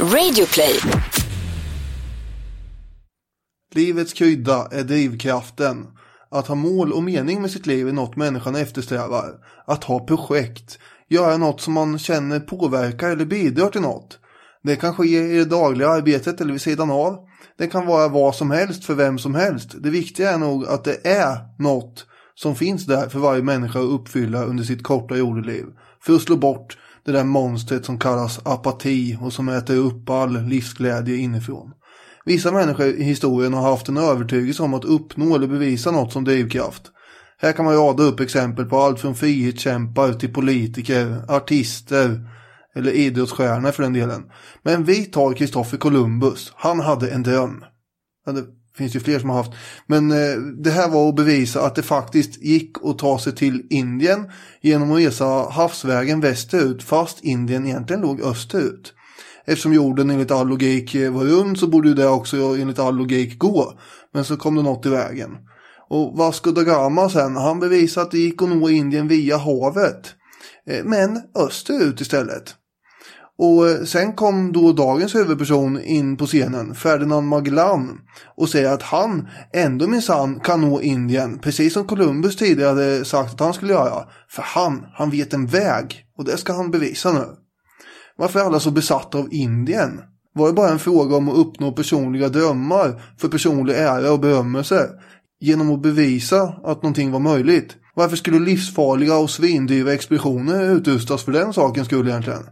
Radioplay. 0.00 0.80
Livets 3.74 4.12
krydda 4.12 4.68
är 4.72 4.84
drivkraften. 4.84 5.86
Att 6.30 6.46
ha 6.46 6.54
mål 6.54 6.92
och 6.92 7.02
mening 7.02 7.42
med 7.42 7.50
sitt 7.50 7.66
liv 7.66 7.88
är 7.88 7.92
något 7.92 8.16
människan 8.16 8.56
eftersträvar. 8.56 9.34
Att 9.66 9.84
ha 9.84 10.06
projekt. 10.06 10.78
Göra 11.08 11.36
något 11.36 11.60
som 11.60 11.72
man 11.72 11.98
känner 11.98 12.40
påverkar 12.40 13.10
eller 13.10 13.24
bidrar 13.24 13.68
till 13.68 13.80
något. 13.80 14.18
Det 14.62 14.76
kan 14.76 14.94
ske 14.94 15.18
i 15.18 15.36
det 15.36 15.44
dagliga 15.44 15.88
arbetet 15.88 16.40
eller 16.40 16.52
vid 16.52 16.62
sidan 16.62 16.90
av. 16.90 17.18
Det 17.58 17.66
kan 17.66 17.86
vara 17.86 18.08
vad 18.08 18.34
som 18.34 18.50
helst 18.50 18.84
för 18.84 18.94
vem 18.94 19.18
som 19.18 19.34
helst. 19.34 19.74
Det 19.78 19.90
viktiga 19.90 20.30
är 20.30 20.38
nog 20.38 20.66
att 20.66 20.84
det 20.84 21.06
är 21.06 21.62
något 21.62 22.06
som 22.34 22.56
finns 22.56 22.86
där 22.86 23.08
för 23.08 23.18
varje 23.18 23.42
människa 23.42 23.78
att 23.78 24.00
uppfylla 24.00 24.44
under 24.44 24.64
sitt 24.64 24.82
korta 24.82 25.16
jordeliv. 25.16 25.64
För 26.00 26.14
att 26.14 26.22
slå 26.22 26.36
bort 26.36 26.76
det 27.04 27.12
där 27.12 27.24
monstret 27.24 27.84
som 27.84 27.98
kallas 27.98 28.40
apati 28.44 29.18
och 29.20 29.32
som 29.32 29.48
äter 29.48 29.76
upp 29.76 30.10
all 30.10 30.42
livsglädje 30.42 31.16
inifrån. 31.16 31.72
Vissa 32.24 32.52
människor 32.52 32.86
i 32.86 33.02
historien 33.02 33.54
har 33.54 33.70
haft 33.70 33.88
en 33.88 33.96
övertygelse 33.96 34.62
om 34.62 34.74
att 34.74 34.84
uppnå 34.84 35.34
eller 35.34 35.46
bevisa 35.46 35.90
något 35.90 36.12
som 36.12 36.24
drivkraft. 36.24 36.82
Här 37.38 37.52
kan 37.52 37.64
man 37.64 37.74
rada 37.74 38.02
upp 38.02 38.20
exempel 38.20 38.64
på 38.64 38.78
allt 38.78 39.00
från 39.00 39.14
frihetskämpar 39.14 40.12
till 40.12 40.32
politiker, 40.32 41.24
artister 41.28 42.30
eller 42.74 42.90
idrottsstjärnor 42.90 43.70
för 43.70 43.82
den 43.82 43.92
delen. 43.92 44.22
Men 44.62 44.84
vi 44.84 45.04
tar 45.04 45.32
Kristoffer 45.32 45.76
Columbus. 45.76 46.52
Han 46.56 46.80
hade 46.80 47.10
en 47.10 47.22
dröm. 47.22 47.64
Det 48.74 48.78
finns 48.78 48.96
ju 48.96 49.00
fler 49.00 49.18
som 49.18 49.30
har 49.30 49.36
haft. 49.36 49.52
Men 49.86 50.10
eh, 50.10 50.36
det 50.36 50.70
här 50.70 50.88
var 50.88 51.08
att 51.08 51.16
bevisa 51.16 51.66
att 51.66 51.74
det 51.74 51.82
faktiskt 51.82 52.42
gick 52.42 52.76
att 52.84 52.98
ta 52.98 53.18
sig 53.18 53.34
till 53.34 53.66
Indien 53.70 54.30
genom 54.60 54.92
att 54.92 54.98
resa 54.98 55.24
havsvägen 55.50 56.20
västerut 56.20 56.82
fast 56.82 57.24
Indien 57.24 57.66
egentligen 57.66 58.02
låg 58.02 58.20
österut. 58.20 58.92
Eftersom 59.46 59.72
jorden 59.72 60.10
enligt 60.10 60.30
all 60.30 60.48
logik 60.48 60.94
eh, 60.94 61.12
var 61.12 61.24
rund 61.24 61.58
så 61.58 61.66
borde 61.66 61.94
det 61.94 62.08
också 62.08 62.36
enligt 62.36 62.78
all 62.78 62.96
logik 62.96 63.38
gå. 63.38 63.78
Men 64.14 64.24
så 64.24 64.36
kom 64.36 64.54
det 64.54 64.62
något 64.62 64.86
i 64.86 64.88
vägen. 64.88 65.30
Och 65.88 66.18
Vasco 66.18 66.50
da 66.50 66.62
Gama 66.62 67.08
sen, 67.08 67.36
han 67.36 67.60
bevisade 67.60 68.06
att 68.06 68.10
det 68.10 68.18
gick 68.18 68.42
att 68.42 68.48
nå 68.48 68.68
Indien 68.68 69.08
via 69.08 69.36
havet. 69.36 70.14
Eh, 70.66 70.84
men 70.84 71.20
österut 71.34 72.00
istället. 72.00 72.54
Och 73.38 73.68
eh, 73.68 73.84
sen 73.84 74.12
kom 74.12 74.52
då 74.52 74.72
dagens 74.72 75.14
huvudperson 75.14 75.80
in 75.80 76.16
på 76.16 76.26
scenen, 76.26 76.74
Ferdinand 76.74 77.28
Magellan, 77.28 78.00
och 78.36 78.48
säger 78.48 78.72
att 78.72 78.82
han 78.82 79.28
ändå 79.52 79.86
minsann 79.86 80.40
kan 80.40 80.60
nå 80.60 80.80
Indien, 80.80 81.38
precis 81.38 81.72
som 81.72 81.84
Columbus 81.84 82.36
tidigare 82.36 82.68
hade 82.68 83.04
sagt 83.04 83.32
att 83.32 83.40
han 83.40 83.54
skulle 83.54 83.72
göra. 83.72 84.04
För 84.28 84.42
han, 84.42 84.86
han 84.92 85.10
vet 85.10 85.32
en 85.32 85.46
väg, 85.46 86.04
och 86.18 86.24
det 86.24 86.36
ska 86.36 86.52
han 86.52 86.70
bevisa 86.70 87.12
nu. 87.12 87.24
Varför 88.16 88.40
är 88.40 88.44
alla 88.44 88.60
så 88.60 88.70
besatta 88.70 89.18
av 89.18 89.28
Indien? 89.30 90.00
Var 90.34 90.46
det 90.46 90.52
bara 90.52 90.70
en 90.70 90.78
fråga 90.78 91.16
om 91.16 91.28
att 91.28 91.36
uppnå 91.36 91.72
personliga 91.72 92.28
drömmar 92.28 93.02
för 93.18 93.28
personlig 93.28 93.74
ära 93.74 94.12
och 94.12 94.20
berömmelse? 94.20 94.88
Genom 95.40 95.70
att 95.70 95.82
bevisa 95.82 96.42
att 96.42 96.82
någonting 96.82 97.10
var 97.10 97.20
möjligt? 97.20 97.76
Varför 97.94 98.16
skulle 98.16 98.38
livsfarliga 98.38 99.16
och 99.16 99.30
svindyra 99.30 99.92
expeditioner 99.92 100.76
utrustas 100.76 101.22
för 101.22 101.32
den 101.32 101.52
sakens 101.52 101.86
skull 101.86 102.08
egentligen? 102.08 102.42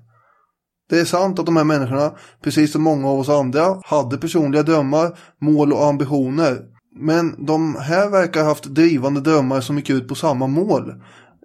Det 0.93 1.01
är 1.01 1.05
sant 1.05 1.39
att 1.39 1.47
de 1.47 1.57
här 1.57 1.65
människorna, 1.65 2.13
precis 2.43 2.73
som 2.73 2.83
många 2.83 3.09
av 3.09 3.19
oss 3.19 3.29
andra, 3.29 3.81
hade 3.85 4.19
personliga 4.19 4.63
drömmar, 4.63 5.19
mål 5.41 5.73
och 5.73 5.87
ambitioner. 5.87 6.59
Men 6.97 7.47
de 7.47 7.77
här 7.77 8.09
verkar 8.11 8.41
ha 8.41 8.49
haft 8.49 8.65
drivande 8.65 9.21
drömmar 9.21 9.61
som 9.61 9.77
gick 9.77 9.91
ut 9.91 10.09
på 10.09 10.15
samma 10.15 10.47
mål. 10.47 10.95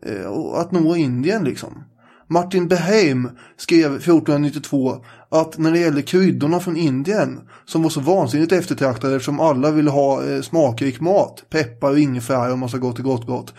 Eh, 0.05 0.31
att 0.53 0.71
nå 0.71 0.95
Indien 0.95 1.43
liksom. 1.43 1.83
Martin 2.29 2.67
Beheim 2.67 3.29
skrev 3.57 3.95
1492 3.95 5.05
att 5.31 5.57
när 5.57 5.71
det 5.71 5.79
gäller 5.79 6.01
kryddorna 6.01 6.59
från 6.59 6.77
Indien 6.77 7.39
som 7.65 7.83
var 7.83 7.89
så 7.89 7.99
vansinnigt 7.99 8.51
eftertraktade 8.51 9.15
eftersom 9.15 9.39
alla 9.39 9.71
ville 9.71 9.89
ha 9.89 10.23
eh, 10.23 10.41
smakrik 10.41 10.99
mat, 10.99 11.43
peppar 11.49 11.91
och 11.91 11.99
ingefära 11.99 12.51
och 12.51 12.59
massa 12.59 12.77
gott 12.77 12.99
och 12.99 13.05
gott 13.05 13.25
gott 13.25 13.53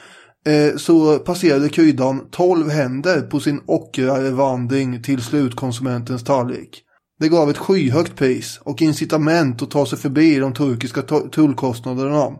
Eh, 0.46 0.76
så 0.76 1.18
passerade 1.18 1.68
kryddan 1.68 2.28
12 2.30 2.68
händer 2.68 3.20
på 3.20 3.40
sin 3.40 3.60
ockervandring 3.66 5.02
till 5.02 5.22
slutkonsumentens 5.22 6.24
tallrik. 6.24 6.82
Det 7.20 7.28
gav 7.28 7.50
ett 7.50 7.58
skyhögt 7.58 8.16
pris 8.16 8.58
och 8.62 8.82
incitament 8.82 9.62
att 9.62 9.70
ta 9.70 9.86
sig 9.86 9.98
förbi 9.98 10.38
de 10.38 10.54
turkiska 10.54 11.02
tullkostnaderna. 11.32 12.32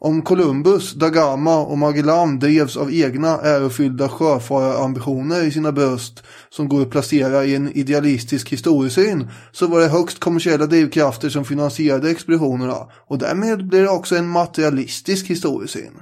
Om 0.00 0.22
Columbus, 0.22 0.92
da 0.94 1.08
Gama 1.08 1.58
och 1.58 1.78
Magellan 1.78 2.38
drevs 2.38 2.76
av 2.76 2.92
egna 2.92 3.28
ärofyllda 3.28 4.08
sjöfararambitioner 4.08 5.42
i 5.42 5.50
sina 5.50 5.72
bröst 5.72 6.22
som 6.48 6.68
går 6.68 6.82
att 6.82 6.90
placera 6.90 7.44
i 7.44 7.54
en 7.54 7.72
idealistisk 7.72 8.52
historiesyn 8.52 9.30
så 9.52 9.66
var 9.66 9.80
det 9.80 9.88
högst 9.88 10.20
kommersiella 10.20 10.66
drivkrafter 10.66 11.28
som 11.28 11.44
finansierade 11.44 12.10
expeditionerna 12.10 12.88
och 13.08 13.18
därmed 13.18 13.68
blir 13.68 13.82
det 13.82 13.88
också 13.88 14.16
en 14.16 14.28
materialistisk 14.28 15.26
historiesyn. 15.26 15.92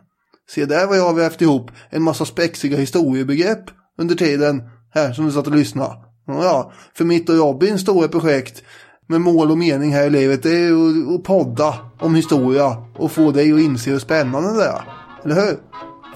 Se 0.54 0.66
där 0.66 0.86
vad 0.86 0.98
jag 0.98 1.06
har 1.06 1.14
vävt 1.14 1.42
ihop 1.42 1.70
en 1.90 2.02
massa 2.02 2.24
spexiga 2.24 2.78
historiebegrepp 2.78 3.64
under 3.98 4.14
tiden 4.14 4.62
här 4.94 5.12
som 5.12 5.26
du 5.26 5.32
satt 5.32 5.46
och 5.46 5.56
lyssnade. 5.56 5.96
Ja, 6.26 6.72
för 6.94 7.04
mitt 7.04 7.28
och 7.28 7.36
Robins 7.36 7.80
stora 7.80 8.08
projekt 8.08 8.62
med 9.06 9.20
mål 9.20 9.50
och 9.50 9.58
mening 9.58 9.92
här 9.92 10.06
i 10.06 10.10
livet 10.10 10.42
det 10.42 10.50
är 10.50 10.72
att, 10.72 11.14
att 11.14 11.24
podda 11.24 11.74
om 11.98 12.14
historia 12.14 12.76
och 12.96 13.12
få 13.12 13.30
dig 13.30 13.52
att 13.52 13.60
inse 13.60 13.91
hur 13.91 13.98
spännande 13.98 14.56
det 14.56 14.64
är. 14.64 14.82
Eller 15.24 15.34
hur? 15.34 15.58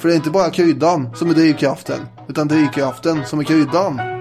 För 0.00 0.08
det 0.08 0.14
är 0.14 0.16
inte 0.16 0.30
bara 0.30 0.50
kryddan 0.50 1.16
som 1.16 1.30
är 1.30 1.34
drivkraften, 1.34 2.00
utan 2.28 2.48
drivkraften 2.48 3.26
som 3.26 3.38
är 3.38 3.44
kryddan. 3.44 4.16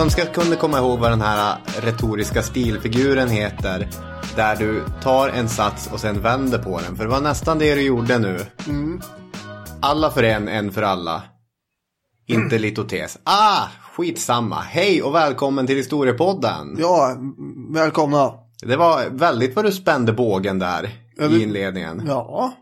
Önskar 0.00 0.22
att 0.22 0.36
jag 0.36 0.44
kunde 0.44 0.56
komma 0.56 0.78
ihåg 0.78 0.98
vad 0.98 1.10
den 1.10 1.20
här 1.20 1.58
retoriska 1.82 2.42
stilfiguren 2.42 3.28
heter. 3.28 3.88
Där 4.36 4.56
du 4.56 4.84
tar 5.02 5.28
en 5.28 5.48
sats 5.48 5.88
och 5.92 6.00
sen 6.00 6.20
vänder 6.20 6.58
på 6.58 6.80
den. 6.80 6.96
För 6.96 7.04
det 7.04 7.10
var 7.10 7.20
nästan 7.20 7.58
det 7.58 7.74
du 7.74 7.82
gjorde 7.82 8.18
nu. 8.18 8.38
Mm. 8.68 9.00
Alla 9.82 10.10
för 10.10 10.22
en, 10.22 10.48
en 10.48 10.72
för 10.72 10.82
alla. 10.82 11.22
Inte 12.26 12.58
litotes. 12.58 13.18
Ah, 13.24 13.68
skitsamma. 13.92 14.60
Hej 14.60 15.02
och 15.02 15.14
välkommen 15.14 15.66
till 15.66 15.76
Historiepodden. 15.76 16.76
Ja, 16.78 17.16
välkomna. 17.70 18.32
Det 18.62 18.76
var 18.76 19.10
väldigt 19.10 19.56
vad 19.56 19.64
du 19.64 19.72
spände 19.72 20.12
bågen 20.12 20.58
där 20.58 20.90
Ja, 21.16 21.26
i 21.26 21.42
inledningen. 21.42 22.02
Ja, 22.06 22.52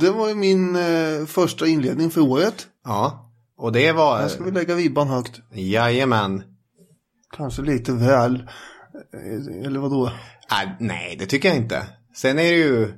det 0.00 0.10
var 0.10 0.28
ju 0.28 0.34
min 0.34 0.76
eh, 0.76 1.26
första 1.26 1.66
inledning 1.66 2.10
för 2.10 2.20
året. 2.20 2.66
Ja. 2.84 3.25
Och 3.58 3.72
det 3.72 3.92
var... 3.92 4.18
Här 4.18 4.28
ska 4.28 4.44
vi 4.44 4.50
lägga 4.50 4.74
ribban 4.74 5.08
högt. 5.08 5.40
Jajamän. 5.52 6.42
Kanske 7.36 7.62
lite 7.62 7.92
väl. 7.92 8.50
Eller 9.64 9.80
vadå? 9.80 10.06
Äh, 10.06 10.70
nej, 10.80 11.16
det 11.18 11.26
tycker 11.26 11.48
jag 11.48 11.56
inte. 11.56 11.86
Sen 12.14 12.38
är 12.38 12.50
det 12.50 12.58
ju... 12.58 12.92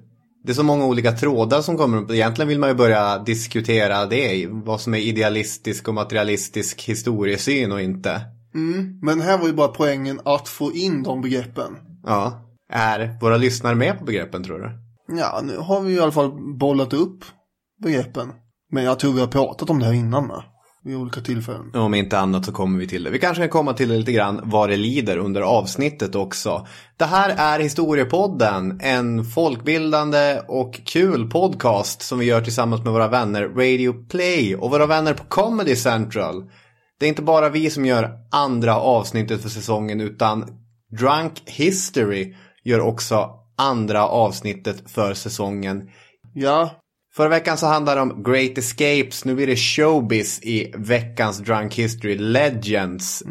Det 0.44 0.52
är 0.52 0.54
så 0.54 0.62
många 0.62 0.86
olika 0.86 1.12
trådar 1.12 1.62
som 1.62 1.76
kommer 1.76 1.98
upp. 1.98 2.10
Egentligen 2.10 2.48
vill 2.48 2.58
man 2.58 2.68
ju 2.68 2.74
börja 2.74 3.18
diskutera 3.18 4.06
det. 4.06 4.46
Vad 4.46 4.80
som 4.80 4.94
är 4.94 4.98
idealistisk 4.98 5.88
och 5.88 5.94
materialistisk 5.94 6.82
historiesyn 6.82 7.72
och 7.72 7.80
inte. 7.80 8.20
Mm. 8.54 8.98
Men 9.02 9.20
här 9.20 9.38
var 9.38 9.46
ju 9.46 9.52
bara 9.52 9.68
poängen 9.68 10.20
att 10.24 10.48
få 10.48 10.72
in 10.72 11.02
de 11.02 11.20
begreppen. 11.20 11.76
Ja. 12.04 12.44
Är 12.72 13.18
våra 13.20 13.36
lyssnare 13.36 13.74
med 13.74 13.98
på 13.98 14.04
begreppen 14.04 14.44
tror 14.44 14.58
du? 14.58 14.70
Ja, 15.18 15.40
nu 15.44 15.56
har 15.56 15.80
vi 15.80 15.94
i 15.94 16.00
alla 16.00 16.12
fall 16.12 16.56
bollat 16.58 16.92
upp 16.92 17.24
begreppen. 17.82 18.32
Men 18.70 18.84
jag 18.84 18.98
tror 18.98 19.12
vi 19.12 19.20
har 19.20 19.26
pratat 19.26 19.70
om 19.70 19.78
det 19.78 19.86
här 19.86 19.92
innan 19.92 20.26
med. 20.26 20.42
Vid 20.84 20.96
olika 20.96 21.20
tillfällen. 21.20 21.74
Om 21.74 21.94
inte 21.94 22.18
annat 22.18 22.44
så 22.44 22.52
kommer 22.52 22.78
vi 22.78 22.88
till 22.88 23.04
det. 23.04 23.10
Vi 23.10 23.18
kanske 23.18 23.42
kan 23.42 23.48
komma 23.48 23.72
till 23.72 23.88
det 23.88 23.96
lite 23.96 24.12
grann 24.12 24.40
vad 24.44 24.68
det 24.68 24.76
lider 24.76 25.16
under 25.16 25.40
avsnittet 25.40 26.14
också. 26.14 26.66
Det 26.96 27.04
här 27.04 27.34
är 27.36 27.60
Historiepodden, 27.60 28.80
en 28.82 29.24
folkbildande 29.24 30.40
och 30.48 30.80
kul 30.84 31.30
podcast 31.30 32.02
som 32.02 32.18
vi 32.18 32.26
gör 32.26 32.40
tillsammans 32.40 32.84
med 32.84 32.92
våra 32.92 33.08
vänner 33.08 33.42
Radio 33.42 33.92
Play 34.08 34.56
och 34.56 34.70
våra 34.70 34.86
vänner 34.86 35.14
på 35.14 35.24
Comedy 35.24 35.76
Central. 35.76 36.50
Det 36.98 37.06
är 37.06 37.08
inte 37.08 37.22
bara 37.22 37.48
vi 37.48 37.70
som 37.70 37.86
gör 37.86 38.10
andra 38.30 38.76
avsnittet 38.76 39.42
för 39.42 39.48
säsongen 39.48 40.00
utan 40.00 40.44
Drunk 40.98 41.42
History 41.46 42.34
gör 42.64 42.80
också 42.80 43.30
andra 43.56 44.08
avsnittet 44.08 44.90
för 44.90 45.14
säsongen. 45.14 45.88
Ja, 46.34 46.70
Förra 47.18 47.28
veckan 47.28 47.58
så 47.58 47.66
handlade 47.66 47.98
det 47.98 48.02
om 48.02 48.22
Great 48.22 48.58
Escapes. 48.58 49.24
Nu 49.24 49.34
blir 49.34 49.46
det 49.46 49.56
showbiz 49.56 50.40
i 50.42 50.72
veckans 50.76 51.38
Drunk 51.38 51.74
History 51.74 52.18
Legends. 52.18 53.22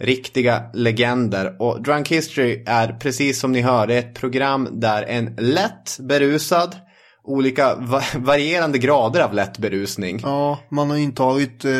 Riktiga 0.00 0.62
legender. 0.74 1.56
Och 1.62 1.82
Drunk 1.82 2.08
History 2.08 2.62
är 2.66 2.92
precis 2.92 3.40
som 3.40 3.52
ni 3.52 3.60
hörde 3.60 3.94
ett 3.94 4.14
program 4.14 4.68
där 4.72 5.02
en 5.02 5.34
lätt 5.38 5.98
berusad, 6.00 6.76
olika 7.24 7.74
va- 7.74 8.02
varierande 8.16 8.78
grader 8.78 9.20
av 9.20 9.34
lätt 9.34 9.58
berusning. 9.58 10.20
ja 10.22 10.58
man 10.70 10.90
har 10.90 10.96
intagit 10.96 11.64
eh, 11.64 11.72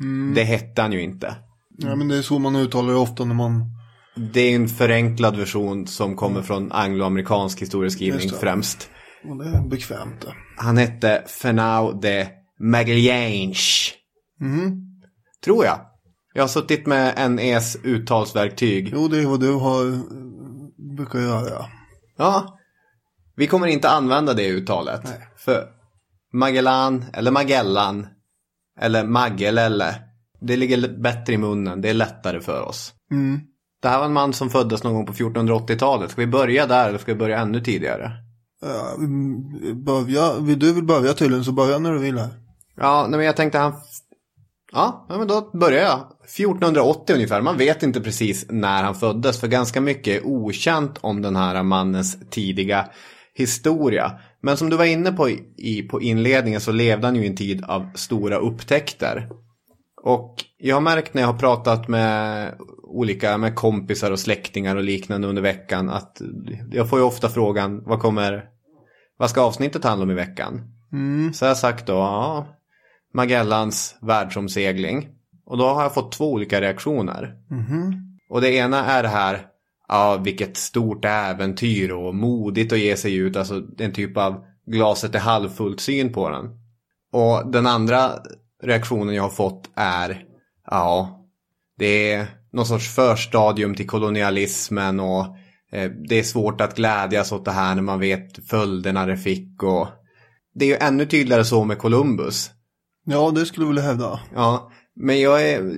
Mm. 0.00 0.34
Det 0.34 0.44
hette 0.44 0.82
han 0.82 0.92
ju 0.92 1.02
inte. 1.02 1.34
Ja, 1.78 1.96
men 1.96 2.08
det 2.08 2.16
är 2.16 2.22
så 2.22 2.38
man 2.38 2.56
uttalar 2.56 2.92
det 2.92 2.98
ofta 2.98 3.24
när 3.24 3.34
man... 3.34 3.64
Det 4.32 4.40
är 4.40 4.56
en 4.56 4.68
förenklad 4.68 5.36
version 5.36 5.86
som 5.86 6.16
kommer 6.16 6.42
från 6.42 6.72
angloamerikansk 6.72 7.62
historieskrivning 7.62 8.30
främst. 8.40 8.90
Och 9.24 9.36
det 9.36 9.44
är 9.44 9.68
bekvämt 9.68 10.20
det. 10.20 10.34
Han 10.56 10.76
hette 10.76 11.24
Fernau 11.26 11.92
de 12.00 12.26
Magalhães. 12.60 13.92
Mm. 14.40 14.82
Tror 15.44 15.64
jag. 15.64 15.80
Jag 16.36 16.42
har 16.42 16.48
suttit 16.48 16.86
med 16.86 17.30
NEs 17.30 17.76
uttalsverktyg. 17.84 18.90
Jo, 18.92 19.08
det 19.08 19.18
är 19.18 19.26
vad 19.26 19.40
du 19.40 19.52
har 19.52 20.00
brukar 20.96 21.18
göra. 21.18 21.64
Ja. 22.16 22.58
Vi 23.36 23.46
kommer 23.46 23.66
inte 23.66 23.90
använda 23.90 24.34
det 24.34 24.48
uttalet. 24.48 25.00
Nej. 25.04 25.28
För 25.36 25.68
Magellan 26.32 27.04
eller 27.12 27.30
Magellan 27.30 28.06
eller 28.80 29.04
Maggelelle. 29.04 29.94
Det 30.40 30.56
ligger 30.56 30.98
bättre 30.98 31.32
i 31.32 31.38
munnen. 31.38 31.80
Det 31.80 31.90
är 31.90 31.94
lättare 31.94 32.40
för 32.40 32.62
oss. 32.62 32.94
Mm. 33.10 33.40
Det 33.82 33.88
här 33.88 33.98
var 33.98 34.06
en 34.06 34.12
man 34.12 34.32
som 34.32 34.50
föddes 34.50 34.84
någon 34.84 34.94
gång 34.94 35.06
på 35.06 35.12
1480-talet. 35.12 36.10
Ska 36.10 36.20
vi 36.20 36.26
börja 36.26 36.66
där 36.66 36.88
eller 36.88 36.98
ska 36.98 37.12
vi 37.12 37.18
börja 37.18 37.38
ännu 37.38 37.60
tidigare? 37.60 38.12
Ja, 38.60 38.96
börja, 39.74 40.38
vill 40.38 40.58
du 40.58 40.72
vill 40.72 40.84
börja 40.84 41.12
tydligen 41.12 41.44
så 41.44 41.52
börja 41.52 41.78
när 41.78 41.92
du 41.92 41.98
vill 41.98 42.18
här. 42.18 42.30
Ja, 42.76 43.06
nej, 43.08 43.16
men 43.16 43.26
jag 43.26 43.36
tänkte 43.36 43.58
han 43.58 43.72
Ja, 44.72 45.06
men 45.08 45.28
då 45.28 45.50
börjar 45.58 45.82
jag. 45.82 46.00
1480 46.26 47.14
ungefär. 47.14 47.40
Man 47.40 47.58
vet 47.58 47.82
inte 47.82 48.00
precis 48.00 48.46
när 48.48 48.82
han 48.82 48.94
föddes 48.94 49.40
för 49.40 49.48
ganska 49.48 49.80
mycket 49.80 50.16
är 50.16 50.26
okänt 50.26 50.98
om 51.00 51.22
den 51.22 51.36
här 51.36 51.62
mannens 51.62 52.30
tidiga 52.30 52.88
historia. 53.34 54.12
Men 54.42 54.56
som 54.56 54.70
du 54.70 54.76
var 54.76 54.84
inne 54.84 55.12
på 55.12 55.28
i, 55.56 55.82
på 55.90 56.02
inledningen 56.02 56.60
så 56.60 56.72
levde 56.72 57.06
han 57.06 57.16
ju 57.16 57.24
i 57.24 57.26
en 57.26 57.36
tid 57.36 57.64
av 57.64 57.90
stora 57.94 58.36
upptäckter. 58.36 59.28
Och 60.02 60.34
jag 60.58 60.76
har 60.76 60.80
märkt 60.80 61.14
när 61.14 61.22
jag 61.22 61.28
har 61.28 61.38
pratat 61.38 61.88
med 61.88 62.52
olika 62.82 63.38
med 63.38 63.54
kompisar 63.54 64.10
och 64.10 64.18
släktingar 64.18 64.76
och 64.76 64.82
liknande 64.82 65.28
under 65.28 65.42
veckan 65.42 65.90
att 65.90 66.20
jag 66.72 66.90
får 66.90 66.98
ju 66.98 67.04
ofta 67.04 67.28
frågan 67.28 67.82
vad 67.84 68.00
kommer 68.00 68.44
vad 69.16 69.30
ska 69.30 69.40
avsnittet 69.40 69.84
handla 69.84 70.04
om 70.04 70.10
i 70.10 70.14
veckan? 70.14 70.60
Mm. 70.92 71.32
Så 71.32 71.44
jag 71.44 71.50
har 71.50 71.54
sagt 71.54 71.86
då, 71.86 71.92
ja, 71.92 72.46
Magellans 73.14 73.96
världsomsegling. 74.02 75.08
Och 75.46 75.58
då 75.58 75.64
har 75.64 75.82
jag 75.82 75.94
fått 75.94 76.12
två 76.12 76.32
olika 76.32 76.60
reaktioner. 76.60 77.34
Mm. 77.50 77.94
Och 78.28 78.40
det 78.40 78.50
ena 78.50 78.84
är 78.84 79.02
det 79.02 79.08
här, 79.08 79.46
ja 79.88 80.16
vilket 80.16 80.56
stort 80.56 81.04
äventyr 81.04 81.92
och 81.92 82.14
modigt 82.14 82.72
att 82.72 82.78
ge 82.78 82.96
sig 82.96 83.16
ut. 83.16 83.36
Alltså 83.36 83.62
en 83.78 83.92
typ 83.92 84.16
av 84.16 84.44
glaset 84.66 85.14
är 85.14 85.18
halvfullt 85.18 85.80
syn 85.80 86.12
på 86.12 86.28
den. 86.30 86.44
Och 87.12 87.50
den 87.52 87.66
andra 87.66 88.10
reaktionen 88.62 89.14
jag 89.14 89.22
har 89.22 89.30
fått 89.30 89.70
är, 89.76 90.24
ja, 90.70 91.22
det 91.78 92.12
är 92.12 92.26
någon 92.52 92.66
sorts 92.66 92.94
förstadium 92.94 93.74
till 93.74 93.86
kolonialismen 93.86 95.00
och 95.00 95.26
eh, 95.72 95.90
det 96.08 96.18
är 96.18 96.22
svårt 96.22 96.60
att 96.60 96.76
glädjas 96.76 97.32
åt 97.32 97.44
det 97.44 97.50
här 97.50 97.74
när 97.74 97.82
man 97.82 98.00
vet 98.00 98.48
följderna 98.48 99.06
det 99.06 99.16
fick 99.16 99.62
och 99.62 99.88
det 100.54 100.64
är 100.64 100.68
ju 100.68 100.76
ännu 100.76 101.06
tydligare 101.06 101.44
så 101.44 101.64
med 101.64 101.78
Columbus. 101.78 102.50
Ja, 103.04 103.30
det 103.30 103.46
skulle 103.46 103.64
jag 103.64 103.68
vilja 103.68 103.82
hävda. 103.82 104.20
Ja, 104.34 104.70
men 104.96 105.20
jag 105.20 105.50
är... 105.50 105.72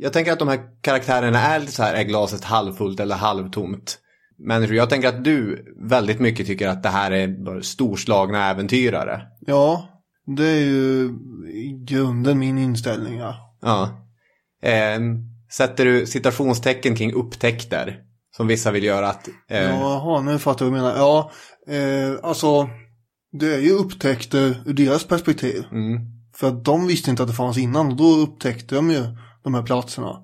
Jag 0.00 0.12
tänker 0.12 0.32
att 0.32 0.38
de 0.38 0.48
här 0.48 0.60
karaktärerna 0.82 1.38
är 1.38 1.60
lite 1.60 1.72
så 1.72 1.82
här, 1.82 1.94
är 1.94 2.02
glaset 2.02 2.44
halvfullt 2.44 3.00
eller 3.00 3.16
halvtomt? 3.16 3.98
Människor, 4.38 4.76
jag 4.76 4.90
tänker 4.90 5.08
att 5.08 5.24
du 5.24 5.64
väldigt 5.88 6.20
mycket 6.20 6.46
tycker 6.46 6.68
att 6.68 6.82
det 6.82 6.88
här 6.88 7.10
är 7.10 7.60
storslagna 7.60 8.50
äventyrare. 8.50 9.22
Ja, 9.40 9.88
det 10.36 10.46
är 10.46 10.60
ju 10.60 11.04
i 11.52 11.84
grunden 11.88 12.38
min 12.38 12.58
inställning, 12.58 13.18
ja. 13.18 13.56
Ja. 13.62 14.06
Eh, 14.62 15.00
sätter 15.52 15.84
du 15.84 16.06
citationstecken 16.06 16.96
kring 16.96 17.12
upptäckter? 17.12 18.02
Som 18.36 18.46
vissa 18.46 18.70
vill 18.70 18.84
göra 18.84 19.08
att... 19.08 19.28
Eh... 19.48 19.62
Jaha, 19.62 20.20
nu 20.20 20.38
fattar 20.38 20.66
jag 20.66 20.70
vad 20.72 20.80
du 20.80 20.82
menar. 20.82 20.96
Ja, 20.98 21.30
eh, 21.68 22.14
alltså 22.22 22.68
det 23.32 23.54
är 23.54 23.58
ju 23.58 23.72
upptäckter 23.72 24.62
ur 24.66 24.72
deras 24.72 25.04
perspektiv. 25.04 25.64
Mm. 25.72 26.17
För 26.40 26.48
att 26.48 26.64
de 26.64 26.86
visste 26.86 27.10
inte 27.10 27.22
att 27.22 27.28
det 27.28 27.34
fanns 27.34 27.58
innan 27.58 27.86
och 27.86 27.96
då 27.96 28.04
upptäckte 28.04 28.74
de 28.74 28.90
ju 28.90 29.04
de 29.44 29.54
här 29.54 29.62
platserna. 29.62 30.16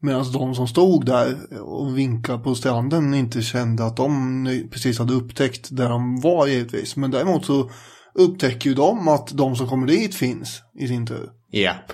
Medan 0.00 0.32
de 0.32 0.54
som 0.54 0.68
stod 0.68 1.06
där 1.06 1.36
och 1.60 1.98
vinkade 1.98 2.38
på 2.38 2.54
stranden 2.54 3.14
inte 3.14 3.42
kände 3.42 3.84
att 3.84 3.96
de 3.96 4.68
precis 4.72 4.98
hade 4.98 5.12
upptäckt 5.12 5.68
där 5.76 5.88
de 5.88 6.20
var 6.20 6.46
givetvis. 6.46 6.96
Men 6.96 7.10
däremot 7.10 7.44
så 7.44 7.70
upptäcker 8.14 8.70
ju 8.70 8.74
de 8.74 9.08
att 9.08 9.28
de 9.28 9.56
som 9.56 9.68
kommer 9.68 9.86
dit 9.86 10.14
finns 10.14 10.62
i 10.78 10.88
sin 10.88 11.06
tur. 11.06 11.30
Japp. 11.52 11.92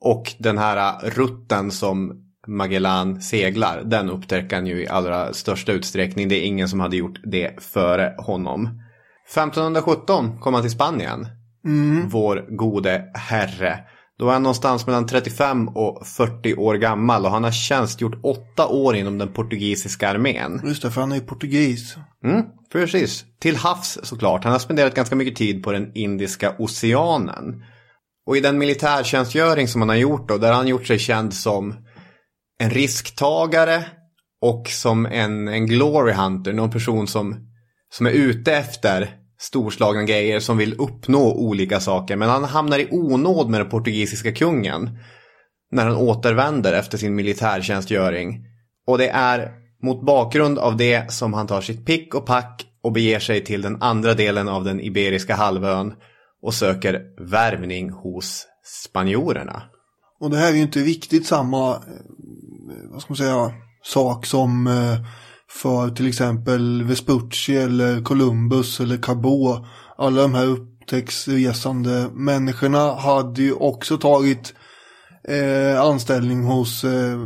Och 0.00 0.34
den 0.38 0.58
här 0.58 1.10
rutten 1.10 1.70
som 1.70 2.12
Magellan 2.46 3.20
seglar, 3.20 3.82
den 3.84 4.10
upptäcker 4.10 4.56
han 4.56 4.66
ju 4.66 4.82
i 4.82 4.88
allra 4.88 5.32
största 5.32 5.72
utsträckning. 5.72 6.28
Det 6.28 6.34
är 6.34 6.46
ingen 6.46 6.68
som 6.68 6.80
hade 6.80 6.96
gjort 6.96 7.20
det 7.24 7.62
före 7.62 8.14
honom. 8.18 8.62
1517 9.34 10.40
kom 10.40 10.54
han 10.54 10.62
till 10.62 10.72
Spanien. 10.72 11.26
Mm. 11.64 12.08
Vår 12.08 12.56
gode 12.56 13.10
herre. 13.14 13.78
Då 14.18 14.28
är 14.28 14.32
han 14.32 14.42
någonstans 14.42 14.86
mellan 14.86 15.06
35 15.06 15.68
och 15.68 16.06
40 16.06 16.54
år 16.54 16.74
gammal 16.74 17.24
och 17.24 17.30
han 17.30 17.44
har 17.44 17.50
tjänstgjort 17.50 18.20
åtta 18.22 18.66
år 18.66 18.96
inom 18.96 19.18
den 19.18 19.32
portugisiska 19.32 20.08
armén. 20.08 20.60
Just 20.64 20.82
det, 20.82 20.90
för 20.90 21.00
han 21.00 21.12
är 21.12 21.16
ju 21.16 21.22
portugis. 21.22 21.96
Mm, 22.24 22.42
precis. 22.72 23.24
Till 23.40 23.56
havs 23.56 23.98
såklart. 24.02 24.44
Han 24.44 24.52
har 24.52 24.58
spenderat 24.58 24.94
ganska 24.94 25.16
mycket 25.16 25.36
tid 25.36 25.62
på 25.62 25.72
den 25.72 25.90
Indiska 25.94 26.54
oceanen. 26.58 27.64
Och 28.26 28.36
i 28.36 28.40
den 28.40 28.58
militärtjänstgöring 28.58 29.68
som 29.68 29.80
han 29.80 29.88
har 29.88 29.96
gjort 29.96 30.28
då, 30.28 30.38
där 30.38 30.48
har 30.48 30.54
han 30.54 30.68
gjort 30.68 30.86
sig 30.86 30.98
känd 30.98 31.34
som 31.34 31.74
en 32.58 32.70
risktagare 32.70 33.84
och 34.40 34.68
som 34.68 35.06
en, 35.06 35.48
en 35.48 35.66
glory 35.66 36.12
hunter, 36.12 36.52
någon 36.52 36.70
person 36.70 37.06
som, 37.06 37.36
som 37.92 38.06
är 38.06 38.10
ute 38.10 38.56
efter 38.56 39.19
storslagna 39.40 40.02
grejer 40.02 40.40
som 40.40 40.56
vill 40.56 40.74
uppnå 40.78 41.34
olika 41.34 41.80
saker. 41.80 42.16
Men 42.16 42.28
han 42.28 42.44
hamnar 42.44 42.78
i 42.78 42.88
onåd 42.90 43.48
med 43.48 43.60
den 43.60 43.68
portugisiska 43.68 44.32
kungen. 44.32 44.98
När 45.72 45.86
han 45.86 45.96
återvänder 45.96 46.72
efter 46.72 46.98
sin 46.98 47.14
militärtjänstgöring. 47.14 48.44
Och 48.86 48.98
det 48.98 49.08
är 49.08 49.52
mot 49.82 50.06
bakgrund 50.06 50.58
av 50.58 50.76
det 50.76 51.12
som 51.12 51.34
han 51.34 51.46
tar 51.46 51.60
sitt 51.60 51.86
pick 51.86 52.14
och 52.14 52.26
pack 52.26 52.66
och 52.82 52.92
beger 52.92 53.20
sig 53.20 53.44
till 53.44 53.62
den 53.62 53.82
andra 53.82 54.14
delen 54.14 54.48
av 54.48 54.64
den 54.64 54.80
Iberiska 54.80 55.34
halvön 55.34 55.94
och 56.42 56.54
söker 56.54 57.02
värvning 57.18 57.90
hos 57.90 58.46
spanjorerna. 58.64 59.62
Och 60.20 60.30
det 60.30 60.36
här 60.36 60.48
är 60.48 60.56
ju 60.56 60.62
inte 60.62 60.78
riktigt 60.78 61.26
samma, 61.26 61.74
eh, 61.74 61.80
vad 62.90 63.02
ska 63.02 63.12
man 63.12 63.16
säga, 63.16 63.52
sak 63.82 64.26
som 64.26 64.66
eh, 64.66 65.06
för 65.50 65.90
till 65.90 66.08
exempel 66.08 66.82
Vespucci 66.82 67.56
eller 67.56 68.02
Columbus 68.02 68.80
eller 68.80 68.96
Cabot. 68.96 69.66
Alla 69.98 70.22
de 70.22 70.34
här 70.34 70.46
upptäcktsresande 70.46 72.10
människorna 72.12 72.94
hade 72.94 73.42
ju 73.42 73.52
också 73.52 73.98
tagit 73.98 74.54
eh, 75.28 75.80
anställning 75.80 76.44
hos 76.44 76.84
eh, 76.84 77.20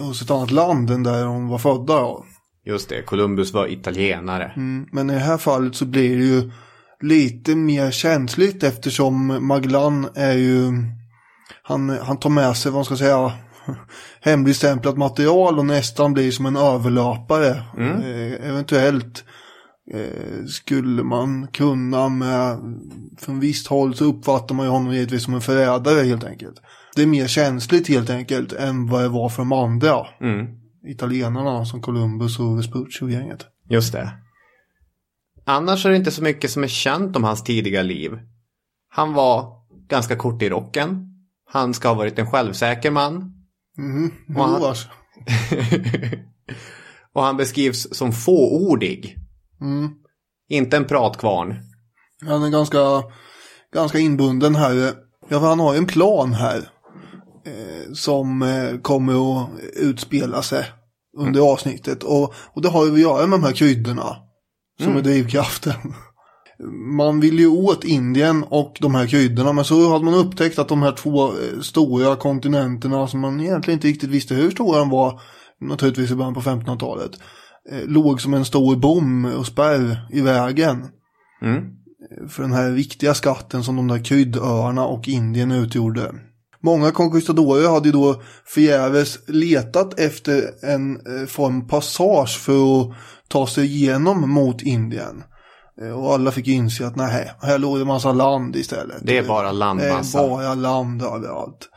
hos 0.00 0.22
ett 0.22 0.30
annat 0.30 0.50
land 0.50 0.90
än 0.90 1.02
där 1.02 1.24
de 1.24 1.48
var 1.48 1.58
födda. 1.58 1.92
Ja. 1.92 2.24
Just 2.64 2.88
det, 2.88 3.02
Columbus 3.02 3.52
var 3.52 3.66
italienare. 3.66 4.52
Mm, 4.56 4.86
men 4.92 5.10
i 5.10 5.12
det 5.12 5.18
här 5.18 5.38
fallet 5.38 5.74
så 5.74 5.84
blir 5.84 6.16
det 6.16 6.24
ju 6.24 6.50
lite 7.00 7.54
mer 7.54 7.90
känsligt 7.90 8.62
eftersom 8.62 9.46
Magellan 9.46 10.08
är 10.14 10.32
ju, 10.32 10.72
han, 11.62 11.90
han 11.90 12.16
tar 12.16 12.30
med 12.30 12.56
sig, 12.56 12.70
vad 12.72 12.78
man 12.78 12.84
ska 12.84 12.96
säga, 12.96 13.32
hemligstämplat 14.20 14.96
material 14.96 15.58
och 15.58 15.66
nästan 15.66 16.12
blir 16.12 16.30
som 16.30 16.46
en 16.46 16.56
överlöpare. 16.56 17.62
Mm. 17.76 18.00
Eh, 18.00 18.48
eventuellt 18.48 19.24
eh, 19.94 20.44
skulle 20.46 21.02
man 21.02 21.46
kunna 21.46 22.08
med, 22.08 22.58
från 23.18 23.40
visst 23.40 23.66
håll 23.66 23.94
så 23.94 24.04
uppfattar 24.04 24.54
man 24.54 24.66
ju 24.66 24.72
honom 24.72 24.94
givetvis 24.94 25.24
som 25.24 25.34
en 25.34 25.40
förrädare 25.40 26.04
helt 26.04 26.24
enkelt. 26.24 26.60
Det 26.96 27.02
är 27.02 27.06
mer 27.06 27.26
känsligt 27.26 27.88
helt 27.88 28.10
enkelt 28.10 28.52
än 28.52 28.88
vad 28.88 29.02
det 29.02 29.08
var 29.08 29.28
för 29.28 29.38
de 29.38 29.52
andra 29.52 30.06
Mm. 30.20 30.46
italienarna 30.86 31.64
som 31.64 31.82
Columbus 31.82 32.38
och 32.38 32.58
Vespucci 32.58 33.04
och 33.04 33.10
gänget. 33.10 33.46
Just 33.70 33.92
det. 33.92 34.12
Annars 35.44 35.86
är 35.86 35.90
det 35.90 35.96
inte 35.96 36.10
så 36.10 36.22
mycket 36.22 36.50
som 36.50 36.64
är 36.64 36.68
känt 36.68 37.16
om 37.16 37.24
hans 37.24 37.44
tidiga 37.44 37.82
liv. 37.82 38.10
Han 38.88 39.12
var 39.12 39.46
ganska 39.88 40.16
kort 40.16 40.42
i 40.42 40.48
rocken. 40.48 41.08
Han 41.52 41.74
ska 41.74 41.88
ha 41.88 41.94
varit 41.94 42.18
en 42.18 42.30
självsäker 42.30 42.90
man. 42.90 43.32
Mhm, 43.78 44.10
Och 44.36 44.44
han- 44.44 44.62
och 47.14 47.22
han 47.22 47.36
beskrivs 47.36 47.96
som 47.96 48.12
fåordig. 48.12 49.16
Mm. 49.60 49.90
Inte 50.48 50.76
en 50.76 50.84
pratkvarn. 50.84 51.54
Han 52.26 52.42
är 52.42 52.50
ganska, 52.50 52.78
ganska 53.74 53.98
inbunden 53.98 54.54
här. 54.54 54.74
Ja, 55.28 55.40
för 55.40 55.46
han 55.48 55.60
har 55.60 55.72
ju 55.72 55.78
en 55.78 55.86
plan 55.86 56.32
här. 56.32 56.68
Eh, 57.46 57.92
som 57.92 58.42
eh, 58.42 58.78
kommer 58.82 59.42
att 59.42 59.48
utspela 59.76 60.42
sig 60.42 60.64
under 61.18 61.40
avsnittet. 61.52 62.02
Och, 62.02 62.34
och 62.52 62.62
det 62.62 62.68
har 62.68 62.86
ju 62.86 62.92
att 62.92 63.00
göra 63.00 63.26
med 63.26 63.40
de 63.40 63.44
här 63.46 63.52
kryddorna. 63.52 64.16
Som 64.80 64.96
är 64.96 65.02
drivkraften. 65.02 65.94
Man 66.96 67.20
vill 67.20 67.38
ju 67.38 67.46
åt 67.46 67.84
Indien 67.84 68.44
och 68.48 68.76
de 68.80 68.94
här 68.94 69.06
kryddorna. 69.06 69.52
Men 69.52 69.64
så 69.64 69.92
hade 69.92 70.04
man 70.04 70.14
upptäckt 70.14 70.58
att 70.58 70.68
de 70.68 70.82
här 70.82 70.92
två 70.92 71.26
eh, 71.26 71.60
stora 71.62 72.16
kontinenterna 72.16 73.08
som 73.08 73.20
man 73.20 73.40
egentligen 73.40 73.76
inte 73.76 73.88
riktigt 73.88 74.10
visste 74.10 74.34
hur 74.34 74.50
stora 74.50 74.78
de 74.78 74.90
var. 74.90 75.20
Naturligtvis 75.60 76.10
i 76.10 76.14
början 76.14 76.34
på 76.34 76.40
1500-talet. 76.40 77.10
Eh, 77.70 77.88
låg 77.88 78.20
som 78.20 78.34
en 78.34 78.44
stor 78.44 78.76
bom 78.76 79.24
och 79.24 79.46
spärr 79.46 80.08
i 80.12 80.20
vägen 80.20 80.88
Mm. 81.42 81.64
för 82.28 82.42
den 82.42 82.52
här 82.52 82.70
viktiga 82.70 83.14
skatten 83.14 83.64
som 83.64 83.76
de 83.76 83.88
där 83.88 84.04
kryddöarna 84.04 84.86
och 84.86 85.08
Indien 85.08 85.52
utgjorde. 85.52 86.12
Många 86.60 86.90
konquistadorer 86.90 87.68
hade 87.68 87.88
ju 87.88 87.92
då 87.92 88.22
förgäves 88.44 89.18
letat 89.28 90.00
efter 90.00 90.64
en 90.64 90.96
eh, 90.96 91.26
form 91.26 91.68
passage 91.68 92.38
för 92.40 92.80
att 92.80 92.90
ta 93.28 93.46
sig 93.46 93.64
igenom 93.64 94.30
mot 94.30 94.62
Indien. 94.62 95.22
Eh, 95.82 95.92
Och 95.92 96.14
alla 96.14 96.30
fick 96.30 96.46
inse 96.48 96.86
att 96.86 96.96
nej, 96.96 97.32
här 97.42 97.58
låg 97.58 97.78
det 97.78 97.84
massa 97.84 98.12
land 98.12 98.56
istället. 98.56 98.96
Det 99.02 99.18
är 99.18 99.22
bara 99.28 99.46
Det 99.46 99.52
landmassa. 99.52 100.22
är 100.24 100.28
bara 100.28 100.54
land 100.54 101.02
överallt. 101.02 101.68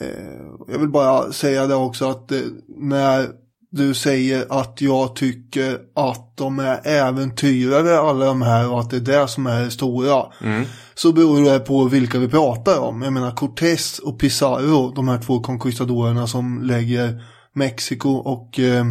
Eh, 0.00 0.72
Jag 0.72 0.78
vill 0.78 0.88
bara 0.88 1.32
säga 1.32 1.66
det 1.66 1.74
också 1.74 2.08
att 2.10 2.32
eh, 2.32 2.38
när 2.78 3.28
du 3.70 3.94
säger 3.94 4.46
att 4.60 4.80
jag 4.80 5.16
tycker 5.16 5.78
att 5.94 6.36
de 6.36 6.58
är 6.58 6.86
äventyrare 6.86 7.98
alla 7.98 8.24
de 8.26 8.42
här 8.42 8.70
och 8.72 8.80
att 8.80 8.90
det 8.90 8.96
är 8.96 9.00
det 9.20 9.28
som 9.28 9.46
är 9.46 9.64
det 9.64 9.70
stora. 9.70 10.24
Mm. 10.42 10.64
Så 10.94 11.12
beror 11.12 11.44
det 11.44 11.58
på 11.60 11.84
vilka 11.84 12.18
vi 12.18 12.28
pratar 12.28 12.78
om. 12.78 13.02
Jag 13.02 13.12
menar 13.12 13.30
Cortés 13.30 13.98
och 13.98 14.18
Pizarro, 14.20 14.92
de 14.94 15.08
här 15.08 15.18
två 15.18 15.40
conquistadorerna 15.40 16.26
som 16.26 16.62
lägger 16.62 17.22
Mexiko 17.54 18.10
och 18.10 18.58
eh, 18.60 18.84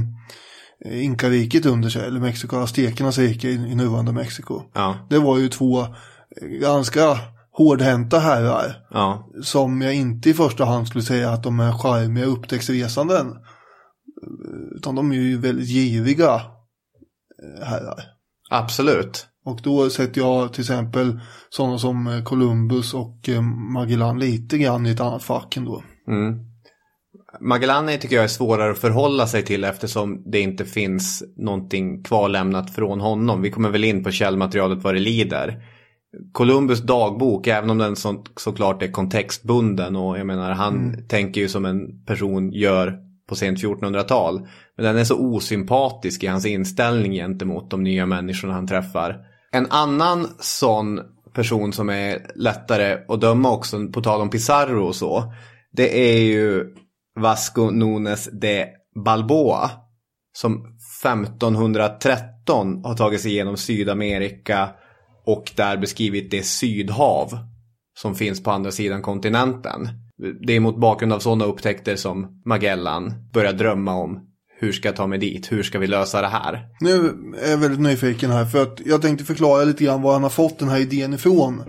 Inkariket 0.86 1.66
under 1.66 1.90
sig. 1.90 2.06
Eller 2.08 2.20
Mexiko, 2.20 2.58
aztekernas 2.58 3.18
rike 3.18 3.50
i, 3.50 3.54
i 3.54 3.76
nuvarande 3.76 4.12
Mexiko. 4.12 4.62
Ja, 4.74 4.96
Det 5.10 5.20
var 5.20 5.38
ju 5.38 5.50
två 5.50 5.82
eh, 5.82 5.88
ganska 6.62 7.18
hårdhänta 7.52 8.20
herrar. 8.20 8.86
ja. 8.92 9.30
Som 9.44 9.82
jag 9.82 9.94
inte 9.96 10.30
i 10.30 10.34
första 10.34 10.66
hand 10.66 10.88
skulle 10.88 11.04
säga 11.04 11.32
att 11.32 11.44
de 11.44 11.60
är 11.60 11.72
charmiga 11.72 12.26
upptäcktsresanden. 12.26 13.28
Utan 14.76 14.96
de 14.96 15.12
är 15.12 15.16
ju 15.16 15.38
väldigt 15.38 15.68
giriga 15.70 16.34
eh, 16.36 17.66
herrar. 17.66 18.04
Absolut. 18.50 19.28
Och 19.46 19.60
då 19.64 19.90
sätter 19.90 20.22
jag 20.22 20.54
till 20.54 20.62
exempel 20.62 21.20
sådana 21.50 21.78
som 21.78 22.08
eh, 22.08 22.24
Columbus 22.24 22.94
och 22.94 23.30
Magellan 23.74 24.20
lite 24.20 24.58
grann 24.58 24.86
i 24.86 24.90
ett 24.90 25.00
annat 25.00 25.24
fack 25.24 25.58
ändå. 25.58 25.84
Mm. 26.08 26.40
Magellani 27.40 27.98
tycker 27.98 28.16
jag 28.16 28.24
är 28.24 28.28
svårare 28.28 28.72
att 28.72 28.78
förhålla 28.78 29.28
sig 29.28 29.44
till 29.44 29.64
eftersom 29.64 30.24
det 30.32 30.40
inte 30.40 30.66
finns 30.66 31.24
någonting 31.38 32.04
kvarlämnat 32.04 32.76
från 32.76 33.00
honom. 33.00 33.42
Vi 33.42 33.52
kommer 33.52 33.70
väl 33.70 33.84
in 33.84 34.04
på 34.04 34.12
källmaterialet 34.12 34.84
vad 34.84 34.94
det 34.94 35.00
lider. 35.00 35.64
Columbus 36.32 36.82
dagbok, 36.82 37.48
även 37.48 37.70
om 37.70 37.78
den 37.78 37.96
så, 37.96 38.24
såklart 38.38 38.84
är 38.84 38.92
kontextbunden 38.92 39.96
och 39.96 40.20
jag 40.20 40.28
menar 40.28 40.52
han 40.52 40.96
tänker 41.08 41.42
ju 41.42 41.48
som 41.48 41.66
en 41.66 42.06
person 42.06 42.52
gör 42.52 42.98
på 43.30 43.36
sent 43.36 43.64
1400-tal. 43.64 44.48
Men 44.78 44.86
den 44.86 44.98
är 44.98 45.04
så 45.04 45.20
osympatisk 45.20 46.24
i 46.24 46.28
hans 46.28 46.46
inställning 46.46 47.14
gentemot 47.14 47.72
de 47.72 47.84
nya 47.84 48.06
människorna 48.06 48.54
han 48.54 48.68
träffar. 48.68 49.18
En 49.52 49.68
annan 49.72 50.28
sån 50.40 51.00
person 51.34 51.74
som 51.74 51.90
är 51.90 52.32
lättare 52.36 52.98
att 53.08 53.22
döma 53.22 53.52
också, 53.52 53.88
på 53.88 54.02
tal 54.02 54.22
om 54.22 54.30
Pizarro 54.30 54.88
och 54.88 54.96
så. 54.96 55.34
Det 55.72 56.16
är 56.16 56.22
ju 56.22 56.76
Vasco 57.20 57.70
Nunes 57.70 58.30
de 58.32 58.66
Balboa. 59.06 59.72
Som 60.36 60.78
1513 61.04 62.86
har 62.86 62.96
tagit 62.96 63.22
sig 63.22 63.32
igenom 63.32 63.58
Sydamerika 63.58 64.70
och 65.26 65.52
där 65.56 65.78
beskrivit 65.78 66.32
det 66.32 66.44
sydhav 66.44 67.38
som 67.98 68.16
finns 68.16 68.44
på 68.44 68.52
andra 68.52 68.72
sidan 68.72 69.02
kontinenten. 69.02 69.90
Det 70.48 70.54
är 70.54 70.60
mot 70.60 70.80
bakgrund 70.80 71.14
av 71.14 71.20
sådana 71.20 71.46
upptäckter 71.46 71.96
som 71.96 72.42
Magellan 72.46 73.14
börjar 73.34 73.54
drömma 73.54 73.94
om 73.94 74.20
hur 74.60 74.72
ska 74.72 74.88
jag 74.88 74.96
ta 74.96 75.08
mig 75.08 75.20
dit, 75.20 75.52
hur 75.52 75.64
ska 75.64 75.80
vi 75.80 75.88
lösa 75.88 76.22
det 76.22 76.28
här? 76.28 76.68
Nu 76.80 77.06
är 77.44 77.52
jag 77.52 77.58
väldigt 77.58 77.80
nyfiken 77.80 78.32
här 78.32 78.46
för 78.46 78.62
att 78.62 78.82
jag 78.86 79.02
tänkte 79.02 79.26
förklara 79.26 79.64
lite 79.64 79.84
grann 79.84 80.02
var 80.02 80.14
han 80.14 80.24
har 80.24 80.30
fått 80.30 80.60
den 80.60 80.70
här 80.70 80.80
idén 80.80 81.14
ifrån. 81.14 81.64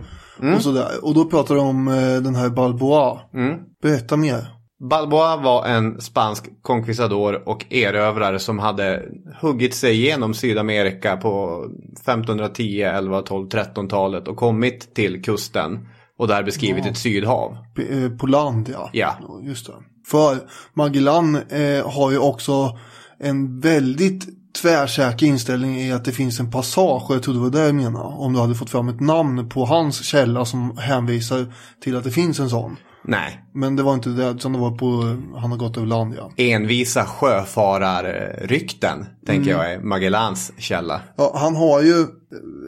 Och 0.57 0.63
sådär. 0.63 0.91
Och 1.03 1.15
då 1.15 1.25
pratar 1.25 1.55
de 1.55 1.67
om 1.67 1.89
eh, 1.89 2.23
den 2.23 2.35
här 2.35 2.49
Balboa. 2.49 3.21
Mm. 3.35 3.59
Berätta 3.83 4.17
mer. 4.17 4.47
Balboa 4.91 5.37
var 5.37 5.67
en 5.67 6.01
spansk 6.01 6.63
conquistador 6.63 7.49
och 7.49 7.73
erövrare 7.73 8.39
som 8.39 8.59
hade 8.59 9.03
huggit 9.41 9.75
sig 9.75 9.93
igenom 9.95 10.35
Sydamerika 10.35 11.17
på 11.17 11.65
1510, 11.93 12.83
11, 12.83 13.23
12, 13.23 13.49
13-talet 13.49 14.29
och 14.29 14.37
kommit 14.37 14.95
till 14.95 15.23
kusten 15.23 15.89
och 16.19 16.29
där 16.29 16.43
beskrivit 16.43 16.87
ett 16.87 16.99
sydhav. 16.99 17.57
P- 17.77 18.05
eh, 18.05 18.11
På 18.11 18.27
land 18.27 18.69
ja. 18.73 18.91
Ja. 18.93 19.17
Just 19.43 19.67
det. 19.67 19.73
För 20.07 20.39
Magellan 20.75 21.35
eh, 21.37 21.91
har 21.91 22.11
ju 22.11 22.19
också 22.19 22.79
en 23.19 23.61
väldigt 23.61 24.27
tvärsäker 24.63 25.27
inställning 25.27 25.77
i 25.81 25.93
att 25.93 26.05
det 26.05 26.13
finns 26.13 26.41
en 26.41 26.51
passage. 26.51 27.03
Jag 27.09 27.23
tror 27.23 27.35
det 27.35 27.41
var 27.41 27.51
det 27.51 27.67
jag 27.67 27.75
menade. 27.75 28.05
Om 28.05 28.33
du 28.33 28.41
hade 28.41 28.55
fått 28.55 28.71
fram 28.71 28.89
ett 28.89 29.01
namn 29.01 29.49
på 29.49 29.65
hans 29.65 30.05
källa 30.05 30.45
som 30.45 30.77
hänvisar 30.79 31.47
till 31.81 31.97
att 31.97 32.05
det 32.05 32.11
finns 32.11 32.41
en 32.41 32.51
sån. 32.51 32.77
Nej, 33.05 33.45
Men 33.55 33.77
det 33.77 33.83
var 33.83 33.95
inte 33.95 34.09
det, 34.09 34.31
utan 34.31 34.53
det 34.53 34.59
var 34.59 34.71
på, 34.71 35.17
han 35.39 35.51
har 35.51 35.59
gått 35.59 35.77
över 35.77 35.87
land 35.87 36.15
ja. 36.19 36.31
envisa 36.37 37.05
sjöfararrykten 37.05 39.07
tänker 39.27 39.51
jag 39.51 39.73
är 39.73 39.81
Magellans 39.81 40.53
källa. 40.59 41.01
Ja, 41.17 41.33
han 41.37 41.57
har 41.57 41.83
ju 41.83 42.07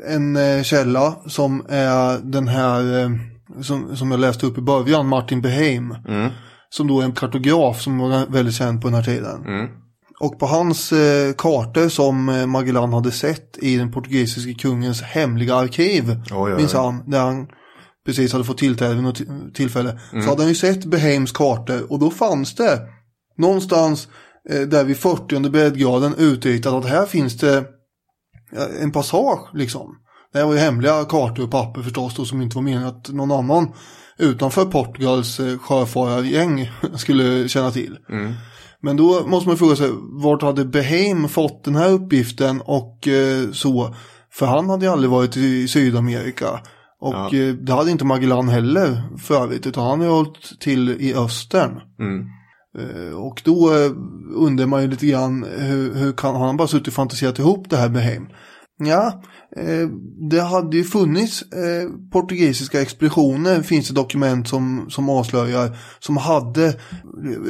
en 0.08 0.36
eh, 0.36 0.62
källa 0.62 1.16
som 1.26 1.66
är 1.68 2.32
den 2.32 2.48
här 2.48 3.02
eh, 3.02 3.10
som, 3.62 3.96
som 3.96 4.10
jag 4.10 4.20
läste 4.20 4.46
upp 4.46 4.58
i 4.58 4.60
början, 4.60 5.08
Martin 5.08 5.40
Beheim. 5.40 5.94
Mm. 6.08 6.30
Som 6.68 6.86
då 6.86 7.00
är 7.00 7.04
en 7.04 7.12
kartograf 7.12 7.80
som 7.80 7.98
var 7.98 8.32
väldigt 8.32 8.54
känd 8.54 8.82
på 8.82 8.88
den 8.88 8.94
här 8.94 9.02
tiden. 9.02 9.44
Mm. 9.46 9.66
Och 10.20 10.38
på 10.38 10.46
hans 10.46 10.92
eh, 10.92 11.32
kartor 11.32 11.88
som 11.88 12.28
eh, 12.28 12.46
Magellan 12.46 12.92
hade 12.92 13.10
sett 13.10 13.58
i 13.58 13.76
den 13.76 13.92
portugisiske 13.92 14.54
kungens 14.54 15.02
hemliga 15.02 15.54
arkiv. 15.54 16.20
Han, 16.74 17.10
där 17.10 17.20
han 17.20 17.46
precis 18.06 18.32
hade 18.32 18.44
fått 18.44 18.58
tillträde 18.58 18.94
vid 18.94 19.02
något 19.02 19.20
ti- 19.20 19.52
tillfälle. 19.52 19.98
Så 20.10 20.28
hade 20.30 20.42
han 20.42 20.48
ju 20.48 20.54
sett 20.54 20.84
Beheims 20.84 21.32
kartor 21.32 21.92
och 21.92 21.98
då 21.98 22.10
fanns 22.10 22.54
det 22.54 22.80
någonstans 23.38 24.08
eh, 24.50 24.60
där 24.60 24.84
vid 24.84 24.96
40 24.96 25.50
breddgraden 25.50 26.14
utritat 26.18 26.74
att 26.74 26.90
här 26.90 27.06
finns 27.06 27.38
det 27.38 27.64
ja, 28.52 28.66
en 28.80 28.92
passage 28.92 29.48
liksom. 29.54 29.96
Det 30.32 30.38
här 30.38 30.46
var 30.46 30.54
ju 30.54 30.58
hemliga 30.58 31.04
kartor 31.04 31.44
och 31.44 31.50
papper 31.50 31.82
förstås 31.82 32.14
då, 32.16 32.24
som 32.24 32.42
inte 32.42 32.56
var 32.56 32.62
meningen 32.62 32.88
att 32.88 33.08
någon 33.08 33.32
annan 33.32 33.72
utanför 34.18 34.64
Portugals 34.64 35.40
eh, 35.40 35.58
sjöfarargäng 35.58 36.70
skulle 36.96 37.48
känna 37.48 37.70
till. 37.70 37.98
Mm. 38.10 38.32
Men 38.80 38.96
då 38.96 39.26
måste 39.26 39.48
man 39.48 39.58
fråga 39.58 39.76
sig, 39.76 39.90
vart 40.22 40.42
hade 40.42 40.64
Beheim 40.64 41.28
fått 41.28 41.64
den 41.64 41.76
här 41.76 41.90
uppgiften 41.90 42.60
och 42.60 43.08
eh, 43.08 43.50
så? 43.52 43.94
För 44.32 44.46
han 44.46 44.70
hade 44.70 44.86
ju 44.86 44.92
aldrig 44.92 45.10
varit 45.10 45.36
i 45.36 45.68
Sydamerika. 45.68 46.60
Och 47.00 47.14
Ja. 47.14 47.34
eh, 47.34 47.54
det 47.54 47.72
hade 47.72 47.90
inte 47.90 48.04
Magellan 48.04 48.48
heller 48.48 49.02
för 49.18 49.42
övrigt, 49.42 49.66
utan 49.66 49.84
han 49.84 50.00
har 50.00 50.08
hållit 50.08 50.60
till 50.60 50.88
i 50.88 51.14
östern. 51.14 51.80
Mm. 52.00 52.26
Eh, 52.78 53.14
och 53.16 53.42
då 53.44 53.72
eh, 53.74 53.90
undrar 54.34 54.66
man 54.66 54.82
ju 54.82 54.88
lite 54.88 55.06
grann 55.06 55.46
hur, 55.58 55.94
hur 55.94 56.12
kan 56.12 56.34
har 56.34 56.46
han 56.46 56.56
bara 56.56 56.68
suttit 56.68 56.88
och 56.88 56.94
fantiserat 56.94 57.38
ihop 57.38 57.70
det 57.70 57.76
här 57.76 57.88
med 57.88 58.02
hem? 58.02 58.22
Ja, 58.78 59.22
det 60.30 60.40
hade 60.40 60.76
ju 60.76 60.84
funnits 60.84 61.44
portugisiska 62.12 62.82
expeditioner, 62.82 63.62
finns 63.62 63.88
det 63.88 63.94
dokument 63.94 64.48
som, 64.48 64.86
som 64.90 65.08
avslöjar, 65.08 65.76
som 65.98 66.16
hade 66.16 66.74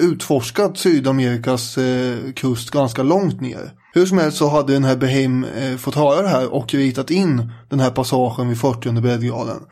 utforskat 0.00 0.78
Sydamerikas 0.78 1.78
kust 2.36 2.70
ganska 2.70 3.02
långt 3.02 3.40
ner. 3.40 3.72
Hur 3.96 4.06
som 4.06 4.18
helst 4.18 4.38
så 4.38 4.48
hade 4.48 4.72
den 4.72 4.84
här 4.84 4.96
Behem 4.96 5.44
eh, 5.44 5.76
fått 5.76 5.94
höra 5.94 6.22
det 6.22 6.28
här 6.28 6.54
och 6.54 6.74
ritat 6.74 7.10
in 7.10 7.52
den 7.68 7.80
här 7.80 7.90
passagen 7.90 8.48
vid 8.48 8.60
40 8.60 9.00
breddgraden. 9.00 9.62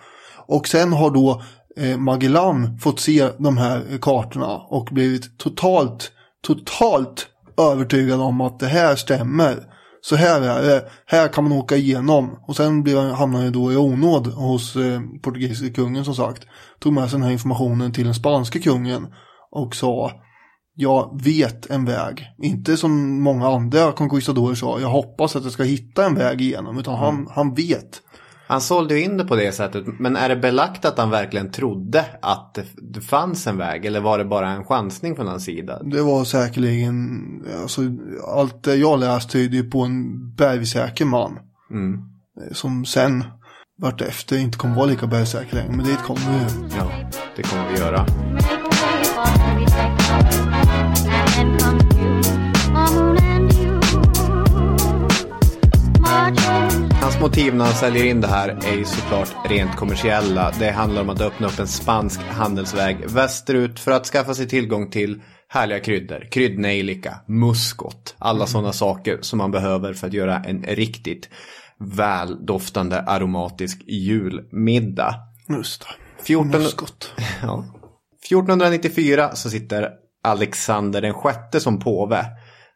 Och 0.46 0.68
sen 0.68 0.92
har 0.92 1.10
då 1.10 1.42
eh, 1.76 1.96
Magellan 1.98 2.78
fått 2.78 3.00
se 3.00 3.28
de 3.38 3.56
här 3.58 3.98
kartorna 4.00 4.56
och 4.56 4.88
blivit 4.92 5.38
totalt, 5.38 6.12
totalt 6.46 7.26
övertygad 7.58 8.20
om 8.20 8.40
att 8.40 8.58
det 8.58 8.66
här 8.66 8.96
stämmer. 8.96 9.56
Så 10.00 10.16
här 10.16 10.40
är 10.40 10.62
det, 10.62 10.84
här 11.06 11.28
kan 11.28 11.44
man 11.44 11.52
åka 11.52 11.76
igenom. 11.76 12.38
Och 12.48 12.56
sen 12.56 12.82
blev 12.82 12.98
han, 12.98 13.10
hamnade 13.10 13.44
han 13.44 13.52
då 13.52 13.72
i 13.72 13.76
onåd 13.76 14.26
hos 14.26 14.76
eh, 14.76 15.00
portugisiska 15.22 15.74
kungen 15.74 16.04
som 16.04 16.14
sagt. 16.14 16.46
Tog 16.80 16.92
med 16.92 17.10
sig 17.10 17.18
den 17.18 17.24
här 17.24 17.32
informationen 17.32 17.92
till 17.92 18.04
den 18.04 18.14
spanska 18.14 18.58
kungen 18.58 19.06
och 19.50 19.74
sa 19.74 20.23
jag 20.74 21.20
vet 21.24 21.70
en 21.70 21.84
väg. 21.84 22.26
Inte 22.38 22.76
som 22.76 23.22
många 23.22 23.48
andra 23.48 23.92
conquistadorer 23.92 24.54
sa, 24.54 24.80
jag 24.80 24.88
hoppas 24.88 25.36
att 25.36 25.44
jag 25.44 25.52
ska 25.52 25.62
hitta 25.62 26.06
en 26.06 26.14
väg 26.14 26.40
igenom. 26.40 26.78
Utan 26.78 26.94
han, 26.94 27.14
mm. 27.14 27.28
han 27.30 27.54
vet. 27.54 28.00
Han 28.46 28.60
sålde 28.60 28.94
ju 28.94 29.04
in 29.04 29.16
det 29.16 29.24
på 29.24 29.36
det 29.36 29.52
sättet. 29.52 29.84
Men 29.98 30.16
är 30.16 30.28
det 30.28 30.36
belagt 30.36 30.84
att 30.84 30.98
han 30.98 31.10
verkligen 31.10 31.50
trodde 31.50 32.04
att 32.22 32.58
det, 32.76 33.00
fanns 33.00 33.46
en 33.46 33.58
väg? 33.58 33.84
Eller 33.84 34.00
var 34.00 34.18
det 34.18 34.24
bara 34.24 34.50
en 34.50 34.64
chansning 34.64 35.16
från 35.16 35.26
hans 35.26 35.44
sida? 35.44 35.82
Det 35.82 36.02
var 36.02 36.24
säkerligen, 36.24 37.18
alltså, 37.62 37.80
allt 38.26 38.62
det 38.62 38.74
jag 38.74 39.00
läst 39.00 39.30
tyder 39.30 39.62
på 39.70 39.80
en 39.80 40.34
bergsäker 40.34 41.04
man. 41.04 41.38
Mm. 41.70 42.00
Som 42.52 42.84
sen, 42.84 43.24
vart 43.78 44.00
efter, 44.00 44.38
inte 44.38 44.58
kommer 44.58 44.76
vara 44.76 44.86
lika 44.86 45.06
bergsäker 45.06 45.56
längre. 45.56 45.72
Men 45.76 45.86
dit 45.86 46.02
kommer 46.02 46.20
vi. 46.20 46.74
Ja, 46.76 47.10
det 47.36 47.42
kommer 47.42 47.70
vi 47.70 47.78
göra. 47.78 48.06
Motiv 57.24 57.54
när 57.54 57.64
han 57.64 57.74
säljer 57.74 58.04
in 58.04 58.20
det 58.20 58.26
här 58.26 58.48
är 58.48 58.76
ju 58.76 58.84
såklart 58.84 59.34
rent 59.44 59.76
kommersiella. 59.76 60.52
Det 60.58 60.70
handlar 60.70 61.02
om 61.02 61.10
att 61.10 61.20
öppna 61.20 61.46
upp 61.46 61.58
en 61.58 61.68
spansk 61.68 62.20
handelsväg 62.20 63.10
västerut 63.10 63.80
för 63.80 63.92
att 63.92 64.06
skaffa 64.06 64.34
sig 64.34 64.48
tillgång 64.48 64.90
till 64.90 65.22
härliga 65.48 65.80
kryddor, 65.80 66.28
kryddnejlika, 66.30 67.20
muskot, 67.26 68.14
alla 68.18 68.36
mm. 68.36 68.46
sådana 68.46 68.72
saker 68.72 69.18
som 69.20 69.38
man 69.38 69.50
behöver 69.50 69.94
för 69.94 70.06
att 70.06 70.12
göra 70.12 70.36
en 70.36 70.62
riktigt 70.62 71.28
väldoftande 71.96 73.00
aromatisk 73.00 73.82
julmiddag. 73.86 75.14
Just 75.48 75.80
det. 75.80 76.24
14... 76.24 76.62
Muskot. 76.62 77.12
Ja. 77.42 77.64
1494 78.28 79.34
så 79.34 79.50
sitter 79.50 79.90
Alexander 80.24 81.00
den 81.00 81.14
sjätte 81.14 81.60
som 81.60 81.80
påve. 81.80 82.26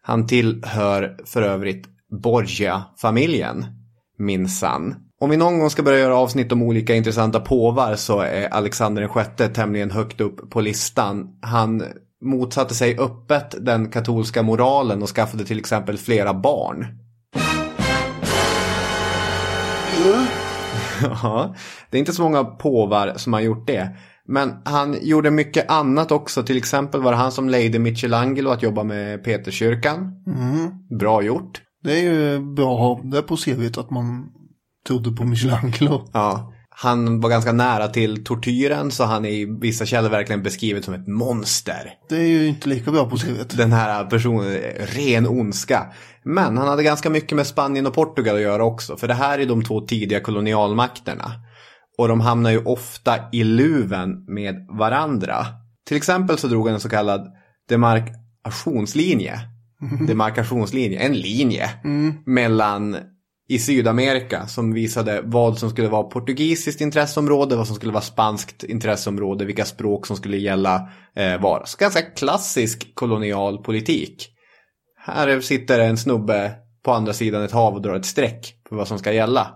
Han 0.03 0.27
tillhör 0.27 1.17
för 1.27 1.43
övrigt 1.43 1.87
Borgia-familjen, 2.23 3.78
minsann. 4.19 4.95
Om 5.21 5.31
vi 5.31 5.37
någon 5.37 5.59
gång 5.59 5.71
ska 5.71 5.83
börja 5.83 5.99
göra 5.99 6.17
avsnitt 6.17 6.53
om 6.53 6.63
olika 6.63 6.95
intressanta 6.95 7.41
påvar 7.41 7.97
så 7.97 8.21
är 8.21 8.49
Alexander 8.49 9.03
den 9.03 9.11
sjätte 9.11 9.49
tämligen 9.49 9.91
högt 9.91 10.21
upp 10.21 10.51
på 10.51 10.61
listan. 10.61 11.39
Han 11.43 11.83
motsatte 12.25 12.75
sig 12.75 12.99
öppet 12.99 13.55
den 13.67 13.91
katolska 13.91 14.43
moralen 14.43 15.03
och 15.03 15.09
skaffade 15.09 15.45
till 15.45 15.59
exempel 15.59 15.99
flera 15.99 16.35
barn. 16.35 16.87
Ja, 21.23 21.55
det 21.91 21.97
är 21.97 21.99
inte 21.99 22.13
så 22.13 22.23
många 22.23 22.45
påvar 22.45 23.13
som 23.17 23.33
har 23.33 23.41
gjort 23.41 23.67
det. 23.67 23.97
Men 24.27 24.55
han 24.65 24.97
gjorde 25.03 25.31
mycket 25.31 25.71
annat 25.71 26.13
också. 26.13 26.43
Till 26.43 26.57
exempel 26.57 27.03
var 27.03 27.11
det 27.11 27.17
han 27.19 27.33
som 27.33 27.49
lejde 27.49 27.79
Michelangelo 27.79 28.51
att 28.51 28.63
jobba 28.63 28.85
med 28.85 29.25
Peterskyrkan. 29.25 29.97
Mm. 30.27 30.71
Bra 30.99 31.23
gjort. 31.23 31.63
Det 31.85 31.93
är 31.93 32.03
ju 32.03 32.41
bra 32.41 32.75
att 32.75 32.81
ha 32.81 33.11
det 33.11 33.23
på 33.23 33.37
CVt 33.37 33.79
att 33.79 33.91
man 33.91 34.29
trodde 34.87 35.13
på 35.13 35.25
Michelangelo. 35.25 36.09
Ja. 36.13 36.53
Han 36.71 37.21
var 37.21 37.31
ganska 37.31 37.53
nära 37.53 37.89
till 37.89 38.25
tortyren 38.25 38.91
så 38.91 39.05
han 39.05 39.25
är 39.25 39.31
i 39.31 39.59
vissa 39.61 39.87
källor 39.87 40.11
verkligen 40.11 40.43
beskrivet 40.43 40.85
som 40.85 40.95
ett 40.95 41.09
monster. 41.09 41.93
Det 42.09 42.17
är 42.17 42.27
ju 42.27 42.47
inte 42.47 42.69
lika 42.69 42.91
bra 42.91 43.11
på 43.11 43.17
CVt. 43.17 43.57
Den 43.57 43.73
här 43.73 44.05
personen, 44.05 44.59
ren 44.97 45.27
ondska. 45.27 45.87
Men 46.25 46.59
han 46.59 46.69
hade 46.69 46.83
ganska 46.83 47.11
mycket 47.11 47.37
med 47.37 47.47
Spanien 47.47 47.87
och 47.87 47.95
Portugal 47.95 48.37
att 48.37 48.43
göra 48.43 48.65
också. 48.65 48.97
För 48.97 49.09
det 49.09 49.15
här 49.15 49.39
är 49.39 49.47
de 49.47 49.65
två 49.65 49.81
tidiga 49.81 50.21
kolonialmakterna. 50.21 51.33
Och 51.99 52.09
de 52.09 52.21
hamnar 52.21 52.51
ju 52.51 52.65
ofta 52.65 53.15
i 53.33 53.45
luven 53.45 54.25
med 54.25 54.67
varandra. 54.79 55.47
Till 55.87 55.97
exempel 55.97 56.39
så 56.39 56.49
drog 56.49 56.67
han 56.67 56.75
en 56.75 56.81
så 56.81 56.89
kallad 56.89 57.27
demarkationslinje. 57.69 59.41
Demarkationslinje, 60.07 60.99
en 60.99 61.15
linje. 61.15 61.71
Mm. 61.85 62.15
Mellan 62.27 62.97
i 63.49 63.59
Sydamerika 63.59 64.47
som 64.47 64.73
visade 64.73 65.21
vad 65.25 65.59
som 65.59 65.71
skulle 65.71 65.89
vara 65.89 66.03
portugisiskt 66.03 66.81
intresseområde, 66.81 67.57
vad 67.57 67.67
som 67.67 67.77
skulle 67.77 67.93
vara 67.93 68.03
spanskt 68.03 68.65
intresseområde, 68.65 69.45
vilka 69.45 69.65
språk 69.65 70.07
som 70.07 70.17
skulle 70.17 70.37
gälla 70.37 70.89
eh, 71.17 71.41
var. 71.41 71.63
Så 71.67 71.77
ganska 71.79 72.03
klassisk 72.03 72.95
kolonial 72.95 73.59
politik. 73.59 74.29
Här 74.97 75.41
sitter 75.41 75.79
en 75.79 75.97
snubbe 75.97 76.53
på 76.85 76.93
andra 76.93 77.13
sidan 77.13 77.43
ett 77.43 77.53
hav 77.53 77.75
och 77.75 77.83
drar 77.83 77.95
ett 77.95 78.07
streck 78.07 78.55
för 78.69 78.77
vad 78.77 78.89
som 78.89 78.99
ska 78.99 79.13
gälla. 79.13 79.55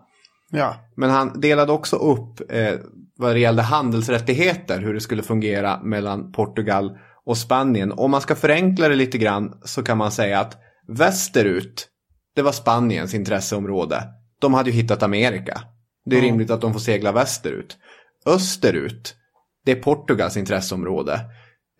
Ja. 0.50 0.74
Men 0.96 1.10
han 1.10 1.40
delade 1.40 1.72
också 1.72 1.96
upp 1.96 2.52
eh, 2.52 2.74
vad 3.16 3.34
det 3.34 3.40
gällde 3.40 3.62
handelsrättigheter, 3.62 4.80
hur 4.80 4.94
det 4.94 5.00
skulle 5.00 5.22
fungera 5.22 5.82
mellan 5.82 6.32
Portugal 6.32 6.98
och 7.26 7.38
Spanien. 7.38 7.92
Om 7.92 8.10
man 8.10 8.20
ska 8.20 8.34
förenkla 8.34 8.88
det 8.88 8.94
lite 8.94 9.18
grann 9.18 9.60
så 9.64 9.82
kan 9.82 9.98
man 9.98 10.12
säga 10.12 10.40
att 10.40 10.56
västerut, 10.88 11.88
det 12.34 12.42
var 12.42 12.52
Spaniens 12.52 13.14
intresseområde. 13.14 14.04
De 14.40 14.54
hade 14.54 14.70
ju 14.70 14.76
hittat 14.76 15.02
Amerika. 15.02 15.62
Det 16.04 16.16
är 16.16 16.20
mm. 16.20 16.30
rimligt 16.30 16.50
att 16.50 16.60
de 16.60 16.72
får 16.72 16.80
segla 16.80 17.12
västerut. 17.12 17.76
Österut, 18.26 19.14
det 19.64 19.72
är 19.72 19.82
Portugals 19.82 20.36
intresseområde. 20.36 21.12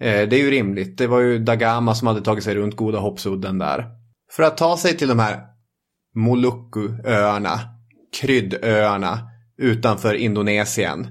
Eh, 0.01 0.29
det 0.29 0.37
är 0.37 0.41
ju 0.41 0.51
rimligt. 0.51 0.99
Det 0.99 1.07
var 1.07 1.21
ju 1.21 1.39
Dagama 1.39 1.95
som 1.95 2.09
hade 2.09 2.21
tagit 2.21 2.45
sig 2.45 2.55
runt 2.55 2.77
Goda 2.77 2.99
Hoppsudden 2.99 3.59
där. 3.59 3.87
För 4.33 4.43
att 4.43 4.57
ta 4.57 4.77
sig 4.77 4.97
till 4.97 5.09
de 5.09 5.19
här 5.19 5.41
Moluccuöarna 6.15 7.61
kryddöarna 8.21 9.19
utanför 9.59 10.15
Indonesien. 10.15 11.07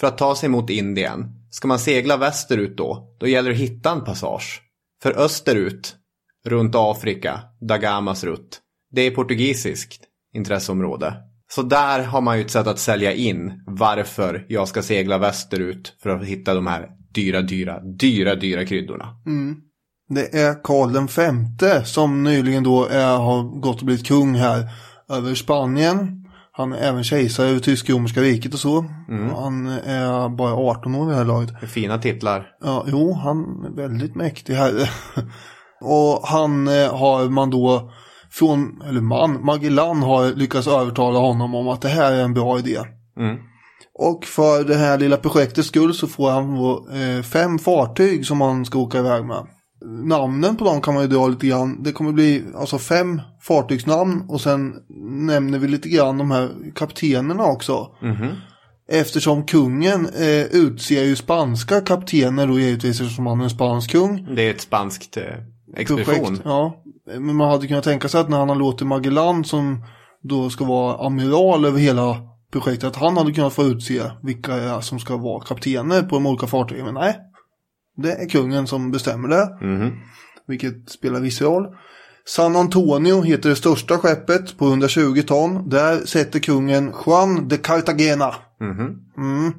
För 0.00 0.06
att 0.06 0.18
ta 0.18 0.34
sig 0.34 0.48
mot 0.48 0.70
Indien, 0.70 1.39
ska 1.50 1.68
man 1.68 1.78
segla 1.78 2.16
västerut 2.16 2.76
då, 2.76 3.16
då 3.20 3.26
gäller 3.26 3.50
det 3.50 3.54
att 3.54 3.60
hitta 3.60 3.90
en 3.90 4.04
passage. 4.04 4.62
För 5.02 5.18
österut, 5.18 5.96
runt 6.46 6.74
Afrika, 6.74 7.40
Dagamas 7.68 8.24
rutt, 8.24 8.60
det 8.90 9.02
är 9.02 9.10
portugisiskt 9.10 10.02
intresseområde. 10.34 11.14
Så 11.52 11.62
där 11.62 12.04
har 12.04 12.20
man 12.20 12.38
ju 12.38 12.44
ett 12.44 12.50
sätt 12.50 12.66
att 12.66 12.78
sälja 12.78 13.12
in 13.12 13.62
varför 13.66 14.46
jag 14.48 14.68
ska 14.68 14.82
segla 14.82 15.18
västerut 15.18 15.96
för 16.02 16.10
att 16.10 16.24
hitta 16.24 16.54
de 16.54 16.66
här 16.66 16.88
dyra, 17.14 17.42
dyra, 17.42 17.80
dyra, 17.80 18.34
dyra 18.34 18.64
kryddorna. 18.64 19.08
Mm. 19.26 19.56
Det 20.08 20.34
är 20.34 20.62
Karl 20.62 20.92
den 20.92 21.08
femte 21.08 21.84
som 21.84 22.22
nyligen 22.22 22.62
då 22.62 22.86
är, 22.86 23.16
har 23.16 23.60
gått 23.60 23.80
och 23.80 23.86
blivit 23.86 24.06
kung 24.06 24.34
här 24.34 24.68
över 25.08 25.34
Spanien. 25.34 26.19
Han 26.60 26.72
är 26.72 26.78
även 26.78 27.04
kejsare 27.04 27.48
över 27.48 27.60
tysk-romerska 27.60 28.20
riket 28.20 28.54
och 28.54 28.60
så. 28.60 28.84
Mm. 29.08 29.34
Han 29.34 29.66
är 29.66 30.28
bara 30.28 30.54
18 30.54 30.94
år 30.94 31.06
vid 31.06 31.14
det 31.14 31.18
här 31.18 31.24
laget. 31.24 31.70
Fina 31.70 31.98
titlar. 31.98 32.46
Ja, 32.60 32.84
jo, 32.88 33.12
han 33.12 33.64
är 33.64 33.76
väldigt 33.76 34.14
mäktig 34.14 34.54
herre. 34.54 34.88
och 35.80 36.28
han 36.28 36.68
eh, 36.68 36.96
har 36.96 37.28
man 37.28 37.50
då 37.50 37.90
från, 38.30 38.82
eller 38.88 39.00
man, 39.00 39.44
Magellan 39.44 40.02
har 40.02 40.36
lyckats 40.36 40.68
övertala 40.68 41.18
honom 41.18 41.54
om 41.54 41.68
att 41.68 41.82
det 41.82 41.88
här 41.88 42.12
är 42.12 42.22
en 42.22 42.34
bra 42.34 42.58
idé. 42.58 42.78
Mm. 43.18 43.36
Och 43.98 44.24
för 44.24 44.64
det 44.64 44.76
här 44.76 44.98
lilla 44.98 45.16
projektets 45.16 45.68
skull 45.68 45.94
så 45.94 46.06
får 46.06 46.30
han 46.30 46.56
eh, 47.02 47.22
fem 47.22 47.58
fartyg 47.58 48.26
som 48.26 48.40
han 48.40 48.64
ska 48.64 48.78
åka 48.78 48.98
iväg 48.98 49.24
med 49.24 49.46
namnen 49.86 50.56
på 50.56 50.64
dem 50.64 50.80
kan 50.80 50.94
man 50.94 51.02
ju 51.02 51.08
dra 51.08 51.28
lite 51.28 51.46
grann. 51.46 51.82
Det 51.82 51.92
kommer 51.92 52.12
bli 52.12 52.44
alltså 52.54 52.78
fem 52.78 53.20
fartygsnamn 53.40 54.24
och 54.28 54.40
sen 54.40 54.74
nämner 55.26 55.58
vi 55.58 55.68
lite 55.68 55.88
grann 55.88 56.18
de 56.18 56.30
här 56.30 56.50
kaptenerna 56.74 57.44
också. 57.44 57.90
Mm 58.02 58.16
-hmm. 58.16 58.34
Eftersom 58.92 59.46
kungen 59.46 60.06
eh, 60.06 60.44
utser 60.44 61.04
ju 61.04 61.16
spanska 61.16 61.80
kaptener 61.80 62.46
då 62.46 62.58
givetvis 62.58 63.00
eftersom 63.00 63.26
han 63.26 63.40
är 63.40 63.44
en 63.44 63.50
spansk 63.50 63.90
kung. 63.90 64.34
Det 64.34 64.42
är 64.42 64.50
ett 64.50 64.60
spanskt 64.60 65.16
eh, 65.16 65.22
expedition. 65.76 66.24
Projekt, 66.24 66.42
ja. 66.44 66.82
Men 67.06 67.36
man 67.36 67.50
hade 67.50 67.66
kunnat 67.66 67.84
tänka 67.84 68.08
sig 68.08 68.20
att 68.20 68.28
när 68.28 68.38
han 68.38 68.48
har 68.48 68.56
låtit 68.56 68.86
Magellan 68.86 69.44
som 69.44 69.84
då 70.22 70.50
ska 70.50 70.64
vara 70.64 71.06
amiral 71.06 71.64
över 71.64 71.78
hela 71.78 72.16
projektet 72.52 72.84
att 72.84 72.96
han 72.96 73.16
hade 73.16 73.32
kunnat 73.32 73.52
få 73.52 73.64
utse 73.64 74.02
vilka 74.22 74.82
som 74.82 74.98
ska 74.98 75.16
vara 75.16 75.44
kaptener 75.44 76.02
på 76.02 76.14
de 76.14 76.26
olika 76.26 76.46
fartygen. 76.46 76.84
Men 76.84 76.94
nej, 76.94 77.16
Det 77.96 78.12
är 78.12 78.28
kungen 78.28 78.66
som 78.66 78.90
bestämmer 78.90 79.28
det. 79.28 79.58
Mhm. 79.66 79.90
Vilket 80.46 80.90
spelar 80.90 81.20
viss 81.20 81.42
roll. 81.42 81.66
San 82.24 82.56
Antonio 82.56 83.22
heter 83.22 83.48
det 83.48 83.56
största 83.56 83.98
skeppet 83.98 84.58
på 84.58 84.66
120 84.66 85.22
ton. 85.26 85.68
Där 85.68 86.06
sätter 86.06 86.38
kungen 86.38 86.92
Juan 87.06 87.48
de 87.48 87.56
Cartagena. 87.56 88.34
Mhm. 88.60 88.98
Mm. 89.16 89.52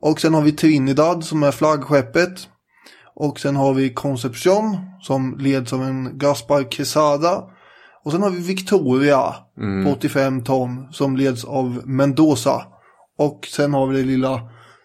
Och 0.00 0.20
sen 0.20 0.34
har 0.34 0.42
vi 0.42 0.52
Trinidad 0.52 1.24
som 1.24 1.42
är 1.42 1.50
flaggskeppet. 1.50 2.48
Och 3.14 3.40
sen 3.40 3.56
har 3.56 3.74
vi 3.74 3.94
Concepcion 3.94 4.76
som 5.00 5.38
leds 5.38 5.72
av 5.72 5.82
en 5.82 6.18
Gaspar 6.18 6.70
Quesada. 6.70 7.44
Och 8.04 8.12
sen 8.12 8.22
har 8.22 8.30
vi 8.30 8.38
Victoria 8.40 9.34
på 9.84 9.90
85 9.92 10.44
ton 10.44 10.92
som 10.92 11.16
leds 11.16 11.44
av 11.44 11.82
Mendoza. 11.84 12.62
Och 13.18 13.48
sen 13.50 13.74
har 13.74 13.86
vi 13.86 13.96
det 13.96 14.04
lilla 14.06 14.40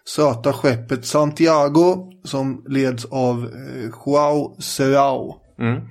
söta 0.08 0.54
skeppet 0.54 1.06
Santiago 1.06 2.12
som 2.24 2.64
leds 2.68 3.06
av 3.06 3.44
eh, 3.44 3.90
Joao 4.06 4.62
Serrao. 4.62 5.36
Mm. 5.60 5.82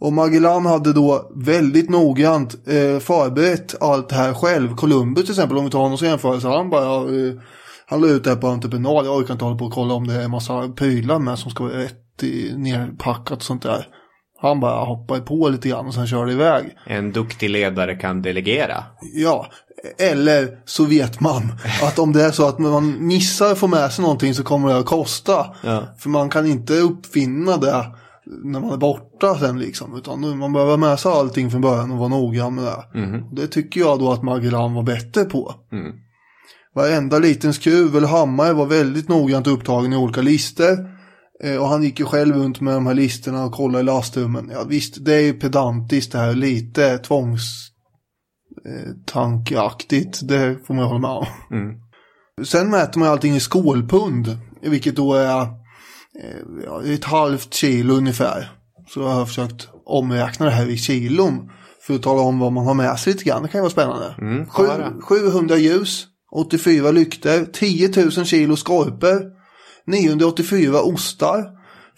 Och 0.00 0.12
Magellan 0.12 0.66
hade 0.66 0.92
då 0.92 1.30
väldigt 1.44 1.90
noggrant 1.90 2.54
eh, 2.54 2.98
förberett 2.98 3.82
allt 3.82 4.08
det 4.08 4.14
här 4.14 4.34
själv. 4.34 4.74
Columbus 4.76 5.24
till 5.24 5.32
exempel, 5.32 5.58
om 5.58 5.64
vi 5.64 5.70
tar 5.70 5.78
honom 5.78 5.98
som 5.98 6.08
jämförelse, 6.08 6.48
han 6.48 6.70
bara 6.70 6.94
eh, 6.94 7.34
han 7.86 8.00
la 8.00 8.08
ut 8.08 8.24
det 8.24 8.30
här 8.30 8.36
på 8.36 8.46
entreprenad. 8.46 9.06
Jag 9.06 9.16
orkar 9.16 9.32
inte 9.32 9.44
hålla 9.44 9.58
på 9.58 9.64
och 9.64 9.72
kolla 9.72 9.94
om 9.94 10.06
det 10.06 10.14
är 10.14 10.24
en 10.24 10.30
massa 10.30 10.68
prylar 10.68 11.18
med 11.18 11.38
som 11.38 11.50
ska 11.50 11.64
vara 11.64 11.78
rätt 11.78 12.22
i, 12.22 12.54
nerpackat 12.56 13.38
och 13.38 13.42
sånt 13.42 13.62
där. 13.62 13.86
Han 14.42 14.60
bara 14.60 14.84
hoppade 14.84 15.20
på 15.20 15.48
lite 15.48 15.68
grann 15.68 15.86
och 15.86 15.94
sen 15.94 16.06
körde 16.06 16.32
iväg. 16.32 16.76
En 16.86 17.12
duktig 17.12 17.50
ledare 17.50 17.94
kan 17.94 18.22
delegera. 18.22 18.84
Ja, 19.14 19.46
eller 19.98 20.48
så 20.64 20.84
vet 20.84 21.20
man 21.20 21.42
att 21.82 21.98
om 21.98 22.12
det 22.12 22.24
är 22.24 22.30
så 22.30 22.48
att 22.48 22.58
man 22.58 23.06
missar 23.06 23.52
att 23.52 23.58
få 23.58 23.66
med 23.66 23.92
sig 23.92 24.02
någonting 24.02 24.34
så 24.34 24.44
kommer 24.44 24.68
det 24.68 24.78
att 24.78 24.86
kosta. 24.86 25.46
Ja. 25.62 25.82
För 25.98 26.08
man 26.08 26.30
kan 26.30 26.46
inte 26.46 26.72
uppfinna 26.72 27.56
det 27.56 27.86
när 28.44 28.60
man 28.60 28.72
är 28.72 28.76
borta 28.76 29.38
sen 29.38 29.58
liksom. 29.58 29.96
Utan 29.96 30.38
man 30.38 30.52
behöver 30.52 30.72
ha 30.72 30.76
med 30.76 31.00
sig 31.00 31.12
allting 31.12 31.50
från 31.50 31.60
början 31.60 31.90
och 31.90 31.98
vara 31.98 32.08
noggrann 32.08 32.54
med 32.54 32.64
det. 32.64 32.84
Det 33.32 33.46
tycker 33.46 33.80
jag 33.80 33.98
då 33.98 34.12
att 34.12 34.22
Magellan 34.22 34.74
var 34.74 34.82
bättre 34.82 35.24
på. 35.24 35.54
Mm. 35.72 35.92
Varenda 36.74 37.18
liten 37.18 37.54
skruv 37.54 37.96
eller 37.96 38.08
hammare 38.08 38.52
var 38.52 38.66
väldigt 38.66 39.08
noggrant 39.08 39.46
upptagen 39.46 39.92
i 39.92 39.96
olika 39.96 40.22
listor. 40.22 40.99
Eh, 41.44 41.56
Och 41.56 41.68
han 41.68 41.82
gick 41.82 42.00
ju 42.00 42.06
själv 42.06 42.36
runt 42.36 42.60
med 42.60 42.74
de 42.74 42.86
här 42.86 42.94
listorna 42.94 43.44
och 43.44 43.52
kollade 43.52 43.80
i 43.82 43.84
lastrummen. 43.84 44.50
Ja 44.52 44.64
visst, 44.64 45.04
det 45.04 45.14
är 45.14 45.20
ju 45.20 45.32
pedantiskt 45.32 46.12
det 46.12 46.18
här. 46.18 46.34
Lite 46.34 46.98
tvångs 46.98 47.70
eh. 48.66 48.90
Det 50.22 50.66
får 50.66 50.74
man 50.74 50.84
hålla 50.84 50.98
med 50.98 51.10
om. 51.10 51.26
Mm. 51.50 51.74
Sen 52.44 52.70
mäter 52.70 52.98
man 53.00 53.08
allting 53.08 53.34
i 53.36 53.40
skålpund. 53.40 54.38
Vilket 54.62 54.96
då 54.96 55.14
är 55.14 55.40
eh, 55.40 56.92
ett 56.94 57.04
halvt 57.04 57.54
kilo 57.54 57.94
ungefär. 57.94 58.52
Så 58.88 59.00
jag 59.00 59.08
har 59.08 59.26
försökt 59.26 59.68
omräkna 59.86 60.46
det 60.46 60.52
här 60.52 60.66
i 60.70 60.76
kilon. 60.76 61.50
För 61.86 61.94
att 61.94 62.02
tala 62.02 62.20
om 62.20 62.38
vad 62.38 62.52
man 62.52 62.66
har 62.66 62.74
med 62.74 62.98
sig 62.98 63.12
lite 63.12 63.24
grann. 63.24 63.42
Det 63.42 63.48
kan 63.48 63.58
ju 63.58 63.62
vara 63.62 63.70
spännande. 63.70 64.14
Mm, 64.18 64.46
Sju, 64.46 64.66
höra. 64.66 64.92
700 65.02 65.56
ljus. 65.56 66.06
84 66.32 66.90
lyktor. 66.90 67.52
10 67.52 67.88
000 67.96 68.10
kilo 68.26 68.56
skorpor. 68.56 69.39
984 69.90 70.82
ostar. 70.82 71.44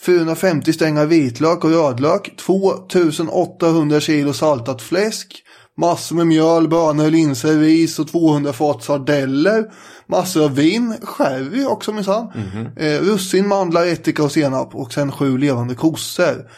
450 0.00 0.72
stängar 0.72 1.06
vitlök 1.06 1.64
och 1.64 1.70
rödlök. 1.70 2.36
2800 2.36 4.00
kilo 4.00 4.32
saltat 4.32 4.82
fläsk. 4.82 5.42
Massor 5.76 6.16
med 6.16 6.26
mjöl, 6.26 6.68
bönor, 6.68 7.10
linser, 7.10 7.58
ris 7.58 7.98
och 7.98 8.08
200 8.08 8.52
fat 8.52 8.84
sardeller. 8.84 9.64
Massor 10.06 10.44
av 10.44 10.54
vin, 10.54 10.96
sherry 11.02 11.64
också 11.64 11.92
minsann. 11.92 12.28
Eh, 12.76 13.00
russin, 13.00 13.48
mandlar, 13.48 13.86
ättika 13.86 14.22
och 14.24 14.32
senap. 14.32 14.74
Och 14.74 14.92
sen 14.92 15.12
sju 15.12 15.38
levande 15.38 15.74
kossor. 15.74 16.48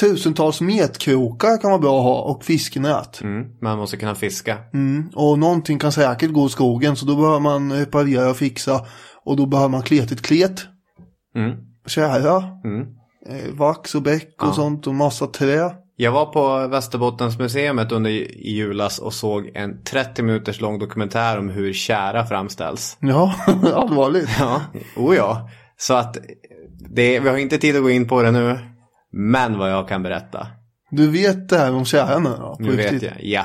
Tusentals 0.00 0.60
metkrokar 0.60 1.60
kan 1.60 1.70
vara 1.70 1.80
bra 1.80 1.98
att 1.98 2.04
ha 2.04 2.20
och 2.20 2.44
fiskenät. 2.44 3.20
Mm. 3.20 3.46
Man 3.62 3.78
måste 3.78 3.96
kunna 3.96 4.14
fiska. 4.14 4.58
Mm. 4.74 5.10
Och 5.14 5.38
någonting 5.38 5.78
kan 5.78 5.92
säkert 5.92 6.32
gå 6.32 6.46
i 6.46 6.48
skogen 6.48 6.96
så 6.96 7.06
då 7.06 7.16
behöver 7.16 7.40
man 7.40 7.72
reparera 7.72 8.30
och 8.30 8.36
fixa. 8.36 8.80
Och 9.24 9.36
då 9.36 9.46
behöver 9.46 9.68
man 9.68 9.82
kletigt 9.82 10.22
klet, 10.22 10.66
Mm. 11.38 11.56
tjära, 11.86 12.44
Mm. 12.64 12.80
eh, 13.28 13.54
vax 13.54 13.94
och 13.94 14.02
bäck 14.02 14.42
och 14.42 14.48
Ja. 14.48 14.52
sånt 14.52 14.86
och 14.86 14.94
massa 14.94 15.26
trä. 15.26 15.70
Jag 15.96 16.12
var 16.12 16.26
på 16.26 16.68
Västerbottensmuseet 16.68 17.92
under 17.92 18.10
i 18.10 18.50
julas 18.56 18.98
och 18.98 19.12
såg 19.12 19.50
en 19.54 19.82
30 19.84 20.22
minuters 20.22 20.60
lång 20.60 20.78
dokumentär 20.78 21.38
om 21.38 21.48
hur 21.48 21.72
kära 21.72 22.26
framställs. 22.26 22.96
Ja, 23.00 23.34
allvarligt. 23.74 24.28
Ja, 24.38 24.60
oh 24.96 25.16
ja. 25.16 25.48
Så 25.76 25.94
att 25.94 26.16
det, 26.90 27.20
vi 27.20 27.28
har 27.28 27.36
inte 27.36 27.58
tid 27.58 27.76
att 27.76 27.82
gå 27.82 27.90
in 27.90 28.08
på 28.08 28.22
det 28.22 28.30
nu. 28.30 28.58
Men 29.12 29.58
vad 29.58 29.70
jag 29.72 29.88
kan 29.88 30.02
berätta. 30.02 30.46
Du 30.90 31.10
vet 31.10 31.48
det 31.48 31.58
här 31.58 31.74
om 31.74 31.84
tjära 31.84 32.18
nu 32.18 32.30
då? 32.30 32.56
Nu 32.58 32.76
vet 32.76 33.02
jag. 33.02 33.12
Ja. 33.20 33.44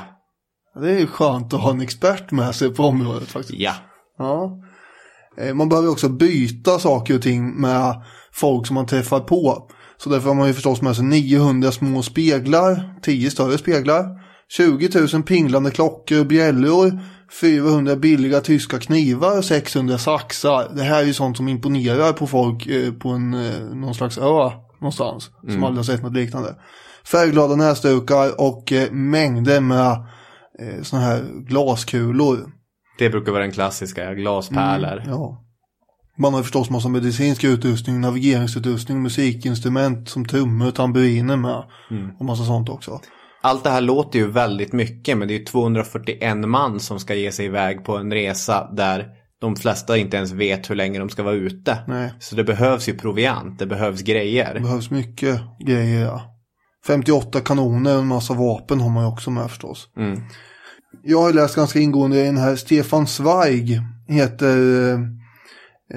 Det 0.80 0.90
är 0.90 0.98
ju 0.98 1.06
skönt 1.06 1.54
att 1.54 1.60
ha 1.60 1.70
en 1.70 1.80
expert 1.80 2.30
med 2.30 2.54
sig 2.54 2.74
på 2.74 2.82
området 2.84 3.28
faktiskt. 3.28 3.58
Ja. 3.58 3.72
Ja. 4.18 4.58
Eh, 5.38 5.54
Man 5.54 5.68
behöver 5.68 5.90
också 5.90 6.08
byta 6.08 6.78
saker 6.78 7.14
och 7.16 7.22
ting 7.22 7.60
med 7.60 8.02
folk 8.32 8.66
som 8.66 8.74
man 8.74 8.86
träffar 8.86 9.20
på. 9.20 9.68
Så 9.96 10.10
därför 10.10 10.28
har 10.28 10.34
man 10.34 10.46
ju 10.46 10.54
förstås 10.54 10.82
med 10.82 10.96
sig 10.96 11.04
900 11.04 11.72
små 11.72 12.02
speglar, 12.02 12.94
10 13.02 13.30
större 13.30 13.58
speglar, 13.58 14.04
20 14.48 14.88
000 15.12 15.22
pinglande 15.22 15.70
klockor 15.70 16.20
och 16.20 16.26
bjällror, 16.26 17.00
400 17.40 17.96
billiga 17.96 18.40
tyska 18.40 18.78
knivar 18.78 19.38
och 19.38 19.44
600 19.44 19.98
saxar. 19.98 20.68
Det 20.76 20.82
här 20.82 21.02
är 21.02 21.06
ju 21.06 21.14
sånt 21.14 21.36
som 21.36 21.48
imponerar 21.48 22.12
på 22.12 22.26
folk 22.26 22.66
eh, 22.66 22.92
på 22.92 23.08
en, 23.08 23.34
eh, 23.34 23.60
någon 23.74 23.94
slags 23.94 24.18
ö 24.18 24.50
någonstans. 24.80 25.30
Som 25.52 25.64
aldrig 25.64 25.78
har 25.78 25.94
sett 25.94 26.02
något 26.02 26.12
liknande. 26.14 26.54
Färgglada 27.04 27.56
näsdukar 27.56 28.40
och 28.40 28.72
mängder 28.90 29.60
med 29.60 29.90
eh, 30.60 30.82
såna 30.82 31.02
här 31.02 31.24
glaskulor. 31.48 32.50
Det 32.98 33.10
brukar 33.10 33.32
vara 33.32 33.42
den 33.42 33.52
klassiska. 33.52 34.14
Glaspärlor. 34.14 35.02
Ja. 35.06 35.40
Man 36.18 36.34
har 36.34 36.42
förstås 36.42 36.70
massa 36.70 36.88
medicinsk 36.88 37.44
utrustning, 37.44 38.00
navigeringsutrustning, 38.00 39.02
musikinstrument 39.02 40.08
som 40.08 40.24
trummor 40.24 40.70
tamburiner 40.70 41.36
med. 41.36 41.62
Och 42.18 42.24
massa 42.24 42.44
sånt 42.44 42.68
också. 42.68 43.00
Allt 43.42 43.64
det 43.64 43.70
här 43.70 43.80
låter 43.80 44.18
ju 44.18 44.30
väldigt 44.30 44.72
mycket 44.72 45.18
men 45.18 45.28
det 45.28 45.34
är 45.34 45.38
ju 45.38 45.44
241 45.44 46.36
man 46.36 46.80
som 46.80 47.00
ska 47.00 47.14
ge 47.14 47.32
sig 47.32 47.46
iväg 47.46 47.84
på 47.84 47.96
en 47.96 48.12
resa 48.12 48.70
där 48.72 49.06
de 49.40 49.56
flesta 49.56 49.96
inte 49.96 50.16
ens 50.16 50.32
vet 50.32 50.70
hur 50.70 50.74
länge 50.74 50.98
de 50.98 51.08
ska 51.08 51.22
vara 51.22 51.34
ute. 51.34 51.78
Nej. 51.86 52.12
Så 52.18 52.36
det 52.36 52.44
behövs 52.44 52.88
ju 52.88 52.98
proviant, 52.98 53.58
det 53.58 53.66
behövs 53.66 53.98
Det 54.00 54.12
grejer. 54.12 54.60
behövs 54.60 54.90
mycket 54.90 55.40
grejer 55.66 56.04
ja. 56.04 56.22
58 56.86 57.40
kanoner 57.40 57.94
och 57.94 58.00
en 58.02 58.06
massa 58.06 58.34
vapen 58.34 58.80
har 58.80 58.90
man 58.90 59.04
ju 59.04 59.08
också 59.08 59.30
med 59.30 59.50
förstås. 59.50 59.88
Mm. 59.96 60.20
Jag 61.02 61.22
har 61.22 61.32
läst 61.32 61.56
ganska 61.56 61.78
ingående 61.78 62.24
den 62.24 62.36
här 62.36 62.56
Stefan 62.56 63.06
Zweig. 63.06 63.80
Heter 64.08 64.56
eh, 64.92 64.98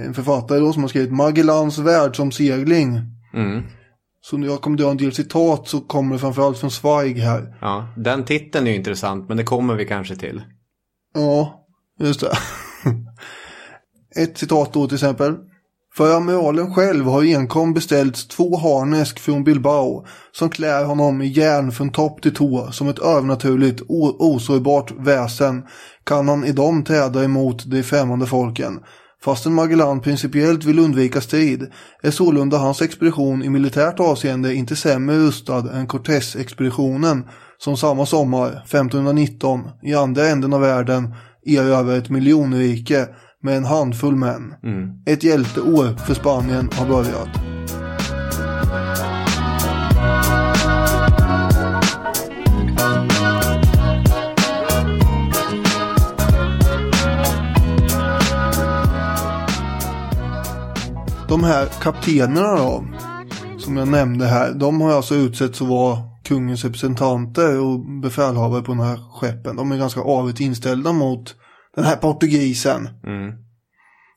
en 0.06 0.14
författare 0.14 0.60
då 0.60 0.74
som 0.74 0.82
har 0.84 0.90
skrivit 0.90 1.12
Magellans 1.12 1.78
världsomsegling. 1.78 3.02
Mm. 3.34 3.64
Så 4.22 4.38
när 4.38 4.48
jag 4.48 4.62
kommer 4.62 4.78
dra 4.78 4.92
en 4.92 4.98
del 4.98 5.14
citat 5.14 5.68
så 5.68 5.82
kommer 5.82 6.14
det 6.14 6.20
framförallt 6.20 6.58
från 6.58 6.72
Zweig 6.72 7.18
här. 7.18 7.58
Ja, 7.62 7.94
den 7.98 8.26
titeln 8.26 8.68
är 8.68 8.72
ju 8.72 8.78
intressant 8.78 9.28
men 9.28 9.38
det 9.38 9.44
kommer 9.44 9.76
vi 9.76 9.86
kanske 9.86 10.16
till. 10.16 10.42
Ja, 11.14 11.66
just 12.00 12.20
det. 12.20 12.38
Ett 14.22 14.38
citat 14.38 14.74
då 14.74 14.88
till 14.88 14.96
exempel. 14.96 15.36
För 15.98 16.18
amiralen 16.18 16.74
själv 16.74 17.06
har 17.06 17.24
enkom 17.24 17.74
beställts 17.74 18.28
två 18.28 18.58
harnesk 18.58 19.20
från 19.20 19.44
Bilbao 19.44 20.06
som 20.32 20.50
klär 20.50 20.84
honom 20.84 21.22
i 21.22 21.28
järn 21.28 21.72
från 21.72 21.90
topp 21.90 22.22
till 22.22 22.34
tå 22.34 22.72
som 22.72 22.88
ett 22.88 23.00
övernaturligt 23.00 23.82
osårbart 23.88 24.92
väsen 25.00 25.64
kan 26.04 26.28
han 26.28 26.46
i 26.46 26.52
dem 26.52 26.84
träda 26.84 27.24
emot 27.24 27.64
de 27.66 27.84
främmande 27.84 28.26
folken. 28.26 28.80
Fastän 29.24 29.54
Magellan 29.54 30.02
principiellt 30.02 30.64
vill 30.64 30.80
undvika 30.80 31.22
strid 31.22 31.72
är 32.04 32.12
sålunda 32.12 32.58
hans 32.58 32.82
expedition 32.82 33.44
i 33.44 33.50
militärt 33.50 34.00
avseende 34.00 34.54
inte 34.54 34.76
sämre 34.76 35.18
rustad 35.18 35.72
än 35.74 35.88
Cortés-expeditionen 35.88 37.24
som 37.58 37.78
samma 37.78 38.06
sommar, 38.06 38.48
1519, 38.48 39.62
i 39.84 39.94
andra 39.94 40.28
änden 40.28 40.54
av 40.54 40.62
världen 40.62 41.14
erövrar 41.46 41.98
ett 41.98 42.10
miljonrike 42.10 43.08
med 43.44 43.58
en 43.58 43.66
handfull 43.66 44.16
män. 44.16 44.54
Ett 45.06 45.24
hjälteår 45.24 45.98
för 45.98 46.14
Spanien 46.14 46.70
har 46.74 46.88
börjat. 46.88 47.30
De 61.30 61.44
här 61.44 61.66
kaptenerna 61.82 62.56
då, 62.56 62.84
som 63.58 63.78
jag 63.78 63.88
nämnde 63.88 64.26
här, 64.26 64.54
de 64.54 64.82
har 64.82 64.92
alltså 64.92 65.16
utsetts 65.16 65.62
att 65.62 65.68
vara 65.68 65.98
kungens 66.24 66.64
representanter 66.64 67.60
och 67.60 67.80
befälhavare 67.80 68.62
på 68.62 68.72
de 68.72 68.80
här 68.80 69.00
skeppen. 69.12 69.56
De 69.56 69.72
är 69.72 69.78
ganska 69.78 70.02
avigt 70.02 70.40
inställda 70.40 70.92
mot 70.92 71.36
den 71.78 71.86
här 71.86 71.96
portugisen. 71.96 72.90
Mm. 73.04 73.34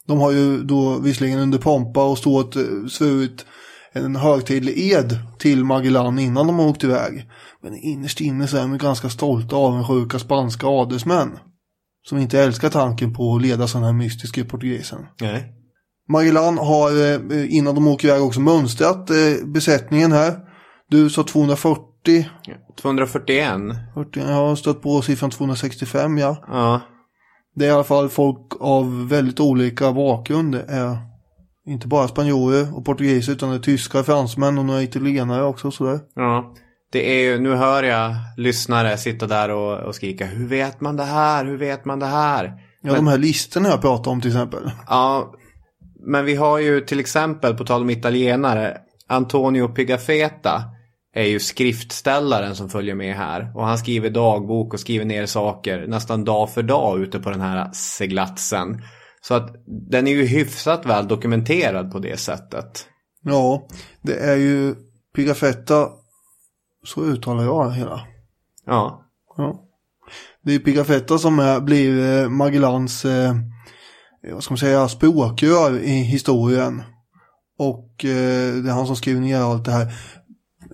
De 0.07 0.18
har 0.18 0.33
ju 0.33 0.62
då 0.62 0.99
visserligen 0.99 1.38
under 1.38 1.59
pompa 1.59 2.05
och 2.05 2.18
stått 2.18 2.57
eh, 2.57 2.62
svurit 2.90 3.46
en 3.92 4.16
högtidlig 4.16 4.79
ed 4.79 5.18
till 5.38 5.64
Magellan 5.64 6.18
innan 6.18 6.46
de 6.46 6.59
har 6.59 6.68
åkt 6.68 6.85
iväg. 6.85 7.31
Men 7.62 7.75
innerst 7.75 8.20
inne 8.20 8.46
så 8.46 8.57
är 8.57 8.61
de 8.61 8.79
ganska 8.79 9.09
stolta 9.09 9.57
avundsjuka 9.57 10.18
spanska 10.18 10.66
adelsmän. 10.66 11.38
Som 12.09 12.18
inte 12.18 12.40
älskar 12.40 12.68
tanken 12.68 13.14
på 13.14 13.35
att 13.35 13.42
leda 13.42 13.66
sådana 13.66 13.87
här 13.87 13.94
mystiska 13.94 14.44
portugisen. 14.44 15.07
Nej. 15.20 15.53
Magellan 16.09 16.59
har 16.59 16.90
eh, 16.90 17.55
innan 17.57 17.75
de 17.75 17.88
åker 17.88 18.09
iväg 18.09 18.23
också 18.23 18.40
mönstrat 18.40 19.11
eh, 19.11 19.46
besättningen 19.46 20.12
här. 20.12 20.37
Du 20.90 21.11
sa 21.11 21.23
240. 21.23 22.29
241. 22.81 23.53
40, 23.94 24.20
jag 24.20 24.27
har 24.27 24.57
stött 24.57 24.83
på 24.83 25.03
siffran 25.03 25.31
265 25.31 26.18
ja. 26.18 26.37
Ja. 26.46 26.81
Det 27.61 27.66
är 27.66 27.68
i 27.68 27.73
alla 27.73 27.85
fall 27.85 28.09
folk 28.09 28.53
av 28.61 29.09
väldigt 29.09 29.40
olika 29.40 29.92
bakgrund. 29.92 30.53
Det 30.53 30.64
är 30.68 30.99
inte 31.66 31.88
bara 31.88 32.09
spanjorer 32.09 32.77
och 32.77 32.85
portugiser 32.85 33.33
utan 33.33 33.51
det 33.51 33.57
är 33.57 33.61
tyskar, 33.61 34.03
fransmän 34.03 34.59
och 34.59 34.64
några 34.64 34.83
italienare 34.83 35.44
också. 35.44 35.70
Sådär. 35.70 36.01
Ja. 36.14 36.55
Det 36.92 37.11
är 37.11 37.25
ju, 37.25 37.40
nu 37.40 37.55
hör 37.55 37.83
jag 37.83 38.14
lyssnare 38.37 38.96
sitta 38.96 39.27
där 39.27 39.51
och, 39.51 39.79
och 39.79 39.94
skrika 39.94 40.27
Hur 40.27 40.46
vet 40.46 40.81
man 40.81 40.96
det 40.96 41.05
här? 41.05 41.44
Hur 41.44 41.57
vet 41.57 41.85
man 41.85 41.99
det 41.99 42.07
här? 42.07 42.53
Ja, 42.83 42.94
de 42.94 43.07
här 43.07 43.18
listorna 43.18 43.68
jag 43.68 43.81
pratade 43.81 44.11
om 44.11 44.20
till 44.20 44.31
exempel. 44.31 44.70
Ja, 44.88 45.35
men 46.07 46.25
vi 46.25 46.35
har 46.35 46.59
ju 46.59 46.81
till 46.81 47.01
exempel, 47.01 47.57
på 47.57 47.64
tal 47.64 47.83
om 47.83 47.90
italienare, 47.90 48.77
Antonio 49.09 49.68
Pigafetta 49.68 50.62
är 51.14 51.25
ju 51.25 51.40
skriftställaren 51.40 52.57
som 52.57 52.68
följer 52.68 52.94
med 52.94 53.16
här. 53.16 53.53
Och 53.57 53.66
han 53.66 53.79
skriver 53.79 54.11
dagbok 54.11 54.75
och 54.75 54.81
skriver 54.81 55.05
ner 55.05 55.27
saker 55.27 55.87
nästan 55.87 56.25
dag 56.25 56.51
för 56.51 56.62
dag 56.62 57.01
ute 57.01 57.18
på 57.18 57.31
den 57.31 57.40
här 57.40 57.73
seglatsen. 57.73 58.83
Så 59.20 59.35
att 59.35 59.51
den 59.90 60.07
är 60.07 60.12
ju 60.12 60.27
hyfsat 60.27 60.87
väl 60.87 61.09
dokumenterad 61.09 61.92
på 61.92 61.99
det 61.99 62.16
sättet. 62.16 62.87
Ja, 63.23 63.66
det 64.03 64.14
är 64.14 64.37
ju 64.37 64.75
Pigafetta, 65.14 65.88
så 66.85 67.05
uttalar 67.05 67.44
jag 67.44 67.70
hela. 67.70 68.01
Ja, 68.66 69.07
Ja. 69.37 69.64
Det 70.42 70.55
är 70.55 70.59
Pigafetta 70.59 71.18
som 71.18 71.38
är, 71.38 71.61
blir 71.61 72.23
eh, 72.23 72.29
Magellans, 72.29 73.05
eh, 73.05 73.35
vad 74.33 74.44
ska 74.44 74.53
man 74.53 74.59
säga, 74.59 74.88
språkrör 74.88 75.79
i 75.79 75.90
historien. 75.90 76.83
Och 77.59 78.05
eh, 78.05 78.55
det 78.55 78.70
är 78.70 78.73
han 78.73 78.87
som 78.87 78.96
skriver 78.96 79.20
ner 79.20 79.40
allt 79.40 79.64
det 79.64 79.73
här. 79.73 79.92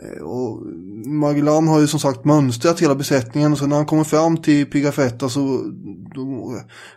Eh, 0.02 0.22
Och 0.22 0.62
Magellan 1.06 1.68
har 1.68 1.80
ju 1.80 1.87
som 1.87 2.00
sagt 2.00 2.24
mönstrat 2.24 2.82
hela 2.82 2.94
besättningen 2.94 3.52
och 3.52 3.59
sen 3.59 3.68
när 3.68 3.76
han 3.76 3.87
kommer 3.87 4.04
fram 4.04 4.37
till 4.37 4.66
Pigafetta 4.66 5.28
så 5.28 5.61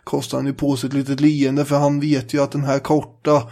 kostar 0.04 0.38
han 0.38 0.46
ju 0.46 0.54
på 0.54 0.76
sig 0.76 0.88
ett 0.88 0.94
litet 0.94 1.20
leende 1.20 1.64
för 1.64 1.78
han 1.78 2.00
vet 2.00 2.34
ju 2.34 2.42
att 2.42 2.52
den 2.52 2.64
här 2.64 2.78
korta 2.78 3.42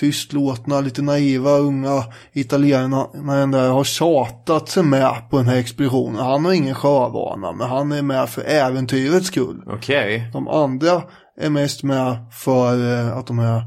tystlåtna, 0.00 0.80
lite 0.80 1.02
naiva, 1.02 1.50
unga 1.50 2.04
italienarna 2.32 3.46
där 3.58 3.70
har 3.70 3.84
tjatat 3.84 4.68
sig 4.68 4.82
med 4.82 5.30
på 5.30 5.36
den 5.36 5.46
här 5.46 5.56
expeditionen. 5.56 6.16
Han 6.16 6.44
har 6.44 6.52
ingen 6.52 6.74
sjövana, 6.74 7.52
men 7.52 7.68
han 7.68 7.92
är 7.92 8.02
med 8.02 8.28
för 8.28 8.42
äventyrets 8.42 9.26
skull. 9.26 9.62
okej. 9.66 10.30
De 10.32 10.48
andra 10.48 11.02
är 11.40 11.50
mest 11.50 11.82
med 11.82 12.16
för 12.32 12.92
eh, 12.92 13.16
att 13.16 13.26
de 13.26 13.38
är, 13.38 13.62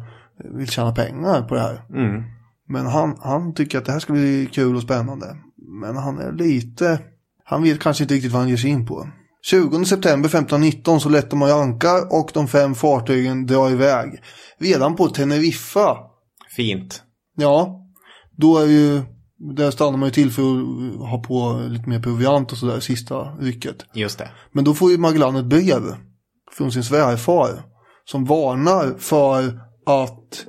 vill 0.57 0.69
tjäna 0.69 0.91
pengar 0.91 1.41
på 1.41 1.55
det 1.55 1.61
här. 1.61 1.81
Mm. 1.89 2.23
Men 2.69 2.85
han, 2.85 3.17
han 3.21 3.53
tycker 3.53 3.77
att 3.77 3.85
det 3.85 3.91
här 3.91 3.99
ska 3.99 4.13
bli 4.13 4.49
kul 4.53 4.75
och 4.75 4.81
spännande. 4.81 5.35
Men 5.81 5.97
han 5.97 6.19
är 6.19 6.31
lite, 6.31 6.99
han 7.43 7.63
vet 7.63 7.79
kanske 7.79 8.03
inte 8.03 8.13
riktigt 8.13 8.31
vad 8.31 8.41
han 8.41 8.49
ger 8.49 8.57
sig 8.57 8.69
in 8.69 8.85
på. 8.85 9.07
20 9.41 9.85
september 9.85 10.29
1519 10.29 11.01
så 11.01 11.09
lättar 11.09 11.37
man 11.37 11.51
ankar 11.51 12.13
och 12.13 12.31
de 12.33 12.47
fem 12.47 12.75
fartygen 12.75 13.45
drar 13.45 13.69
iväg. 13.69 14.23
Redan 14.59 14.95
på 14.95 15.07
Teneriffa 15.07 15.97
Fint. 16.55 17.03
Ja, 17.35 17.85
då 18.37 18.57
är 18.57 18.65
ju, 18.65 19.01
där 19.55 19.71
stannar 19.71 19.97
man 19.97 20.07
ju 20.07 20.13
till 20.13 20.31
för 20.31 20.41
att 20.41 21.09
ha 21.09 21.23
på 21.23 21.65
lite 21.69 21.89
mer 21.89 22.01
proviant 22.01 22.51
och 22.51 22.57
sådär 22.57 22.79
sista 22.79 23.15
rycket. 23.39 23.85
Just 23.93 24.17
det. 24.17 24.29
Men 24.51 24.63
då 24.63 24.73
får 24.73 24.91
ju 24.91 24.97
Magellan 24.97 25.35
ett 25.35 25.45
brev 25.45 25.81
från 26.51 26.71
sin 26.71 26.83
svärfar 26.83 27.63
som 28.05 28.25
varnar 28.25 28.97
för 28.97 29.59
att 29.85 30.45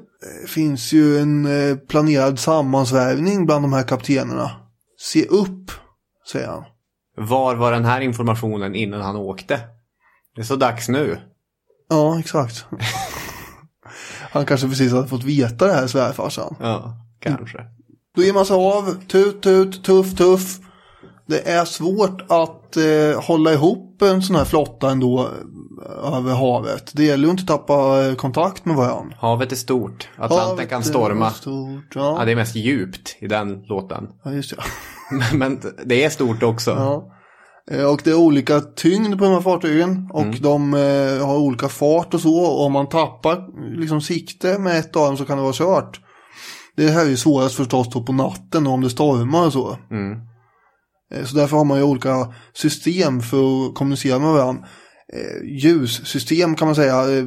finns 0.49 0.93
ju 0.93 1.19
en 1.19 1.47
eh, 1.47 1.77
planerad 1.77 2.39
sammansvärvning 2.39 3.47
bland 3.47 3.65
de 3.65 3.73
här 3.73 3.83
kaptenerna. 3.83 4.51
Se 4.99 5.27
upp, 5.27 5.71
säger 6.33 6.49
han. 6.49 6.65
Var 7.17 7.55
var 7.55 7.73
den 7.73 7.85
här 7.85 8.01
informationen 8.01 8.75
innan 8.75 9.01
han 9.01 9.17
åkte? 9.17 9.61
Det 10.35 10.41
är 10.41 10.45
så 10.45 10.57
dags 10.57 10.89
nu. 10.89 11.21
Ja, 11.89 12.19
exakt. 12.19 12.65
han 14.33 14.47
kanske 14.47 14.69
precis 14.69 14.93
hade 14.93 15.09
fått 15.09 15.25
veta 15.25 15.67
det 15.67 15.73
här 15.73 15.87
svärfarsan. 15.87 16.57
Ja, 16.61 16.97
kanske. 17.21 17.59
Då 18.17 18.23
ger 18.23 18.33
man 18.33 18.47
sig 18.47 18.57
av, 18.57 19.07
tut, 19.07 19.43
tut, 19.43 19.85
tuff, 19.85 20.17
tuff. 20.17 20.59
Det 21.31 21.49
är 21.51 21.65
svårt 21.65 22.23
att 22.29 22.77
eh, 22.77 23.21
hålla 23.27 23.53
ihop 23.53 24.03
en 24.03 24.23
sån 24.23 24.37
här 24.37 24.45
flotta 24.45 24.91
ändå 24.91 25.21
eh, 25.21 26.17
över 26.17 26.35
havet. 26.35 26.91
Det 26.95 27.05
gäller 27.05 27.25
ju 27.25 27.31
inte 27.31 27.43
att 27.43 27.47
tappa 27.67 28.03
eh, 28.07 28.15
kontakt 28.15 28.65
med 28.65 28.77
varandra. 28.77 29.17
Havet 29.21 29.53
är 29.53 29.57
stort. 29.57 30.09
Atlanten 30.19 30.49
Havet 30.49 30.69
kan 30.69 30.81
är 30.81 30.85
storma. 30.85 31.31
Stort, 31.31 31.95
Ja, 31.95 32.17
ja. 32.19 32.25
det 32.25 32.33
är 32.33 32.37
mest 32.37 32.57
djupt 32.57 33.17
i 33.21 33.27
den 33.27 33.63
låten. 33.63 34.09
ja, 34.25 34.33
just 34.33 34.51
det. 34.57 34.63
Men 35.37 35.61
det 35.85 36.05
är 36.05 36.11
stort 36.11 36.43
också. 36.43 36.71
Ja. 36.71 37.05
Eh, 37.71 37.85
Och 37.85 38.01
det 38.05 38.11
är 38.11 38.15
olika 38.19 38.61
tyngd 38.61 39.19
på 39.19 39.25
de 39.25 39.33
här 39.35 39.41
fartygen 39.41 40.11
och 40.13 40.23
Mm. 40.23 40.41
de 40.43 40.75
eh, 40.75 41.27
har 41.27 41.37
olika 41.39 41.69
fart 41.69 42.15
och 42.15 42.21
så. 42.21 42.37
Och 42.41 42.65
om 42.67 42.73
man 42.73 42.89
tappar 42.89 43.47
liksom 43.81 44.01
sikte 44.01 44.59
med 44.59 44.79
ett 44.79 44.97
av 44.97 45.07
dem 45.07 45.17
så 45.17 45.25
kan 45.25 45.37
det 45.37 45.43
vara 45.43 45.53
kört. 45.55 46.01
Det 46.77 46.89
här 46.89 47.05
är 47.05 47.09
ju 47.09 47.17
svårast 47.17 47.55
förstås 47.55 47.89
då 47.91 48.03
på 48.03 48.13
natten 48.13 48.67
om 48.67 48.81
det 48.81 48.91
stormar 48.91 49.47
och 49.47 49.53
så. 49.53 49.77
Mm. 49.91 50.19
Eh, 51.15 51.25
Så 51.25 51.37
därför 51.37 51.57
har 51.57 51.65
man 51.65 51.79
ju 51.79 51.85
olika 51.85 52.35
system 52.53 53.21
för 53.21 53.67
att 53.67 53.75
kommunicera 53.75 54.19
med 54.19 54.33
varandra. 54.33 54.65
Eh, 55.13 55.49
ljussystem 55.49 56.55
kan 56.55 56.69
man 56.69 56.75
säga. 56.75 57.19
Eh, 57.19 57.25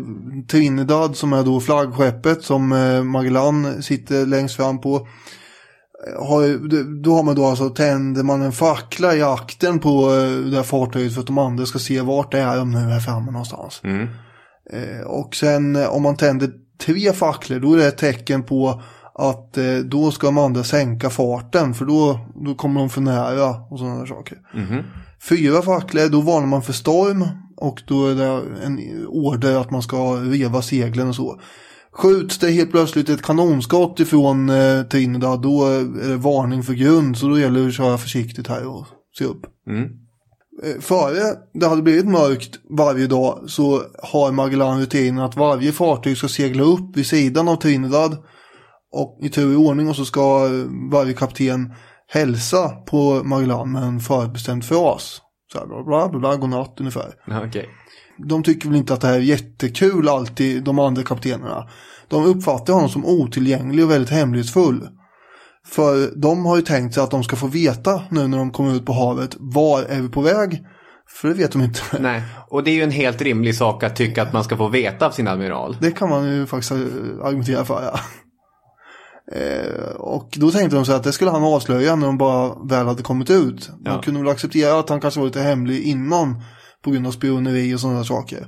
Trinidad 0.52 1.18
som 1.18 1.34
är 1.34 1.44
då 1.44 1.60
flaggskeppet 1.60 2.44
som 2.44 2.68
Magellan 3.04 3.84
sitter 3.84 4.26
längst 4.26 4.56
fram 4.56 4.82
på. 4.82 5.08
Har, 6.20 7.02
då 7.04 7.16
har 7.16 7.24
man 7.24 7.36
då 7.36 7.46
alltså 7.46 7.70
tänder 7.70 8.24
man 8.24 8.42
en 8.42 8.52
fackla 8.52 9.16
i 9.16 9.22
akten 9.22 9.80
på 9.80 10.10
det 10.52 10.56
här 10.56 10.64
fartyget 10.64 11.14
för 11.14 11.22
att 11.22 11.28
de 11.28 11.38
andra 11.38 11.66
ska 11.66 11.80
se 11.80 12.02
vart 12.02 12.32
det 12.32 12.40
är 12.40 12.58
de 12.58 12.72
nu 12.72 12.78
är 12.92 13.00
framme 13.00 13.32
någonstans. 13.32 13.82
Mm. 13.84 14.08
Och 15.06 15.36
sen 15.36 15.76
om 15.76 16.04
man 16.04 16.18
tänder 16.18 16.50
tre 16.86 17.14
facklor 17.14 17.60
då 17.60 17.74
är 17.74 17.78
det 17.78 17.88
ett 17.88 17.98
tecken 17.98 18.44
på 18.44 18.82
att 19.16 19.58
eh, 19.58 19.78
då 19.78 20.12
ska 20.12 20.28
de 20.28 20.38
andra 20.38 20.64
sänka 20.64 21.10
farten 21.10 21.74
för 21.74 21.86
då, 21.86 22.20
då 22.36 22.56
kommer 22.56 22.80
de 22.80 22.90
för 22.90 23.02
nära 23.02 23.50
och 23.70 23.80
sådana 23.80 24.00
där 24.00 24.06
saker. 24.06 24.38
Mhm. 24.54 24.84
Fyra 25.30 25.62
facklor 25.62 26.10
då 26.10 26.22
varnar 26.22 26.48
man 26.48 26.62
för 26.62 26.74
storm 26.74 27.26
och 27.58 27.82
då 27.88 28.08
är 28.08 28.16
det 28.16 28.42
en 28.66 29.06
order 29.08 29.56
att 29.56 29.72
man 29.72 29.82
ska 29.82 30.16
reva 30.16 30.62
seglen 30.62 31.08
och 31.08 31.16
så. 31.16 31.42
Skjuts 31.92 32.40
det 32.40 32.52
helt 32.52 32.72
plötsligt 32.72 33.10
ett 33.10 33.22
kanonskott 33.22 34.00
ifrån 34.00 34.50
eh, 34.50 34.84
Trinidad 34.84 35.42
då 35.42 35.66
är 35.66 36.10
det 36.10 36.16
varning 36.16 36.64
för 36.64 36.74
grund 36.74 37.18
så 37.18 37.28
då 37.28 37.40
gäller 37.40 37.60
det 37.60 37.68
att 37.68 37.74
köra 37.74 37.98
försiktigt 37.98 38.48
här 38.48 38.68
och 38.68 38.86
se 39.18 39.26
upp. 39.26 39.42
Mm. 39.68 39.84
Eh, 40.64 40.82
Före 40.82 41.22
det 41.54 41.68
hade 41.68 41.82
blivit 41.82 42.08
mörkt 42.08 42.60
varje 42.70 43.08
dag 43.08 43.44
så 43.48 43.82
har 44.04 44.32
Magellan 44.32 44.80
rutinen 44.80 45.24
att 45.24 45.38
varje 45.38 45.72
fartyg 45.72 46.18
ska 46.18 46.28
segla 46.28 46.64
upp 46.64 46.98
vid 46.98 47.08
sidan 47.08 47.48
av 47.48 47.56
Trinidad 47.56 48.18
och 48.94 49.20
i 49.22 49.30
tur 49.30 49.58
och 49.58 49.62
ordning 49.62 49.90
och 49.90 49.96
så 49.96 50.06
ska 50.06 50.46
eh, 50.46 50.92
varje 50.92 51.14
kapten 51.14 51.74
hälsa 52.08 52.70
på 52.70 53.22
Magellan 53.24 53.72
med 53.72 53.84
en 53.84 54.00
förbestämd 54.00 54.66
fras. 54.66 55.22
Så 55.52 55.60
här 55.60 55.66
bla 55.66 55.84
bla 55.84 56.10
bla, 56.10 56.20
bla 56.20 56.36
godnatt 56.36 56.76
ungefär. 56.80 57.14
Okej. 57.48 57.70
De 58.18 58.44
tycker 58.44 58.70
väl 58.70 58.78
inte 58.78 58.94
att 58.94 59.02
det 59.02 59.08
här 59.08 59.16
är 59.16 59.20
jättekul 59.20 60.10
alltid, 60.10 60.64
de 60.64 60.80
andra 60.80 61.04
kaptenerna. 61.04 61.70
De 62.08 62.26
uppfattar 62.26 62.74
honom 62.74 62.90
som 62.90 63.06
otillgänglig 63.06 63.86
och 63.86 63.92
väldigt 63.92 64.10
hemlighetsfull. 64.10 64.88
För 65.66 66.22
de 66.22 66.46
har 66.46 66.56
ju 66.56 66.62
tänkt 66.62 66.94
sig 66.94 67.04
att 67.04 67.12
de 67.12 67.24
ska 67.24 67.36
få 67.36 67.48
veta 67.48 68.02
nu 68.10 68.28
när 68.28 68.38
de 68.38 68.52
kommer 68.52 68.76
ut 68.76 68.86
på 68.86 68.94
havet, 68.94 69.36
var 69.40 69.84
är 69.84 70.02
vi 70.02 70.10
på 70.10 70.22
väg? 70.22 70.64
För 71.08 71.28
det 71.28 71.34
vet 71.34 71.52
de 71.52 71.62
inte. 71.62 71.82
Nej, 72.00 72.24
och 72.50 72.64
det 72.64 72.72
är 72.72 72.76
ju 72.76 72.84
en 72.84 72.92
helt 72.92 73.22
rimlig 73.22 73.56
sak 73.56 73.84
att 73.84 73.96
tycka 73.96 74.22
att 74.24 74.34
man 74.34 74.44
ska 74.44 74.58
få 74.58 74.68
veta 74.68 75.06
av 75.06 75.12
sin 75.12 75.28
admiral. 75.28 75.78
Det 75.82 75.92
kan 75.92 76.10
man 76.10 76.36
ju 76.36 76.46
faktiskt 76.46 76.72
eh, 76.72 76.78
argumentera 77.24 77.66
för, 77.66 77.84
ja. 77.84 78.00
Eh, 79.32 79.92
och 79.96 80.30
då 80.38 80.52
tänkte 80.52 80.76
de 80.76 80.86
sig 80.86 80.96
att 80.96 81.04
det 81.04 81.12
skulle 81.12 81.32
han 81.32 81.44
avslöja 81.44 81.96
när 81.96 82.06
de 82.08 82.18
bara 82.18 82.56
väl 82.70 82.88
hade 82.88 83.04
kommit 83.04 83.30
ut. 83.30 83.70
De 83.80 83.92
Ja. 83.92 84.02
kunde 84.02 84.20
väl 84.20 84.30
acceptera 84.30 84.80
att 84.80 84.90
han 84.90 85.02
kanske 85.02 85.20
var 85.20 85.28
lite 85.28 85.42
hemlig 85.42 85.84
innan 85.84 86.42
på 86.84 86.92
grund 86.92 87.08
av 87.08 87.12
spioneri 87.12 87.76
och 87.76 87.80
sådana 87.80 88.04
saker. 88.04 88.48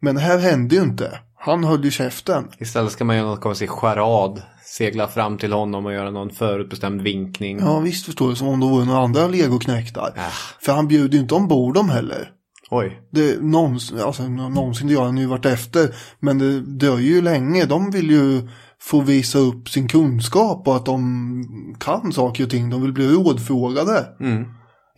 Men 0.00 0.14
det 0.14 0.20
här 0.20 0.38
hände 0.38 0.74
ju 0.76 0.82
inte. 0.82 1.18
Han 1.40 1.64
höll 1.64 1.84
ju 1.84 1.90
käften. 1.90 2.48
Istället 2.58 2.92
ska 2.92 3.04
man 3.04 3.16
göra 3.16 3.26
något 3.28 3.40
konstigt 3.40 3.70
charad. 3.70 4.42
Segla 4.64 5.08
fram 5.08 5.38
till 5.38 5.52
honom 5.52 5.86
och 5.86 5.92
göra 5.92 6.10
någon 6.10 6.30
förutbestämd 6.30 7.02
vinkning. 7.02 7.58
Ja 7.60 7.78
visst 7.80 8.06
förstår 8.06 8.28
du, 8.30 8.36
som 8.36 8.48
om 8.48 8.60
det 8.60 8.66
vore 8.66 8.84
några 8.84 9.00
andra 9.00 9.26
legoknäktar. 9.26 10.12
Äh, 10.16 10.22
För 10.60 10.72
han 10.72 10.88
bjuder 10.88 11.14
ju 11.14 11.20
inte 11.22 11.34
ombord 11.34 11.74
dem 11.74 11.88
heller. 11.88 12.30
Oj. 12.70 12.98
Det, 13.12 13.42
någonsin, 13.42 14.00
alltså, 14.00 14.28
någonsin, 14.28 14.88
det 14.88 14.94
har 14.94 15.04
han 15.04 15.16
ju 15.18 15.26
varit 15.26 15.46
efter. 15.46 15.94
Men 16.20 16.38
det 16.38 16.60
dröjer 16.60 17.14
ju 17.14 17.20
länge. 17.22 17.64
De 17.64 17.90
vill 17.90 18.10
ju 18.10 18.48
få 18.82 19.00
visa 19.00 19.38
upp 19.38 19.68
sin 19.68 19.88
kunskap 19.88 20.68
och 20.68 20.76
att 20.76 20.86
de 20.86 21.76
kan 21.80 22.12
saker 22.12 22.44
och 22.44 22.50
ting. 22.50 22.70
De 22.70 22.82
vill 22.82 22.92
bli 22.92 23.08
rådfrågade. 23.08 24.06
Mm. 24.20 24.44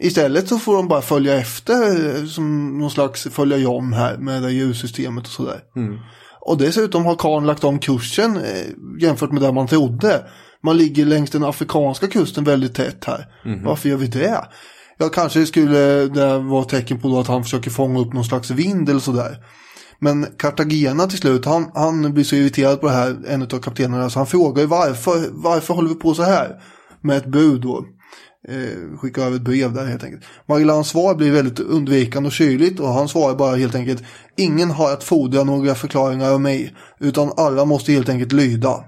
Istället 0.01 0.49
så 0.49 0.59
får 0.59 0.77
de 0.77 0.89
bara 0.89 1.03
följa 1.03 1.39
efter 1.39 2.27
som 2.27 2.79
någon 2.79 2.91
slags 2.91 3.23
följa 3.23 3.57
John 3.57 3.93
här 3.93 4.17
med 4.17 4.43
det 4.43 4.53
ljussystemet 4.53 5.25
och 5.25 5.33
sådär. 5.33 5.61
Mm. 5.77 5.99
Och 6.41 6.59
dessutom 6.59 7.05
har 7.05 7.15
Karl 7.15 7.45
lagt 7.45 7.65
om 7.65 7.79
kursen 7.79 8.37
eh, 8.37 8.67
jämfört 9.01 9.33
med 9.33 9.43
det 9.43 9.53
man 9.53 9.67
trodde. 9.67 10.25
Man 10.63 10.77
ligger 10.77 11.05
längs 11.05 11.31
den 11.31 11.45
afrikanska 11.45 12.07
kusten 12.07 12.45
väldigt 12.45 12.75
tätt 12.75 13.05
här. 13.05 13.27
Varför 13.65 13.89
gör 13.89 13.97
vi 13.97 14.07
det? 14.07 14.45
Ja, 14.99 15.09
kanske 15.09 15.47
skulle 15.47 15.79
det 16.07 16.39
vara 16.39 16.65
tecken 16.65 17.01
på 17.01 17.19
att 17.19 17.27
han 17.27 17.43
försöker 17.45 17.71
fånga 17.71 18.01
upp 18.01 18.13
någon 18.13 18.25
slags 18.25 18.51
vind 18.51 18.89
eller 18.89 19.01
sådär. 19.01 19.37
Men 20.01 20.27
Cartagena 20.39 21.07
till 21.07 21.19
slut, 21.19 21.45
han, 21.45 21.71
han 21.75 22.13
blir 22.15 22.25
så 22.25 22.37
irriterad 22.37 22.81
på 22.81 22.87
det 22.87 22.93
här, 22.93 23.17
en 23.27 23.43
av 23.43 23.47
kaptenerna, 23.47 24.11
så 24.11 24.19
han 24.19 24.27
frågar 24.27 24.63
ju 24.63 24.69
varför, 24.69 25.29
varför 25.31 25.75
håller 25.75 25.89
vi 25.89 25.95
på 25.95 26.15
så 26.15 26.23
här? 26.23 26.63
Med 27.01 27.17
ett 27.17 27.27
bud 27.27 27.61
då. 27.61 27.87
Eh, 28.49 28.99
skickar 28.99 29.23
över 29.23 29.37
ett 29.37 29.43
brev 29.43 29.73
där 29.73 29.87
helt 29.87 30.05
enkelt. 30.05 30.25
Magellans 30.49 30.89
svar 30.89 31.15
blir 31.15 31.33
väldigt 31.33 31.61
undvikande 31.61 32.27
och 32.27 32.33
kyligt 32.33 32.81
och 32.81 32.89
han 32.89 33.09
svarar 33.09 33.35
bara 33.35 33.57
helt 33.57 33.75
enkelt 33.75 34.03
Ingen 34.37 34.71
har 34.71 34.93
att 34.93 35.05
fordra 35.05 35.45
några 35.45 35.75
förklaringar 35.75 36.33
av 36.33 36.41
mig 36.41 36.75
utan 37.01 37.33
alla 37.37 37.65
måste 37.65 37.93
helt 37.93 38.09
enkelt 38.09 38.33
lyda. 38.33 38.85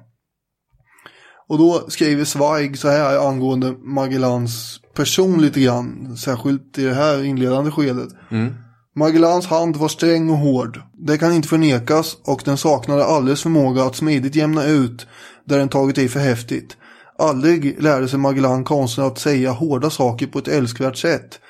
Och 1.49 1.59
då 1.59 1.85
skriver 1.89 2.25
Zweig 2.25 2.79
så 2.79 2.89
här 2.89 3.29
angående 3.29 3.73
Magellans 3.73 4.81
person 4.95 5.43
lite 5.43 5.61
grann, 5.61 6.17
särskilt 6.17 6.79
i 6.79 6.85
det 6.85 6.95
här 6.95 7.25
inledande 7.25 7.71
skedet. 7.71 8.09
Mm. 8.31 8.55
Magellans 8.95 9.47
hand 9.47 9.77
var 9.77 9.89
sträng 9.89 10.31
och 10.31 10.37
hård. 10.37 10.81
Det 10.93 11.19
kan 11.19 11.33
inte 11.33 11.49
förnekas 11.49 12.17
och 12.25 12.43
den 12.45 12.57
saknade 12.57 13.05
alldeles 13.05 13.43
förmåga 13.43 13.85
att 13.85 13.97
smidigt 13.97 14.35
jämna 14.35 14.65
ut 14.65 15.07
där 15.45 15.59
den 15.59 15.69
tagit 15.69 15.99
i 15.99 16.09
för 16.09 16.21
häftigt. 16.21 16.77
Aldrig 17.19 17.83
lärde 17.83 18.09
sig 18.09 18.19
Magellan 18.19 18.65
konsten 18.65 19.05
att 19.05 19.19
säga 19.19 19.51
hårda 19.51 19.91
saker 19.91 20.27
på 20.27 20.39
ett 20.39 20.49
älskvärt 20.49 20.97
sätt. 20.97 21.41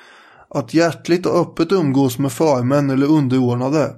Att 0.49 0.73
hjärtligt 0.73 1.25
och 1.25 1.41
öppet 1.41 1.71
umgås 1.71 2.17
med 2.17 2.31
förmän 2.31 2.89
eller 2.89 3.07
underordnade. 3.07 3.95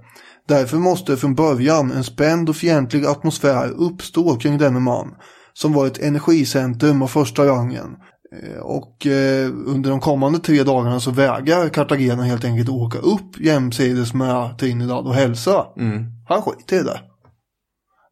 Därför 0.48 0.78
måste 0.78 1.18
från 1.18 1.36
början 1.36 1.92
en 1.92 2.04
spänd 2.04 2.50
och 2.50 2.56
fientlig 2.56 3.06
atmosfär 3.06 3.70
uppstå 3.78 4.36
kring 4.36 4.58
denne 4.58 4.80
man, 4.80 5.16
som 5.54 5.74
var 5.74 5.88
ett 5.88 6.00
energicentrum 6.00 7.02
av 7.02 7.08
första 7.08 7.46
rangen. 7.46 7.96
Eh, 8.32 8.60
Och 8.60 9.08
eh, 9.08 9.48
under 9.66 9.90
de 9.90 10.00
kommande 10.00 10.40
tre 10.40 10.64
dagarna 10.64 11.00
så 11.00 11.12
vägrar 11.12 11.70
Cartagena 11.70 12.24
helt 12.24 12.46
enkelt 12.46 12.70
åka 12.70 12.98
upp 13.00 13.40
jämsides 13.40 14.14
med 14.14 14.58
Trinidad 14.60 15.08
och 15.08 15.14
hälsa. 15.16 15.66
Han 16.28 16.42
skiter 16.42 16.80
i 16.80 16.84
det. 16.84 17.00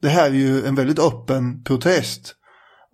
Det 0.01 0.09
här 0.09 0.25
är 0.25 0.33
ju 0.33 0.65
en 0.65 0.75
väldigt 0.75 0.99
öppen 0.99 1.63
protest. 1.63 2.35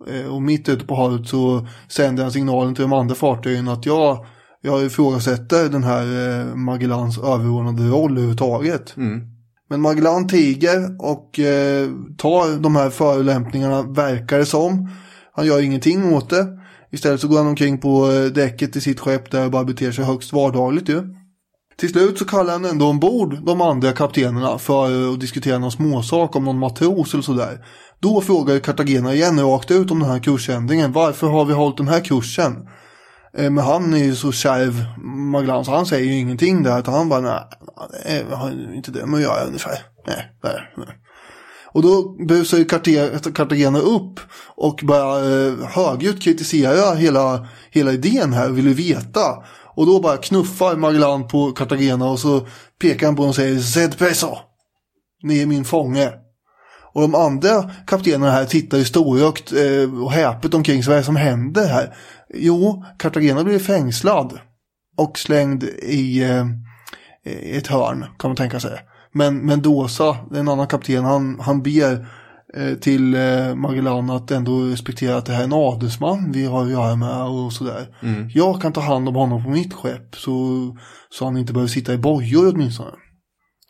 Eh, 0.08 0.26
Och 0.34 0.42
mitt 0.42 0.68
ute 0.68 0.86
på 0.86 0.94
havet 0.94 1.28
så 1.28 1.66
sänder 1.88 2.22
han 2.22 2.32
signalen 2.32 2.74
till 2.74 2.82
de 2.82 2.92
andra 2.92 3.14
fartygen 3.14 3.68
att 3.68 3.86
jag, 3.86 4.26
jag 4.62 4.84
ifrågasätter 4.84 5.68
den 5.68 5.84
här 5.84 6.04
Magellans 6.54 7.18
överordnade 7.18 7.82
roll 7.88 8.10
överhuvudtaget. 8.12 8.96
Men 9.70 9.80
Magellan 9.80 10.28
tiger 10.28 10.96
och 10.98 11.38
eh, 11.38 11.88
tar 12.18 12.58
de 12.62 12.76
här 12.76 12.90
förolämpningarna, 12.90 13.82
verkar 13.82 14.38
det 14.38 14.46
som. 14.46 14.88
Han 15.32 15.46
gör 15.46 15.60
ingenting 15.62 16.14
åt 16.14 16.30
det. 16.30 16.59
Istället 16.92 17.20
så 17.20 17.28
går 17.28 17.36
han 17.36 17.46
omkring 17.46 17.78
på 17.78 18.10
eh, 18.12 18.24
däcket 18.24 18.76
i 18.76 18.80
sitt 18.80 19.00
skepp 19.00 19.30
där 19.30 19.44
och 19.44 19.50
bara 19.50 19.64
beter 19.64 19.92
sig 19.92 20.04
högst 20.04 20.32
vardagligt 20.32 20.88
ju. 20.88 21.02
Till 21.76 21.88
slut 21.88 22.18
så 22.18 22.24
kallar 22.24 22.52
han 22.52 22.64
ändå 22.64 22.88
ombord 22.88 23.46
de 23.46 23.60
andra 23.60 23.92
kaptenerna 23.92 24.58
för 24.58 25.04
eh, 25.04 25.12
att 25.12 25.20
diskutera 25.20 25.58
någon 25.58 25.72
småsak 25.72 26.36
om 26.36 26.44
någon 26.44 26.58
matros 26.58 27.14
eller 27.14 27.22
sådär. 27.22 27.64
Då 27.98 28.20
frågar 28.20 28.58
Cartagena 28.58 29.14
igen 29.14 29.40
rakt 29.40 29.70
ut 29.70 29.90
om 29.90 29.98
den 30.00 30.10
här 30.10 30.18
kursändringen. 30.18 30.92
Varför 30.92 31.26
har 31.26 31.44
vi 31.44 31.52
hållit 31.52 31.76
den 31.76 31.88
här 31.88 32.00
kursen? 32.00 32.68
Eh, 33.36 33.50
men 33.50 33.64
han 33.64 33.94
är 33.94 34.04
ju 34.04 34.14
så 34.14 34.32
kärv, 34.32 34.84
Maglan, 35.04 35.64
så 35.64 35.70
han 35.70 35.86
säger 35.86 36.04
ju 36.04 36.18
ingenting 36.18 36.62
där. 36.62 36.78
Utan 36.80 36.94
han 36.94 37.08
bara, 37.08 37.20
nej, 38.04 38.24
har 38.30 38.74
inte 38.74 38.90
det 38.90 39.06
med 39.06 39.16
att 39.18 39.22
göra 39.22 39.44
ungefär. 39.44 39.78
Nej, 40.06 40.32
nej, 40.42 40.72
nej. 40.76 40.86
Och 41.72 41.82
då 41.82 42.16
busar 42.26 42.58
ju 42.58 42.64
Cartagena 43.34 43.78
upp 43.78 44.20
och 44.56 44.80
börjar 44.82 45.48
eh, 45.48 45.68
högljutt 45.68 46.22
kritisera 46.22 46.94
hela, 46.94 47.48
hela 47.70 47.92
idén 47.92 48.32
här 48.32 48.50
och 48.50 48.58
vill 48.58 48.66
ju 48.66 48.74
veta. 48.74 49.20
Och 49.74 49.86
då 49.86 50.00
bara 50.00 50.16
knuffar 50.16 50.76
Magellan 50.76 51.28
på 51.28 51.52
Cartagena 51.52 52.10
och 52.10 52.18
så 52.18 52.46
pekar 52.80 53.06
han 53.06 53.16
på 53.16 53.22
honom 53.22 53.30
och 53.30 53.36
säger 53.36 53.58
Zed 53.58 53.98
peso! 53.98 54.36
Ni 55.22 55.42
är 55.42 55.46
min 55.46 55.64
fånge. 55.64 56.12
Och 56.92 57.00
de 57.00 57.14
andra 57.14 57.70
kaptenerna 57.86 58.32
här 58.32 58.44
tittar 58.44 58.78
ju 58.78 58.84
storögt 58.84 59.52
eh, 59.52 60.02
och 60.04 60.12
häpet 60.12 60.54
omkring 60.54 60.82
sig. 60.82 60.90
Vad 60.90 60.96
är 60.96 61.00
det 61.00 61.06
som 61.06 61.16
händer 61.16 61.66
här? 61.66 61.96
Jo, 62.34 62.84
Cartagena 62.98 63.44
blir 63.44 63.58
fängslad. 63.58 64.38
Och 64.96 65.18
slängd 65.18 65.64
i 65.82 66.22
eh, 66.22 66.44
i 67.24 67.56
ett 67.56 67.66
hörn 67.66 68.06
kan 68.18 68.28
man 68.28 68.36
tänka 68.36 68.60
sig. 68.60 68.80
Men 69.12 69.46
Mendoza, 69.46 70.16
en 70.34 70.48
annan 70.48 70.66
kapten, 70.66 71.04
han, 71.04 71.40
han 71.40 71.62
ber 71.62 72.06
eh, 72.56 72.74
till 72.74 73.14
eh, 73.14 73.54
Magellan 73.54 74.10
att 74.10 74.30
ändå 74.30 74.60
respektera 74.60 75.16
att 75.16 75.26
det 75.26 75.32
här 75.32 75.40
är 75.40 75.44
en 75.44 75.52
adelsman 75.52 76.32
vi 76.32 76.44
har 76.46 76.64
att 76.64 76.70
göra 76.70 76.96
med 76.96 77.22
och 77.22 77.52
sådär. 77.52 77.86
Jag 78.34 78.62
kan 78.62 78.72
ta 78.72 78.80
hand 78.80 79.08
om 79.08 79.14
honom 79.14 79.44
på 79.44 79.50
mitt 79.50 79.74
skepp 79.74 80.16
så, 80.16 80.30
så 81.10 81.24
han 81.24 81.36
inte 81.36 81.52
behöver 81.52 81.68
sitta 81.68 81.94
i 81.94 81.98
bojor 81.98 82.54
åtminstone. 82.54 82.90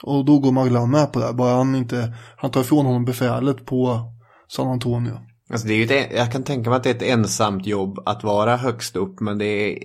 Och 0.03 0.24
då 0.24 0.38
går 0.38 0.53
Magellan 0.53 0.90
med 0.90 1.12
på 1.12 1.18
det, 1.18 1.26
här, 1.26 1.33
bara 1.33 1.57
han 1.57 1.74
inte, 1.74 2.14
han 2.37 2.50
tar 2.50 2.61
ifrån 2.61 2.87
honom 2.87 3.05
befälet 3.05 3.66
på 3.66 4.00
San 4.48 4.68
Antonio. 4.68 5.18
Alltså 5.50 5.68
det 5.68 5.74
är 5.74 5.76
ju 5.76 5.85
ett, 5.85 6.12
jag 6.16 6.33
kan 6.33 6.42
tänka 6.42 6.70
mig 6.70 6.76
att 6.76 6.85
det 6.85 6.90
är 6.90 6.94
ett 6.94 7.03
ensamt 7.03 7.66
jobb 7.66 7.98
att 8.07 8.24
vara 8.24 8.57
högst 8.57 8.96
upp. 8.96 9.20
Men 9.20 9.38
det 9.38 9.44
är, 9.44 9.79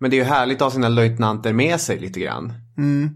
men 0.00 0.10
det 0.10 0.16
är 0.16 0.18
ju 0.18 0.24
härligt 0.24 0.56
att 0.56 0.62
ha 0.62 0.70
sina 0.70 0.88
löjtnanter 0.88 1.52
med 1.52 1.80
sig 1.80 1.98
lite 1.98 2.20
grann. 2.20 2.52
Mm. 2.78 3.10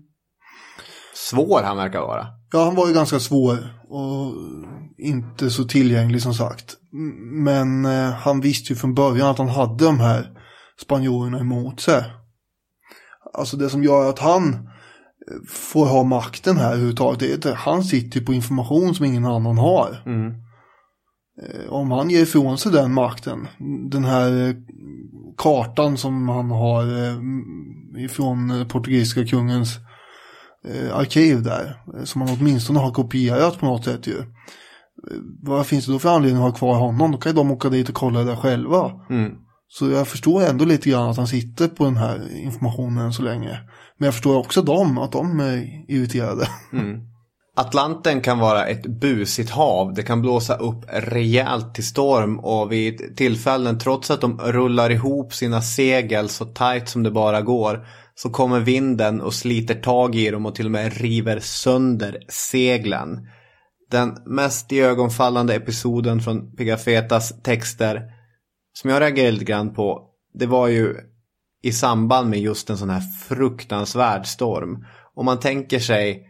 Svår 1.16 1.62
han 1.62 1.76
verkar 1.76 2.00
vara. 2.00 2.26
Ja, 2.52 2.64
han 2.64 2.74
var 2.74 2.88
ju 2.88 2.94
ganska 2.94 3.20
svår 3.20 3.58
och 3.88 4.34
inte 4.98 5.50
så 5.50 5.64
tillgänglig 5.64 6.22
som 6.22 6.34
sagt. 6.34 6.76
Men 7.32 7.84
eh, 7.84 8.10
han 8.10 8.40
visste 8.40 8.72
ju 8.72 8.76
från 8.76 8.94
början 8.94 9.28
att 9.28 9.38
han 9.38 9.48
hade 9.48 9.84
de 9.84 10.00
här 10.00 10.30
spanjorerna 10.82 11.38
emot 11.40 11.80
sig. 11.80 12.04
Alltså 13.34 13.56
det 13.56 13.70
som 13.70 13.84
gör 13.84 14.10
att 14.10 14.18
han 14.18 14.54
eh, 14.54 15.48
får 15.48 15.86
ha 15.86 16.04
makten 16.04 16.56
här 16.56 16.70
överhuvudtaget, 16.70 17.20
det 17.20 17.46
är 17.46 17.52
att 17.52 17.58
han 17.58 17.84
sitter 17.84 18.20
på 18.20 18.34
information 18.34 18.94
som 18.94 19.04
ingen 19.06 19.24
annan 19.26 19.58
har. 19.58 20.02
Eh, 21.42 21.72
Om 21.72 21.90
han 21.90 22.10
ger 22.10 22.22
ifrån 22.22 22.58
sig 22.58 22.72
den 22.72 22.92
makten, 22.92 23.48
den 23.90 24.04
här 24.04 24.48
eh, 24.48 24.54
kartan 25.36 25.96
som 25.96 26.28
han 26.28 26.50
har 26.50 26.84
ifrån 27.98 28.66
portugisiska 28.68 29.26
kungens 29.26 29.78
eh, 30.66 30.96
arkiv 30.96 31.42
där. 31.42 31.82
eh, 31.98 32.04
Som 32.04 32.20
han 32.22 32.36
åtminstone 32.40 32.78
har 32.78 32.90
kopierat 32.90 33.58
på 33.58 33.66
något 33.66 33.84
sätt 33.84 34.06
ju. 34.06 34.18
Eh, 34.18 34.24
Vad 35.42 35.66
finns 35.66 35.86
det 35.86 35.92
då 35.92 35.98
för 35.98 36.08
anledning 36.16 36.42
att 36.42 36.50
ha 36.50 36.58
kvar 36.58 36.74
honom? 36.78 37.12
Då 37.12 37.18
kan 37.18 37.32
ju 37.32 37.36
de 37.36 37.50
åka 37.50 37.68
dit 37.68 37.88
och 37.88 37.94
kolla 37.94 38.18
det 38.18 38.24
där 38.24 38.36
själva. 38.36 38.90
Så 39.68 39.90
jag 39.90 40.08
förstår 40.08 40.42
ändå 40.42 40.64
lite 40.64 40.90
grann 40.90 41.10
att 41.10 41.16
han 41.16 41.26
sitter 41.26 41.68
på 41.68 41.84
den 41.84 41.96
här 41.96 42.36
informationen 42.36 43.12
så 43.12 43.22
länge. 43.22 43.60
Men 43.98 44.06
jag 44.06 44.14
förstår 44.14 44.36
också 44.36 44.62
dem, 44.62 44.98
att 44.98 45.12
de 45.12 45.40
är 45.40 45.84
irriterade. 45.88 46.48
Atlanten 47.58 48.20
kan 48.20 48.38
vara 48.38 48.66
ett 48.66 48.86
busigt 49.00 49.50
hav. 49.50 49.94
Det 49.94 50.02
kan 50.02 50.20
blåsa 50.22 50.54
upp 50.54 50.84
rejält 50.88 51.74
till 51.74 51.86
storm 51.86 52.38
och 52.38 52.72
vid 52.72 53.16
tillfällen 53.16 53.78
trots 53.78 54.10
att 54.10 54.20
de 54.20 54.38
rullar 54.38 54.90
ihop 54.90 55.34
sina 55.34 55.62
segel 55.62 56.28
så 56.28 56.44
tajt 56.44 56.88
som 56.88 57.02
det 57.02 57.10
bara 57.10 57.40
går 57.40 57.86
så 58.18 58.30
kommer 58.30 58.60
vinden 58.60 59.20
och 59.20 59.34
sliter 59.34 59.74
tag 59.74 60.14
i 60.14 60.30
dem 60.30 60.46
och 60.46 60.54
till 60.54 60.66
och 60.66 60.72
med 60.72 61.00
river 61.00 61.40
sönder 61.40 62.18
seglen. 62.28 63.28
Den 63.90 64.16
mest 64.26 64.72
iögonfallande 64.72 65.54
episoden 65.54 66.20
från 66.20 66.56
Pigafetas 66.56 67.42
texter 67.42 68.02
som 68.72 68.90
jag 68.90 69.00
reagerade 69.00 69.32
lite 69.32 69.44
grann 69.44 69.74
på 69.74 70.10
det 70.34 70.46
var 70.46 70.68
ju 70.68 70.96
i 71.62 71.72
samband 71.72 72.30
med 72.30 72.40
just 72.40 72.70
en 72.70 72.78
sån 72.78 72.90
här 72.90 73.02
fruktansvärd 73.28 74.26
storm. 74.26 74.86
Om 75.14 75.24
man 75.24 75.40
tänker 75.40 75.78
sig 75.78 76.26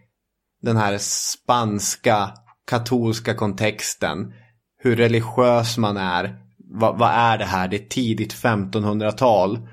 den 0.63 0.77
här 0.77 0.99
spanska 0.99 2.33
katolska 2.67 3.35
kontexten. 3.35 4.33
Hur 4.79 4.97
religiös 4.97 5.79
man 5.79 5.97
är. 5.97 6.39
vad, 6.59 6.99
vad 6.99 7.11
är 7.11 7.39
det 7.39 7.45
här? 7.45 7.69
Det 7.69 7.77
är 7.77 7.89
tidigt 7.89 8.35
1500-tal. 8.35 9.69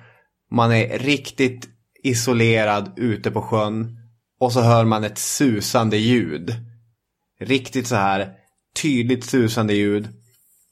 Man 0.52 0.72
är 0.72 1.00
riktigt 1.00 1.70
isolerad 2.04 2.93
ute 2.95 3.32
på 3.32 3.41
sjön. 3.41 3.99
Och 4.39 4.54
så 4.54 4.62
hör 4.62 4.86
man 4.86 5.04
ett 5.04 5.18
susande 5.18 5.97
ljud. 5.97 6.56
Riktigt 7.39 7.88
så 7.88 7.95
här 7.95 8.34
tydligt 8.82 9.26
susande 9.26 9.74
ljud. 9.74 10.10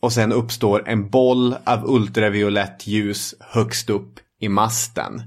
Och 0.01 0.13
sen 0.13 0.32
uppstår 0.32 0.89
en 0.89 1.09
boll 1.09 1.55
av 1.63 1.86
ultraviolett 1.86 2.88
ljus 2.88 3.36
högst 3.39 3.89
upp 3.89 4.19
i 4.39 4.49
masten. 4.49 5.21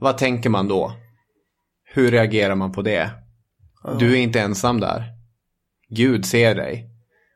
Vad 0.00 0.18
tänker 0.18 0.50
man 0.50 0.68
då? 0.68 0.92
Hur 1.84 2.10
reagerar 2.10 2.54
man 2.54 2.72
på 2.72 2.82
det? 2.82 3.10
Du 3.98 4.12
är 4.12 4.16
inte 4.16 4.40
ensam 4.40 4.80
där. 4.80 5.04
Gud 5.88 6.26
ser 6.26 6.54
dig. 6.54 6.91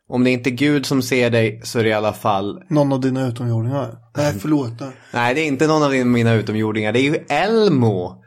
Om 0.09 0.25
det 0.25 0.31
är 0.31 0.33
inte 0.33 0.51
Gud 0.51 0.87
som 0.87 1.03
ser 1.03 1.31
dig 1.31 1.61
så 1.65 1.79
är 1.79 1.83
det 1.83 1.89
i 1.89 1.93
alla 1.93 2.13
fall... 2.13 2.63
Någon 2.69 2.93
av 2.93 3.01
dina 3.01 3.27
utomjordingar. 3.27 3.99
Nej, 4.17 4.33
förlåt. 4.41 4.81
Nej. 4.81 4.91
Nej, 5.13 5.35
det 5.35 5.41
är 5.41 5.47
inte 5.47 5.67
någon 5.67 5.83
av 5.83 5.91
mina 6.07 6.33
utomjordingar. 6.33 6.93
Det 6.93 7.01
är 7.01 7.03
ju 7.03 7.17
Elmo. 7.29 8.23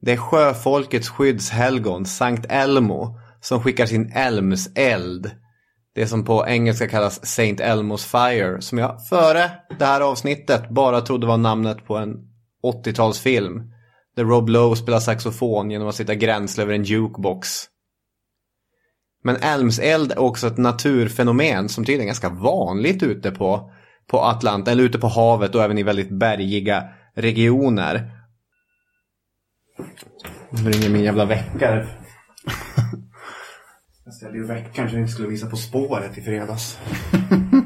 Det 0.00 0.12
är 0.12 0.16
sjöfolkets 0.16 1.08
skyddshelgon, 1.08 2.06
Sankt 2.06 2.46
Elmo, 2.48 3.18
som 3.40 3.62
skickar 3.62 3.86
sin 3.86 4.12
Elmseld. 4.14 5.30
Det 5.94 6.06
som 6.06 6.24
på 6.24 6.46
engelska 6.46 6.88
kallas 6.88 7.26
Saint 7.26 7.60
Elmo's 7.60 8.06
Fire, 8.06 8.60
som 8.60 8.78
jag 8.78 9.08
före 9.08 9.50
det 9.78 9.84
här 9.84 10.00
avsnittet 10.00 10.70
bara 10.70 11.00
trodde 11.00 11.26
var 11.26 11.36
namnet 11.36 11.86
på 11.86 11.96
en 11.96 12.14
80-talsfilm. 12.84 13.60
Där 14.16 14.24
Rob 14.24 14.48
Lowe 14.48 14.76
spelar 14.76 15.00
saxofon 15.00 15.70
genom 15.70 15.88
att 15.88 15.94
sitta 15.94 16.14
gränsle 16.14 16.62
över 16.62 16.74
en 16.74 16.84
jukebox. 16.84 17.48
Men 19.22 19.36
Elmseld 19.36 20.12
är 20.12 20.18
också 20.18 20.46
ett 20.46 20.58
naturfenomen 20.58 21.68
som 21.68 21.84
tydligen 21.84 22.02
är 22.02 22.06
ganska 22.06 22.28
vanligt 22.28 23.02
ute 23.02 23.30
på, 23.30 23.72
på 24.06 24.20
Atlant, 24.20 24.68
eller 24.68 24.84
ute 24.84 24.98
på 24.98 25.08
havet 25.08 25.54
och 25.54 25.62
även 25.62 25.78
i 25.78 25.82
väldigt 25.82 26.10
bergiga 26.10 26.84
regioner. 27.14 28.10
Nu 30.50 30.70
ringer 30.70 30.90
min 30.90 31.04
jävla 31.04 31.24
väckare. 31.24 31.88
Jag 34.04 34.14
ställde 34.14 34.38
ju 34.38 34.46
väckaren 34.46 34.90
så 34.90 34.96
jag 34.96 35.02
inte 35.02 35.12
skulle 35.12 35.28
visa 35.28 35.50
På 35.50 35.56
spåret 35.56 36.18
i 36.18 36.22
fredags. 36.22 36.78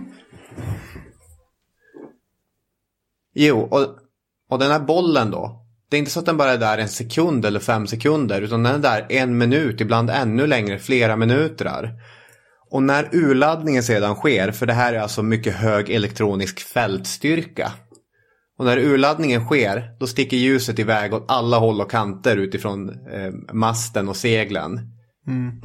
jo, 3.34 3.61
och, 3.61 3.98
och 4.48 4.59
den 4.59 4.70
här 4.70 4.80
bollen 4.80 5.30
då. 5.30 5.66
Det 5.91 5.97
är 5.97 5.99
inte 5.99 6.11
så 6.11 6.20
att 6.20 6.26
den 6.26 6.37
bara 6.37 6.53
är 6.53 6.59
där 6.59 6.78
en 6.78 6.89
sekund 6.89 7.45
eller 7.45 7.61
fem 7.61 7.87
sekunder. 7.87 8.43
Utan 8.43 8.62
den 8.62 8.74
är 8.74 8.78
där 8.78 9.07
en 9.09 9.39
minut, 9.39 9.80
ibland 9.80 10.11
ännu 10.11 10.47
längre, 10.47 10.78
flera 10.78 11.16
minuter. 11.16 11.93
Och 12.70 12.82
när 12.82 13.09
urladdningen 13.12 13.82
sedan 13.82 14.14
sker, 14.14 14.51
för 14.53 14.66
det 14.66 14.72
här 14.72 14.93
är 14.93 14.99
alltså 14.99 15.22
mycket 15.22 15.55
hög 15.55 15.91
elektronisk 15.91 16.61
fältstyrka. 16.61 17.72
Och 18.59 18.64
när 18.64 18.78
urladdningen 18.78 19.45
sker, 19.45 19.97
då 20.01 20.07
sticker 20.07 20.37
ljuset 20.37 20.78
iväg 20.78 21.14
åt 21.14 21.24
alla 21.28 21.59
håll 21.59 21.80
och 21.80 21.91
kanter 21.91 22.37
utifrån 22.37 22.89
eh, 22.89 23.32
masten 23.53 24.09
och 24.09 24.16
seglen. 24.16 24.80
Mm. 25.26 25.62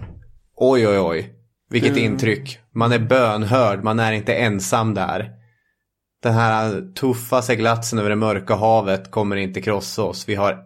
Oj, 0.55 0.87
oj, 0.87 0.99
oj. 0.99 1.33
Vilket 1.69 1.97
intryck. 1.97 2.59
Man 2.75 2.91
är 2.91 2.99
bönhörd, 2.99 3.83
man 3.83 3.99
är 3.99 4.11
inte 4.11 4.33
ensam 4.33 4.93
där. 4.93 5.40
Den 6.23 6.33
här 6.33 6.93
tuffa 6.95 7.41
seglatsen 7.41 7.99
över 7.99 8.09
det 8.09 8.15
mörka 8.15 8.55
havet 8.55 9.11
kommer 9.11 9.35
inte 9.35 9.61
krossa 9.61 10.03
oss. 10.03 10.29
Vi 10.29 10.35
har 10.35 10.57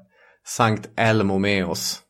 Sankt 0.47 0.89
Elmo 0.97 1.37
med 1.37 1.65
oss. 1.65 2.01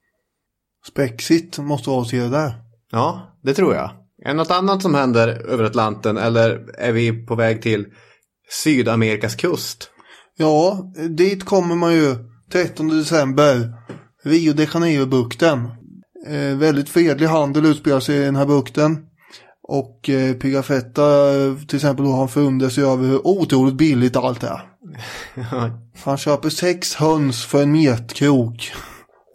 Spexigt 0.87 1.57
måste 1.57 1.89
vara 1.89 2.01
att 2.01 2.07
se 2.07 2.19
det 2.19 2.29
där. 2.29 2.53
Ja, 2.91 3.37
det 3.43 3.53
tror 3.53 3.75
jag. 3.75 3.89
Är 4.23 4.27
det 4.27 4.33
något 4.33 4.51
annat 4.51 4.81
som 4.81 4.95
händer 4.95 5.27
över 5.27 5.63
Atlanten 5.63 6.17
eller 6.17 6.75
är 6.77 6.91
vi 6.91 7.25
på 7.25 7.35
väg 7.35 7.61
till 7.61 7.85
Sydamerikas 8.63 9.35
kust? 9.35 9.89
Ja, 10.37 10.91
dit 11.09 11.45
kommer 11.45 11.75
man 11.75 11.93
ju 11.93 12.15
13 12.51 12.87
december. 12.87 13.73
Rio 14.23 14.53
de 14.53 14.65
Janeiro-bukten. 14.65 15.67
Eh, 16.27 16.57
väldigt 16.57 16.89
fredlig 16.89 17.27
handel 17.27 17.65
utspelar 17.65 17.99
sig 17.99 18.17
i 18.17 18.25
den 18.25 18.35
här 18.35 18.45
bukten. 18.45 18.97
Och 19.67 20.09
eh, 20.09 20.33
Pigafetta 20.33 21.35
eh, 21.35 21.55
till 21.67 21.75
exempel 21.75 22.05
då 22.05 22.11
han 22.11 22.29
förundrar 22.29 22.69
sig 22.69 22.83
över 22.83 23.07
hur 23.07 23.27
otroligt 23.27 23.75
billigt 23.75 24.15
allt 24.15 24.43
är. 24.43 24.61
Han 26.03 26.17
köper 26.17 26.49
sex 26.49 26.95
höns 26.95 27.45
för 27.45 27.63
en 27.63 27.71
metkrok. 27.71 28.71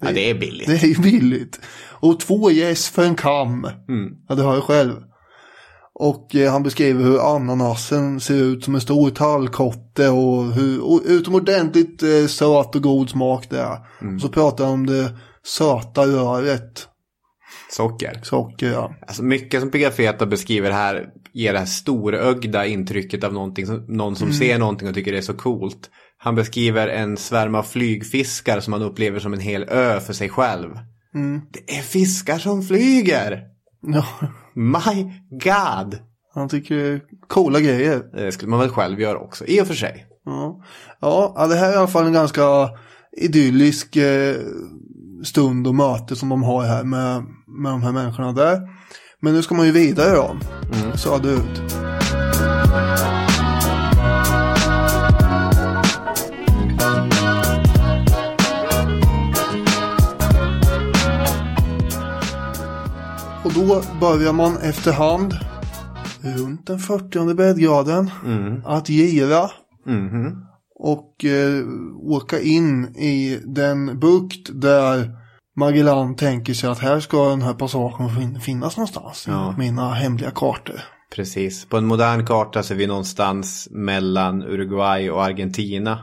ja, 0.01 0.13
det 0.13 0.31
är 0.31 0.35
billigt. 0.35 0.67
Det 0.67 0.83
är 0.83 1.03
billigt. 1.03 1.61
Och 1.89 2.21
två 2.21 2.51
gäss 2.51 2.89
för 2.89 3.05
en 3.05 3.15
kam. 3.15 3.65
Mm. 3.65 4.11
Ja, 4.29 4.35
det 4.35 4.43
har 4.43 4.55
jag 4.55 4.63
själv. 4.63 4.93
Och 5.95 6.35
eh, 6.35 6.53
han 6.53 6.63
beskriver 6.63 7.05
hur 7.05 7.37
ananasen 7.37 8.21
ser 8.21 8.35
ut 8.35 8.65
som 8.65 8.75
en 8.75 8.81
stor 8.81 9.11
tallkotte 9.11 10.09
och 10.09 10.45
hur 10.45 10.85
och 10.85 11.03
utomordentligt 11.05 12.03
eh, 12.03 12.27
söt 12.27 12.75
och 12.75 12.83
god 12.83 13.11
smak 13.11 13.51
det 13.51 13.61
är. 13.61 13.79
Och 14.15 14.21
så 14.21 14.29
pratar 14.29 14.65
han 14.65 14.75
om 14.75 14.87
det 14.87 15.13
söta 15.47 16.07
röret. 16.07 16.90
Socker. 17.73 18.21
Socker, 18.23 18.71
ja. 18.71 18.95
Alltså 19.07 19.23
mycket 19.23 19.61
som 19.61 19.71
Pigafetta 19.71 20.27
beskriver 20.27 20.71
här 20.71 21.07
ger 21.33 21.53
det 21.53 21.59
här 21.59 21.67
storögda 21.67 22.67
intrycket 22.67 23.25
av 23.25 23.33
någonting 23.33 23.67
som, 23.67 23.85
någon 23.89 24.17
som 24.17 24.33
ser 24.33 24.59
någonting 24.59 24.89
och 24.89 24.95
tycker 24.95 25.13
det 25.13 25.19
är 25.19 25.23
så 25.23 25.35
coolt. 25.35 25.91
Han 26.19 26.35
beskriver 26.35 26.89
en 26.89 27.17
svärm 27.17 27.55
av 27.55 27.63
flygfiskar 27.63 28.61
som 28.61 28.73
han 28.73 28.83
upplever 28.83 29.21
som 29.21 29.33
en 29.33 29.41
hel 29.41 29.63
ö 29.63 30.01
för 30.01 30.13
sig 30.13 30.29
själv. 30.29 30.71
Det 31.51 31.77
är 31.79 31.83
fiskar 31.83 32.39
som 32.39 32.63
flyger! 32.63 33.43
ja. 33.83 34.07
My 34.55 35.13
God! 35.31 35.99
Han 36.35 36.49
tycker 36.49 36.77
det 36.77 36.83
är 36.83 37.01
coola 37.29 37.61
grejer. 37.61 38.03
Det 38.13 38.33
skulle 38.33 38.51
man 38.51 38.61
väl 38.61 38.69
själv 38.69 39.01
göra 39.01 39.19
också, 39.19 39.45
i 39.47 39.63
och 39.63 39.67
för 39.67 39.75
sig. 39.75 40.07
Ja, 40.25 40.65
ja 41.01 41.35
ja, 41.37 41.47
det 41.47 41.55
här 41.55 41.69
är 41.69 41.73
i 41.73 41.77
alla 41.77 41.87
fall 41.87 42.07
en 42.07 42.13
ganska 42.13 42.43
idyllisk 43.17 43.97
eh, 43.97 44.37
stund 45.25 45.67
och 45.67 45.75
möte 45.75 46.17
som 46.17 46.29
de 46.29 46.43
har 46.43 46.65
här 46.65 46.85
med, 46.85 47.25
med 47.51 47.73
de 47.73 47.83
här 47.83 47.93
människorna 47.93 48.33
där. 48.33 48.61
Men 49.21 49.35
nu 49.35 49.43
ska 49.43 49.55
man 49.55 49.67
ju 49.67 49.73
vidare 49.73 50.17
då. 50.17 50.37
Söderut. 50.97 51.63
Och 63.45 63.53
då 63.53 63.83
börjar 64.01 64.33
man 64.33 64.57
efterhand 64.57 65.35
runt 66.39 66.67
den 66.67 66.79
40 66.79 67.35
breddgraden 67.35 68.11
att 68.65 68.89
gira 68.89 69.51
Mhm. 69.87 70.45
och 70.79 71.25
eh, 71.25 71.65
åka 72.03 72.41
in 72.41 72.85
i 72.97 73.41
den 73.47 74.01
bukt 74.01 74.51
där 74.63 75.11
Magellan 75.57 76.17
tänker 76.17 76.55
sig 76.55 76.71
att 76.71 76.79
här 76.79 77.01
ska 77.01 77.29
den 77.31 77.43
här 77.43 77.55
passagen 77.55 78.09
fin- 78.17 78.41
finnas 78.41 78.77
någonstans. 78.77 79.25
Ja. 79.29 79.55
i 79.55 79.59
Mina 79.59 79.93
hemliga 79.95 80.31
kartor. 80.31 80.81
Precis. 81.17 81.65
På 81.65 81.77
en 81.77 81.87
modern 81.87 82.27
karta 82.27 82.63
så 82.63 82.75
är 82.75 82.79
vi 82.79 82.87
någonstans 82.87 83.69
mellan 83.71 84.43
Uruguay 84.43 85.11
och 85.11 85.25
Argentina. 85.25 85.99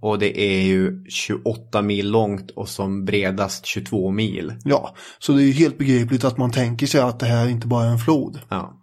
Och 0.00 0.18
det 0.18 0.40
är 0.40 0.62
ju 0.62 1.04
28 1.08 1.82
mil 1.82 2.10
långt 2.10 2.50
och 2.50 2.68
som 2.68 3.04
bredast 3.04 3.66
22 3.66 4.10
mil. 4.10 4.54
Ja, 4.64 4.94
så 5.18 5.32
det 5.32 5.42
är 5.42 5.46
ju 5.46 5.52
helt 5.52 5.78
begripligt 5.78 6.24
att 6.24 6.38
man 6.38 6.50
tänker 6.50 6.86
sig 6.86 7.00
att 7.00 7.20
det 7.20 7.26
här 7.26 7.48
inte 7.48 7.66
bara 7.66 7.84
är 7.84 7.90
en 7.90 7.98
flod. 7.98 8.38
Ja. 8.48 8.78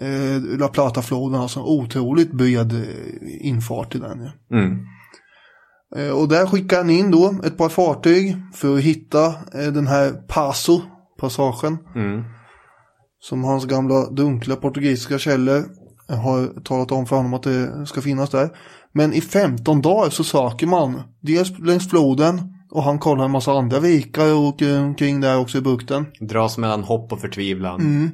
Eh, 0.00 0.58
La 0.58 0.68
Plata-floden 0.68 1.34
har 1.34 1.42
alltså 1.42 1.58
en 1.60 1.66
otroligt 1.66 2.32
bred 2.32 2.72
eh, 2.72 3.46
infart 3.46 3.94
i 3.94 3.98
den. 3.98 4.18
ju. 4.50 4.58
Mm. 4.58 4.78
Eh, 5.96 6.10
och 6.10 6.28
där 6.28 6.46
skickar 6.46 6.76
han 6.76 6.90
in 6.90 7.10
då 7.10 7.34
ett 7.44 7.56
par 7.56 7.68
fartyg 7.68 8.36
för 8.54 8.76
att 8.76 8.82
hitta 8.82 9.26
eh, 9.26 9.72
den 9.72 9.86
här 9.86 10.12
Paso, 10.12 10.80
passagen. 11.20 11.78
Mm. 11.94 12.24
Som 13.20 13.44
hans 13.44 13.64
gamla 13.64 14.10
dunkla 14.10 14.56
portugisiska 14.56 15.18
källor 15.18 15.64
har 16.08 16.60
talat 16.62 16.92
om 16.92 17.06
för 17.06 17.16
honom 17.16 17.34
att 17.34 17.42
det 17.42 17.86
ska 17.86 18.00
finnas 18.00 18.30
där. 18.30 18.50
Men 18.92 19.12
i 19.12 19.20
15 19.20 19.80
dagar 19.80 20.10
så 20.10 20.24
söker 20.24 20.66
man 20.66 21.02
dels 21.20 21.58
längs 21.58 21.90
floden 21.90 22.40
och 22.70 22.82
han 22.82 22.98
kollar 22.98 23.24
en 23.24 23.30
massa 23.30 23.52
andra 23.52 23.80
vikar 23.80 24.34
och 24.34 24.40
åker 24.40 24.80
omkring 24.80 25.20
där 25.20 25.38
också 25.38 25.58
i 25.58 25.60
bukten. 25.60 26.06
Dras 26.20 26.58
mellan 26.58 26.84
hopp 26.84 27.12
och 27.12 27.20
förtvivlan. 27.20 27.80
Mm. 27.80 28.10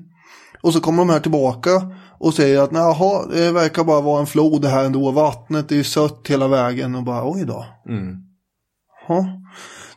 Och 0.62 0.72
så 0.72 0.80
kommer 0.80 0.98
de 0.98 1.10
här 1.10 1.20
tillbaka 1.20 1.70
och 2.20 2.34
säger 2.34 2.62
att 2.62 2.72
jaha, 2.72 3.26
det 3.26 3.52
verkar 3.52 3.84
bara 3.84 4.00
vara 4.00 4.20
en 4.20 4.26
flod 4.26 4.64
här 4.64 4.84
ändå. 4.84 5.10
Vattnet 5.10 5.72
är 5.72 5.76
ju 5.76 5.84
sött 5.84 6.26
hela 6.28 6.48
vägen 6.48 6.94
och 6.94 7.02
bara 7.02 7.30
oj 7.32 7.44
då. 7.44 7.66
Mm. 7.88 8.16
Ja. 9.08 9.26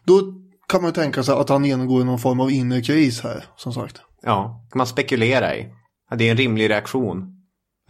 Då 0.03 0.21
kan 0.69 0.81
man 0.81 0.89
ju 0.89 0.93
tänka 0.93 1.23
sig 1.23 1.35
att 1.35 1.49
han 1.49 1.65
genomgår 1.65 2.03
någon 2.03 2.19
form 2.19 2.39
av 2.39 2.51
inre 2.51 2.81
kris 2.81 3.21
här, 3.21 3.45
som 3.55 3.73
sagt. 3.73 4.01
Ja, 4.21 4.65
kan 4.71 4.77
man 4.77 4.87
spekulera 4.87 5.55
i. 5.55 5.67
Ja, 6.09 6.15
det 6.15 6.27
är 6.27 6.31
en 6.31 6.37
rimlig 6.37 6.69
reaktion. 6.69 7.27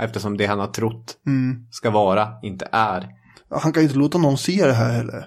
Eftersom 0.01 0.37
det 0.37 0.45
han 0.45 0.59
har 0.59 0.67
trott 0.67 1.17
Mm. 1.27 1.67
ska 1.71 1.89
vara 1.89 2.27
inte 2.43 2.67
är. 2.71 3.07
Han 3.49 3.73
kan 3.73 3.83
ju 3.83 3.87
inte 3.87 3.99
låta 3.99 4.17
någon 4.17 4.37
se 4.37 4.65
det 4.65 4.73
här 4.73 4.91
heller. 4.93 5.25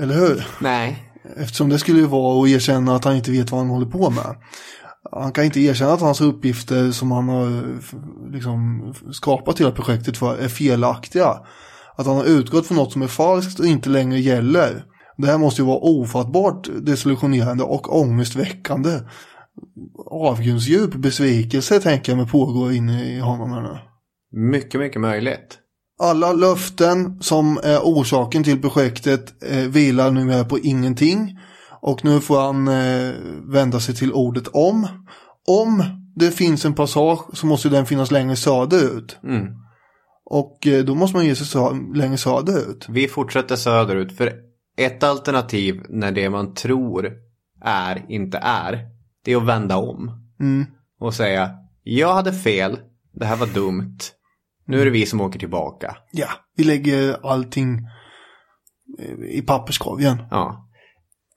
Eller 0.00 0.14
hur? 0.14 0.46
Nej. 0.60 1.06
Eftersom 1.36 1.68
det 1.68 1.78
skulle 1.78 1.98
ju 1.98 2.06
vara 2.06 2.42
att 2.42 2.48
erkänna 2.48 2.94
att 2.94 3.04
han 3.04 3.16
inte 3.16 3.30
vet 3.30 3.50
vad 3.50 3.60
han 3.60 3.70
håller 3.70 3.86
på 3.86 4.10
med. 4.10 4.36
Han 5.12 5.32
kan 5.32 5.44
inte 5.44 5.60
erkänna 5.60 5.92
att 5.92 6.00
hans 6.00 6.20
uppgifter 6.20 6.90
som 6.90 7.10
han 7.12 7.28
har 7.28 7.76
f- 7.78 7.94
liksom 8.32 8.82
skapat 9.12 9.60
hela 9.60 9.70
projektet 9.70 10.16
för 10.16 10.36
är 10.36 10.48
felaktiga. 10.48 11.28
Att 11.96 12.06
han 12.06 12.16
har 12.16 12.24
utgått 12.24 12.66
från 12.66 12.76
något 12.76 12.92
som 12.92 13.02
är 13.02 13.06
falskt 13.06 13.60
och 13.60 13.66
inte 13.66 13.88
längre 13.88 14.18
gäller. 14.20 14.84
Det 15.16 15.26
här 15.26 15.38
måste 15.38 15.62
ju 15.62 15.66
vara 15.66 15.78
ofattbart 15.78 16.68
desillusionerande 16.82 17.64
och 17.64 18.00
ångestväckande. 18.00 18.90
Avgrundsdjup 20.10 20.94
besvikelse 20.94 21.80
tänker 21.80 22.12
jag 22.12 22.16
mig 22.16 22.28
pågår 22.28 22.72
inne 22.72 23.04
i 23.16 23.18
honom 23.18 23.52
här 23.52 23.62
nu. 23.62 23.78
Mycket, 24.50 24.80
mycket 24.80 25.00
möjligt. 25.00 25.58
Alla 26.02 26.32
löften 26.32 27.22
som 27.22 27.58
är 27.62 27.78
orsaken 27.78 28.44
till 28.44 28.60
projektet 28.60 29.42
eh, 29.50 29.58
vilar 29.64 30.10
numera 30.10 30.44
på 30.44 30.58
ingenting. 30.58 31.38
Och 31.82 32.04
nu 32.04 32.20
får 32.20 32.40
han 32.40 32.68
eh, 32.68 33.14
vända 33.52 33.80
sig 33.80 33.94
till 33.94 34.12
ordet 34.12 34.48
om. 34.48 34.88
Om 35.48 35.84
det 36.16 36.30
finns 36.30 36.64
en 36.64 36.74
passage 36.74 37.20
så 37.32 37.46
måste 37.46 37.68
den 37.68 37.86
finnas 37.86 38.10
längre 38.10 38.36
söderut. 38.36 39.18
Mm. 39.24 39.46
Och 40.24 40.66
eh, 40.66 40.84
då 40.84 40.94
måste 40.94 41.16
man 41.16 41.26
ge 41.26 41.34
sig 41.34 41.46
sö 41.46 41.70
längre 41.94 42.16
söderut. 42.16 42.86
Vi 42.88 43.08
fortsätter 43.08 43.56
söderut 43.56 44.16
för 44.16 44.32
ett 44.76 45.02
alternativ 45.02 45.82
när 45.88 46.12
det 46.12 46.30
man 46.30 46.54
tror 46.54 47.12
är 47.64 48.04
inte 48.08 48.38
är. 48.38 48.86
Det 49.24 49.32
är 49.32 49.36
att 49.36 49.46
vända 49.46 49.76
om. 49.76 50.10
Mm. 50.40 50.66
Och 51.00 51.14
säga 51.14 51.50
jag 51.82 52.14
hade 52.14 52.32
fel. 52.32 52.78
Det 53.12 53.26
här 53.26 53.36
var 53.36 53.46
dumt. 53.46 53.98
Nu 54.66 54.80
är 54.80 54.84
det 54.84 54.90
vi 54.90 55.06
som 55.06 55.20
åker 55.20 55.38
tillbaka. 55.38 55.96
Ja, 56.12 56.28
vi 56.56 56.64
lägger 56.64 57.26
allting 57.26 57.78
eh, 58.98 59.38
i 59.38 59.42
papperskorgen. 59.42 60.22
Ja. 60.30 60.69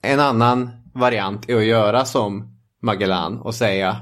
En 0.06 0.20
annan 0.20 0.70
variant 0.93 1.49
är 1.49 1.56
att 1.56 1.66
göra 1.66 2.06
som 2.06 2.58
Magellan 2.82 3.39
och 3.39 3.56
säga 3.56 3.97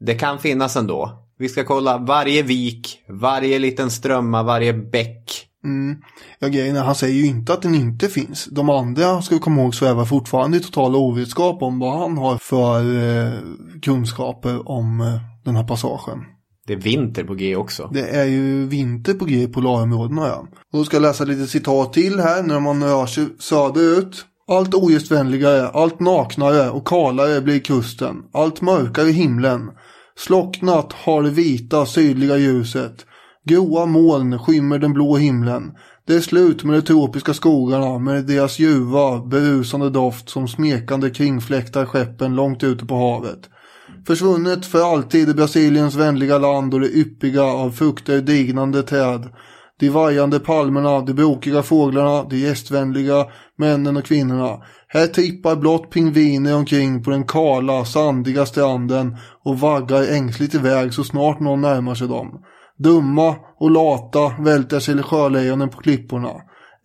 det 0.00 0.14
kan 0.14 0.38
finnas 0.38 0.76
ändå. 0.76 1.22
Vi 1.38 1.48
ska 1.48 1.64
kolla 1.64 1.98
varje 1.98 2.42
vik, 2.42 2.98
varje 3.08 3.58
liten 3.58 3.90
strömma, 3.90 4.42
varje 4.42 4.72
bäck. 4.72 5.46
Mm. 5.64 5.96
Ja, 6.38 6.48
grejen 6.48 6.76
är, 6.76 6.82
han 6.82 6.94
säger 6.94 7.14
ju 7.14 7.26
inte 7.26 7.52
att 7.52 7.62
den 7.62 7.74
inte 7.74 8.08
finns. 8.08 8.44
De 8.44 8.70
andra, 8.70 9.22
ska 9.22 9.34
vi 9.34 9.40
komma 9.40 9.62
ihåg, 9.62 9.74
svävar 9.74 10.04
fortfarande 10.04 10.56
i 10.56 10.60
total 10.60 10.96
ovetskap 10.96 11.62
om 11.62 11.78
vad 11.78 11.98
han 11.98 12.18
har 12.18 12.38
för 12.38 12.80
eh, 13.04 13.32
kunskaper 13.82 14.68
om 14.68 15.00
eh, 15.00 15.20
den 15.44 15.56
här 15.56 15.64
passagen. 15.64 16.24
Det 16.66 16.72
är 16.72 16.76
vinter 16.76 17.24
på 17.24 17.34
G 17.34 17.56
också. 17.56 17.90
Det 17.92 18.08
är 18.08 18.24
ju 18.24 18.66
vinter 18.66 19.14
på 19.14 19.24
G 19.24 19.42
i 19.42 19.48
polarområdena 19.48 20.28
ja. 20.28 20.46
Och 20.72 20.78
då 20.78 20.84
ska 20.84 20.96
jag 20.96 21.02
läsa 21.02 21.24
lite 21.24 21.46
citat 21.46 21.92
till 21.92 22.20
här 22.20 22.42
när 22.42 22.60
man 22.60 22.84
rör 22.84 23.06
sig 23.06 23.26
söderut. 23.38 24.26
Allt 24.48 24.74
ogästvänligare, 24.74 25.68
allt 25.68 26.00
naknare 26.00 26.70
och 26.70 26.86
kalare 26.86 27.40
blir 27.40 27.58
kusten. 27.58 28.22
Allt 28.32 28.60
mörkare 28.60 29.10
himlen. 29.10 29.70
Slocknat 30.18 30.92
har 30.92 31.22
det 31.22 31.30
vita 31.30 31.86
sydliga 31.86 32.36
ljuset. 32.36 33.06
Gråa 33.44 33.86
moln 33.86 34.38
skymmer 34.38 34.78
den 34.78 34.92
blå 34.92 35.16
himlen. 35.16 35.72
Det 36.06 36.14
är 36.14 36.20
slut 36.20 36.64
med 36.64 36.76
de 36.76 36.82
tropiska 36.82 37.34
skogarna 37.34 37.98
med 37.98 38.26
deras 38.26 38.58
ljuva, 38.58 39.20
berusande 39.26 39.90
doft 39.90 40.30
som 40.30 40.48
smekande 40.48 41.10
kringfläktar 41.10 41.86
skeppen 41.86 42.34
långt 42.34 42.64
ute 42.64 42.86
på 42.86 42.94
havet. 42.94 43.50
Försvunnet 44.06 44.66
för 44.66 44.92
alltid 44.92 45.28
i 45.28 45.34
Brasiliens 45.34 45.94
vänliga 45.94 46.38
land 46.38 46.74
och 46.74 46.80
det 46.80 46.90
yppiga 46.90 47.42
av 47.42 47.70
frukter 47.70 48.20
dignande 48.20 48.82
träd. 48.82 49.28
De 49.78 49.88
vajande 49.88 50.40
palmerna, 50.40 51.00
de 51.00 51.12
brokiga 51.12 51.62
fåglarna, 51.62 52.22
de 52.22 52.36
gästvänliga 52.36 53.26
männen 53.58 53.96
och 53.96 54.04
kvinnorna. 54.04 54.62
Här 54.88 55.06
trippar 55.06 55.56
blott 55.56 55.90
pingviner 55.90 56.56
omkring 56.56 57.02
på 57.02 57.10
den 57.10 57.24
kala, 57.24 57.84
sandiga 57.84 58.46
stranden 58.46 59.16
och 59.44 59.60
vaggar 59.60 60.12
ängsligt 60.12 60.54
iväg 60.54 60.94
så 60.94 61.04
snart 61.04 61.40
någon 61.40 61.60
närmar 61.60 61.94
sig 61.94 62.08
dem. 62.08 62.40
Dumma 62.78 63.36
och 63.60 63.70
lata 63.70 64.32
välter 64.42 64.80
sig 64.80 65.02
sjölejonen 65.02 65.68
på 65.68 65.78
klipporna. 65.78 66.32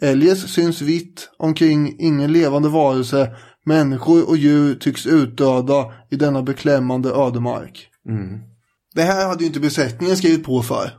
Eljest 0.02 0.50
syns 0.50 0.82
vitt 0.82 1.30
omkring 1.38 1.96
ingen 2.00 2.34
levande 2.34 2.70
varelse. 2.70 3.36
Människor 3.66 4.30
och 4.30 4.38
djur 4.38 4.76
tycks 4.76 5.06
utdöda 5.06 5.86
i 6.12 6.16
denna 6.16 6.44
beklämmande 6.44 7.10
ödemark. 7.10 7.88
Mm. 8.10 8.40
Det 8.96 9.02
här 9.02 9.28
hade 9.28 9.40
ju 9.44 9.48
inte 9.48 9.60
besättningen 9.60 10.18
skrivit 10.18 10.46
på 10.46 10.62
för. 10.62 10.92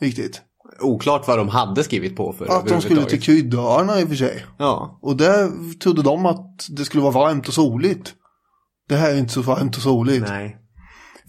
Riktigt. 0.00 0.42
Oklart 0.80 1.28
vad 1.28 1.38
de 1.38 1.48
hade 1.48 1.84
skrivit 1.84 2.16
på 2.16 2.32
för 2.32 2.58
Att 2.58 2.66
de 2.66 2.80
skulle 2.80 3.04
till 3.04 3.22
Kryddöarna 3.22 4.00
i 4.00 4.04
och 4.04 4.08
för 4.08 4.16
sig. 4.16 4.44
Ja, 4.58 4.98
Och 5.02 5.16
där 5.16 5.50
trodde 5.78 6.02
de 6.02 6.26
att 6.26 6.66
det 6.70 6.84
skulle 6.84 7.02
vara 7.02 7.12
varmt 7.12 7.48
och 7.48 7.54
soligt. 7.54 8.14
Det 8.88 8.96
här 8.96 9.10
är 9.10 9.18
inte 9.18 9.32
så 9.32 9.42
varmt 9.42 9.76
och 9.76 9.82
soligt. 9.82 10.28
nej. 10.28 10.56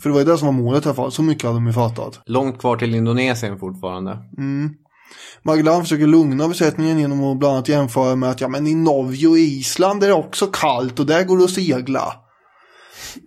För 0.02 0.10
det 0.10 0.14
var 0.14 0.20
ju 0.20 0.26
det 0.26 0.38
som 0.38 0.46
var 0.46 0.64
målet 0.64 0.86
i 0.86 0.88
alla 0.88 0.96
fall. 0.96 1.12
Så 1.12 1.24
mycket 1.24 1.44
hade 1.44 1.56
de 1.56 1.68
ju 1.68 1.74
fattat. 1.74 2.22
Långt 2.26 2.60
kvar 2.60 2.78
till 2.78 2.96
Indonesien 2.96 3.60
fortfarande. 3.60 4.18
Mm. 4.38 4.70
Magellan 5.44 5.82
försöker 5.82 6.08
lugna 6.08 6.48
besättningen 6.48 7.00
genom 7.00 7.24
att 7.24 7.38
bland 7.38 7.54
annat 7.54 7.70
jämföra 7.70 8.16
med 8.16 8.30
att 8.30 8.42
ja 8.42 8.48
men 8.48 8.68
i 8.68 8.76
Norge 8.76 9.28
och 9.28 9.38
Island 9.38 10.04
är 10.04 10.08
det 10.08 10.14
också 10.14 10.48
kallt 10.48 11.00
och 11.00 11.06
där 11.06 11.24
går 11.24 11.38
det 11.38 11.44
att 11.44 11.50
segla. 11.50 12.14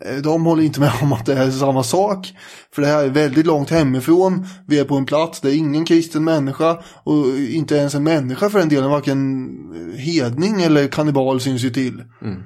Eh, 0.05 0.17
De 0.17 0.45
håller 0.45 0.63
inte 0.63 0.81
med 0.81 0.93
om 1.03 1.13
att 1.13 1.27
det 1.27 1.35
är 1.35 1.51
samma 1.51 1.83
sak. 1.83 2.33
För 2.75 2.83
det 2.83 2.89
här 2.89 3.05
är 3.05 3.09
väldigt 3.09 3.47
långt 3.47 3.71
hemifrån. 3.71 4.47
Vi 4.67 4.79
är 4.79 4.85
på 4.85 4.97
en 4.97 5.07
plats 5.07 5.41
där 5.41 5.57
ingen 5.57 5.85
kristen 5.85 6.25
människa 6.25 6.79
och 7.05 7.27
inte 7.39 7.77
ens 7.77 7.95
en 7.95 8.05
människa 8.05 8.51
för 8.51 8.59
den 8.59 8.69
delen, 8.69 8.91
varken 8.91 9.49
hedning 9.97 10.63
eller 10.63 10.89
kannibal 10.89 11.41
syns 11.41 11.63
ju 11.65 11.71
till. 11.71 12.05
Mm. 12.23 12.43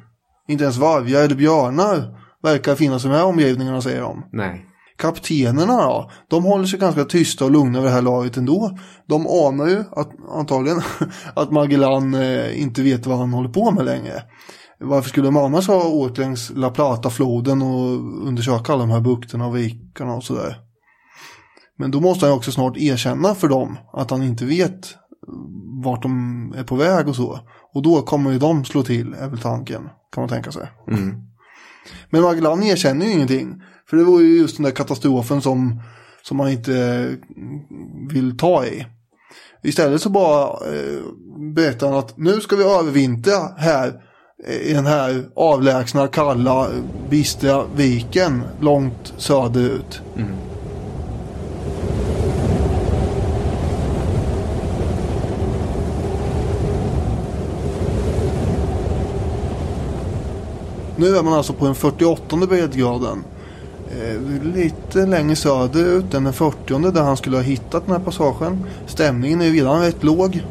Inte 0.48 0.64
ens 0.64 0.76
vargar 0.76 1.22
eller 1.22 1.34
björnar 1.34 2.26
verkar 2.42 2.74
finnas 2.74 3.04
i 3.04 3.08
de 3.08 3.14
här 3.14 3.24
omgivningarna 3.24 3.80
säger 3.80 4.00
de. 4.00 4.24
Nej. 4.32 4.64
Kaptenerna 4.98 5.82
då, 5.82 6.10
de 6.30 6.44
håller 6.44 6.64
sig 6.64 6.78
ganska 6.78 7.04
tysta 7.04 7.44
och 7.44 7.50
lugna 7.50 7.80
vid 7.80 7.88
det 7.88 7.94
här 7.94 8.02
laget 8.02 8.36
ändå. 8.36 8.78
De 9.08 9.26
anar 9.26 9.68
ju 9.68 9.84
att, 9.92 10.10
antagligen 10.32 10.82
att 11.34 11.52
Magellan 11.52 12.14
eh, 12.14 12.62
inte 12.62 12.82
vet 12.82 13.06
vad 13.06 13.18
han 13.18 13.32
håller 13.32 13.48
på 13.48 13.70
med 13.70 13.84
längre. 13.84 14.22
Varför 14.78 15.08
skulle 15.08 15.26
de 15.26 15.36
annars 15.36 15.68
ha 15.68 15.88
åkt 15.88 16.18
längs 16.18 16.52
La 16.54 16.70
Plata-floden 16.70 17.62
och 17.62 17.90
undersöka 18.28 18.72
alla 18.72 18.82
de 18.82 18.90
här 18.90 19.00
bukterna 19.00 19.46
och 19.46 19.56
vikarna 19.56 20.14
och 20.14 20.24
sådär. 20.24 20.60
Men 21.78 21.90
då 21.90 22.00
måste 22.00 22.26
han 22.26 22.34
också 22.34 22.52
snart 22.52 22.76
erkänna 22.76 23.34
för 23.34 23.48
dem 23.48 23.78
att 23.92 24.10
han 24.10 24.22
inte 24.22 24.44
vet 24.44 24.94
vart 25.84 26.02
de 26.02 26.54
är 26.56 26.64
på 26.64 26.76
väg 26.76 27.08
och 27.08 27.16
så. 27.16 27.40
Och 27.74 27.82
då 27.82 28.02
kommer 28.02 28.32
ju 28.32 28.38
de 28.38 28.64
slå 28.64 28.82
till, 28.82 29.14
är 29.14 29.28
väl 29.28 29.38
tanken, 29.38 29.88
kan 30.14 30.22
man 30.22 30.28
tänka 30.28 30.52
sig. 30.52 30.68
Mm. 30.88 31.14
Men 32.10 32.22
Magellan 32.22 32.62
erkänner 32.62 33.06
ju 33.06 33.12
ingenting. 33.12 33.62
För 33.90 33.96
det 33.96 34.04
var 34.04 34.20
ju 34.20 34.38
just 34.38 34.56
den 34.56 34.64
där 34.64 34.70
katastrofen 34.70 35.42
som, 35.42 35.80
som 36.22 36.36
man 36.36 36.48
inte 36.48 37.16
vill 38.10 38.36
ta 38.36 38.64
i. 38.64 38.86
Istället 39.62 40.02
så 40.02 40.10
bara 40.10 40.44
eh, 40.44 41.02
berättar 41.54 41.88
han 41.88 41.98
att 41.98 42.18
nu 42.18 42.40
ska 42.40 42.56
vi 42.56 42.64
övervintra 42.64 43.34
här 43.56 44.02
i 44.44 44.72
den 44.72 44.86
här 44.86 45.24
avlägsna, 45.34 46.08
kalla, 46.08 46.68
bistra 47.10 47.64
viken 47.76 48.42
långt 48.60 49.14
söderut. 49.16 50.00
Mm. 50.16 50.28
Nu 60.96 61.16
är 61.16 61.22
man 61.22 61.32
alltså 61.32 61.52
på 61.52 61.64
den 61.64 61.74
48 61.74 62.36
breddgraden. 62.36 63.24
Eh, 63.90 64.20
lite 64.54 65.06
längre 65.06 65.36
söderut 65.36 66.14
än 66.14 66.24
den 66.24 66.32
40 66.32 66.90
där 66.90 67.02
han 67.02 67.16
skulle 67.16 67.36
ha 67.36 67.42
hittat 67.42 67.86
den 67.86 67.96
här 67.96 68.04
passagen. 68.04 68.64
Stämningen 68.86 69.42
är 69.42 69.50
redan 69.50 69.80
rätt 69.80 70.04
låg. 70.04 70.42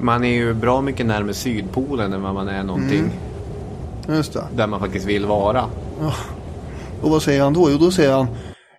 Man 0.00 0.24
är 0.24 0.28
ju 0.34 0.54
bra 0.54 0.80
mycket 0.80 1.06
närmare 1.06 1.34
Sydpolen 1.34 2.12
än 2.12 2.22
vad 2.22 2.34
man 2.34 2.48
är 2.48 2.62
någonting 2.64 2.98
Mm. 4.04 4.16
Just 4.16 4.32
det. 4.32 4.44
där 4.56 4.66
man 4.66 4.80
faktiskt 4.80 5.06
vill 5.06 5.26
vara. 5.26 5.64
Och 7.02 7.10
vad 7.10 7.22
säger 7.22 7.42
han 7.42 7.52
då? 7.52 7.70
Jo, 7.70 7.78
då 7.78 7.90
säger 7.90 8.12
han 8.12 8.26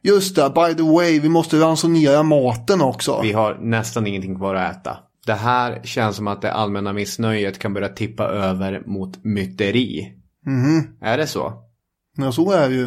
Just 0.04 0.36
det, 0.36 0.52
by 0.56 0.74
the 0.76 0.84
way, 0.92 1.20
vi 1.20 1.30
måste 1.30 1.60
ransonera 1.60 2.24
maten 2.24 2.82
också. 2.82 3.20
Vi 3.22 3.32
har 3.32 3.58
nästan 3.62 4.08
ingenting 4.08 4.36
kvar 4.36 4.56
att 4.56 4.78
äta. 4.78 4.98
Det 5.26 5.34
här 5.34 5.82
känns 5.84 6.16
som 6.16 6.28
att 6.28 6.42
det 6.42 6.54
allmänna 6.54 6.94
missnöjet 6.94 7.60
kan 7.60 7.74
börja 7.74 7.88
tippa 7.90 8.24
över 8.24 8.84
mot 8.86 9.24
myteri. 9.24 10.14
Mhm. 10.46 10.88
Är 11.02 11.18
det 11.18 11.28
så? 11.28 11.54
Ja, 12.18 12.32
så 12.32 12.52
är 12.52 12.70
det 12.70 12.76
ju. 12.76 12.84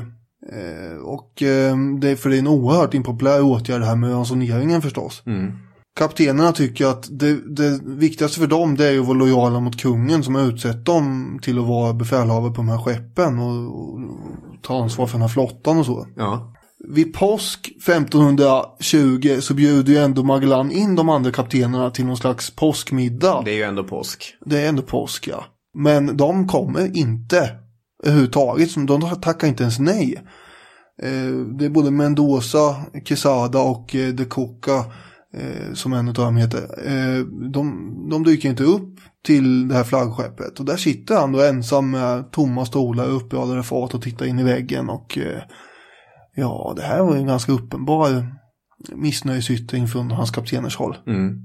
Eh, 0.53 0.97
och 1.05 1.43
eh, 1.43 1.77
det 2.01 2.09
är 2.11 2.17
för 2.17 2.31
det 2.31 2.37
är 2.37 2.39
en 2.39 2.49
oerhört 2.49 2.95
impopulär 2.95 3.43
åtgärd 3.43 3.81
det 3.81 3.87
här 3.87 3.97
med 3.97 4.11
ransoneringen 4.11 4.83
förstås. 4.83 5.23
Mm. 5.27 5.53
Kaptenerna 5.95 6.53
tycker 6.53 6.87
att 6.87 7.09
det, 7.11 7.57
det 7.57 7.81
viktigaste 7.85 8.41
för 8.41 8.47
dem 8.47 8.77
det 8.77 8.87
är 8.87 8.99
att 8.99 9.07
vara 9.07 9.19
lojala 9.19 9.61
mot 9.61 9.81
kungen 9.81 10.25
som 10.25 10.35
har 10.35 10.43
utsett 10.43 10.85
dem 10.85 11.39
till 11.43 11.59
att 11.59 11.67
vara 11.67 11.93
befälhavare 11.93 12.51
på 12.51 12.57
de 12.57 12.69
här 12.69 12.79
skeppen 12.79 13.39
och, 13.39 13.79
och 13.79 14.01
ta 14.63 14.83
ansvar 14.83 15.07
för 15.07 15.13
den 15.13 15.23
här 15.23 15.29
flottan 15.29 15.79
och 15.79 15.87
så. 15.87 16.07
Ja. 16.17 16.55
Vid 16.89 17.15
påsk 17.15 17.73
1520 17.87 19.39
så 19.41 19.55
bjuder 19.55 19.93
ju 19.93 19.99
ändå 19.99 20.23
Magellan 20.23 20.71
in 20.71 20.95
de 20.95 21.09
andra 21.09 21.33
kaptenerna 21.33 21.91
till 21.91 22.07
någon 22.07 22.17
slags 22.17 22.51
påskmiddag. 22.51 23.43
Det 23.45 23.51
är 23.51 23.57
ju 23.57 23.63
ändå 23.63 23.85
påsk. 23.85 24.35
Det 24.45 24.61
är 24.61 24.69
ändå 24.69 24.83
påsk 24.83 25.29
ja. 25.29 25.45
Men 25.75 26.17
de 26.17 26.49
kommer 26.49 26.97
inte 26.97 27.51
överhuvudtaget. 28.05 28.87
De 28.87 29.21
tackar 29.21 29.49
inte 29.49 29.63
ens 29.63 29.79
nej. 29.79 30.23
Eh, 31.03 31.33
Det 31.59 31.65
är 31.65 31.69
både 31.69 31.91
Mendoza, 31.91 32.77
Quesada 33.05 33.59
och 33.59 33.95
eh, 33.95 34.09
De 34.09 34.25
Coca 34.25 34.85
eh, 35.33 35.75
som 35.75 35.93
en 35.93 36.09
av 36.09 36.15
dem 36.15 36.37
heter. 36.37 36.63
Eh, 36.87 37.25
De, 37.53 37.95
de 38.11 38.25
dyker 38.25 38.51
inte 38.51 38.65
upp 38.65 39.01
till 39.25 39.69
det 39.69 39.75
här 39.75 39.85
flaggskeppet. 39.85 40.61
Och 40.61 40.67
där 40.67 40.77
sitter 40.77 41.15
han 41.15 41.33
då 41.33 41.43
ensam 41.43 41.91
med 41.91 42.31
tomma 42.33 42.67
stolar 42.67 43.09
uppradade 43.09 43.63
fat 43.63 43.95
och 43.95 44.03
tittar 44.03 44.27
in 44.27 44.39
i 44.39 44.43
väggen. 44.43 44.89
Och 44.89 45.19
eh, 45.19 45.43
ja, 46.35 46.73
det 46.77 46.83
här 46.83 47.03
var 47.03 47.17
en 47.17 47.27
ganska 47.27 47.53
uppenbar 47.53 48.27
missnöjesyttring 48.95 49.89
från 49.89 50.11
hans 50.11 50.31
kapteners 50.31 50.77
håll. 50.77 50.97
Mm. 51.07 51.39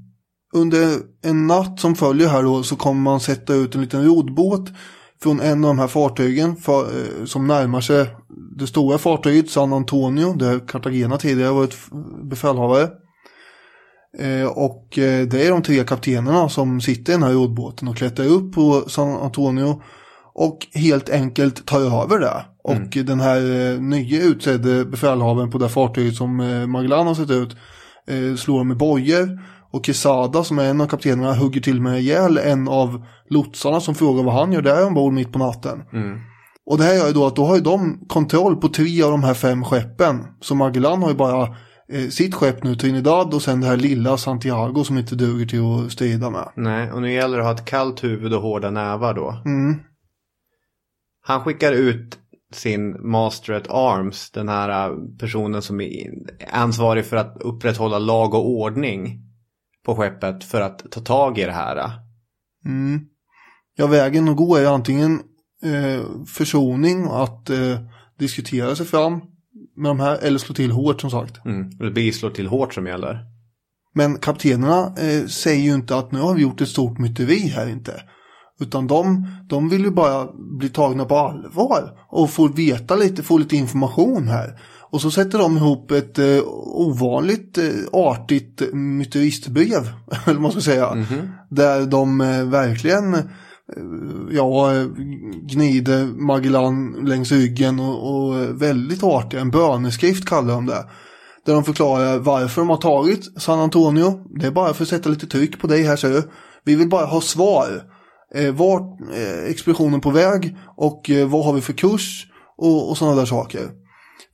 Under 0.53 0.89
en 1.23 1.47
natt 1.47 1.79
som 1.79 1.95
följer 1.95 2.27
här 2.27 2.43
då 2.43 2.63
så 2.63 2.75
kommer 2.75 3.01
man 3.01 3.19
sätta 3.19 3.53
ut 3.53 3.75
en 3.75 3.81
liten 3.81 4.05
roddbåt 4.05 4.71
från 5.21 5.39
en 5.39 5.63
av 5.63 5.69
de 5.69 5.79
här 5.79 5.87
fartygen 5.87 6.55
för, 6.55 6.81
eh, 6.81 7.25
som 7.25 7.47
närmar 7.47 7.81
sig 7.81 8.07
det 8.57 8.67
stora 8.67 8.97
fartyget 8.97 9.49
San 9.49 9.73
Antonio 9.73 10.33
där 10.33 10.67
Cartagena 10.67 11.17
tidigare 11.17 11.51
varit 11.51 11.75
befälhavare. 12.23 12.89
Eh, 14.19 14.47
och 14.47 14.99
eh, 14.99 15.27
det 15.27 15.47
är 15.47 15.51
de 15.51 15.61
tre 15.61 15.83
kaptenerna 15.83 16.49
som 16.49 16.81
sitter 16.81 17.13
i 17.13 17.15
den 17.15 17.23
här 17.23 17.33
roddbåten 17.33 17.87
och 17.87 17.97
klättrar 17.97 18.25
upp 18.25 18.53
på 18.53 18.83
San 18.87 19.09
Antonio 19.09 19.81
och 20.33 20.67
helt 20.73 21.09
enkelt 21.09 21.65
tar 21.65 21.79
över 21.79 22.19
det. 22.19 22.45
Och 22.63 22.95
mm. 22.95 23.05
den 23.05 23.19
här 23.19 23.37
eh, 23.37 23.79
nya 23.79 24.23
utsedde 24.23 24.85
befälhavaren 24.85 25.51
på 25.51 25.57
det 25.57 25.69
fartyget 25.69 26.15
som 26.15 26.35
Magellan 26.67 27.07
har 27.07 27.15
sett 27.15 27.31
ut 27.31 27.55
slår 28.39 28.63
med 28.63 28.77
bojor. 28.77 29.39
Och 29.71 29.85
Quesada 29.85 30.43
som 30.43 30.59
är 30.59 30.63
en 30.63 30.81
av 30.81 30.87
kaptenerna 30.87 31.33
hugger 31.33 31.61
till 31.61 31.81
med 31.81 31.99
ihjäl 31.99 32.37
en 32.37 32.67
av 32.67 33.05
lotsarna 33.29 33.79
som 33.81 33.95
frågar 33.95 34.23
vad 34.23 34.33
han 34.33 34.51
gör 34.51 34.61
där 34.61 34.87
ombord 34.87 35.13
mitt 35.13 35.33
på 35.33 35.39
natten. 35.39 35.83
Mm. 35.93 36.19
Och 36.65 36.77
det 36.77 36.83
här 36.83 36.93
gör 36.93 37.07
ju 37.07 37.13
då 37.13 37.25
att 37.25 37.35
då 37.35 37.45
har 37.45 37.55
ju 37.55 37.61
de 37.61 38.05
kontroll 38.07 38.55
på 38.55 38.67
tre 38.67 39.03
av 39.03 39.11
de 39.11 39.23
här 39.23 39.33
fem 39.33 39.63
skeppen. 39.63 40.25
Så 40.41 40.55
Magellan 40.55 41.01
har 41.01 41.09
ju 41.09 41.15
bara 41.15 41.55
eh, 41.89 42.09
sitt 42.09 42.35
skepp 42.35 42.63
nu, 42.63 42.75
Trinidad 42.75 43.33
och 43.33 43.41
sen 43.41 43.61
det 43.61 43.67
här 43.67 43.77
lilla 43.77 44.17
Santiago 44.17 44.83
som 44.83 44.97
inte 44.97 45.15
duger 45.15 45.45
till 45.45 45.85
att 45.85 45.91
strida 45.91 46.29
med. 46.29 46.49
Nej, 46.55 46.91
och 46.91 47.01
nu 47.01 47.13
gäller 47.13 47.37
det 47.37 47.43
att 47.43 47.55
ha 47.57 47.63
ett 47.63 47.69
kallt 47.69 48.03
huvud 48.03 48.33
och 48.33 48.41
hårda 48.41 48.69
nävar 48.69 49.13
då. 49.13 49.41
Mm. 49.45 49.79
Han 51.21 51.43
skickar 51.43 51.71
ut 51.71 52.19
sin 52.53 53.09
Master 53.09 53.53
at 53.53 53.69
Arms, 53.69 54.31
den 54.31 54.49
här 54.49 54.89
äh, 54.89 54.97
personen 55.19 55.61
som 55.61 55.81
är 55.81 56.09
ansvarig 56.51 57.05
för 57.05 57.17
att 57.17 57.37
upprätthålla 57.39 57.99
lag 57.99 58.33
och 58.33 58.49
ordning 58.49 59.23
på 59.85 59.95
skeppet 59.95 60.43
för 60.43 60.61
att 60.61 60.91
ta 60.91 61.01
tag 61.01 61.37
i 61.37 61.43
det 61.43 61.51
här. 61.51 61.91
Mm. 62.65 62.99
Ja, 63.75 63.87
vägen 63.87 64.29
att 64.29 64.37
gå 64.37 64.55
är 64.55 64.65
antingen 64.65 65.21
eh, 65.63 66.25
försoning 66.25 67.07
att 67.11 67.49
eh, 67.49 67.79
diskutera 68.19 68.75
sig 68.75 68.85
fram 68.85 69.21
med 69.77 69.89
de 69.89 69.99
här 69.99 70.17
eller 70.17 70.39
slå 70.39 70.55
till 70.55 70.71
hårt 70.71 71.01
som 71.01 71.11
sagt. 71.11 71.45
Mm. 71.45 71.69
Det 71.69 71.91
blir 71.91 72.11
slå 72.11 72.29
till 72.29 72.47
hårt 72.47 72.73
som 72.73 72.87
gäller. 72.87 73.19
Men 73.95 74.17
kaptenerna 74.17 74.93
eh, 74.97 75.27
säger 75.27 75.63
ju 75.63 75.73
inte 75.73 75.97
att 75.97 76.11
nu 76.11 76.19
har 76.19 76.33
vi 76.33 76.41
gjort 76.41 76.61
ett 76.61 76.69
stort 76.69 76.99
myteri 76.99 77.39
här 77.39 77.69
inte. 77.69 78.01
Utan 78.59 78.87
de, 78.87 79.27
de 79.49 79.69
vill 79.69 79.83
ju 79.83 79.91
bara 79.91 80.27
bli 80.59 80.69
tagna 80.69 81.05
på 81.05 81.17
allvar 81.17 81.91
och 82.09 82.29
få 82.29 82.47
veta 82.47 82.95
lite, 82.95 83.23
få 83.23 83.37
lite 83.37 83.55
information 83.55 84.27
här. 84.27 84.59
Och 84.89 85.01
så 85.01 85.11
sätter 85.11 85.39
de 85.39 85.57
ihop 85.57 85.91
ett 85.91 86.19
eh, 86.19 86.39
ovanligt 86.65 87.57
eh, 87.57 87.63
artigt 87.93 88.73
myteristbrev, 88.73 89.89
eller 90.25 90.33
vad 90.33 90.41
man 90.41 90.51
ska 90.51 90.61
säga. 90.61 90.87
Mm 90.87 91.05
-hmm. 91.05 91.27
Där 91.49 91.85
de 91.85 92.21
eh, 92.21 92.43
verkligen 92.43 93.29
ja, 94.31 94.71
gnider 95.41 96.05
Magellan 96.05 96.91
längs 97.05 97.31
ryggen 97.31 97.79
och, 97.79 98.27
och 98.27 98.61
väldigt 98.61 99.03
artiga, 99.03 99.41
en 99.41 99.51
böneskrift 99.51 100.25
kallar 100.25 100.53
de 100.53 100.65
det. 100.65 100.85
Där 101.45 101.53
de 101.53 101.63
förklarar 101.63 102.19
varför 102.19 102.61
de 102.61 102.69
har 102.69 102.77
tagit 102.77 103.41
San 103.41 103.59
Antonio. 103.59 104.23
Det 104.39 104.47
är 104.47 104.51
bara 104.51 104.73
för 104.73 104.83
att 104.83 104.89
sätta 104.89 105.09
lite 105.09 105.27
tryck 105.27 105.59
på 105.59 105.67
dig 105.67 105.83
här 105.83 105.95
ser 105.95 106.09
du. 106.09 106.23
Vi 106.63 106.75
vill 106.75 106.89
bara 106.89 107.05
ha 107.05 107.21
svar 107.21 107.67
eh, 108.35 108.53
vart 108.53 109.01
eh, 109.15 109.49
expeditionen 109.49 110.01
på 110.01 110.09
väg 110.09 110.57
och 110.77 111.09
eh, 111.09 111.27
vad 111.27 111.45
har 111.45 111.53
vi 111.53 111.61
för 111.61 111.73
kurs 111.73 112.27
och, 112.57 112.89
och 112.89 112.97
sådana 112.97 113.15
där 113.15 113.25
saker. 113.25 113.69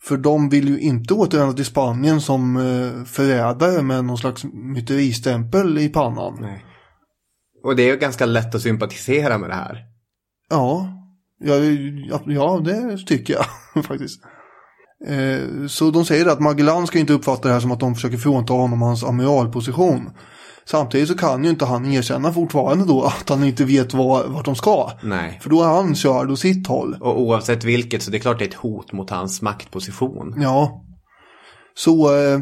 För 0.04 0.18
de 0.18 0.50
vill 0.50 0.70
ju 0.70 0.80
inte 0.80 1.14
återvända 1.14 1.54
till 1.54 1.66
Spanien 1.66 2.22
som 2.22 2.58
eh, 2.58 3.06
förrädare 3.06 3.82
med 3.82 4.06
någon 4.06 4.18
slags 4.18 4.44
myteristämpel 4.54 5.78
i 5.78 5.90
pannan. 5.90 6.38
Nej. 6.42 6.66
Och 7.64 7.76
det 7.76 7.84
är 7.84 7.88
ju 7.88 7.98
ganska 7.98 8.26
lätt 8.26 8.56
att 8.56 8.62
sympatisera 8.62 9.38
med 9.38 9.50
det 9.50 9.56
här. 9.56 9.78
Ja, 10.50 10.88
ja, 11.40 11.56
ja 12.26 12.62
det 12.66 12.98
tycker 12.98 13.34
jag 13.34 13.46
faktiskt. 13.86 14.22
Eh, 15.08 15.68
så 15.68 15.92
de 15.92 16.06
säger 16.06 16.26
att 16.26 16.40
Magellan 16.40 16.88
ska 16.88 17.00
inte 17.00 17.14
uppfatta 17.14 17.48
det 17.48 17.54
här 17.54 17.62
som 17.62 17.72
att 17.72 17.80
de 17.80 17.96
försöker 17.96 18.18
frånta 18.18 18.54
honom 18.54 18.82
hans 18.82 19.04
amiralposition. 19.04 20.10
Samtidigt 20.66 21.08
så 21.08 21.18
kan 21.18 21.44
ju 21.44 21.50
inte 21.50 21.66
han 21.66 21.86
erkänna 21.86 22.34
fortfarande 22.34 22.86
då 22.86 23.04
att 23.04 23.30
han 23.30 23.44
inte 23.44 23.66
vet 23.66 23.94
var, 23.94 24.28
vart 24.28 24.46
de 24.46 24.56
ska. 24.56 24.92
Nej. 25.04 25.40
För 25.44 25.50
då 25.50 25.64
är 25.64 25.68
han 25.68 25.96
körd 25.96 26.32
åt 26.32 26.40
sitt 26.40 26.68
håll. 26.68 26.98
Och 27.02 27.22
oavsett 27.22 27.64
vilket 27.64 28.04
så 28.04 28.12
det 28.12 28.18
är 28.18 28.20
klart 28.20 28.40
det 28.40 28.46
är 28.46 28.50
ett 28.50 28.54
hot 28.54 28.92
mot 28.92 29.10
hans 29.10 29.42
maktposition. 29.42 30.36
Ja. 30.38 30.84
Så 31.76 32.16
eh, 32.16 32.40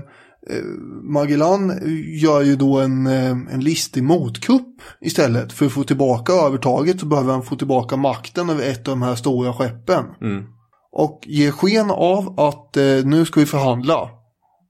Magellan 1.03 1.79
gör 2.21 2.41
ju 2.41 2.55
då 2.55 2.79
en, 2.79 3.07
eh, 3.07 3.29
en 3.29 3.59
listig 3.59 4.03
motkupp 4.03 4.67
istället. 5.01 5.53
För 5.53 5.65
att 5.65 5.71
få 5.71 5.83
tillbaka 5.83 6.33
övertaget 6.33 6.99
så 6.99 7.05
behöver 7.05 7.31
han 7.31 7.43
få 7.43 7.55
tillbaka 7.55 7.95
makten 7.95 8.49
över 8.49 8.69
ett 8.69 8.87
av 8.87 8.91
de 8.91 9.01
här 9.01 9.15
stora 9.15 9.53
skeppen. 9.53 10.05
Mm. 10.21 10.43
Och 10.91 11.23
ger 11.27 11.51
sken 11.51 11.91
av 11.91 12.39
att 12.39 12.77
eh, 12.77 13.05
nu 13.05 13.25
ska 13.25 13.39
vi 13.39 13.45
förhandla 13.45 14.09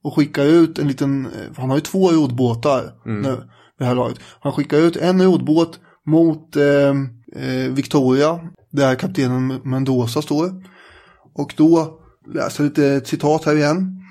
och 0.04 0.16
skickar 0.16 0.44
ut 0.44 0.78
en 0.78 0.88
liten, 0.88 1.26
eh, 1.26 1.56
han 1.56 1.70
har 1.70 1.76
ju 1.76 1.82
två 1.82 2.10
rodbåtar 2.10 2.92
mm. 3.06 3.22
nu, 3.22 3.48
det 3.78 3.84
här 3.84 3.94
laget. 3.94 4.18
Han 4.40 4.52
skickar 4.52 4.78
ut 4.78 4.96
en 4.96 5.22
rodbåt 5.22 5.80
mot 6.06 6.56
eh, 6.56 6.88
eh, 7.36 7.70
Victoria, 7.70 8.40
där 8.70 8.94
kaptenen 8.94 9.60
Mendoza 9.64 10.22
står. 10.22 10.50
Och 11.34 11.54
då 11.56 11.98
läser 12.34 12.64
jag 12.64 12.68
lite 12.68 13.08
citat 13.08 13.44
här 13.44 13.56
igen. 13.56 14.01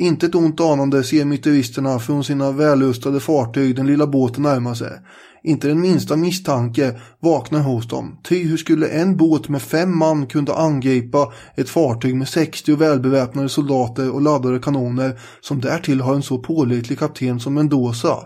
Inte 0.00 0.26
ett 0.26 0.34
ont 0.34 0.60
anande 0.60 1.04
ser 1.04 1.24
myteristerna 1.24 1.98
från 1.98 2.24
sina 2.24 2.52
vällustade 2.52 3.20
fartyg 3.20 3.76
den 3.76 3.86
lilla 3.86 4.06
båten 4.06 4.42
närma 4.42 4.74
sig. 4.74 4.92
Inte 5.44 5.68
den 5.68 5.80
minsta 5.80 6.16
misstanke 6.16 7.00
vaknar 7.20 7.60
hos 7.60 7.88
dem. 7.88 8.20
Ty 8.28 8.44
hur 8.44 8.56
skulle 8.56 8.88
en 8.88 9.16
båt 9.16 9.48
med 9.48 9.62
fem 9.62 9.98
man 9.98 10.26
kunna 10.26 10.52
angripa 10.52 11.32
ett 11.56 11.68
fartyg 11.68 12.16
med 12.16 12.28
60 12.28 12.76
välbeväpnade 12.76 13.48
soldater 13.48 14.10
och 14.10 14.22
laddade 14.22 14.58
kanoner 14.58 15.20
som 15.40 15.60
därtill 15.60 16.00
har 16.00 16.14
en 16.14 16.22
så 16.22 16.38
pålitlig 16.38 16.98
kapten 16.98 17.40
som 17.40 17.54
Mendoza? 17.54 18.16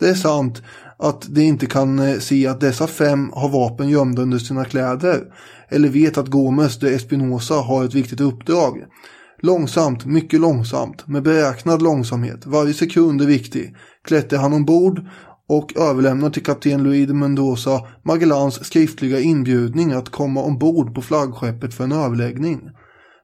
Det 0.00 0.08
är 0.08 0.14
sant 0.14 0.62
att 0.98 1.34
de 1.34 1.42
inte 1.42 1.66
kan 1.66 1.98
eh, 1.98 2.18
se 2.18 2.46
att 2.46 2.60
dessa 2.60 2.86
fem 2.86 3.30
har 3.34 3.48
vapen 3.48 3.88
gömda 3.88 4.22
under 4.22 4.38
sina 4.38 4.64
kläder 4.64 5.22
eller 5.68 5.88
vet 5.88 6.18
att 6.18 6.28
Gomes 6.28 6.78
de 6.78 6.94
Espinosa 6.94 7.54
har 7.54 7.84
ett 7.84 7.94
viktigt 7.94 8.20
uppdrag. 8.20 8.84
Långsamt, 9.38 10.06
mycket 10.06 10.40
långsamt, 10.40 11.08
med 11.08 11.22
beräknad 11.22 11.82
långsamhet, 11.82 12.46
varje 12.46 12.74
sekund 12.74 13.22
är 13.22 13.26
viktig, 13.26 13.76
klättrar 14.04 14.38
han 14.38 14.52
ombord 14.52 15.00
och 15.48 15.76
överlämnar 15.76 16.30
till 16.30 16.44
kapten 16.44 16.82
Luis 16.82 17.08
de 17.08 17.18
Mendoza 17.18 17.80
Magellans 18.04 18.64
skriftliga 18.66 19.20
inbjudning 19.20 19.92
att 19.92 20.08
komma 20.08 20.42
ombord 20.42 20.94
på 20.94 21.02
flaggskeppet 21.02 21.74
för 21.74 21.84
en 21.84 21.92
överläggning. 21.92 22.60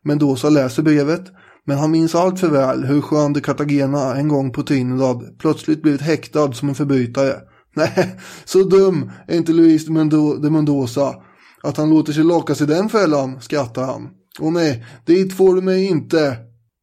Mendoza 0.05 0.49
läser 0.51 0.83
brevet, 0.83 1.23
men 1.67 1.79
han 1.79 1.91
minns 1.91 2.15
allt 2.15 2.41
för 2.41 2.49
väl 2.49 2.85
hur 2.85 3.05
Juan 3.11 3.33
de 3.33 3.41
Cartagena 3.41 4.17
en 4.17 4.29
gång 4.29 4.53
på 4.53 4.63
Trinidad 4.63 5.39
plötsligt 5.39 5.83
blivit 5.83 6.01
häktad 6.01 6.53
som 6.53 6.69
en 6.69 6.75
förbrytare. 6.75 7.35
Nej, 7.77 8.19
så 8.45 8.63
dum 8.63 9.11
är 9.29 9.37
inte 9.37 9.53
Luis 9.53 9.87
de 9.87 10.53
Mendoza 10.53 11.15
att 11.63 11.77
han 11.77 11.91
låter 11.91 12.13
sig 12.13 12.25
lockas 12.25 12.61
i 12.61 12.67
den 12.67 12.89
fällan, 12.89 13.41
skrattar 13.41 13.85
han. 13.85 14.09
Och 14.41 14.53
nej, 14.53 14.85
dit 15.07 15.37
får 15.37 15.55
du 15.55 15.63
mig 15.63 15.85
inte. 15.87 16.37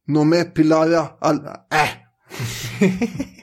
No 0.06 0.24
me 0.24 0.44
pilara 0.44 1.06
al... 1.20 1.36
Äh. 1.36 1.88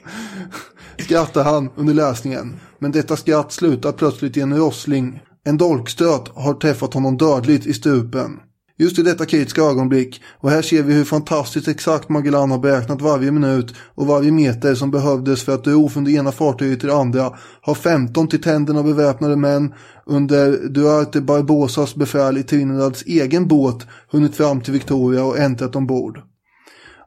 skrattar 0.98 1.44
han 1.44 1.70
under 1.76 1.94
läsningen. 1.94 2.56
Men 2.78 2.92
detta 2.92 3.16
skratt 3.16 3.52
slutar 3.52 3.92
plötsligt 3.92 4.36
i 4.36 4.40
en 4.40 4.56
rossling. 4.56 5.20
En 5.44 5.56
dolkstöt 5.56 6.28
har 6.34 6.54
träffat 6.54 6.94
honom 6.94 7.16
dödligt 7.16 7.66
i 7.66 7.74
stupen. 7.74 8.40
Just 8.80 8.98
i 8.98 9.02
detta 9.02 9.26
kritiska 9.26 9.62
ögonblick, 9.62 10.22
och 10.40 10.50
här 10.50 10.62
ser 10.62 10.82
vi 10.82 10.94
hur 10.94 11.04
fantastiskt 11.04 11.68
exakt 11.68 12.08
Magellan 12.08 12.50
har 12.50 12.58
beräknat 12.58 13.00
varje 13.00 13.30
minut 13.30 13.74
och 13.94 14.06
varje 14.06 14.32
meter 14.32 14.74
som 14.74 14.90
behövdes 14.90 15.42
för 15.42 15.54
att 15.54 15.66
ro 15.66 15.88
från 15.88 16.04
det 16.04 16.12
ena 16.12 16.32
fartyget 16.32 16.80
till 16.80 16.88
det 16.88 16.96
andra, 16.96 17.32
har 17.60 17.74
15 17.74 18.28
till 18.28 18.42
tänderna 18.42 18.82
beväpnade 18.82 19.36
män 19.36 19.74
under 20.06 20.68
Duarte 20.68 21.20
Barbosas 21.20 21.94
befäl 21.94 22.38
i 22.38 22.42
Trinidads 22.42 23.02
egen 23.06 23.48
båt 23.48 23.86
hunnit 24.10 24.36
fram 24.36 24.60
till 24.60 24.72
Victoria 24.72 25.24
och 25.24 25.38
äntrat 25.38 25.76
ombord. 25.76 26.20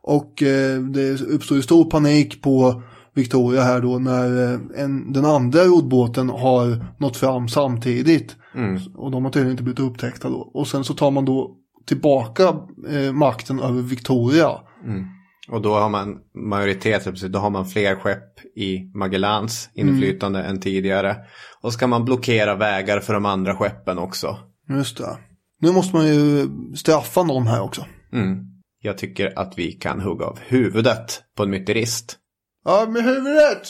Och 0.04 0.44
eh, 0.44 0.82
det 0.82 1.22
uppstår 1.22 1.58
ju 1.58 1.64
stor 1.64 1.86
panik 1.86 2.42
på 2.42 2.84
Victoria 3.16 3.62
här 3.62 3.82
då 3.82 4.00
när 4.00 4.54
eh, 4.54 4.60
en, 4.76 5.14
den 5.14 5.26
andra 5.26 5.64
roddbåten 5.64 6.30
har 6.30 6.86
nått 7.00 7.18
fram 7.18 7.48
samtidigt. 7.48 8.36
Mm. 8.56 8.80
Och 8.96 9.12
de 9.12 9.24
har 9.24 9.32
tydligen 9.32 9.52
inte 9.52 9.64
blivit 9.64 9.80
upptäckta 9.80 10.30
då. 10.30 10.52
Och 10.54 10.68
sen 10.68 10.84
så 10.84 10.94
tar 10.94 11.12
man 11.12 11.26
då 11.26 11.58
tillbaka 11.86 12.44
eh, 12.90 13.14
makten 13.14 13.60
över 13.60 13.82
Victoria. 13.82 14.60
Mm. 14.86 15.06
Och 15.50 15.62
då 15.62 15.74
har 15.74 15.90
man 15.90 16.18
majoritet, 16.36 17.32
då 17.32 17.40
har 17.40 17.50
man 17.50 17.66
fler 17.66 17.96
skepp 17.96 18.46
i 18.56 18.92
Magellans 18.96 19.70
inflytande 19.74 20.40
mm. 20.40 20.52
än 20.52 20.60
tidigare. 20.60 21.18
Och 21.62 21.74
så 21.74 21.80
kan 21.80 21.90
man 21.90 22.06
blockera 22.06 22.56
vägar 22.56 23.00
för 23.00 23.14
de 23.14 23.26
andra 23.26 23.56
skeppen 23.56 23.98
också. 23.98 24.38
Just 24.70 24.98
det. 24.98 25.18
Nu 25.62 25.72
måste 25.72 25.96
man 25.96 26.08
ju 26.08 26.48
straffa 26.76 27.24
någon 27.24 27.48
här 27.48 27.62
också. 27.62 27.86
Mm. 28.14 28.38
Jag 28.82 28.98
tycker 28.98 29.40
att 29.40 29.54
vi 29.58 29.72
kan 29.72 30.02
hugga 30.02 30.26
av 30.26 30.40
huvudet 30.40 31.24
på 31.36 31.44
en 31.44 31.50
myterist. 31.50 32.18
Ja, 32.66 32.86
med 32.90 33.04
huvudet! 33.04 33.68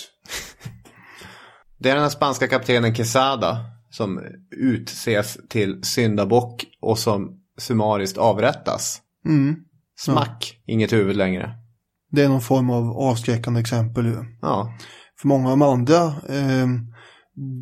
Det 1.80 1.90
är 1.90 1.96
den 1.96 2.12
spanska 2.12 2.48
kaptenen 2.48 2.96
Quesada 2.96 3.58
som 3.90 4.22
utses 4.52 5.38
till 5.50 5.84
syndabock 5.84 6.66
och 6.82 7.00
som 7.00 7.41
summariskt 7.60 8.18
avrättas. 8.18 9.02
Mm. 9.26 9.56
Smack, 10.00 10.58
inget 10.68 10.94
huvud 10.94 11.16
längre. 11.16 11.54
Det 12.12 12.24
är 12.24 12.30
någon 12.30 12.42
form 12.42 12.70
av 12.70 12.90
avskräckande 12.90 13.60
exempel 13.60 14.06
ju. 14.06 14.18
Ja, 14.42 14.74
För 15.22 15.28
många 15.28 15.52
av 15.52 15.58
de 15.58 15.62
andra 15.62 16.06
eh, 16.08 16.68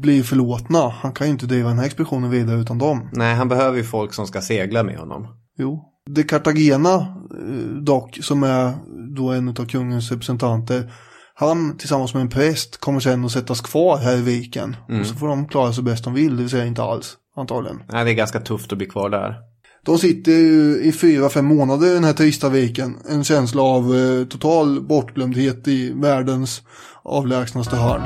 blir 0.02 0.24
förlåtna. 0.24 0.90
Han 0.90 1.12
kan 1.14 1.28
ju 1.28 1.32
inte 1.32 1.46
driva 1.46 1.70
den 1.70 1.80
här 1.80 1.86
expeditionen 1.86 2.30
vidare 2.30 2.60
utan 2.60 2.78
dem. 2.78 3.10
nej 3.14 3.36
han 3.36 3.48
behöver 3.48 3.78
ju 3.78 3.84
folk 3.84 4.14
som 4.14 4.28
ska 4.28 4.42
segla 4.42 4.84
med 4.84 4.98
honom. 4.98 5.28
Jo. 5.58 5.86
Det 6.10 6.24
Cartagena 6.24 6.94
eh, 6.94 7.84
dock, 7.84 8.20
som 8.22 8.44
är 8.44 8.74
då 9.16 9.32
en 9.32 9.50
av 9.50 9.66
kungens 9.66 10.12
representanter. 10.12 10.92
Han 11.34 11.78
tillsammans 11.78 12.14
med 12.14 12.22
en 12.22 12.30
präst 12.30 12.78
kommer 12.78 13.00
sen 13.00 13.26
att 13.26 13.32
sättas 13.32 13.62
kvar 13.62 13.98
här 13.98 14.18
i 14.18 14.22
viken. 14.22 14.76
Och 15.00 15.06
så 15.06 15.16
får 15.16 15.28
de 15.28 15.48
klara 15.48 15.74
sig 15.74 15.84
bäst 15.84 16.04
de 16.04 16.14
vill, 16.14 16.36
det 16.36 16.42
vill 16.42 16.50
säga 16.50 16.66
inte 16.66 16.84
alls 16.84 17.18
antagligen. 17.36 17.82
Nej, 17.92 18.06
det 18.06 18.12
är 18.12 18.16
ganska 18.16 18.40
tufft 18.40 18.72
att 18.72 18.78
bli 18.78 18.88
kvar 18.88 19.10
där. 19.10 19.36
De 19.86 19.98
sitter 19.98 20.32
ju 20.32 20.82
i 20.84 20.92
fyra, 20.92 21.30
fem 21.30 21.46
månader 21.46 21.88
i 21.88 21.94
den 21.94 22.04
här 22.04 22.14
trista 22.14 22.50
viken. 22.50 22.98
En 23.10 23.24
känsla 23.24 23.62
av 23.62 23.96
eh, 23.96 24.26
total 24.28 24.82
bortglömdhet 24.82 25.68
i 25.68 25.92
världens 25.96 26.62
avlägsnaste 27.04 27.76
hörn. 27.76 28.02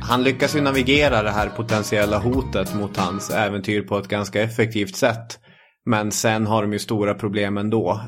Han 0.00 0.22
lyckas 0.22 0.56
ju 0.56 0.60
navigera 0.60 1.22
det 1.22 1.30
här 1.30 1.48
potentiella 1.48 2.18
hotet 2.18 2.74
mot 2.74 2.96
hans 2.96 3.30
äventyr 3.30 3.82
på 3.82 3.98
ett 3.98 4.08
ganska 4.08 4.42
effektivt 4.42 4.96
sätt. 4.96 5.38
Men 5.86 6.12
sen 6.12 6.46
har 6.46 6.62
de 6.62 6.72
ju 6.72 6.78
stora 6.78 7.14
problem 7.14 7.58
ändå. 7.58 8.00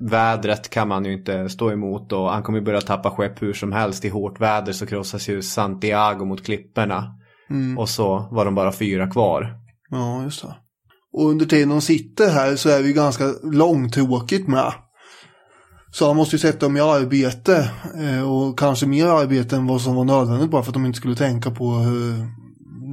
Vädret 0.00 0.70
kan 0.70 0.88
man 0.88 1.04
ju 1.04 1.12
inte 1.12 1.48
stå 1.48 1.70
emot 1.70 2.12
och 2.12 2.30
han 2.30 2.42
kommer 2.42 2.60
börja 2.60 2.80
tappa 2.80 3.10
skepp 3.10 3.42
hur 3.42 3.52
som 3.52 3.72
helst. 3.72 4.04
I 4.04 4.08
hårt 4.08 4.40
väder 4.40 4.72
så 4.72 4.86
krossas 4.86 5.28
ju 5.28 5.42
Santiago 5.42 6.24
mot 6.24 6.44
klipporna. 6.44 7.12
Och 7.78 7.88
så 7.88 8.28
var 8.30 8.44
de 8.44 8.54
bara 8.54 8.72
fyra 8.72 9.10
kvar. 9.10 9.54
Ja, 9.90 10.22
just 10.22 10.42
det. 10.42 10.54
Och 11.12 11.28
under 11.30 11.46
tiden 11.46 11.68
de 11.68 11.80
sitter 11.80 12.30
här 12.30 12.56
så 12.56 12.68
är 12.68 12.80
ju 12.80 12.92
ganska 12.92 13.24
långtråkigt 13.42 14.48
med. 14.48 14.72
Så 15.90 16.06
han 16.06 16.16
måste 16.16 16.36
ju 16.36 16.40
sätta 16.40 16.66
dem 16.66 16.76
i 16.76 16.80
arbete. 16.80 17.70
eh, 18.00 18.30
Och 18.30 18.58
kanske 18.58 18.86
mer 18.86 19.06
arbete 19.06 19.56
än 19.56 19.66
vad 19.66 19.80
som 19.80 19.94
var 19.94 20.04
nödvändigt 20.04 20.50
bara 20.50 20.62
för 20.62 20.70
att 20.70 20.74
de 20.74 20.86
inte 20.86 20.96
skulle 20.98 21.16
tänka 21.16 21.50
på 21.50 21.64
eh, 21.64 22.26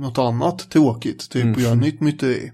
något 0.01 0.18
annat 0.18 0.70
tråkigt. 0.70 1.30
Typ 1.32 1.58
att 1.58 1.64
göra 1.64 1.76
nytt 1.76 2.01
myteri. 2.01 2.51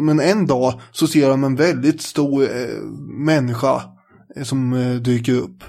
Men 0.00 0.20
en 0.20 0.46
dag 0.46 0.80
så 0.92 1.06
ser 1.06 1.28
de 1.28 1.44
en 1.44 1.56
väldigt 1.56 2.02
stor 2.02 2.42
eh, 2.42 2.82
människa 3.18 3.82
eh, 4.36 4.42
som 4.42 4.72
eh, 4.72 4.94
dyker 4.94 5.32
upp. 5.32 5.64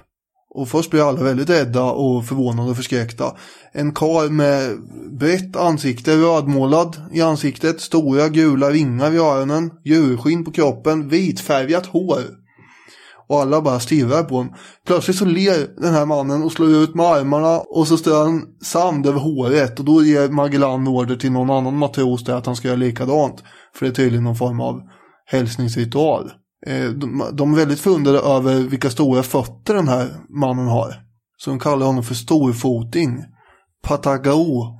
Och 0.50 0.70
först 0.70 0.92
blir 0.92 1.10
alla 1.10 1.24
väldigt 1.24 1.50
rädda 1.50 1.84
och 1.84 2.26
förvånade 2.26 2.70
och 2.70 2.76
förskräckta. 2.76 3.36
En 3.72 3.92
karl 3.92 4.30
med 4.30 4.78
brett 5.20 5.56
ansikte, 5.56 6.16
rödmålad 6.16 6.96
i 7.14 7.22
ansiktet, 7.22 7.82
stora 7.82 8.30
gula 8.30 8.70
ringar 8.70 9.14
i 9.14 9.18
öronen, 9.18 9.72
djurskinn 9.86 10.46
på 10.46 10.52
kroppen, 10.52 11.10
vitfärgat 11.10 11.86
hår. 11.86 12.22
Och 13.28 13.42
alla 13.42 13.62
bara 13.62 13.80
stirrar 13.80 14.24
på 14.24 14.36
honom. 14.36 14.54
Plötsligt 14.86 15.18
så 15.18 15.26
ler 15.26 15.82
den 15.82 15.94
här 15.94 16.06
mannen 16.06 16.44
och 16.44 16.52
slår 16.52 16.70
ut 16.70 16.96
med 16.96 17.06
armarna 17.06 17.60
och 17.60 17.88
så 17.88 17.98
strör 17.98 18.24
han 18.24 18.46
sand 18.64 19.08
över 19.08 19.20
håret. 19.20 19.80
Och 19.80 19.86
då 19.86 20.04
ger 20.04 20.30
Magellan 20.30 20.88
order 20.88 21.16
till 21.16 21.32
någon 21.32 21.50
annan 21.50 21.78
matros 21.78 22.24
där 22.24 22.36
att 22.36 22.46
han 22.46 22.56
ska 22.56 22.68
göra 22.68 22.78
likadant. 22.78 23.44
För 23.76 23.86
det 23.86 23.92
är 23.92 23.96
tydligen 23.96 24.24
någon 24.24 24.36
form 24.36 24.60
av 24.60 24.82
hälsningsritual. 25.26 26.32
Eh, 26.66 26.90
De, 26.90 27.24
de 27.34 27.54
är 27.54 27.58
väldigt 27.58 27.80
funderade 27.80 28.20
över 28.20 28.56
vilka 28.60 28.90
stora 28.90 29.24
fötter 29.24 29.74
den 29.74 29.88
här 29.88 30.10
mannen 30.30 30.68
har. 30.68 30.96
Så 31.38 31.50
de 31.50 31.60
kallar 31.60 31.86
honom 31.86 32.04
för 32.04 32.16
storfoting. 32.16 33.24
Patagao. 33.84 34.78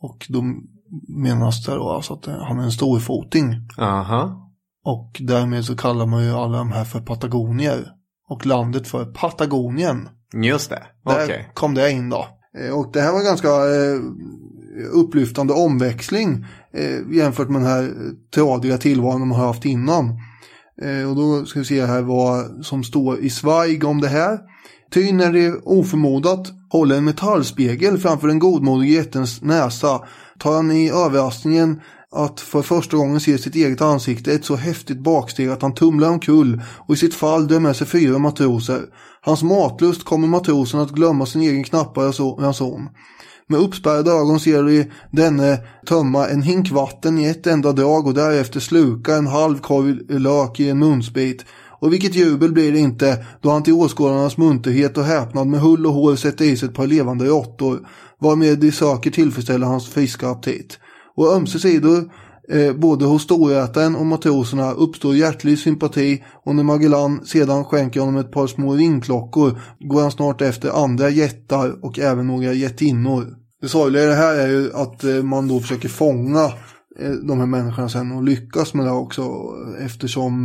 Och 0.00 0.26
de 0.28 0.62
menas 1.08 1.64
det 1.66 1.74
då 1.74 1.90
alltså 1.90 2.14
att 2.14 2.26
han 2.26 2.58
är 2.58 2.62
en 2.62 2.72
storfoting. 2.72 3.54
Aha. 3.78 4.44
Och 4.84 5.16
därmed 5.20 5.64
så 5.64 5.76
kallar 5.76 6.06
man 6.06 6.24
ju 6.24 6.30
alla 6.32 6.58
de 6.58 6.72
här 6.72 6.84
för 6.84 7.00
patagonier. 7.00 7.88
Och 8.28 8.46
landet 8.46 8.88
för 8.88 9.04
Patagonien. 9.04 10.08
Just 10.44 10.70
det. 10.70 10.82
Där 11.04 11.24
Okej. 11.24 11.50
kom 11.54 11.74
det 11.74 11.90
in 11.90 12.10
då. 12.10 12.26
Eh, 12.58 12.78
Och 12.78 12.92
det 12.92 13.00
här 13.00 13.12
var 13.12 13.22
ganska 13.24 13.48
eh, 13.48 14.00
upplyftande 14.94 15.52
omväxling 15.54 16.44
eh, 16.78 17.16
jämfört 17.16 17.48
med 17.48 17.60
den 17.60 17.70
här 17.70 17.82
eh, 17.82 17.90
tradiga 18.34 18.78
tillvaron 18.78 19.20
de 19.20 19.30
har 19.30 19.46
haft 19.46 19.64
innan. 19.64 20.04
Eh, 20.82 21.10
och 21.10 21.16
då 21.16 21.44
ska 21.46 21.58
vi 21.58 21.64
se 21.64 21.86
här 21.86 22.02
vad 22.02 22.64
som 22.66 22.84
står 22.84 23.18
i 23.18 23.30
Zweig 23.30 23.84
om 23.84 24.00
det 24.00 24.08
här. 24.08 24.38
Ty 24.94 25.12
när 25.12 25.32
det 25.32 25.60
oförmodat 25.64 26.48
håller 26.70 26.96
en 26.96 27.04
metallspegel 27.04 27.98
framför 27.98 28.28
den 28.28 28.38
godmodige 28.38 28.92
jättens 28.92 29.42
näsa 29.42 30.00
tar 30.38 30.54
han 30.54 30.70
i 30.70 30.90
överraskningen 30.90 31.80
att 32.10 32.40
för 32.40 32.62
första 32.62 32.96
gången 32.96 33.20
se 33.20 33.38
sitt 33.38 33.54
eget 33.54 33.80
ansikte 33.80 34.32
ett 34.32 34.44
så 34.44 34.56
häftigt 34.56 34.98
baksteg 34.98 35.48
att 35.48 35.62
han 35.62 35.74
tumlar 35.74 36.08
omkull 36.08 36.62
och 36.86 36.94
i 36.94 36.98
sitt 36.98 37.14
fall 37.14 37.48
dör 37.48 37.60
med 37.60 37.76
sig 37.76 37.86
fyra 37.86 38.18
matroser. 38.18 38.80
Hans 39.20 39.42
matlust 39.42 40.04
kommer 40.04 40.28
matrosen 40.28 40.80
att 40.80 40.90
glömma 40.90 41.26
sin 41.26 41.42
egen 41.42 41.64
knappa 41.64 42.00
ranson. 42.00 42.88
Med 43.50 43.60
uppspärrade 43.60 44.10
ögon 44.10 44.40
ser 44.40 44.62
de 44.62 44.84
denne 45.10 45.58
tömma 45.86 46.28
en 46.28 46.42
hink 46.42 46.70
vatten 46.70 47.18
i 47.18 47.24
ett 47.24 47.46
enda 47.46 47.72
drag 47.72 48.06
och 48.06 48.14
därefter 48.14 48.60
sluka 48.60 49.16
en 49.16 49.26
halv 49.26 49.58
korv 49.58 50.20
lök 50.20 50.60
i 50.60 50.70
en 50.70 50.78
munsbit. 50.78 51.44
Och 51.80 51.92
vilket 51.92 52.14
jubel 52.14 52.52
blir 52.52 52.72
det 52.72 52.78
inte 52.78 53.24
då 53.42 53.50
han 53.50 53.62
till 53.62 53.72
åskådarnas 53.72 54.36
munterhet 54.36 54.98
och 54.98 55.04
häpnad 55.04 55.46
med 55.46 55.60
hull 55.60 55.86
och 55.86 55.92
hår 55.92 56.16
sätter 56.16 56.44
i 56.44 56.56
sig 56.56 56.68
ett 56.68 56.74
par 56.74 56.86
levande 56.86 57.24
råttor, 57.24 57.88
varmed 58.20 58.58
de 58.58 58.72
söker 58.72 59.10
tillfredsställa 59.10 59.66
hans 59.66 59.88
friska 59.88 60.28
aptit. 60.28 60.78
Och 61.16 61.32
ömse 61.32 61.58
sidor, 61.58 62.10
eh, 62.50 62.76
både 62.76 63.04
hos 63.04 63.22
storätaren 63.22 63.96
och 63.96 64.06
matroserna, 64.06 64.72
uppstår 64.72 65.14
hjärtlig 65.14 65.58
sympati 65.58 66.24
och 66.44 66.54
när 66.54 66.62
Magellan 66.62 67.24
sedan 67.26 67.64
skänker 67.64 68.00
honom 68.00 68.16
ett 68.16 68.32
par 68.32 68.46
små 68.46 68.74
ringklockor 68.74 69.60
går 69.80 70.02
han 70.02 70.10
snart 70.10 70.40
efter 70.42 70.84
andra 70.84 71.10
jättar 71.10 71.84
och 71.84 71.98
även 71.98 72.26
några 72.26 72.52
jättinnor. 72.52 73.26
Det 73.60 73.68
sorgliga 73.68 74.02
i 74.02 74.06
det 74.06 74.14
här 74.14 74.34
är 74.34 74.48
ju 74.48 74.72
att 74.74 75.04
eh, 75.04 75.22
man 75.22 75.48
då 75.48 75.60
försöker 75.60 75.88
fånga 75.88 76.44
eh, 77.00 77.10
de 77.28 77.38
här 77.38 77.46
människorna 77.46 77.88
sen 77.88 78.12
och 78.12 78.22
lyckas 78.22 78.74
med 78.74 78.86
det 78.86 78.92
också 78.92 79.30
eftersom 79.80 80.44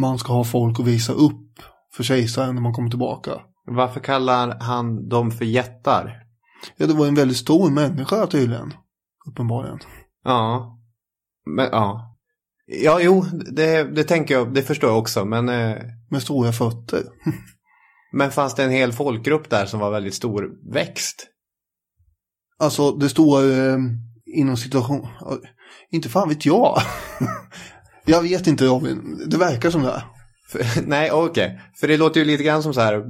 man 0.00 0.18
ska 0.18 0.32
ha 0.32 0.44
folk 0.44 0.80
att 0.80 0.86
visa 0.86 1.12
upp 1.12 1.48
för 1.96 2.02
kejsaren 2.02 2.54
när 2.54 2.62
man 2.62 2.72
kommer 2.72 2.90
tillbaka. 2.90 3.30
Varför 3.66 4.00
kallar 4.00 4.58
han 4.60 5.08
dem 5.08 5.30
för 5.30 5.44
jättar? 5.44 6.22
Ja, 6.76 6.86
det 6.86 6.94
var 6.94 7.06
en 7.06 7.14
väldigt 7.14 7.36
stor 7.36 7.70
människa 7.70 8.26
tydligen. 8.26 8.74
Uppenbarligen. 9.30 9.78
Ja. 10.24 10.78
Men 11.56 11.68
ja. 11.72 12.08
Ja, 12.66 13.00
jo, 13.00 13.24
det, 13.52 13.84
det 13.84 14.04
tänker 14.04 14.34
jag, 14.34 14.54
det 14.54 14.62
förstår 14.62 14.90
jag 14.90 14.98
också. 14.98 15.24
Men, 15.24 15.48
eh, 15.48 15.76
Med 16.10 16.22
stora 16.22 16.52
fötter. 16.52 17.02
men 18.12 18.30
fanns 18.30 18.54
det 18.54 18.64
en 18.64 18.70
hel 18.70 18.92
folkgrupp 18.92 19.50
där 19.50 19.66
som 19.66 19.80
var 19.80 19.90
väldigt 19.90 20.14
stor 20.14 20.50
växt? 20.72 21.26
Alltså 22.58 22.92
det 22.92 23.08
står 23.08 23.50
eh, 23.50 23.78
inom 24.26 24.56
situation... 24.56 25.08
ja, 25.20 25.38
Inte 25.90 26.08
fan 26.08 26.28
vet 26.28 26.46
jag. 26.46 26.82
jag 28.04 28.22
vet 28.22 28.46
inte 28.46 28.64
Robin. 28.64 29.20
Det 29.26 29.36
verkar 29.36 29.70
som 29.70 29.82
det. 29.82 30.04
För, 30.48 30.64
nej, 30.86 31.10
okej. 31.10 31.60
För 31.80 31.88
det 31.88 31.96
låter 31.96 32.20
ju 32.20 32.26
lite 32.26 32.42
grann 32.42 32.62
som 32.62 32.74
så 32.74 32.80
här 32.80 33.04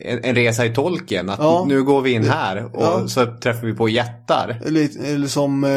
en, 0.00 0.24
en 0.24 0.34
resa 0.34 0.66
i 0.66 0.74
tolken. 0.74 1.30
Att 1.30 1.38
Ja. 1.38 1.64
nu 1.68 1.82
går 1.82 2.00
vi 2.02 2.10
in 2.12 2.24
här 2.24 2.64
och 2.64 2.82
Ja. 2.82 3.08
så 3.08 3.26
träffar 3.42 3.66
vi 3.66 3.74
på 3.74 3.88
jättar. 3.88 4.60
Eller, 4.66 5.04
eller 5.04 5.26
som 5.26 5.64
eh, 5.64 5.70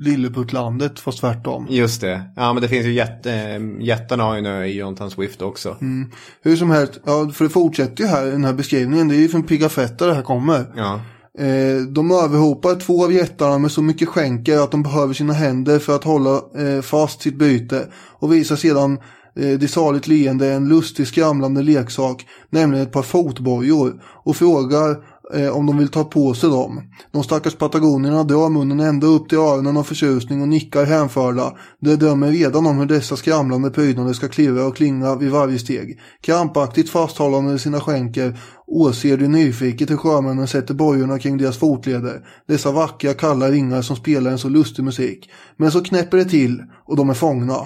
Lilleputtlandet 0.00 1.00
fast 1.00 1.18
tvärtom. 1.20 1.66
Just 1.70 2.00
det. 2.00 2.22
Ja, 2.36 2.52
men 2.52 2.62
det 2.62 2.68
finns 2.68 2.86
ju 2.86 2.92
jätte, 2.92 3.32
eh, 3.32 3.60
jättarna 3.86 4.22
har 4.24 4.34
ju 4.34 4.38
en 4.38 4.46
ö 4.46 4.64
i 4.64 4.78
Jonathan 4.78 5.10
Swift 5.10 5.42
också. 5.42 5.76
Mm. 5.80 6.10
Hur 6.42 6.56
som 6.56 6.70
helst, 6.70 7.00
ja, 7.06 7.30
för 7.34 7.44
det 7.44 7.50
fortsätter 7.50 8.02
ju 8.04 8.08
här 8.10 8.26
den 8.26 8.44
här 8.44 8.52
beskrivningen. 8.52 9.08
Det 9.08 9.14
är 9.16 9.20
ju 9.20 9.28
från 9.28 9.42
Pigafetta 9.42 10.06
det 10.06 10.14
här 10.14 10.22
kommer. 10.22 10.64
Ja. 10.76 11.00
Eh, 11.38 11.76
de 11.82 12.10
överhopar 12.10 12.74
två 12.74 13.04
av 13.04 13.12
jättarna 13.12 13.58
med 13.58 13.70
så 13.70 13.82
mycket 13.82 14.08
skänker 14.08 14.58
att 14.58 14.70
de 14.70 14.82
behöver 14.82 15.14
sina 15.14 15.32
händer 15.32 15.78
för 15.78 15.96
att 15.96 16.04
hålla 16.04 16.30
eh, 16.58 16.82
fast 16.82 17.22
sitt 17.22 17.38
byte 17.38 17.86
och 18.18 18.32
visar 18.32 18.56
sedan 18.56 18.98
eh, 19.38 19.58
det 19.58 19.68
saligt 19.68 20.06
leende 20.06 20.52
en 20.52 20.68
lustig 20.68 21.06
skramlande 21.06 21.62
leksak, 21.62 22.26
nämligen 22.50 22.86
ett 22.86 22.92
par 22.92 23.02
fotbojor 23.02 24.02
och 24.24 24.36
frågar 24.36 24.96
eh, 25.34 25.56
om 25.56 25.66
de 25.66 25.78
vill 25.78 25.88
ta 25.88 26.04
på 26.04 26.34
sig 26.34 26.50
dem. 26.50 26.82
De 27.12 27.22
stackars 27.22 27.54
patagonierna 27.54 28.24
drar 28.24 28.48
munnen 28.48 28.80
ända 28.80 29.06
upp 29.06 29.28
till 29.28 29.38
öronen 29.38 29.76
av 29.76 29.82
förtjusning 29.82 30.42
och 30.42 30.48
nickar 30.48 30.84
hänförda. 30.84 31.52
De 31.80 31.96
drömmer 31.96 32.30
redan 32.30 32.66
om 32.66 32.78
hur 32.78 32.86
dessa 32.86 33.16
skramlande 33.16 33.70
prydnader 33.70 34.12
ska 34.12 34.28
klirra 34.28 34.66
och 34.66 34.76
klinga 34.76 35.14
vid 35.14 35.30
varje 35.30 35.58
steg. 35.58 36.00
Krampaktigt 36.20 36.90
fasthållande 36.90 37.54
i 37.54 37.58
sina 37.58 37.80
skänker 37.80 38.38
åser 38.66 39.16
de 39.16 39.28
nyfiket 39.28 39.90
hur 39.90 39.96
sjömännen 39.96 40.48
sätter 40.48 40.74
bojorna 40.74 41.18
kring 41.18 41.38
deras 41.38 41.56
fotleder. 41.56 42.20
Dessa 42.48 42.72
vackra 42.72 43.14
kalla 43.14 43.50
ringar 43.50 43.82
som 43.82 43.96
spelar 43.96 44.30
en 44.30 44.38
så 44.38 44.48
lustig 44.48 44.84
musik. 44.84 45.30
Men 45.56 45.70
så 45.70 45.80
knäpper 45.84 46.16
det 46.16 46.24
till 46.24 46.62
och 46.86 46.96
de 46.96 47.10
är 47.10 47.14
fångna. 47.14 47.58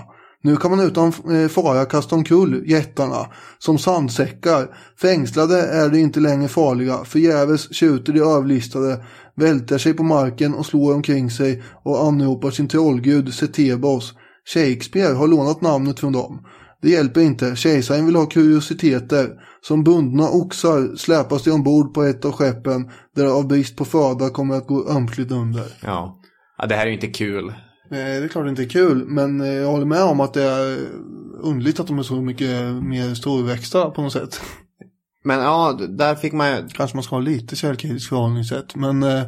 Nu 0.44 0.56
kan 0.56 0.70
man 0.70 0.80
utan 0.80 1.06
eh, 1.08 1.48
fara 1.48 1.84
kasta 1.84 2.14
omkull 2.14 2.62
jättarna 2.66 3.26
som 3.58 3.78
sandsäckar. 3.78 4.68
Fängslade 5.00 5.62
är 5.62 5.88
de 5.88 5.98
inte 5.98 6.20
längre 6.20 6.48
farliga. 6.48 7.04
Förgäves 7.04 7.74
tjuter 7.74 8.12
de 8.12 8.20
överlistade, 8.20 9.04
välter 9.34 9.78
sig 9.78 9.94
på 9.94 10.02
marken 10.02 10.54
och 10.54 10.66
slår 10.66 10.94
omkring 10.94 11.30
sig 11.30 11.62
och 11.82 12.04
anropar 12.04 12.50
sin 12.50 12.68
trollgud 12.68 13.34
Setebos. 13.34 14.14
Shakespeare 14.54 15.14
har 15.14 15.28
lånat 15.28 15.60
namnet 15.60 16.00
från 16.00 16.12
dem. 16.12 16.46
Det 16.82 16.90
hjälper 16.90 17.20
inte, 17.20 17.56
kejsaren 17.56 18.06
vill 18.06 18.16
ha 18.16 18.26
kuriositeter. 18.26 19.28
Som 19.60 19.84
bundna 19.84 20.28
oxar 20.28 20.96
släpas 20.96 21.42
de 21.42 21.50
ombord 21.50 21.94
på 21.94 22.02
ett 22.02 22.24
av 22.24 22.32
skeppen 22.32 22.90
där 23.16 23.26
av 23.26 23.48
brist 23.48 23.76
på 23.76 23.84
föda 23.84 24.30
kommer 24.30 24.54
att 24.54 24.66
gå 24.66 24.88
ömkligt 24.88 25.30
under. 25.30 25.64
Ja. 25.80 26.20
ja, 26.58 26.66
det 26.66 26.74
här 26.74 26.82
är 26.82 26.86
ju 26.86 26.94
inte 26.94 27.06
kul. 27.06 27.52
Nej, 27.92 28.20
det 28.20 28.26
är 28.26 28.28
klart 28.28 28.44
det 28.44 28.50
inte 28.50 28.62
är 28.62 28.68
kul, 28.68 29.04
men 29.06 29.40
eh, 29.40 29.46
jag 29.46 29.68
håller 29.68 29.86
med 29.86 30.02
om 30.02 30.20
att 30.20 30.34
det 30.34 30.42
är 30.42 30.78
underligt 31.40 31.80
att 31.80 31.86
de 31.86 31.98
är 31.98 32.02
så 32.02 32.22
mycket 32.22 32.74
mer 32.82 33.14
storväxta 33.14 33.90
på 33.90 34.02
något 34.02 34.12
sätt. 34.12 34.40
Men 35.24 35.38
ja, 35.38 35.78
där 35.88 36.14
fick 36.14 36.32
man 36.32 36.50
ju... 36.50 36.68
Kanske 36.68 36.96
man 36.96 37.04
ska 37.04 37.16
ha 37.16 37.20
lite 37.20 37.56
källkritiskt 37.56 38.08
förhållningssätt, 38.08 38.74
men, 38.74 39.02
eh, 39.02 39.22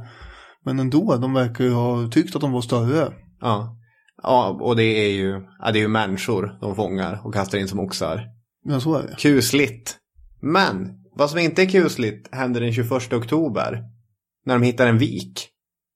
men 0.64 0.78
ändå, 0.78 1.16
de 1.16 1.34
verkar 1.34 1.64
ju 1.64 1.70
ha 1.70 2.08
tyckt 2.10 2.34
att 2.34 2.40
de 2.40 2.52
var 2.52 2.60
större. 2.60 3.12
Ja. 3.40 3.76
ja, 4.22 4.58
och 4.60 4.76
det 4.76 4.82
är 4.84 5.12
ju 5.12 5.42
ja, 5.58 5.70
det 5.72 5.78
är 5.78 5.80
ju 5.80 5.88
människor 5.88 6.58
de 6.60 6.76
fångar 6.76 7.20
och 7.24 7.34
kastar 7.34 7.58
in 7.58 7.68
som 7.68 7.80
oxar. 7.80 8.26
Ja, 8.64 8.80
så 8.80 8.94
är 8.94 9.02
det. 9.02 9.16
Kusligt. 9.18 9.96
Men 10.42 10.88
vad 11.16 11.30
som 11.30 11.38
inte 11.38 11.62
är 11.62 11.66
kusligt 11.66 12.34
händer 12.34 12.60
den 12.60 12.72
21 12.72 13.12
oktober. 13.12 13.82
När 14.46 14.54
de 14.54 14.62
hittar 14.62 14.86
en 14.86 14.98
vik. 14.98 15.53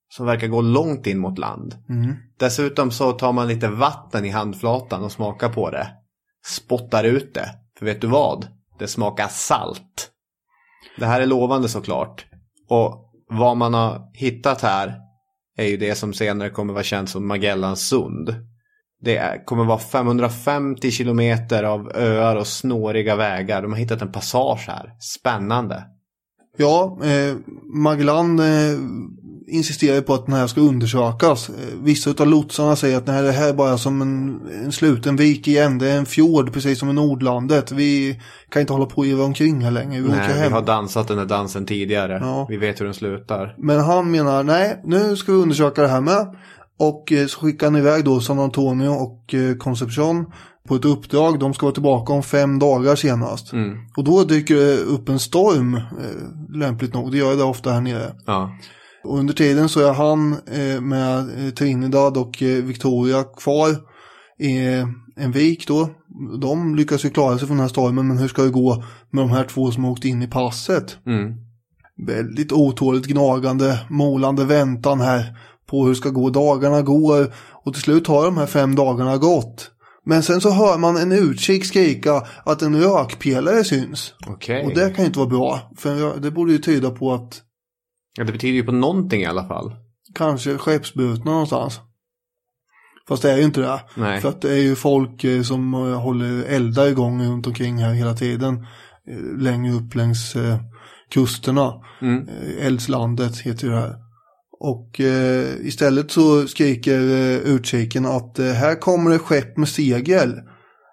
Som 0.08 0.26
verkar 0.26 0.46
gå 0.46 0.60
långt 0.60 1.06
in 1.06 1.18
mot 1.18 1.38
land. 1.38 1.74
Mm. 1.88 2.16
Dessutom 2.38 2.90
så 2.90 3.12
tar 3.12 3.32
man 3.32 3.48
lite 3.48 3.68
vatten 3.68 4.24
i 4.24 4.30
handflatan 4.30 5.04
och 5.04 5.12
smakar 5.12 5.48
på 5.48 5.70
det. 5.70 5.90
Spottar 6.46 7.04
ut 7.04 7.34
det. 7.34 7.48
För 7.78 7.86
vet 7.86 8.00
du 8.00 8.06
vad? 8.06 8.46
Det 8.78 8.88
smakar 8.88 9.28
salt. 9.28 10.10
Det 10.98 11.06
här 11.06 11.20
är 11.20 11.26
lovande 11.26 11.68
såklart. 11.68 12.26
Och 12.68 13.12
vad 13.28 13.56
man 13.56 13.74
har 13.74 14.10
hittat 14.14 14.62
här 14.62 14.94
är 15.56 15.64
ju 15.64 15.76
det 15.76 15.94
som 15.94 16.14
senare 16.14 16.50
kommer 16.50 16.72
vara 16.72 16.84
känt 16.84 17.10
som 17.10 17.26
Magellans 17.26 17.88
sund. 17.88 18.34
Det 19.00 19.46
kommer 19.46 19.64
vara 19.64 19.78
550 19.78 20.90
kilometer 20.90 21.64
av 21.64 21.92
öar 21.94 22.36
och 22.36 22.46
snåriga 22.46 23.16
vägar. 23.16 23.62
De 23.62 23.72
har 23.72 23.78
hittat 23.78 24.02
en 24.02 24.12
passage 24.12 24.64
här. 24.68 24.96
Spännande. 25.00 25.84
Ja, 26.60 26.98
eh, 27.02 27.36
Magellan 27.64 28.38
eh, 28.38 28.78
insisterar 29.46 30.00
på 30.00 30.14
att 30.14 30.26
den 30.26 30.34
här 30.34 30.46
ska 30.46 30.60
undersökas. 30.60 31.48
Eh, 31.48 31.54
Vissa 31.82 32.14
av 32.18 32.26
lotsarna 32.26 32.76
säger 32.76 32.96
att 32.96 33.06
nej, 33.06 33.22
det 33.22 33.32
här 33.32 33.48
är 33.48 33.52
bara 33.52 33.78
som 33.78 34.02
en, 34.02 34.40
en 34.64 34.72
sluten 34.72 35.16
vik 35.16 35.48
igen. 35.48 35.78
Det 35.78 35.88
är 35.88 35.98
en 35.98 36.06
fjord 36.06 36.52
precis 36.52 36.78
som 36.78 36.90
i 36.90 36.92
Nordlandet. 36.92 37.72
Vi 37.72 38.20
kan 38.48 38.60
inte 38.60 38.72
hålla 38.72 38.86
på 38.86 38.96
och 38.96 39.06
irra 39.06 39.24
omkring 39.24 39.60
här 39.60 39.70
längre. 39.70 40.02
Vi 40.02 40.08
Nej, 40.08 40.42
vi 40.42 40.54
har 40.54 40.62
dansat 40.62 41.08
den 41.08 41.18
här 41.18 41.24
dansen 41.24 41.66
tidigare. 41.66 42.18
Ja. 42.22 42.46
Vi 42.48 42.56
vet 42.56 42.80
hur 42.80 42.84
den 42.84 42.94
slutar. 42.94 43.54
Men 43.58 43.80
han 43.80 44.10
menar 44.10 44.42
nej, 44.42 44.80
nu 44.84 45.16
ska 45.16 45.32
vi 45.32 45.38
undersöka 45.38 45.82
det 45.82 45.88
här 45.88 46.00
med. 46.00 46.36
Och 46.78 47.12
eh, 47.12 47.26
så 47.26 47.40
skickar 47.40 47.66
han 47.66 47.76
iväg 47.76 48.04
då 48.04 48.20
San 48.20 48.38
Antonio 48.38 48.88
och 48.88 49.34
eh, 49.34 49.56
Concepcion 49.56 50.26
på 50.68 50.74
ett 50.74 50.84
uppdrag. 50.84 51.38
De 51.38 51.54
ska 51.54 51.66
vara 51.66 51.74
tillbaka 51.74 52.12
om 52.12 52.22
fem 52.22 52.58
dagar 52.58 52.96
senast. 52.96 53.52
Mm. 53.52 53.78
Och 53.96 54.04
då 54.04 54.24
dyker 54.24 54.54
det 54.54 54.76
upp 54.76 55.08
en 55.08 55.18
storm, 55.18 55.74
eh, 55.74 56.56
lämpligt 56.58 56.94
nog. 56.94 57.12
Det 57.12 57.18
gör 57.18 57.36
det 57.36 57.42
ofta 57.42 57.72
här 57.72 57.80
nere. 57.80 58.12
Ja. 58.26 58.50
Och 59.04 59.18
under 59.18 59.34
tiden 59.34 59.68
så 59.68 59.88
är 59.88 59.92
han 59.92 60.32
eh, 60.32 60.80
med 60.80 61.18
eh, 61.18 61.50
Trinidad 61.50 62.16
och 62.16 62.42
eh, 62.42 62.64
Victoria 62.64 63.24
kvar 63.24 63.70
i 64.38 64.74
eh, 64.74 64.86
en 65.16 65.32
vik 65.32 65.68
då. 65.68 65.88
De 66.40 66.74
lyckas 66.74 67.04
ju 67.04 67.10
klara 67.10 67.38
sig 67.38 67.46
från 67.46 67.56
den 67.56 67.64
här 67.64 67.68
stormen, 67.68 68.08
men 68.08 68.18
hur 68.18 68.28
ska 68.28 68.42
det 68.42 68.50
gå 68.50 68.84
med 69.10 69.24
de 69.24 69.30
här 69.30 69.44
två 69.44 69.70
som 69.70 69.84
har 69.84 69.90
åkt 69.90 70.04
in 70.04 70.22
i 70.22 70.26
passet? 70.26 70.96
Mm. 71.06 71.34
Väldigt 72.06 72.52
otåligt 72.52 73.06
gnagande, 73.06 73.80
molande 73.90 74.44
väntan 74.44 75.00
här 75.00 75.36
på 75.70 75.86
hur 75.86 75.94
ska 75.94 76.08
gå. 76.08 76.30
Dagarna 76.30 76.82
går 76.82 77.32
och 77.64 77.72
till 77.72 77.82
slut 77.82 78.06
har 78.06 78.24
de 78.24 78.36
här 78.36 78.46
fem 78.46 78.74
dagarna 78.74 79.16
gått. 79.16 79.70
Men 80.08 80.22
sen 80.22 80.40
så 80.40 80.50
hör 80.50 80.78
man 80.78 80.96
en 80.96 81.12
utkik 81.12 81.64
skrika 81.64 82.22
att 82.44 82.62
en 82.62 82.80
rökpelare 82.82 83.64
syns. 83.64 84.14
Okej. 84.26 84.64
Och 84.66 84.74
det 84.74 84.90
kan 84.90 85.04
ju 85.04 85.06
inte 85.06 85.18
vara 85.18 85.28
bra. 85.28 85.70
För 85.76 86.20
det 86.20 86.30
borde 86.30 86.52
ju 86.52 86.58
tyda 86.58 86.90
på 86.90 87.12
att 87.14 87.42
Ja, 88.16 88.24
det 88.24 88.32
betyder 88.32 88.54
ju 88.54 88.64
på 88.64 88.72
någonting 88.72 89.20
i 89.22 89.26
alla 89.26 89.48
fall. 89.48 89.72
kanske 90.14 90.58
skeppsbrutna 90.58 91.30
någonstans. 91.30 91.80
Fast 93.08 93.22
det 93.22 93.32
är 93.32 93.36
ju 93.36 93.42
inte 93.44 93.60
det. 93.60 93.80
Nej. 93.96 94.20
För 94.20 94.28
att 94.28 94.40
det 94.42 94.50
är 94.52 94.62
ju 94.62 94.74
folk 94.76 95.24
eh, 95.24 95.42
som 95.42 95.74
eh, 95.74 95.80
håller 96.00 96.42
eldar 96.44 96.86
igång 96.86 97.24
runt 97.24 97.46
omkring 97.46 97.78
här 97.78 97.92
hela 97.92 98.14
tiden. 98.14 98.54
eh, 99.10 99.38
Längre 99.38 99.72
upp 99.72 99.94
längs 99.94 100.36
kusterna. 101.10 101.72
Mm. 102.02 102.28
Eldslandet 102.60 103.38
heter 103.40 103.66
ju 103.66 103.72
det 103.72 103.80
här. 103.80 103.94
Och 104.60 105.00
eh, 105.00 105.66
istället 105.66 106.10
så 106.10 106.46
skriker 106.46 107.00
eh, 107.00 107.36
utkiken 107.36 108.06
att 108.06 108.38
eh, 108.38 108.46
här 108.46 108.74
kommer 108.74 109.10
det 109.10 109.18
skepp 109.18 109.56
med 109.56 109.68
segel. 109.68 110.34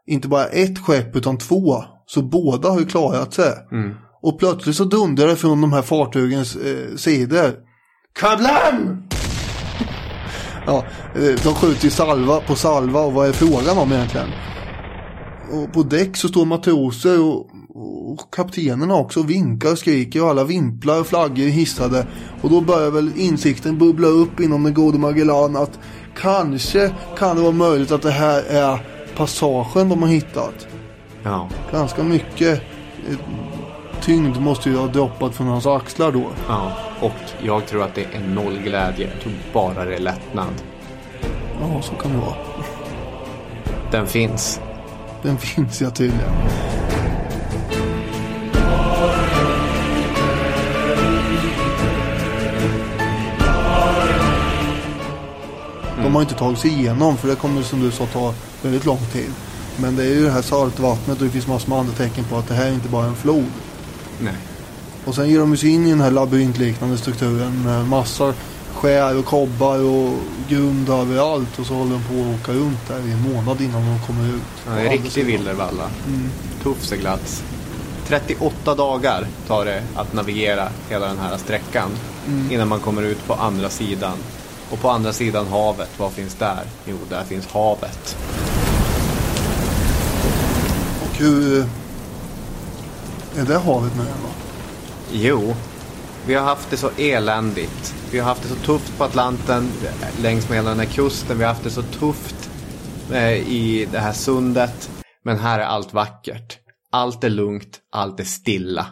Inte 0.08 0.28
bara 0.28 0.46
ett 0.46 0.80
skepp 0.80 1.16
utan 1.16 1.38
två. 1.38 1.84
Så 2.06 2.22
båda 2.22 2.70
har 2.70 2.80
ju 2.80 2.86
klarat 2.86 3.34
sig. 3.34 3.54
Mm. 3.72 3.94
Och 4.22 4.40
plötsligt 4.40 4.76
så 4.76 4.84
dundrar 4.84 5.28
det 5.28 5.36
från 5.36 5.62
de 5.62 5.74
här 5.74 5.82
fartygens 5.82 6.56
eh, 6.56 6.96
sidor. 6.96 7.54
Kablam! 8.20 9.04
Ja, 10.68 10.86
eh, 11.16 11.44
de 11.44 11.56
skjuter 11.56 11.84
ju 11.84 11.90
salva 11.90 12.40
på 12.40 12.56
salva 12.56 13.00
och 13.00 13.14
vad 13.14 13.28
är 13.28 13.32
frågan 13.32 13.78
om 13.78 13.92
egentligen? 13.92 14.28
Och 15.52 15.74
på 15.74 15.84
däck 15.84 16.18
så 16.18 16.28
står 16.28 16.46
matroser 16.46 17.22
och, 17.22 17.48
och 17.76 18.34
kaptenerna 18.34 18.96
också 18.96 19.24
vinkar 19.24 19.72
och 19.72 19.78
skriker 19.78 20.24
och 20.24 20.30
alla 20.30 20.44
vimplar 20.44 21.00
och 21.00 21.08
flaggor 21.08 21.48
hissade. 21.48 22.08
Och 22.42 22.50
då 22.50 22.62
börjar 22.62 22.92
väl 22.92 23.12
insikten 23.16 23.78
bubbla 23.78 24.08
upp 24.08 24.40
inom 24.40 24.64
den 24.64 24.74
gode 24.74 24.98
Magellan 24.98 25.56
att 25.56 25.80
kanske 26.22 26.92
kan 27.18 27.36
det 27.36 27.42
vara 27.42 27.52
möjligt 27.52 27.92
att 27.92 28.02
det 28.02 28.12
här 28.12 28.44
är 28.44 28.88
passagen 29.18 29.90
de 29.90 30.02
har 30.02 30.10
hittat. 30.10 30.68
Ja. 31.24 31.50
Ganska 31.72 32.04
mycket 32.04 32.62
eh, 33.10 33.18
tyngd 34.02 34.42
måste 34.42 34.70
ju 34.70 34.78
ha 34.78 34.88
droppat 34.88 35.36
från 35.36 35.48
hans 35.48 35.66
axlar 35.66 36.12
då. 36.12 36.26
ja. 36.48 36.72
Och 37.02 37.44
jag 37.44 37.68
tror 37.68 37.84
att 37.84 37.96
det 37.96 38.04
är 38.14 38.28
noll 38.28 38.58
glädje. 38.64 39.10
Jag 39.14 39.22
tror 39.22 39.34
bara 39.54 39.86
det 39.86 39.96
är 39.96 40.00
lättnad. 40.00 40.54
Ja, 41.62 41.82
så 41.82 41.96
kan 41.96 42.12
det 42.12 42.18
vara. 42.18 42.36
Den 43.92 44.08
finns. 44.08 44.62
Den 45.22 45.38
finns 45.38 45.82
ja 45.82 45.90
tydligen. 45.90 46.32
Har 56.16 56.22
inte 56.22 56.36
tagit 56.36 56.60
sig 56.60 56.72
igenom 56.72 57.18
för 57.18 57.28
det 57.28 57.36
kommer 57.36 57.62
som 57.62 57.82
du 57.82 57.92
sa 57.92 58.06
ta 58.06 58.34
väldigt 58.62 58.86
lång 58.86 59.00
tid. 59.14 59.30
Men 59.78 59.96
det 59.96 60.04
är 60.04 60.10
ju 60.10 60.26
det 60.26 60.32
här 60.32 60.42
saltvattnet 60.42 61.18
och 61.18 61.26
det 61.26 61.32
finns 61.32 61.48
massor 61.48 61.70
med 61.70 61.80
andra 61.80 61.94
tecken 61.94 62.24
på 62.24 62.38
att 62.38 62.48
det 62.48 62.54
här 62.54 62.66
är 62.66 62.74
inte 62.74 62.90
bara 62.90 63.06
en 63.06 63.16
flod. 63.16 63.46
Nej. 64.20 64.34
Och 65.06 65.16
sen 65.16 65.30
ger 65.30 65.40
de 65.40 65.58
sig 65.58 65.70
in 65.70 65.88
i 65.88 65.90
den 65.90 66.02
här 66.02 66.12
labyrintliknande 66.12 66.98
strukturen 66.98 67.64
med 67.64 67.88
massa 67.88 68.34
skär 68.74 69.18
och 69.18 69.26
kobbar 69.26 69.80
och 69.80 70.14
grund 70.50 70.90
överallt. 70.90 71.60
Och 71.60 71.66
så 71.66 71.74
håller 71.74 71.92
de 71.92 72.04
på 72.04 72.14
att 72.14 72.42
åka 72.42 72.52
runt 72.52 72.88
där 72.88 73.08
i 73.08 73.12
en 73.12 73.34
månad 73.34 73.62
innan 73.62 73.82
de 73.86 74.00
kommer 74.08 74.30
ut. 74.30 74.42
Ja, 74.68 74.74
det 74.76 74.82
är 74.82 74.90
riktig 74.90 75.26
villervalla. 75.26 75.90
Tuff 76.64 76.86
seglats. 76.86 77.44
38 78.08 78.76
dagar 78.76 79.28
tar 79.48 79.66
det 79.66 79.84
att 79.96 80.14
navigera 80.14 80.70
hela 80.90 81.08
den 81.08 81.18
här 81.18 81.38
sträckan. 81.38 81.90
Innan 82.52 82.68
man 82.68 82.80
kommer 82.80 83.02
ut 83.02 83.28
på 83.28 83.34
andra 83.34 83.70
sidan. 83.70 84.18
Och 84.72 84.80
på 84.80 84.90
andra 84.90 85.14
sidan 85.14 85.48
havet, 85.48 85.90
vad 85.98 86.12
finns 86.12 86.36
där? 86.36 86.64
Jo, 86.86 86.98
där 87.10 87.24
finns 87.24 87.48
havet. 87.48 88.18
Och 91.02 91.18
hur 91.18 91.66
är 93.38 93.46
det 93.46 93.58
havet 93.58 93.96
med 93.96 94.06
då? 94.06 94.30
Jo, 95.12 95.56
vi 96.28 96.34
har 96.34 96.44
haft 96.44 96.70
det 96.70 96.78
så 96.78 96.90
eländigt. 96.98 97.96
Vi 98.12 98.20
har 98.20 98.28
haft 98.28 98.44
det 98.44 98.48
så 98.48 98.56
tufft 98.56 98.98
på 98.98 99.04
Atlanten 99.04 99.72
längs 100.22 100.50
med 100.50 100.58
hela 100.58 100.70
den 100.70 100.80
här 100.80 100.86
kusten. 100.86 101.38
Vi 101.38 101.44
har 101.44 101.54
haft 101.54 101.64
det 101.64 101.70
så 101.70 101.82
tufft 101.82 102.50
eh, 103.12 103.34
i 103.34 103.88
det 103.92 104.00
här 104.00 104.14
sundet. 104.14 104.90
Men 105.24 105.40
här 105.40 105.60
är 105.60 105.64
allt 105.64 105.94
vackert. 105.94 106.60
Allt 106.92 107.24
är 107.24 107.30
lugnt, 107.30 107.80
allt 107.92 108.20
är 108.20 108.24
stilla. 108.24 108.88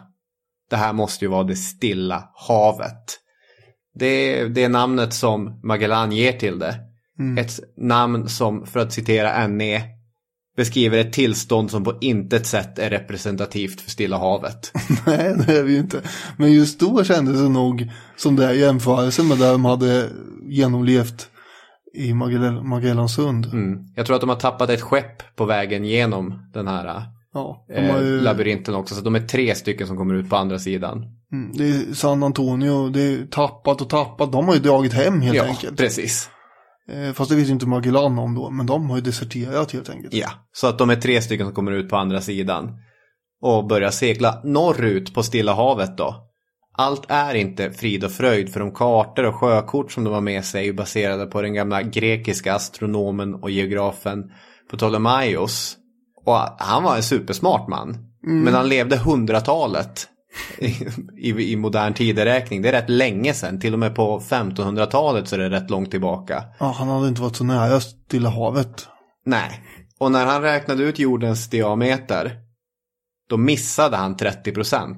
det 0.70 0.76
här 0.76 0.92
måste 0.92 1.24
ju 1.24 1.30
vara 1.30 1.44
det 1.44 1.56
stilla 1.56 2.28
havet. 2.48 3.20
Det 3.94 4.38
är 4.38 4.48
det 4.48 4.68
namnet 4.68 5.14
som 5.14 5.60
Magellan 5.62 6.12
ger 6.12 6.32
till 6.32 6.58
det. 6.58 6.74
Ett 7.38 7.60
namn 7.76 8.28
som, 8.28 8.66
för 8.66 8.80
att 8.80 8.92
citera 8.92 9.46
NE, 9.46 9.82
beskriver 10.56 10.98
ett 10.98 11.12
tillstånd 11.12 11.70
som 11.70 11.84
på 11.84 11.98
intet 12.00 12.46
sätt 12.46 12.78
är 12.78 12.90
representativt 12.90 13.80
för 13.80 13.90
Stilla 13.90 14.18
havet. 14.18 14.72
Nej, 15.06 15.34
det 15.46 15.58
är 15.58 15.62
vi 15.62 15.72
ju 15.72 15.78
inte. 15.78 16.00
Men 16.36 16.52
just 16.52 16.80
då 16.80 17.04
kändes 17.04 17.40
det 17.40 17.48
nog 17.48 17.90
som 18.16 18.36
det 18.36 18.54
jämförelsen 18.54 19.28
med 19.28 19.38
där 19.38 19.52
de 19.52 19.64
hade 19.64 20.08
genomlevt 20.48 21.28
i 21.94 22.12
Magell- 22.12 22.62
Magellansund. 22.62 23.46
Mm. 23.46 23.78
Jag 23.96 24.06
tror 24.06 24.14
att 24.14 24.20
de 24.20 24.28
har 24.28 24.36
tappat 24.36 24.70
ett 24.70 24.80
skepp 24.80 25.36
på 25.36 25.44
vägen 25.44 25.84
genom 25.84 26.50
den 26.52 26.68
här 26.68 27.02
Ja, 27.34 27.66
eh, 27.70 27.98
ju, 27.98 28.20
labyrinten 28.20 28.74
också. 28.74 28.94
Så 28.94 29.00
de 29.00 29.14
är 29.14 29.20
tre 29.20 29.54
stycken 29.54 29.86
som 29.86 29.96
kommer 29.96 30.14
ut 30.14 30.30
på 30.30 30.36
andra 30.36 30.58
sidan. 30.58 31.04
mm, 31.32 31.52
det 31.56 31.64
är 31.64 31.94
San 31.94 32.22
Antonio, 32.22 32.88
det 32.88 33.00
är 33.00 33.26
tappat 33.26 33.80
och 33.80 33.90
tappat. 33.90 34.32
De 34.32 34.46
har 34.46 34.54
ju 34.54 34.60
dragit 34.60 34.92
hem 34.92 35.20
helt 35.20 35.36
ja, 35.36 35.44
enkelt. 35.44 35.76
precis. 35.78 36.30
Eh, 36.90 37.12
Fast 37.12 37.30
det 37.30 37.36
vet 37.36 37.48
ju 37.48 37.52
inte 37.52 37.66
Magellan 37.66 38.18
om 38.18 38.34
då, 38.34 38.50
men 38.50 38.66
de 38.66 38.90
har 38.90 38.96
ju 38.96 39.02
deserterat 39.02 39.72
helt 39.72 39.90
enkelt. 39.90 40.14
Ja, 40.14 40.30
så 40.52 40.66
att 40.66 40.78
de 40.78 40.90
är 40.90 40.96
tre 40.96 41.22
stycken 41.22 41.46
som 41.46 41.54
kommer 41.54 41.72
ut 41.72 41.88
på 41.88 41.96
andra 41.96 42.20
sidan. 42.20 42.70
Och 43.40 43.66
börjar 43.66 43.90
segla 43.90 44.40
norrut 44.44 45.14
på 45.14 45.22
Stilla 45.22 45.54
havet 45.54 45.98
då. 45.98 46.30
Allt 46.78 47.04
är 47.08 47.34
inte 47.34 47.70
frid 47.70 48.04
och 48.04 48.12
fröjd 48.12 48.52
för 48.52 48.60
de 48.60 48.72
kartor 48.74 49.24
och 49.24 49.34
sjökort 49.34 49.92
som 49.92 50.04
de 50.04 50.12
har 50.12 50.20
med 50.20 50.44
sig 50.44 50.68
är 50.68 50.72
baserade 50.72 51.26
på 51.26 51.42
den 51.42 51.54
gamla 51.54 51.82
grekiska 51.82 52.54
astronomen 52.54 53.34
och 53.34 53.50
geografen 53.50 54.22
Ptolemaios. 54.70 55.76
Och 56.24 56.36
han 56.58 56.82
var 56.82 56.96
en 56.96 57.02
supersmart 57.02 57.68
man. 57.68 57.98
Men 58.22 58.54
han 58.54 58.68
levde 58.68 58.96
hundratalet 58.96 60.08
i, 60.58 60.66
i, 61.18 61.52
i 61.52 61.56
modern 61.56 61.94
tideräkning. 61.94 62.62
Det 62.62 62.68
är 62.68 62.72
rätt 62.72 62.90
länge 62.90 63.34
sedan. 63.34 63.60
Till 63.60 63.72
och 63.72 63.78
med 63.78 63.94
på 63.94 64.20
1500-talet 64.20 65.28
så 65.28 65.34
är 65.34 65.38
det 65.38 65.50
rätt 65.50 65.70
långt 65.70 65.90
tillbaka. 65.90 66.44
Ja, 66.58 66.74
han 66.78 66.88
hade 66.88 67.08
inte 67.08 67.22
varit 67.22 67.36
så 67.36 67.44
nära 67.44 67.80
Stilla 67.80 68.28
havet. 68.28 68.88
Nej. 69.26 69.64
Och 69.98 70.12
när 70.12 70.26
han 70.26 70.42
räknade 70.42 70.82
ut 70.82 70.98
jordens 70.98 71.50
diameter 71.50 72.32
då 73.30 73.36
missade 73.36 73.96
han 73.96 74.16
30%. 74.16 74.94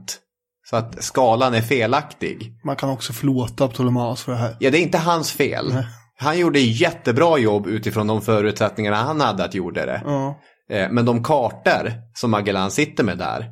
Så 0.70 0.77
att 0.77 1.05
skalan 1.05 1.55
är 1.55 1.61
felaktig. 1.61 2.53
Man 2.64 2.77
kan 2.77 2.91
också 2.91 3.12
förlåta 3.12 3.68
Ptolemaios 3.68 4.22
för 4.22 4.33
det 4.33 4.39
här. 4.39 4.57
Ja, 4.61 4.70
det 4.70 4.79
är 4.79 4.83
inte 4.83 4.99
hans 4.99 5.33
fel. 5.33 5.74
Nej. 5.74 5.87
Han 6.18 6.39
gjorde 6.39 6.61
jättebra 6.61 7.39
jobb 7.39 7.66
utifrån 7.66 8.07
de 8.07 8.22
förutsättningarna 8.22 8.97
han 8.97 9.20
hade 9.20 9.45
att 9.45 9.55
gjorde 9.55 9.87
det. 9.87 10.03
Ja, 10.05 10.41
Men 10.69 11.05
de 11.05 11.23
kartor 11.25 11.93
som 12.14 12.31
Magellan 12.31 12.71
sitter 12.71 13.05
med 13.05 13.19
där, 13.19 13.47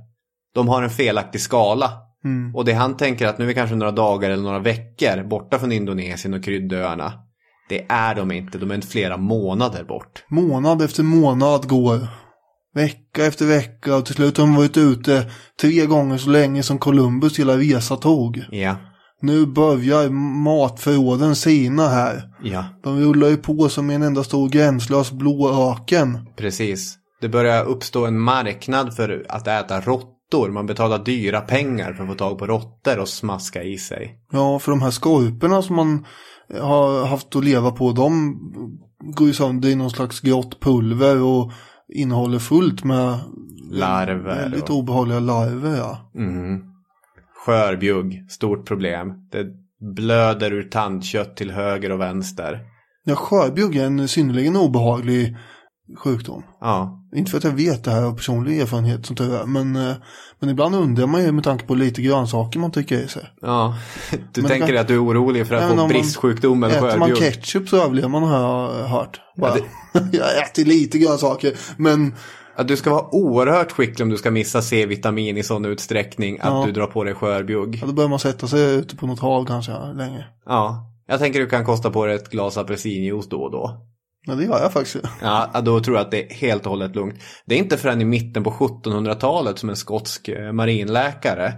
de 0.55 0.69
har 0.69 0.83
en 0.83 0.91
felaktig 0.91 1.41
skala. 1.41 1.91
mm. 2.25 2.55
Och 2.57 2.65
det 2.65 2.73
han 2.73 2.97
tänker 2.97 3.27
att 3.27 3.39
nu 3.39 3.45
är 3.45 3.49
vi 3.49 3.55
kanske 3.55 3.77
några 3.77 3.93
dagar 3.93 4.31
eller 4.31 4.43
några 4.43 4.59
veckor 4.59 5.29
borta 5.29 5.59
från 5.59 5.73
Indonesien 5.73 6.35
och 6.35 6.45
kryddöarna. 6.45 7.13
Det 7.69 7.87
är 7.89 8.15
de 8.15 8.33
inte, 8.33 8.59
de 8.59 8.71
är 8.71 8.81
flera 8.81 9.17
månader 9.17 9.85
bort. 9.85 10.25
månad 10.29 10.83
efter 10.83 11.03
månad 11.03 11.69
går. 11.69 12.09
Vecka 12.75 13.27
efter 13.27 13.47
vecka 13.47 13.97
och 13.97 14.07
till 14.07 14.15
slut 14.15 14.37
har 14.39 14.45
de 14.47 14.55
varit 14.57 14.77
ute 14.77 15.31
tre 15.61 15.87
gånger 15.87 16.19
så 16.19 16.31
länge 16.31 16.63
som 16.63 16.79
Columbus 16.79 17.39
hela 17.39 17.57
resa 17.59 17.97
tog. 17.97 18.45
Ja, 18.51 18.77
Nu 19.21 19.47
börjar 19.47 20.09
matförråden 20.45 21.37
sina 21.37 21.89
här. 21.89 22.23
ja, 22.43 22.65
De 22.83 23.01
rullar 23.01 23.29
ju 23.29 23.37
på 23.37 23.69
som 23.69 23.91
en 23.91 24.03
enda 24.03 24.25
stor 24.25 24.49
gränslös 24.49 25.13
blå 25.13 25.73
öken. 25.73 26.19
precis. 26.37 26.97
Det 27.21 27.29
börjar 27.29 27.65
uppstå 27.65 28.07
en 28.07 28.19
marknad 28.21 28.97
för 28.97 29.27
att 29.29 29.47
äta 29.49 29.81
råttor. 29.81 30.51
Man 30.51 30.67
betalar 30.67 30.99
dyra 31.05 31.41
pengar 31.41 31.93
för 31.93 32.03
att 32.03 32.09
få 32.09 32.15
tag 32.15 32.39
på 32.39 32.47
råttor 32.47 32.99
och 32.99 33.09
smaska 33.09 33.63
i 33.63 33.79
sig. 33.79 34.19
Ja, 34.33 34.59
för 34.59 34.71
de 34.73 34.83
här 34.83 34.91
skorporna 34.91 35.63
som 35.63 35.77
man 35.77 36.07
har 36.61 37.07
haft 37.07 37.37
att 37.37 37.45
leva 37.45 37.71
på, 37.71 37.93
de 37.93 38.39
går 39.17 39.27
ju 39.27 39.33
sönder 39.35 39.69
i 39.69 39.75
någon 39.75 39.91
slags 39.91 40.21
grått 40.21 40.61
pulver 40.61 41.23
och 41.23 41.53
innehåller 41.95 42.39
fullt 42.39 42.85
med 42.85 43.19
Larver 43.71 44.35
väldigt 44.37 44.71
och- 44.71 44.77
obehagliga 44.77 45.21
larver. 45.21 45.77
Ja. 45.77 46.11
Mm. 46.15 46.61
Skörbjugg, 47.47 48.27
stort 48.31 48.67
problem. 48.69 49.09
Det 49.33 49.47
blöder 49.95 50.53
ur 50.53 50.63
tandkött 50.63 51.37
till 51.37 51.51
höger 51.51 51.93
och 51.93 52.01
vänster. 52.01 52.61
Ja, 53.05 53.15
skörbjugg 53.17 53.77
är 53.77 53.85
en 53.87 54.09
synnerligen 54.09 54.57
obehaglig 54.57 55.37
sjukdom. 55.99 56.43
Ja, 56.61 57.01
Inte 57.17 57.31
för 57.31 57.39
att 57.39 57.45
jag 57.45 57.51
vet 57.51 57.85
det 57.85 57.91
här 57.91 58.03
av 58.03 58.13
personlig 58.17 58.61
erfarenhet 58.61 59.07
som 59.07 59.17
tur 59.17 59.35
är, 59.35 59.45
men, 59.47 59.77
eh, 59.77 59.95
men 60.41 60.51
ibland 60.51 60.75
undrar 60.75 61.07
man 61.07 61.23
ju 61.23 61.33
med 61.33 61.45
tanke 61.45 61.67
på 61.67 61.75
lite 61.75 62.03
grönsaker 62.03 62.59
man 62.61 62.71
tycker 62.73 62.99
i 62.99 63.09
sig. 63.09 63.23
ja. 63.41 63.75
Du 64.33 64.41
Men 64.43 64.51
tänker 64.51 64.67
kan- 64.69 64.77
att 64.79 64.89
du 64.89 64.95
är 64.95 65.05
orolig 65.05 65.47
för 65.47 65.55
att 65.55 65.63
få 65.65 65.71
om 65.71 65.77
man- 65.77 65.89
bristsjukdomen 65.89 66.71
Äter 66.71 66.81
man 66.99 67.09
skörbjugg. 67.11 67.19
ketchup 67.19 67.69
så 67.69 67.77
överlever 67.85 68.09
man 68.09 68.23
har 68.23 68.41
jag 68.41 68.89
hört. 68.89 69.21
Bara. 69.37 69.55
det- 69.55 69.63
jag 70.19 70.43
äter 70.43 70.65
lite 70.65 70.99
grönsaker, 70.99 71.53
men 71.77 72.15
Att 72.57 72.69
du 72.69 72.77
ska 72.77 72.91
vara 72.91 73.15
oerhört 73.15 73.73
skicklig 73.73 74.05
om 74.05 74.11
du 74.11 74.17
ska 74.17 74.31
missa 74.31 74.63
C-vitamin 74.63 75.37
i 75.37 75.43
sån 75.43 75.65
utsträckning 75.65 76.39
att 76.41 76.47
Ja. 76.47 76.63
du 76.67 76.73
drar 76.73 76.87
på 76.87 77.05
dig 77.05 77.15
skörbjugg. 77.15 77.79
ja, 77.83 77.87
då 77.87 77.93
börjar 77.93 78.09
man 78.11 78.19
sätta 78.19 78.47
sig 78.47 78.75
ute 78.75 78.97
på 78.97 79.07
något 79.07 79.19
hav 79.21 79.45
kanske 79.47 79.73
ja, 79.73 79.93
länge. 79.93 80.25
Ja, 80.47 80.91
jag 81.07 81.19
tänker 81.21 81.41
du 81.41 81.47
kan 81.47 81.65
kosta 81.65 81.91
på 81.91 82.07
dig 82.07 82.15
ett 82.17 82.31
glas 82.31 82.57
apelsinjuice 82.59 83.29
då 83.29 83.37
och 83.43 83.51
då. 83.51 83.81
Ja, 84.27 84.35
det 84.35 84.45
gör 84.45 84.61
jag 84.61 84.73
faktiskt. 84.73 84.97
Ja, 85.21 85.61
då 85.65 85.81
tror 85.81 85.97
jag 85.97 86.05
att 86.05 86.11
det 86.11 86.33
är 86.33 86.35
helt 86.35 86.67
och 86.67 86.71
hållet 86.71 86.97
lugnt. 86.97 87.15
Det 87.47 87.55
är 87.55 87.59
inte 87.59 87.77
förrän 87.77 88.01
i 88.01 88.05
mitten 88.05 88.45
på 88.45 88.51
1700-talet 88.51 89.59
som 89.59 89.71
en 89.71 89.77
skotsk 89.77 90.29
eh, 90.29 90.53
marinläkare 90.53 91.53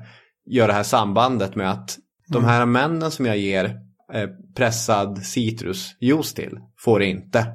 gör 0.47 0.67
det 0.67 0.75
här 0.75 0.83
sambandet 0.83 1.55
med 1.55 1.71
att 1.71 1.99
de 2.29 2.45
här 2.45 2.67
männen 2.67 3.11
som 3.11 3.27
jag 3.27 3.39
ger 3.39 3.64
eh, 4.12 4.29
pressad 4.57 5.19
citrusjuice 5.19 6.35
till 6.35 6.59
får 6.79 6.99
det 6.99 7.07
inte. 7.07 7.47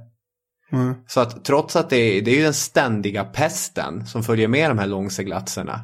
Mm. 0.71 0.95
Så 1.07 1.19
att 1.19 1.45
trots 1.45 1.75
att 1.75 1.89
det 1.89 1.97
är, 1.97 2.21
det 2.21 2.31
är 2.31 2.35
ju 2.35 2.43
den 2.43 2.53
ständiga 2.53 3.23
pesten 3.23 4.05
som 4.05 4.23
följer 4.23 4.47
med 4.47 4.69
de 4.69 4.77
här 4.77 4.87
långseglatserna. 4.87 5.79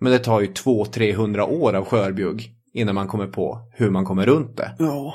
Men 0.00 0.12
det 0.12 0.18
tar 0.18 0.40
ju 0.40 0.46
200-300 0.46 1.40
år 1.40 1.74
av 1.74 1.84
skörbjugg 1.84 2.54
innan 2.72 2.94
man 2.94 3.08
kommer 3.08 3.26
på 3.26 3.70
hur 3.72 3.90
man 3.90 4.04
kommer 4.04 4.26
runt 4.26 4.56
det. 4.56 4.74
Ja. 4.78 5.14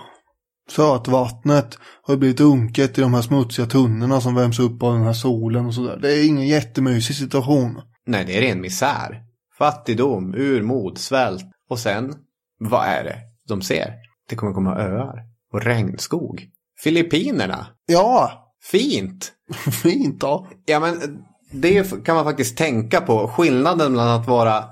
Sötvattnet 0.69 1.77
har 2.01 2.15
blivit 2.15 2.39
unket 2.39 2.97
i 2.97 3.01
de 3.01 3.13
här 3.13 3.21
smutsiga 3.21 3.65
tunnorna 3.65 4.21
som 4.21 4.35
värms 4.35 4.59
upp 4.59 4.83
av 4.83 4.93
den 4.93 5.03
här 5.03 5.13
solen 5.13 5.65
och 5.65 5.73
sådär. 5.73 5.99
Det 6.01 6.13
är 6.13 6.27
ingen 6.27 6.47
jättemysig 6.47 7.15
situation. 7.15 7.81
Nej, 8.05 8.25
det 8.25 8.37
är 8.37 8.41
ren 8.41 8.61
misär. 8.61 9.23
Fattigdom, 9.57 10.33
urmod, 10.35 10.97
svält. 10.97 11.45
Och 11.69 11.79
sen, 11.79 12.15
vad 12.59 12.85
är 12.85 13.03
det 13.03 13.17
de 13.47 13.61
ser? 13.61 13.93
Det 14.29 14.35
kommer 14.35 14.53
komma 14.53 14.75
öar 14.75 15.23
och 15.53 15.61
regnskog. 15.61 16.47
Filippinerna. 16.83 17.67
Ja, 17.85 18.43
Fint! 18.63 19.31
fint 19.83 20.21
då. 20.21 20.47
Ja, 20.65 20.79
men 20.79 21.23
det 21.51 22.05
kan 22.05 22.15
man 22.15 22.25
faktiskt 22.25 22.57
tänka 22.57 23.01
på. 23.01 23.27
Skillnaden 23.27 23.91
mellan 23.91 24.21
att 24.21 24.27
vara 24.27 24.63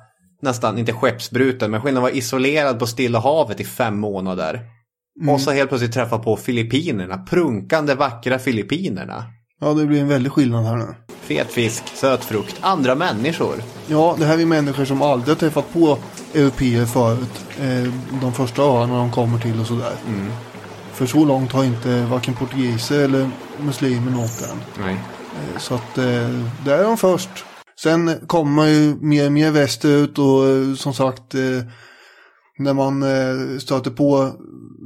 nästan, 0.41 0.77
inte 0.77 0.93
skeppsbruten, 0.93 1.71
men 1.71 1.81
skillnaden 1.81 2.05
att 2.05 2.11
vara 2.11 2.19
isolerad 2.19 2.79
på 2.79 2.87
Stilla 2.87 3.19
havet 3.19 3.59
i 3.59 3.63
fem 3.63 3.99
månader. 3.99 4.61
Och 5.29 5.41
så 5.41 5.51
helt 5.51 5.69
plötsligt 5.69 5.93
träffa 5.93 6.17
på 6.19 6.37
Filippinerna. 6.37 7.17
Prunkande 7.17 7.95
vackra 7.95 8.39
Filippinerna. 8.39 9.23
Ja, 9.61 9.73
det 9.73 9.85
blir 9.85 10.01
en 10.01 10.07
väldig 10.07 10.31
skillnad 10.31 10.65
här 10.65 10.75
nu. 10.75 10.95
Fet 11.21 11.51
fisk, 11.51 11.83
söt 11.95 12.23
frukt, 12.25 12.55
andra 12.61 12.95
människor. 12.95 13.55
Ja, 13.87 14.15
det 14.19 14.25
här 14.25 14.39
är 14.39 14.45
människor 14.45 14.85
som 14.85 15.01
aldrig 15.01 15.29
har 15.35 15.39
träffat 15.39 15.73
på 15.73 15.97
europeer 16.33 16.85
förut. 16.85 17.45
Eh, 17.61 17.93
de 18.21 18.33
första 18.33 18.61
öarna 18.61 18.97
de 18.97 19.11
kommer 19.11 19.39
till 19.39 19.59
och 19.59 19.67
sådär. 19.67 19.93
För 20.93 21.05
så 21.05 21.25
långt 21.25 21.51
har 21.51 21.63
inte 21.63 22.05
varken 22.05 22.33
portugiser 22.33 22.99
eller 23.03 23.29
muslimer 23.59 24.11
nått 24.11 24.41
än. 24.51 24.83
Nej. 24.83 24.93
Eh, 24.93 25.59
Så 25.59 25.75
att 25.75 25.97
eh, 25.97 26.03
där 26.65 26.77
är 26.79 26.83
de 26.83 26.97
först. 26.97 27.29
Sen 27.79 28.11
kommer 28.27 28.51
man 28.51 28.69
ju 28.71 28.95
mer 29.01 29.25
och 29.25 29.31
mer 29.31 29.51
västerut 29.51 30.19
och 30.19 30.77
som 30.77 30.93
sagt 30.93 31.33
när 32.57 32.73
man 32.73 33.03
stöter 33.59 33.91
på 33.91 34.31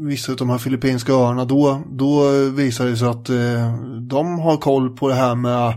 vissa 0.07 0.31
av 0.31 0.37
de 0.37 0.49
här 0.49 0.57
filippinska 0.57 1.13
öarna 1.13 1.45
då, 1.45 1.83
då 1.91 2.29
visar 2.49 2.85
det 2.85 2.97
sig 2.97 3.07
att 3.07 3.29
eh, 3.29 3.79
de 4.09 4.39
har 4.39 4.57
koll 4.57 4.97
på 4.97 5.07
det 5.07 5.15
här 5.15 5.35
med 5.35 5.67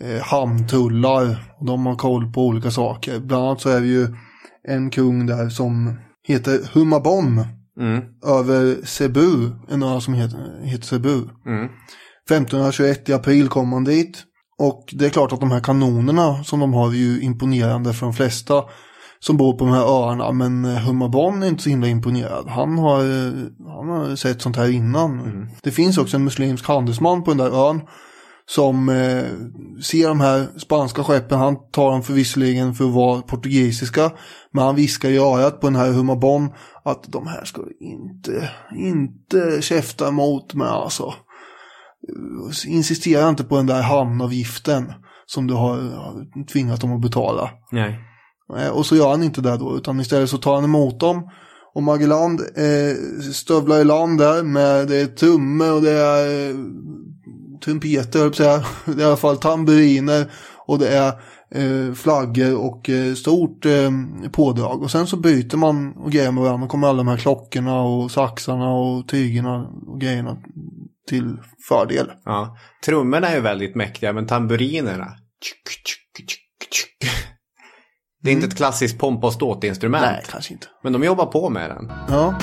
eh, 0.00 0.22
hamntullar. 0.22 1.52
Och 1.58 1.66
de 1.66 1.86
har 1.86 1.96
koll 1.96 2.32
på 2.32 2.46
olika 2.46 2.70
saker. 2.70 3.20
Bland 3.20 3.44
annat 3.44 3.60
så 3.60 3.68
är 3.68 3.80
det 3.80 3.86
ju 3.86 4.06
en 4.68 4.90
kung 4.90 5.26
där 5.26 5.48
som 5.48 5.98
heter 6.28 6.60
Humabon 6.74 7.44
Mm. 7.80 8.02
över 8.26 8.86
Cebu, 8.86 9.50
en 9.68 9.82
ö 9.82 10.00
som 10.00 10.14
heter, 10.14 10.38
heter 10.64 10.86
Cebu. 10.86 11.14
Mm. 11.46 11.64
1521 12.30 13.08
i 13.08 13.12
april 13.12 13.48
kom 13.48 13.68
man 13.68 13.84
dit. 13.84 14.22
Och 14.58 14.84
det 14.92 15.06
är 15.06 15.10
klart 15.10 15.32
att 15.32 15.40
de 15.40 15.50
här 15.50 15.60
kanonerna 15.60 16.44
som 16.44 16.60
de 16.60 16.74
har 16.74 16.88
är 16.88 16.92
ju 16.92 17.20
imponerande 17.20 17.92
för 17.92 18.06
de 18.06 18.12
flesta 18.12 18.64
som 19.26 19.36
bor 19.36 19.52
på 19.52 19.64
de 19.64 19.74
här 19.74 19.84
öarna. 19.84 20.32
Men 20.32 20.64
eh, 20.64 20.76
Humabon 20.76 21.42
är 21.42 21.48
inte 21.48 21.62
så 21.62 21.70
himla 21.70 21.88
imponerad. 21.88 22.48
Han 22.48 22.78
har, 22.78 23.00
eh, 23.00 23.32
han 23.66 23.88
har 23.88 24.16
sett 24.16 24.42
sånt 24.42 24.56
här 24.56 24.70
innan. 24.70 25.48
Det 25.62 25.70
finns 25.70 25.98
också 25.98 26.16
en 26.16 26.24
muslimsk 26.24 26.66
handelsman 26.66 27.24
på 27.24 27.30
den 27.30 27.38
där 27.38 27.68
ön. 27.68 27.80
som 28.48 28.88
eh, 28.88 29.24
ser 29.82 30.08
de 30.08 30.20
här 30.20 30.58
spanska 30.58 31.04
skeppen. 31.04 31.38
Han 31.38 31.56
tar 31.70 31.90
dem 31.90 32.02
förvisserligen 32.02 32.74
för 32.74 32.84
att 32.84 32.94
vara 32.94 33.22
portugisiska. 33.22 34.12
Men 34.52 34.64
han 34.64 34.74
viskar 34.74 35.10
i 35.10 35.18
örat 35.18 35.60
på 35.60 35.66
den 35.66 35.76
här 35.76 35.92
Humabon 35.92 36.50
att 36.84 37.12
de 37.12 37.26
här 37.26 37.44
ska 37.44 37.62
inte, 37.80 38.50
inte 38.76 39.62
käfta 39.62 40.08
emot 40.08 40.54
mig 40.54 40.68
alltså. 40.68 41.14
Insistera 42.66 43.28
inte 43.28 43.44
på 43.44 43.56
den 43.56 43.66
där 43.66 43.82
hamnavgiften 43.82 44.92
som 45.26 45.46
du 45.46 45.54
har 45.54 45.78
tvingat 46.52 46.80
dem 46.80 46.92
att 46.92 47.02
betala. 47.02 47.50
Nej. 47.72 48.05
Eh, 48.58 48.68
och 48.68 48.86
så 48.86 48.96
gör 48.96 49.10
han 49.10 49.22
inte 49.22 49.40
det 49.40 49.56
då, 49.56 49.76
utan 49.76 50.00
istället 50.00 50.30
så 50.30 50.38
tar 50.38 50.54
han 50.54 50.64
emot 50.64 51.00
dem. 51.00 51.30
Och 51.74 51.82
Magellan 51.82 52.38
eh, 52.56 53.22
stövlar 53.32 53.80
i 53.80 53.84
land 53.84 54.18
där 54.18 54.42
med 54.42 54.88
det 54.88 54.96
är 54.96 55.06
tumme 55.06 55.70
och 55.70 55.82
det 55.82 55.92
är 55.92 56.48
eh, 56.48 56.56
trumpeter, 57.64 58.18
höll 58.18 58.26
jag 58.26 58.36
på 58.36 58.42
att 58.42 58.64
säga. 58.64 58.64
Det 58.96 59.02
är 59.02 59.04
i 59.04 59.04
alla 59.04 59.16
fall 59.16 59.36
tamburiner 59.36 60.30
och 60.66 60.78
det 60.78 60.88
är 60.88 61.12
eh, 61.50 61.94
flaggor 61.94 62.56
och 62.56 62.90
eh, 62.90 63.14
stort 63.14 63.64
eh, 63.66 63.90
pådrag. 64.32 64.82
Och 64.82 64.90
sen 64.90 65.06
så 65.06 65.16
byter 65.16 65.56
man 65.56 65.92
och 65.96 66.12
grejer 66.12 66.32
med 66.32 66.42
varandra 66.42 66.64
och 66.64 66.70
kommer 66.70 66.88
alla 66.88 66.96
de 66.96 67.08
här 67.08 67.16
klockorna 67.16 67.80
och 67.80 68.10
saxarna 68.10 68.70
och 68.70 69.08
tygerna 69.08 69.68
och 69.86 70.00
grejerna 70.00 70.36
till 71.08 71.36
fördel. 71.68 72.12
Ja. 72.24 72.56
Trummorna 72.84 73.28
är 73.28 73.34
ju 73.34 73.40
väldigt 73.40 73.74
mäktiga 73.74 74.12
men 74.12 74.26
tamburinerna. 74.26 75.06
tjuk, 75.42 75.86
tjuk, 75.86 76.28
tjuk, 76.28 76.72
tjuk. 76.72 77.10
Det 78.26 78.30
är 78.30 78.32
inte 78.32 78.46
ett 78.46 78.56
klassiskt 78.56 78.98
pompa 78.98 79.26
och 79.26 79.32
ståt-instrument. 79.32 80.04
Nej, 80.06 80.22
kanske 80.30 80.52
inte. 80.52 80.66
Men 80.82 80.92
de 80.92 81.04
jobbar 81.04 81.26
på 81.26 81.50
med 81.50 81.70
den. 81.70 81.92
Ja. 82.08 82.38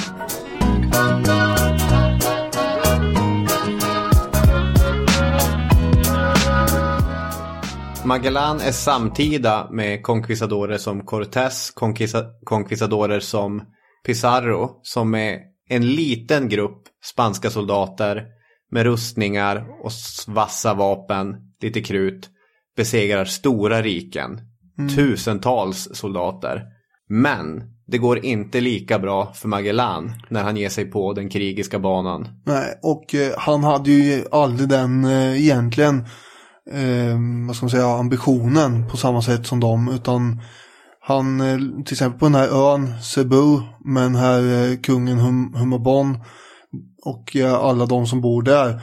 Magellan 8.05 8.61
är 8.61 8.71
samtida 8.71 9.69
med 9.71 10.03
conquistadorer 10.03 10.77
som 10.77 11.05
Cortés, 11.05 11.71
conquista 11.71 12.23
conquistadorer 12.43 13.19
som 13.19 13.61
Pizarro, 14.05 14.79
som 14.81 15.15
är 15.15 15.39
en 15.69 15.88
liten 15.88 16.49
grupp 16.49 16.81
spanska 17.03 17.49
soldater 17.49 18.23
med 18.71 18.84
rustningar 18.84 19.65
och 19.84 19.91
vassa 20.27 20.73
vapen, 20.73 21.36
lite 21.61 21.81
krut, 21.81 22.29
besegrar 22.75 23.25
stora 23.25 23.81
riken. 23.81 24.53
Tusentals 24.95 25.89
soldater. 25.93 26.63
Men 27.09 27.74
det 27.88 27.97
går 27.97 28.26
inte 28.26 28.61
lika 28.61 28.99
bra 28.99 29.34
för 29.34 29.47
Magellan 29.47 30.11
när 30.30 30.43
han 30.43 30.57
ger 30.57 30.69
sig 30.69 30.86
på 30.86 31.13
den 31.13 31.30
krigiska 31.30 31.80
banan. 31.80 32.28
Nej, 32.45 32.80
och 32.84 33.15
eh, 33.15 33.34
han 33.38 33.63
hade 33.63 33.91
ju 33.91 34.26
aldrig 34.32 34.69
den 34.69 35.05
eh, 35.05 35.41
egentligen, 35.41 35.97
eh, 36.71 37.17
vad 37.47 37.55
ska 37.55 37.63
man 37.65 37.69
säga, 37.69 37.88
ambitionen 37.88 38.89
på 38.89 38.97
samma 38.97 39.21
sätt 39.21 39.47
som 39.47 39.59
dem. 39.59 39.91
Utan 39.95 40.41
han, 40.99 41.41
eh, 41.41 41.57
till 41.86 41.93
exempel 41.93 42.19
på 42.19 42.26
den 42.26 42.36
här 42.36 42.74
ön, 42.74 43.01
Cebu, 43.01 43.61
med 43.86 44.03
den 44.03 44.15
här 44.15 44.76
kungen 44.84 45.17
hum, 45.17 45.53
Humabon 45.53 46.17
och 47.05 47.36
alla 47.36 47.86
de 47.86 48.07
som 48.07 48.21
bor 48.21 48.41
där. 48.41 48.82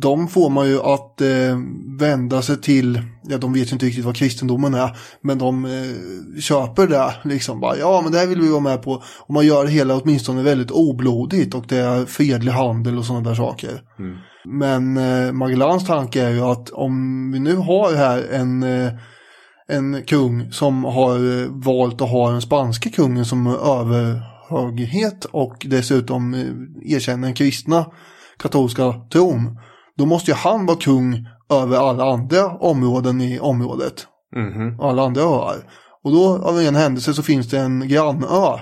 De 0.00 0.28
får 0.28 0.50
man 0.50 0.68
ju 0.68 0.80
att 0.80 1.20
eh, 1.20 1.58
vända 1.98 2.42
sig 2.42 2.60
till, 2.60 3.02
ja 3.22 3.38
de 3.38 3.52
vet 3.52 3.68
ju 3.68 3.72
inte 3.72 3.86
riktigt 3.86 4.04
vad 4.04 4.16
kristendomen 4.16 4.74
är, 4.74 4.96
men 5.20 5.38
de 5.38 5.64
eh, 5.64 6.40
köper 6.40 6.86
det 6.86 7.14
liksom 7.24 7.60
bara, 7.60 7.76
ja 7.76 8.00
men 8.02 8.12
det 8.12 8.18
här 8.18 8.26
vill 8.26 8.40
vi 8.40 8.48
vara 8.48 8.60
med 8.60 8.82
på. 8.82 9.02
Och 9.20 9.34
man 9.34 9.46
gör 9.46 9.64
det 9.64 9.70
hela 9.70 9.96
åtminstone 9.96 10.42
väldigt 10.42 10.70
oblodigt 10.70 11.54
och 11.54 11.64
det 11.68 11.76
är 11.76 12.04
fredlig 12.04 12.52
handel 12.52 12.98
och 12.98 13.04
sådana 13.04 13.28
där 13.28 13.34
saker. 13.36 13.80
Men 14.44 14.96
eh, 14.96 15.32
Magellans 15.32 15.86
tanke 15.86 16.22
är 16.22 16.30
ju 16.30 16.40
att 16.40 16.70
om 16.70 17.32
vi 17.32 17.40
nu 17.40 17.56
har 17.56 17.94
här 17.94 18.24
en, 18.32 18.62
eh, 18.62 18.92
en 19.68 20.02
kung 20.02 20.52
som 20.52 20.84
har 20.84 21.42
eh, 21.42 21.48
valt 21.50 22.00
att 22.02 22.10
ha 22.10 22.30
den 22.30 22.42
spanska 22.42 22.90
kungen 22.90 23.24
som 23.24 23.46
överhöghet 23.46 25.24
och 25.24 25.66
dessutom 25.70 26.34
eh, 26.34 26.40
erkänner 26.94 27.28
den 27.28 27.34
kristna 27.34 27.86
katolska 28.38 28.92
tron. 29.12 29.58
Då 29.96 30.06
måste 30.06 30.30
ju 30.30 30.34
han 30.34 30.66
vara 30.66 30.78
kung 30.78 31.26
över 31.50 31.76
alla 31.76 32.04
andra 32.04 32.46
områden 32.46 33.20
i 33.20 33.40
området. 33.40 34.06
Mhm. 34.36 34.80
Alla 34.80 35.02
andra 35.02 35.22
öar. 35.22 35.56
Och 36.04 36.12
då 36.12 36.38
av 36.38 36.60
en 36.60 36.74
händelse 36.74 37.14
så 37.14 37.22
finns 37.22 37.50
det 37.50 37.58
en 37.58 37.88
grannö. 37.88 38.58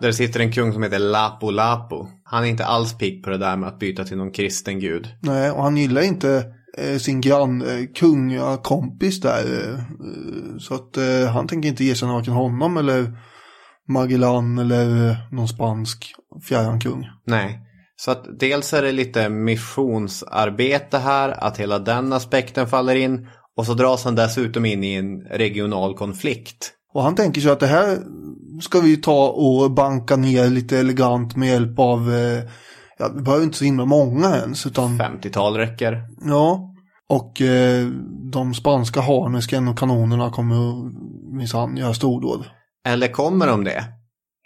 Där 0.00 0.12
sitter 0.12 0.40
en 0.40 0.52
kung 0.52 0.72
som 0.72 0.82
heter 0.82 0.98
Lapu 0.98 1.50
Lapu. 1.50 1.96
Han 2.24 2.44
är 2.44 2.48
inte 2.48 2.66
alls 2.66 2.98
pigg 2.98 3.24
på 3.24 3.30
det 3.30 3.38
där 3.38 3.56
med 3.56 3.68
att 3.68 3.78
byta 3.78 4.04
till 4.04 4.16
någon 4.16 4.32
kristen 4.32 4.80
gud. 4.80 5.08
Nej, 5.20 5.50
och 5.50 5.62
han 5.62 5.76
gillar 5.76 6.02
inte 6.02 6.44
eh, 6.78 6.98
sin 6.98 7.20
grann 7.20 7.62
eh, 7.62 7.86
kungakompis 7.94 9.20
där. 9.20 9.44
Eh, 9.44 9.78
så 10.58 10.74
att 10.74 10.96
eh, 10.96 11.32
han 11.32 11.46
tänker 11.46 11.68
inte 11.68 11.84
erkänna 11.84 12.12
varken 12.12 12.34
honom 12.34 12.76
eller 12.76 13.12
Magellan 13.88 14.58
eller 14.58 15.16
någon 15.32 15.48
spansk 15.48 16.14
fjärran 16.48 16.80
kung. 16.80 17.08
Nej. 17.26 17.60
Så 18.04 18.10
att 18.10 18.38
dels 18.38 18.72
är 18.72 18.82
det 18.82 18.92
lite 18.92 19.28
missionsarbete 19.28 20.98
här, 20.98 21.44
att 21.44 21.58
hela 21.58 21.78
den 21.78 22.12
aspekten 22.12 22.66
faller 22.66 22.94
in. 22.94 23.28
Och 23.56 23.66
så 23.66 23.74
dras 23.74 24.04
han 24.04 24.14
dessutom 24.14 24.64
in 24.64 24.84
i 24.84 24.94
en 24.94 25.20
regional 25.20 25.94
konflikt. 25.94 26.72
Och 26.94 27.02
han 27.02 27.14
tänker 27.14 27.40
sig 27.40 27.50
att 27.50 27.60
det 27.60 27.66
här 27.66 27.98
ska 28.62 28.80
vi 28.80 28.96
ta 28.96 29.28
och 29.28 29.70
banka 29.70 30.16
ner 30.16 30.50
lite 30.50 30.78
elegant 30.78 31.36
med 31.36 31.48
hjälp 31.48 31.78
av, 31.78 32.14
eh, 32.14 32.42
ja, 32.98 33.10
vi 33.16 33.22
behöver 33.22 33.44
inte 33.44 33.58
så 33.58 33.64
himla 33.64 33.84
många 33.84 34.36
ens, 34.36 34.66
utan 34.66 34.98
50-tal 34.98 35.56
räcker. 35.56 36.02
ja. 36.24 36.68
Och 37.08 37.40
eh, 37.40 37.86
de 38.32 38.54
spanska 38.54 39.00
harnesken 39.00 39.68
och 39.68 39.78
kanonerna 39.78 40.30
kommer 40.30 40.56
minsann 41.36 41.76
göra 41.76 41.94
stordåd. 41.94 42.44
Eller 42.88 43.08
kommer 43.08 43.46
de 43.46 43.64
det? 43.64 43.84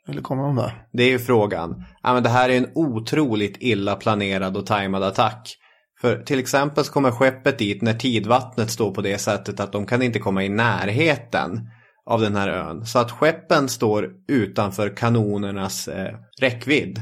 Eller 0.08 0.22
kommer 0.22 0.42
de 0.42 0.56
där? 0.56 0.86
Det 0.92 1.02
är 1.02 1.08
ju 1.08 1.18
frågan. 1.18 1.84
Ja, 2.02 2.14
men 2.14 2.22
det 2.22 2.28
här 2.28 2.48
är 2.48 2.56
en 2.56 2.70
otroligt 2.74 3.56
illa 3.60 3.96
planerad 3.96 4.56
och 4.56 4.66
tajmad 4.66 5.02
attack. 5.02 5.56
För 6.00 6.22
till 6.22 6.38
exempel 6.38 6.84
så 6.84 6.92
kommer 6.92 7.10
skeppet 7.10 7.58
dit 7.58 7.82
när 7.82 7.94
tidvattnet 7.94 8.70
står 8.70 8.94
på 8.94 9.02
det 9.02 9.18
sättet 9.18 9.60
att 9.60 9.72
de 9.72 9.86
kan 9.86 10.02
inte 10.02 10.18
komma 10.18 10.44
i 10.44 10.48
närheten 10.48 11.70
av 12.06 12.20
den 12.20 12.36
här 12.36 12.48
ön. 12.48 12.86
Så 12.86 12.98
att 12.98 13.10
skeppen 13.10 13.68
står 13.68 14.10
utanför 14.28 14.96
kanonernas 14.96 15.88
eh, 15.88 16.14
räckvidd. 16.40 17.00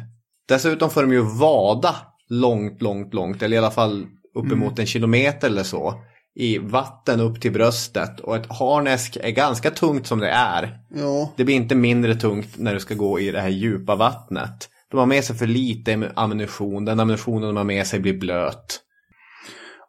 Dessutom 0.48 0.90
får 0.90 1.02
de 1.02 1.12
ju 1.12 1.20
vada 1.20 1.94
långt, 2.28 2.82
långt, 2.82 3.14
långt, 3.14 3.42
eller 3.42 3.56
i 3.56 3.58
alla 3.58 3.70
fall 3.70 4.06
uppemot 4.34 4.78
en 4.78 4.86
kilometer 4.86 5.48
eller 5.48 5.62
så. 5.62 5.94
I 6.36 6.58
vatten 6.58 7.20
upp 7.20 7.40
till 7.40 7.52
bröstet 7.52 8.20
och 8.20 8.36
ett 8.36 8.52
harnesk 8.52 9.16
är 9.20 9.30
ganska 9.30 9.70
tungt 9.70 10.06
som 10.06 10.18
det 10.18 10.30
är. 10.30 10.78
Ja, 10.94 11.32
Det 11.36 11.44
blir 11.44 11.54
inte 11.54 11.74
mindre 11.74 12.14
tungt 12.14 12.48
när 12.58 12.74
du 12.74 12.80
ska 12.80 12.94
gå 12.94 13.20
i 13.20 13.30
det 13.30 13.40
här 13.40 13.48
djupa 13.48 13.94
vattnet. 13.94 14.68
De 14.90 14.96
har 15.00 15.06
med 15.06 15.24
sig 15.24 15.36
för 15.36 15.46
lite 15.46 16.12
ammunition. 16.16 16.84
Den 16.84 17.00
ammunitionen 17.00 17.42
de 17.42 17.56
har 17.56 17.64
med 17.64 17.86
sig 17.86 18.00
blir 18.00 18.18
blöt. 18.18 18.80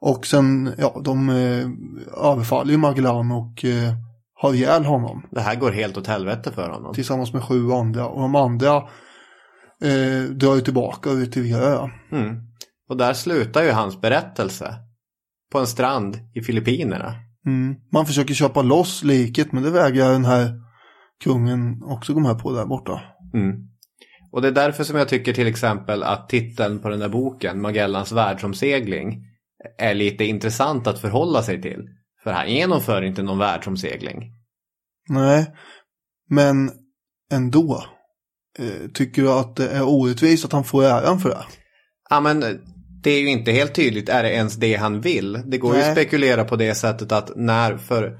och 0.02 0.26
sen, 0.26 0.74
ja, 0.78 1.02
de 1.04 1.30
eh, 1.30 1.68
överfaller 2.32 2.72
ju 2.72 2.78
Magellan 2.78 3.32
och 3.32 3.66
eh, 3.66 3.94
har 4.34 4.54
ihjäl 4.54 4.86
honom. 4.86 5.26
Det 5.32 5.42
här 5.42 5.56
går 5.56 5.72
helt 5.72 5.98
åt 5.98 6.08
helvete 6.08 6.52
för 6.52 6.70
honom. 6.70 6.94
Tillsammans 6.94 7.34
med 7.34 7.44
sju 7.44 7.72
andra. 7.72 8.08
Och 8.08 8.22
de 8.22 8.36
andra 8.36 8.76
eh, 9.84 10.30
drar 10.30 10.56
ju 10.56 10.62
tillbaka 10.62 11.10
ut 11.10 11.32
till 11.32 11.42
Via. 11.42 11.92
Mm. 12.12 12.36
Och 12.90 12.98
där 12.98 13.14
slutar 13.14 13.64
ju 13.64 13.72
hans 13.72 14.02
berättelse. 14.02 14.76
På 15.56 15.60
en 15.60 15.68
strand 15.68 16.20
i 16.34 16.42
Filippinerna. 16.42 17.16
Mm. 17.46 17.76
Man 17.92 18.06
försöker 18.06 18.34
köpa 18.34 18.62
loss 18.62 19.04
liket 19.04 19.52
men 19.52 19.64
det 19.64 19.72
vägrar 19.72 20.12
den 20.12 20.26
här 20.26 20.52
kungen 21.24 21.84
också 21.84 22.14
gå 22.14 22.20
med 22.20 22.40
på 22.40 22.52
där 22.52 22.66
borta. 22.66 23.02
Mm. 23.34 23.56
Och 24.32 24.42
det 24.42 24.48
är 24.48 24.52
därför 24.52 24.84
som 24.84 24.98
jag 24.98 25.10
tycker 25.10 25.34
till 25.34 25.48
exempel 25.48 26.04
att 26.04 26.30
titeln 26.30 26.80
på 26.80 26.90
den 26.90 27.00
där 27.00 27.10
boken, 27.10 27.62
Magellans 27.62 28.12
världsomsegling, 28.12 29.24
är 29.78 29.94
lite 29.94 30.26
intressant 30.26 30.88
att 30.88 31.00
förhålla 31.00 31.44
sig 31.44 31.62
till. 31.62 31.88
För 32.24 32.32
han 32.32 32.52
genomför 32.52 33.02
inte 33.02 33.24
någon 33.24 33.40
världsomsegling. 33.40 34.24
Nej, 35.10 35.56
men 36.30 36.72
ändå. 37.32 37.84
Eh, 38.60 38.90
tycker 38.94 39.22
du 39.22 39.32
att 39.32 39.56
det 39.56 39.70
är 39.70 39.88
orättvist 39.88 40.46
att 40.46 40.54
han 40.54 40.64
får 40.64 40.84
äran 40.84 41.20
för 41.20 41.30
det? 41.30 41.46
Ja 42.10 42.20
men 42.20 42.44
det 43.06 43.12
är 43.12 43.22
ju 43.22 43.30
inte 43.30 43.52
helt 43.52 43.76
tydligt, 43.76 44.10
är 44.10 44.24
det 44.24 44.34
ens 44.34 44.56
det 44.56 44.76
han 44.76 45.02
vill? 45.02 45.42
Det 45.46 45.58
går 45.58 45.76
ju 45.76 45.82
Nej. 45.82 45.90
att 45.90 45.98
spekulera 45.98 46.46
på 46.46 46.56
det 46.56 46.76
sättet 46.76 47.12
att 47.12 47.32
när, 47.36 47.78
för 47.78 48.20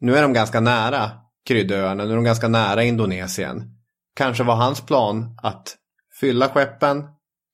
nu 0.00 0.16
är 0.16 0.22
de 0.22 0.32
ganska 0.32 0.60
nära 0.60 1.10
kryddöarna, 1.48 2.04
nu 2.04 2.10
är 2.10 2.14
de 2.14 2.24
ganska 2.24 2.48
nära 2.48 2.82
Indonesien. 2.84 3.62
Kanske 4.16 4.44
var 4.44 4.54
hans 4.54 4.80
plan 4.80 5.36
att 5.42 5.76
fylla 6.20 6.48
skeppen, 6.48 7.04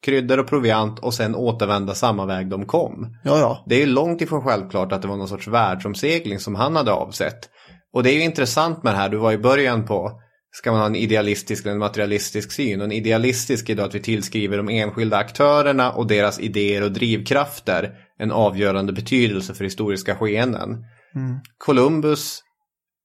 kryddor 0.04 0.38
och 0.38 0.48
proviant 0.48 0.98
och 0.98 1.14
sen 1.14 1.34
återvända 1.34 1.94
samma 1.94 2.26
väg 2.26 2.50
de 2.50 2.66
kom. 2.66 3.16
Ja, 3.24 3.38
ja. 3.38 3.64
Det 3.66 3.74
är 3.74 3.80
ju 3.80 3.86
långt 3.86 4.20
ifrån 4.20 4.42
självklart 4.42 4.92
att 4.92 5.02
det 5.02 5.08
var 5.08 5.16
någon 5.16 5.28
sorts 5.28 5.48
världsomsegling 5.48 6.38
som 6.38 6.54
han 6.54 6.76
hade 6.76 6.92
avsett. 6.92 7.48
Och 7.92 8.02
det 8.02 8.10
är 8.10 8.14
ju 8.14 8.22
intressant 8.22 8.82
med 8.82 8.94
det 8.94 8.98
här, 8.98 9.08
du 9.08 9.16
var 9.16 9.32
i 9.32 9.38
början 9.38 9.86
på 9.86 10.20
ska 10.52 10.70
man 10.70 10.80
ha 10.80 10.86
en 10.86 10.96
idealistisk 10.96 11.64
eller 11.64 11.72
en 11.72 11.78
materialistisk 11.78 12.52
syn. 12.52 12.80
Och 12.80 12.84
en 12.84 12.92
idealistisk 12.92 13.70
är 13.70 13.74
då 13.74 13.82
att 13.82 13.94
vi 13.94 14.00
tillskriver 14.00 14.56
de 14.56 14.68
enskilda 14.68 15.16
aktörerna 15.16 15.92
och 15.92 16.06
deras 16.06 16.40
idéer 16.40 16.82
och 16.82 16.92
drivkrafter 16.92 17.94
en 18.18 18.32
avgörande 18.32 18.92
betydelse 18.92 19.54
för 19.54 19.64
historiska 19.64 20.16
skeenden. 20.16 20.84
Mm. 21.14 21.40
Columbus 21.58 22.42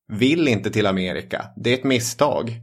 vill 0.07 0.47
inte 0.47 0.71
till 0.71 0.87
Amerika. 0.87 1.45
Det 1.55 1.69
är 1.69 1.73
ett 1.73 1.83
misstag. 1.83 2.61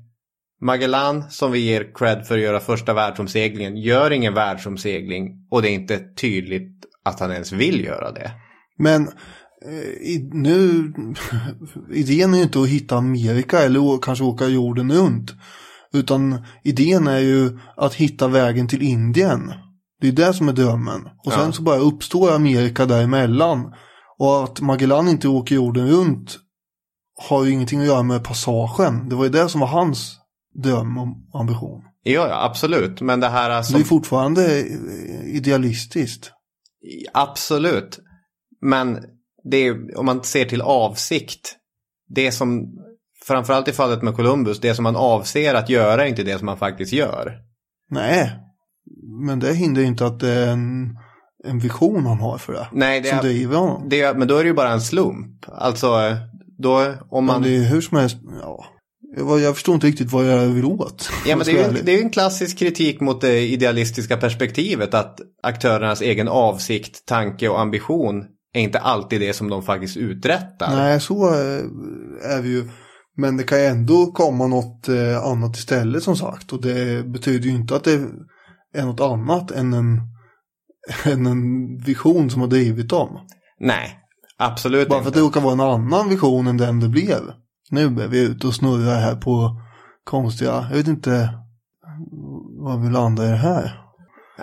Magellan, 0.61 1.31
som 1.31 1.53
vi 1.53 1.59
ger 1.59 1.95
cred 1.95 2.27
för 2.27 2.35
att 2.35 2.45
göra 2.45 2.61
första 2.61 2.95
världsomseglingen, 2.95 3.77
gör 3.77 4.11
ingen 4.11 4.35
världsomsegling 4.35 5.47
och 5.51 5.63
det 5.63 5.69
är 5.69 5.75
inte 5.75 5.99
tydligt 5.99 6.85
att 7.05 7.21
han 7.21 7.33
ens 7.33 7.53
vill 7.53 7.85
göra 7.85 8.13
det. 8.13 8.31
Men 8.79 9.09
i, 10.01 10.29
nu, 10.33 10.93
idén 11.93 12.35
är 12.35 12.39
ju 12.39 12.43
inte 12.45 12.61
att 12.61 12.69
hitta 12.69 12.97
Amerika 12.97 13.59
eller 13.63 13.99
kanske 14.03 14.25
åka 14.25 14.47
jorden 14.47 14.93
runt. 14.93 15.33
Utan 15.93 16.45
idén 16.65 17.07
är 17.07 17.19
ju 17.19 17.59
att 17.77 17.95
hitta 17.95 18.29
vägen 18.29 18.69
till 18.69 18.83
Indien. 18.83 19.53
Det 20.01 20.09
är 20.09 20.13
det 20.13 20.35
som 20.35 20.49
är 20.49 20.53
drömmen. 20.53 21.01
Och 21.27 21.33
sen 21.33 21.43
Ja. 21.47 21.53
så 21.53 21.63
bara 21.63 21.77
uppstår 21.79 22.35
Amerika 22.35 22.87
däremellan. 22.87 23.73
Och 24.19 24.45
att 24.45 24.61
Magellan 24.61 25.09
inte 25.09 25.29
åker 25.29 25.55
jorden 25.55 25.89
runt 25.89 26.39
har 27.29 27.45
ju 27.45 27.51
ingenting 27.51 27.81
att 27.81 27.87
göra 27.87 28.03
med 28.03 28.25
passagen. 28.25 29.09
Det 29.09 29.15
var 29.17 29.25
ju 29.25 29.31
det 29.31 29.49
som 29.49 29.61
var 29.61 29.69
hans 29.69 30.17
dröm 30.63 30.99
och 31.33 31.41
ambition. 31.41 31.83
Ja, 32.03 32.29
ja, 32.29 32.45
absolut. 32.45 33.01
Men 33.01 33.21
det 33.21 33.29
här 33.29 33.51
Det 33.57 33.65
som... 33.65 33.81
är 33.81 33.85
fortfarande 33.85 34.59
eh, 34.61 35.37
idealistiskt. 35.37 36.31
Absolut. 37.13 37.99
Men 38.61 38.99
det 39.51 39.57
är, 39.57 39.99
om 39.99 40.07
man 40.07 40.25
ser 40.25 40.45
till 40.45 40.63
avsikt. 40.63 41.57
Det 42.09 42.33
som, 42.33 42.67
framförallt 43.27 43.69
i 43.69 43.73
fallet 43.73 44.03
med 44.03 44.17
Columbus, 44.17 44.61
det 44.61 44.75
som 44.75 44.83
man 44.83 44.97
avser 44.97 45.55
att 45.55 45.69
göra 45.69 46.05
är 46.05 46.09
inte 46.09 46.23
det 46.23 46.39
som 46.39 46.47
man 46.47 46.59
faktiskt 46.59 46.93
gör. 46.93 47.39
Nej, 47.91 48.31
men 49.27 49.41
det 49.41 49.55
hindrar 49.55 49.83
ju 49.83 49.89
inte 49.89 50.07
att 50.07 50.21
det 50.21 50.31
är 50.31 50.49
en, 50.49 50.99
en 51.45 51.59
vision 51.59 52.07
han 52.07 52.21
har 52.21 52.39
för 52.39 52.53
det. 52.53 52.69
Nej, 52.73 53.01
det 53.01 53.09
som 53.09 53.19
är, 53.19 53.23
driver 53.23 53.57
honom. 53.57 53.89
det 53.89 54.01
är, 54.01 54.15
men 54.15 54.29
då 54.29 54.37
är 54.37 54.45
det 54.45 54.49
ju 54.49 54.55
bara 54.55 54.73
en 54.73 54.81
slump. 54.81 55.45
Alltså, 55.49 56.17
då 56.59 56.95
om 57.11 57.25
man... 57.25 57.41
Men 57.41 57.51
det 57.51 57.57
är 57.57 57.65
hur 57.65 57.81
som 57.81 57.99
helst, 57.99 58.17
ja. 58.41 58.65
Jag, 59.17 59.41
jag 59.41 59.55
förstår 59.55 59.75
inte 59.75 59.87
riktigt 59.87 60.13
vad 60.13 60.25
jag 60.25 60.47
vill 60.47 60.65
åt. 60.65 61.11
Ja, 61.27 61.37
men 61.37 61.47
det 61.47 61.53
är, 61.53 61.73
ju, 61.73 61.83
det 61.83 61.93
är 61.93 61.97
ju 61.97 62.03
en 62.03 62.11
klassisk 62.11 62.59
kritik 62.59 63.01
mot 63.01 63.21
det 63.21 63.41
idealistiska 63.41 64.17
perspektivet 64.17 64.95
att 64.95 65.21
aktörernas 65.43 66.01
egen 66.01 66.29
avsikt, 66.29 67.07
tanke 67.07 67.49
och 67.49 67.61
ambition 67.61 68.25
är 68.55 68.61
inte 68.61 68.79
alltid 68.79 69.21
det 69.21 69.33
som 69.33 69.51
de 69.51 69.63
faktiskt 69.63 69.97
uträttar. 69.97 70.77
Nej, 70.77 71.01
så 71.01 71.29
eh, 71.29 71.65
är 72.37 72.43
vi 72.43 72.49
ju. 72.49 72.69
Men 73.17 73.37
det 73.37 73.43
kan 73.43 73.59
ju 73.59 73.65
ändå 73.65 74.07
komma 74.07 74.47
något 74.47 74.89
eh, 74.89 75.25
annat 75.25 75.57
istället 75.57 76.03
som 76.03 76.17
sagt. 76.17 76.53
Och 76.53 76.63
det 76.63 77.07
betyder 77.07 77.49
ju 77.49 77.55
inte 77.55 77.77
att 77.77 77.85
det 77.85 78.01
är 78.75 78.85
något 78.85 79.01
annat 79.01 79.51
än 79.51 79.73
en, 79.73 80.01
än 81.13 81.27
en 81.27 81.77
vision 81.79 82.31
som 82.31 82.41
har 82.41 82.49
drivit 82.49 82.89
dem. 82.89 83.19
Nej, 83.61 83.99
absolut 84.39 84.89
Bara 84.89 85.03
för 85.03 85.03
att 85.03 85.07
inte. 85.07 85.19
det 85.19 85.25
råkar 85.27 85.41
vara 85.41 85.53
en 85.53 85.61
annan 85.61 86.09
vision 86.09 86.47
än 86.47 86.57
den 86.57 86.81
det 86.81 86.89
blev. 86.89 87.21
Nu 87.71 87.85
är 87.85 88.09
vi 88.09 88.21
ute 88.21 88.47
och 88.47 88.55
snurrar 88.55 89.01
här 89.01 89.17
på 89.17 89.61
konstiga, 90.05 90.67
jag 90.71 90.77
vet 90.77 90.89
inte 90.89 91.29
vad 92.59 92.83
vi 92.83 92.91
landar 92.91 93.25
i 93.25 93.29
det 93.29 93.37
här. 93.37 93.81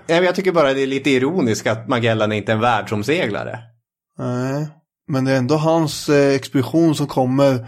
Jag 0.07 0.35
tycker 0.35 0.51
bara 0.51 0.73
det 0.73 0.81
är 0.81 0.87
lite 0.87 1.09
ironiskt 1.09 1.67
att 1.67 1.87
Magellan 1.87 2.31
är 2.31 2.35
inte 2.35 2.51
är 2.51 2.55
en 2.55 2.61
världsomseglare. 2.61 3.59
Nej, 4.17 4.67
men 5.07 5.25
det 5.25 5.31
är 5.31 5.37
ändå 5.37 5.55
hans 5.55 6.09
eh, 6.09 6.35
expedition 6.35 6.95
som 6.95 7.07
kommer 7.07 7.67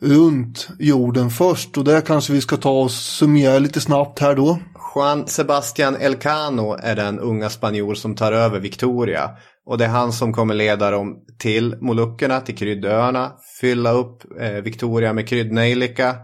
runt 0.00 0.68
jorden 0.78 1.30
först. 1.30 1.78
Och 1.78 1.84
där 1.84 2.00
kanske 2.00 2.32
vi 2.32 2.40
ska 2.40 2.56
ta 2.56 2.70
och 2.70 2.90
summera 2.90 3.58
lite 3.58 3.80
snabbt 3.80 4.18
här 4.18 4.34
då. 4.34 4.58
Juan 4.94 5.26
Sebastian 5.26 5.96
Elcano 5.96 6.76
är 6.82 6.96
den 6.96 7.18
unga 7.18 7.50
spanjor 7.50 7.94
som 7.94 8.14
tar 8.14 8.32
över 8.32 8.60
Victoria. 8.60 9.30
Och 9.66 9.78
det 9.78 9.84
är 9.84 9.88
han 9.88 10.12
som 10.12 10.32
kommer 10.32 10.54
leda 10.54 10.90
dem 10.90 11.16
till 11.38 11.76
Molukkerna, 11.80 12.40
till 12.40 12.56
kryddöarna, 12.56 13.32
fylla 13.60 13.92
upp 13.92 14.40
eh, 14.40 14.50
Victoria 14.52 15.12
med 15.12 15.28
kryddnejlika 15.28 16.16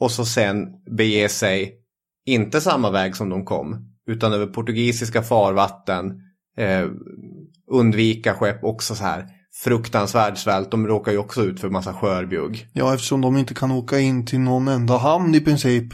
och 0.00 0.10
så 0.10 0.24
sen 0.24 0.66
bege 0.96 1.28
sig, 1.28 1.74
inte 2.26 2.60
samma 2.60 2.90
väg 2.90 3.16
som 3.16 3.28
de 3.28 3.44
kom, 3.44 3.76
utan 4.06 4.32
över 4.32 4.46
portugisiska 4.46 5.22
farvatten, 5.22 6.12
eh, 6.58 6.86
undvika 7.70 8.34
skepp, 8.34 8.64
också 8.64 8.94
så 8.94 9.04
här 9.04 9.26
fruktansvärd 9.64 10.38
svält. 10.38 10.70
De 10.70 10.86
råkar 10.86 11.12
ju 11.12 11.18
också 11.18 11.42
ut 11.42 11.60
för 11.60 11.68
massa 11.68 11.94
skörbjugg. 11.94 12.66
Ja, 12.72 12.94
eftersom 12.94 13.20
de 13.20 13.36
inte 13.36 13.54
kan 13.54 13.70
åka 13.70 13.98
in 13.98 14.26
till 14.26 14.40
någon 14.40 14.68
enda 14.68 14.96
hamn 14.96 15.34
i 15.34 15.40
princip. 15.40 15.92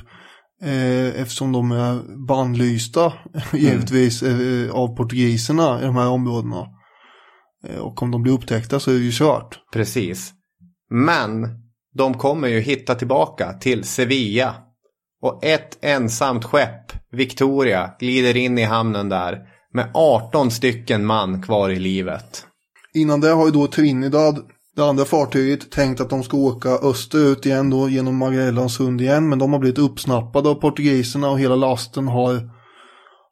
Eh, 0.62 1.20
eftersom 1.20 1.52
de 1.52 1.72
är 1.72 2.26
bannlysta 2.26 3.12
givetvis 3.52 4.22
eh, 4.22 4.70
av 4.70 4.96
portugiserna 4.96 5.82
i 5.82 5.84
de 5.84 5.96
här 5.96 6.08
områdena. 6.08 6.66
Eh, 7.68 7.78
och 7.78 8.02
om 8.02 8.10
de 8.10 8.22
blir 8.22 8.32
upptäckta 8.32 8.80
så 8.80 8.90
är 8.90 8.94
det 8.94 9.00
ju 9.00 9.12
kört. 9.12 9.58
Precis. 9.72 10.32
Men 10.90 11.48
de 11.94 12.14
kommer 12.14 12.48
ju 12.48 12.60
hitta 12.60 12.94
tillbaka 12.94 13.52
till 13.52 13.84
Sevilla. 13.84 14.54
Och 15.22 15.44
ett 15.44 15.78
ensamt 15.80 16.44
skepp, 16.44 16.92
Victoria, 17.12 17.90
glider 17.98 18.36
in 18.36 18.58
i 18.58 18.62
hamnen 18.62 19.08
där 19.08 19.38
med 19.74 19.90
18 19.94 20.50
stycken 20.50 21.06
man 21.06 21.42
kvar 21.42 21.70
i 21.70 21.78
livet. 21.78 22.46
Innan 22.94 23.20
det 23.20 23.28
har 23.28 23.46
ju 23.46 23.50
då 23.50 23.66
Trinidad, 23.66 24.38
det 24.76 24.84
andra 24.84 25.04
fartyget, 25.04 25.70
tänkt 25.70 26.00
att 26.00 26.10
de 26.10 26.22
ska 26.22 26.36
åka 26.36 26.68
österut 26.68 27.46
igen 27.46 27.70
då 27.70 27.88
genom 27.88 28.16
Magellan 28.16 28.68
sund 28.68 29.00
igen. 29.00 29.28
Men 29.28 29.38
de 29.38 29.52
har 29.52 29.60
blivit 29.60 29.78
uppsnappade 29.78 30.48
av 30.48 30.54
portugiserna 30.54 31.30
och 31.30 31.40
hela 31.40 31.56
lasten 31.56 32.08
har, 32.08 32.50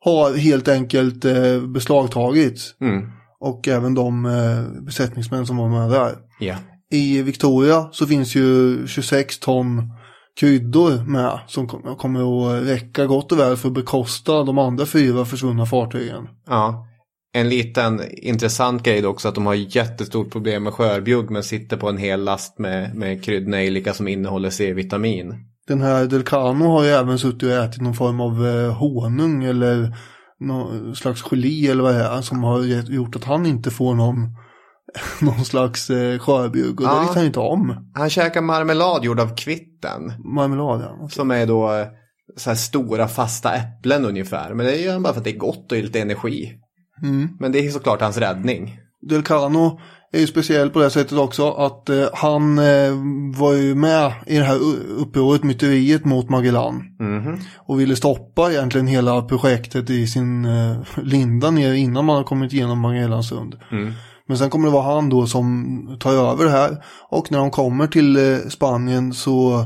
har 0.01 0.37
helt 0.37 0.69
enkelt 0.69 1.25
eh, 1.25 1.61
beslagtagits. 1.61 2.75
Mm. 2.81 3.11
Och 3.41 3.69
även 3.69 3.95
de 3.95 4.27
eh, 4.27 4.83
besättningsmän 4.85 5.47
som 5.47 5.57
var 5.57 5.69
med 5.69 5.91
där. 5.91 6.17
Ja. 6.41 6.57
I 6.91 7.23
Victoria 7.23 7.89
så 7.93 8.07
finns 8.07 8.35
ju 8.35 8.87
26 8.87 9.39
ton 9.39 9.93
kryddor 10.41 11.05
med 11.05 11.39
som 11.47 11.69
kom- 11.69 11.97
kommer 11.97 12.21
att 12.57 12.67
räcka 12.69 13.07
gott 13.07 13.33
och 13.33 13.39
väl 13.39 13.57
för 13.57 13.69
att 13.69 13.75
bekosta 13.75 14.43
de 14.45 14.59
andra 14.59 14.87
fyra 14.87 15.25
försvunna 15.25 15.67
fartygen. 15.67 16.29
ja. 16.47 16.89
En 17.35 17.49
liten 17.49 18.01
intressant 18.13 18.83
grej 18.83 19.07
också 19.07 19.29
att 19.29 19.35
de 19.35 19.47
har 19.47 19.55
jättestort 19.55 20.31
problem 20.31 20.63
med 20.63 20.73
skörbjugg 20.73 21.31
men 21.31 21.43
sitter 21.43 21.77
på 21.77 21.89
en 21.89 21.97
hel 21.99 22.25
last 22.25 22.59
med, 22.59 22.95
med 22.95 23.25
kryddnejlika 23.25 23.95
som 23.95 24.09
innehåller 24.09 24.51
C-vitamin. 24.51 25.35
Den 25.69 25.83
här 25.83 26.07
Delcano 26.07 26.65
har 26.65 26.85
ju 26.85 26.91
även 26.91 27.19
suttit 27.19 27.43
och 27.43 27.51
ätit 27.51 27.83
någon 27.83 27.95
form 27.95 28.21
av 28.21 28.47
eh, 28.47 28.73
honung 28.73 29.45
eller 29.45 29.97
någon 30.41 30.97
slags 30.97 31.23
gelé 31.23 31.67
eller 31.67 31.83
vad 31.83 31.95
det 31.95 32.01
är 32.05 32.21
som 32.21 32.43
har 32.43 32.61
gjort 32.93 33.17
att 33.17 33.25
han 33.25 33.47
inte 33.47 33.71
får 33.71 33.95
någon, 33.95 34.17
någon 35.21 35.45
slags 35.45 35.91
eh, 35.91 36.19
skörbjugg 36.19 36.81
och 36.81 36.87
det 36.87 36.93
Ja. 36.93 37.01
vet 37.01 37.15
han 37.15 37.23
ju 37.23 37.27
inte 37.27 37.41
om. 37.41 37.91
Han 37.95 38.11
käkar 38.11 38.41
marmelad 38.41 39.05
gjord 39.05 39.21
av 39.21 39.37
kvitten. 39.37 40.13
Marmelad 40.35 40.81
ja. 40.81 41.09
Som 41.09 41.31
är 41.31 41.47
då 41.47 41.73
eh, 41.73 41.87
så 42.37 42.51
här 42.51 42.55
stora 42.57 43.09
fasta 43.09 43.55
äpplen 43.55 44.05
ungefär. 44.05 44.55
Men 44.55 44.67
det 44.67 44.77
gör 44.77 44.93
han 44.93 45.03
bara 45.03 45.13
för 45.13 45.21
att 45.21 45.25
det 45.25 45.31
är 45.35 45.39
gott 45.39 45.73
och 45.73 45.79
lite 45.79 46.01
energi. 46.01 46.53
Mm. 47.03 47.29
Men 47.41 47.53
det 47.53 47.59
är 47.67 47.71
såklart 47.71 48.01
hans 48.01 48.17
räddning. 48.17 48.79
Delcano 49.11 49.81
är 50.13 50.21
ju 50.21 50.27
speciell 50.27 50.71
på 50.71 50.79
det 50.81 50.91
sättet 50.91 51.19
också 51.19 51.51
att 51.51 51.89
eh, 51.89 52.05
han 52.15 52.59
eh, 52.59 52.93
var 53.39 53.53
ju 53.53 53.75
med 53.75 54.13
i 54.27 54.39
det 54.39 54.45
här 54.45 54.59
upproret, 54.99 55.43
myteriet 55.45 56.05
mot 56.05 56.31
Magellan. 56.31 56.83
Mhm. 57.01 57.39
Och 57.57 57.81
ville 57.81 57.97
stoppa 57.97 58.53
egentligen 58.53 58.87
hela 58.87 59.23
projektet 59.23 59.91
i 59.91 60.07
sin 60.07 60.45
eh, 60.45 60.77
linda 61.03 61.51
ner 61.51 61.73
innan 61.73 62.05
man 62.05 62.17
har 62.17 62.25
kommit 62.25 62.53
igenom 62.53 62.79
Magellansund. 62.79 63.55
Mm. 63.71 63.93
Men 64.27 64.39
sen 64.39 64.51
kommer 64.51 64.67
det 64.67 64.73
vara 64.73 64.95
han 64.95 65.09
då 65.09 65.27
som 65.27 65.97
tar 66.01 66.13
över 66.13 66.45
det 66.45 66.51
här. 66.51 66.85
Och 67.09 67.33
när 67.33 67.39
de 67.39 67.51
kommer 67.51 67.87
till 67.87 68.17
eh, 68.17 68.39
Spanien 68.49 69.13
så 69.13 69.65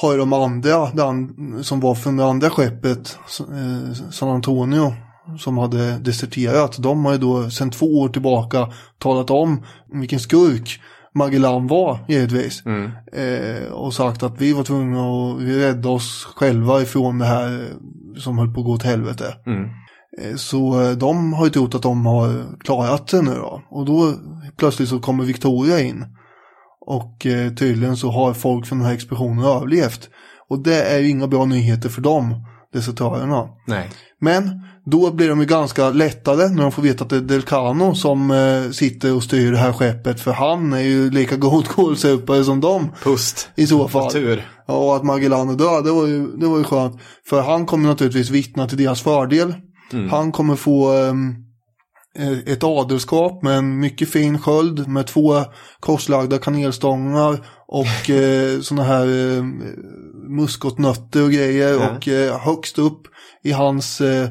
har 0.00 0.18
de 0.18 0.32
andra, 0.32 0.90
den, 0.90 1.64
som 1.64 1.80
var 1.80 1.94
från 1.94 2.16
det 2.16 2.24
andra 2.24 2.50
skeppet, 2.50 3.18
eh, 3.40 4.10
San 4.10 4.28
Antonio, 4.28 4.92
som 5.38 5.58
hade 5.58 5.98
deserterat. 5.98 6.82
De 6.82 7.04
har 7.04 7.12
ju 7.12 7.18
då 7.18 7.50
sedan 7.50 7.70
två 7.70 7.86
år 7.86 8.08
tillbaka 8.08 8.72
talat 8.98 9.30
om 9.30 9.62
vilken 9.92 10.20
skurk 10.20 10.80
Magellan 11.14 11.66
var 11.66 11.98
givetvis. 12.08 12.62
Mm. 12.66 12.90
Eh, 13.12 13.72
och 13.72 13.94
sagt 13.94 14.22
att 14.22 14.40
vi 14.40 14.52
var 14.52 14.64
tvungna 14.64 15.00
att 15.00 15.40
vi 15.40 15.58
rädda 15.58 15.88
oss 15.88 16.28
själva 16.36 16.82
ifrån 16.82 17.18
det 17.18 17.24
här 17.24 17.68
som 18.16 18.38
höll 18.38 18.54
på 18.54 18.60
att 18.60 18.66
gå 18.66 18.72
åt 18.72 18.82
helvete. 18.82 19.34
Mm. 19.46 19.68
Eh, 20.22 20.36
Så 20.36 20.82
eh, 20.82 20.90
de 20.90 21.32
har 21.32 21.44
ju 21.44 21.50
trott 21.50 21.74
att 21.74 21.82
de 21.82 22.06
har 22.06 22.58
klarat 22.64 23.10
sig 23.10 23.22
nu 23.22 23.34
då. 23.34 23.62
Och 23.70 23.84
då 23.86 24.14
plötsligt 24.56 24.88
så 24.88 24.98
kommer 25.00 25.24
Victoria 25.24 25.80
in. 25.80 26.04
Och 26.86 27.26
eh, 27.26 27.52
tydligen 27.54 27.96
så 27.96 28.10
har 28.10 28.34
folk 28.34 28.66
från 28.66 28.78
den 28.78 28.86
här 28.86 28.94
expeditionen 28.94 29.44
överlevt. 29.44 30.08
Och 30.48 30.62
det 30.62 30.82
är 30.82 30.98
ju 30.98 31.08
inga 31.08 31.26
bra 31.26 31.44
nyheter 31.44 31.88
för 31.88 32.00
dem, 32.02 32.34
desertörerna. 32.72 33.48
Nej. 33.66 33.90
Men 34.20 34.50
då 34.86 35.10
blir 35.10 35.28
de 35.28 35.40
ju 35.40 35.46
ganska 35.46 35.90
lättade 35.90 36.48
när 36.48 36.62
de 36.62 36.72
får 36.72 36.82
veta 36.82 37.04
att 37.04 37.10
det 37.10 37.16
är 37.16 37.20
Delcano 37.20 37.94
som 37.94 38.30
eh, 38.30 38.70
sitter 38.70 39.14
och 39.14 39.22
styr 39.22 39.52
det 39.52 39.58
här 39.58 39.72
skeppet. 39.72 40.20
För 40.20 40.32
han 40.32 40.72
är 40.72 40.80
ju 40.80 41.10
lika 41.10 41.36
god 41.36 41.68
kålsupare 41.68 42.44
som 42.44 42.60
dem. 42.60 42.88
Pust. 43.02 43.48
I 43.56 43.66
så 43.66 43.88
fall. 43.88 44.12
Tur. 44.12 44.48
Ja, 44.66 44.74
och 44.74 44.96
att 44.96 45.04
Magellan 45.04 45.48
är 45.48 45.54
död, 45.54 45.84
det 45.84 45.90
var 45.92 46.06
ju, 46.06 46.26
det 46.36 46.46
var 46.46 46.58
ju 46.58 46.64
skönt. 46.64 47.00
För 47.28 47.42
han 47.42 47.66
kommer 47.66 47.88
naturligtvis 47.88 48.30
vittna 48.30 48.68
till 48.68 48.78
deras 48.78 49.02
fördel. 49.02 49.54
Han 50.10 50.32
kommer 50.32 50.56
få 50.56 50.92
ehm, 50.92 51.34
eh, 52.18 52.52
ett 52.52 52.64
adelskap 52.64 53.42
med 53.42 53.58
en 53.58 53.80
mycket 53.80 54.10
fin 54.10 54.38
sköld 54.38 54.88
med 54.88 55.06
två 55.06 55.44
korslagda 55.80 56.38
kanelstångar 56.38 57.46
och 57.66 58.10
eh, 58.10 58.60
sådana 58.60 58.84
här 58.84 59.36
eh, 59.36 59.42
muskotnötter 60.28 61.22
och 61.22 61.32
grejer. 61.32 61.72
Ja. 61.72 61.90
Och 61.90 62.08
eh, 62.08 62.40
högst 62.40 62.78
upp 62.78 63.02
i 63.42 63.52
hans 63.52 64.00
eh, 64.00 64.28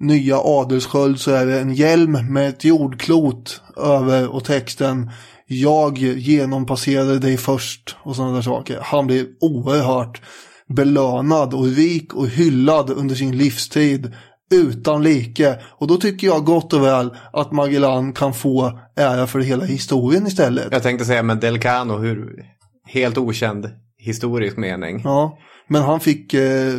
nya 0.00 0.38
adelssköld 0.38 1.20
så 1.20 1.30
är 1.30 1.46
det 1.46 1.60
en 1.60 1.74
hjälm 1.74 2.32
med 2.32 2.48
ett 2.48 2.64
jordklot 2.64 3.62
över 3.76 4.28
och 4.28 4.44
texten 4.44 5.10
Jag 5.46 5.98
genompasserade 5.98 7.18
dig 7.18 7.36
först 7.36 7.96
och 8.02 8.16
sådana 8.16 8.34
där 8.34 8.42
saker. 8.42 8.78
Han 8.82 9.06
blir 9.06 9.26
oerhört 9.40 10.22
belönad 10.68 11.54
och 11.54 11.66
rik 11.66 12.14
och 12.14 12.28
hyllad 12.28 12.90
under 12.90 13.14
sin 13.14 13.36
livstid 13.36 14.12
utan 14.50 15.02
like. 15.02 15.58
Och 15.68 15.86
då 15.86 15.96
tycker 15.96 16.26
jag 16.26 16.44
gott 16.44 16.72
och 16.72 16.84
väl 16.84 17.14
att 17.32 17.52
Magellan 17.52 18.12
kan 18.12 18.34
få 18.34 18.78
ära 18.96 19.26
för 19.26 19.40
hela 19.40 19.64
historien 19.64 20.26
istället. 20.26 20.68
Jag 20.70 20.82
tänkte 20.82 21.04
säga, 21.04 21.22
men 21.22 21.40
Delcano, 21.40 21.96
hur... 21.98 22.44
Helt 22.88 23.18
okänd 23.18 23.70
historisk 23.98 24.56
mening. 24.56 25.00
Ja, 25.04 25.38
men 25.68 25.82
han 25.82 26.00
fick 26.00 26.34
eh, 26.34 26.74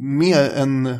mer 0.00 0.50
än 0.56 0.98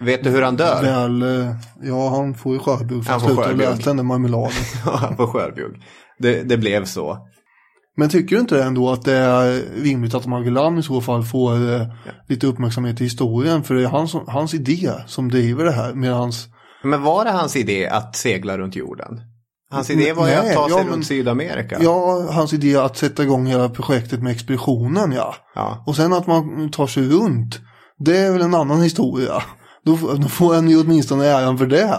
Vet 0.00 0.24
du 0.24 0.30
hur 0.30 0.42
han 0.42 0.56
dör? 0.56 0.82
väl, 0.82 1.22
eh, 1.22 1.54
ja 1.82 2.08
han 2.08 2.34
får 2.34 2.52
ju 2.52 2.58
skörbjugg 2.58 3.04
för 3.04 3.10
Han 3.12 3.16
att 3.16 3.22
får 3.22 3.28
sluta 3.28 3.42
skörbjugg. 3.48 3.68
läsa 3.68 3.90
den 3.90 3.96
där 3.96 4.04
marmeladen. 4.04 4.52
Han 4.84 5.16
får 5.16 5.26
skörbjugg. 5.26 5.82
Det, 6.18 6.42
det 6.42 6.56
blev 6.56 6.84
så. 6.84 7.18
Men 7.96 8.08
tycker 8.08 8.36
du 8.36 8.40
inte 8.40 8.62
ändå 8.62 8.90
att 8.90 9.02
det 9.04 9.16
är 9.16 9.62
rimligt 9.82 10.14
att 10.14 10.26
Magellan 10.26 10.78
i 10.78 10.82
så 10.82 11.00
fall 11.00 11.22
får 11.24 11.72
eh, 11.74 11.86
lite 12.28 12.46
uppmärksamhet 12.46 13.00
i 13.00 13.04
historien? 13.04 13.62
För 13.64 13.74
det 13.74 13.82
är 13.82 13.86
hans, 13.88 14.14
hans 14.26 14.54
idé 14.54 14.92
som 15.06 15.28
driver 15.28 15.64
det 15.64 15.72
här. 15.72 15.94
Medans, 15.94 16.48
Men 16.82 17.02
var 17.02 17.24
det 17.24 17.30
hans 17.30 17.56
idé 17.56 17.86
att 17.86 18.16
segla 18.16 18.58
runt 18.58 18.76
jorden? 18.76 19.20
Hans 19.72 19.90
idé 19.90 20.12
var 20.12 20.28
ju 20.28 20.34
att 20.34 20.54
ta 20.54 20.68
sig 20.68 20.76
ja, 20.76 20.82
men- 20.84 20.92
runt 20.92 21.06
Sydamerika. 21.06 21.78
ja, 21.80 22.26
hans 22.30 22.52
idé 22.52 22.76
att 22.76 22.96
sätta 22.96 23.22
igång 23.22 23.46
hela 23.46 23.68
projektet 23.68 24.22
med 24.22 24.32
expeditionen, 24.32 25.12
ja. 25.12 25.34
Ja. 25.54 25.84
Och 25.86 25.96
sen 25.96 26.12
att 26.12 26.26
man 26.26 26.70
tar 26.70 26.86
sig 26.86 27.08
runt, 27.08 27.60
det 27.98 28.16
är 28.18 28.32
väl 28.32 28.42
en 28.42 28.54
annan 28.54 28.82
historia. 28.82 29.42
Då, 29.84 29.98
då 30.22 30.28
får 30.28 30.54
han 30.54 30.68
ju 30.70 30.80
åtminstone 30.80 31.26
äran 31.26 31.58
för 31.58 31.66
det. 31.66 31.98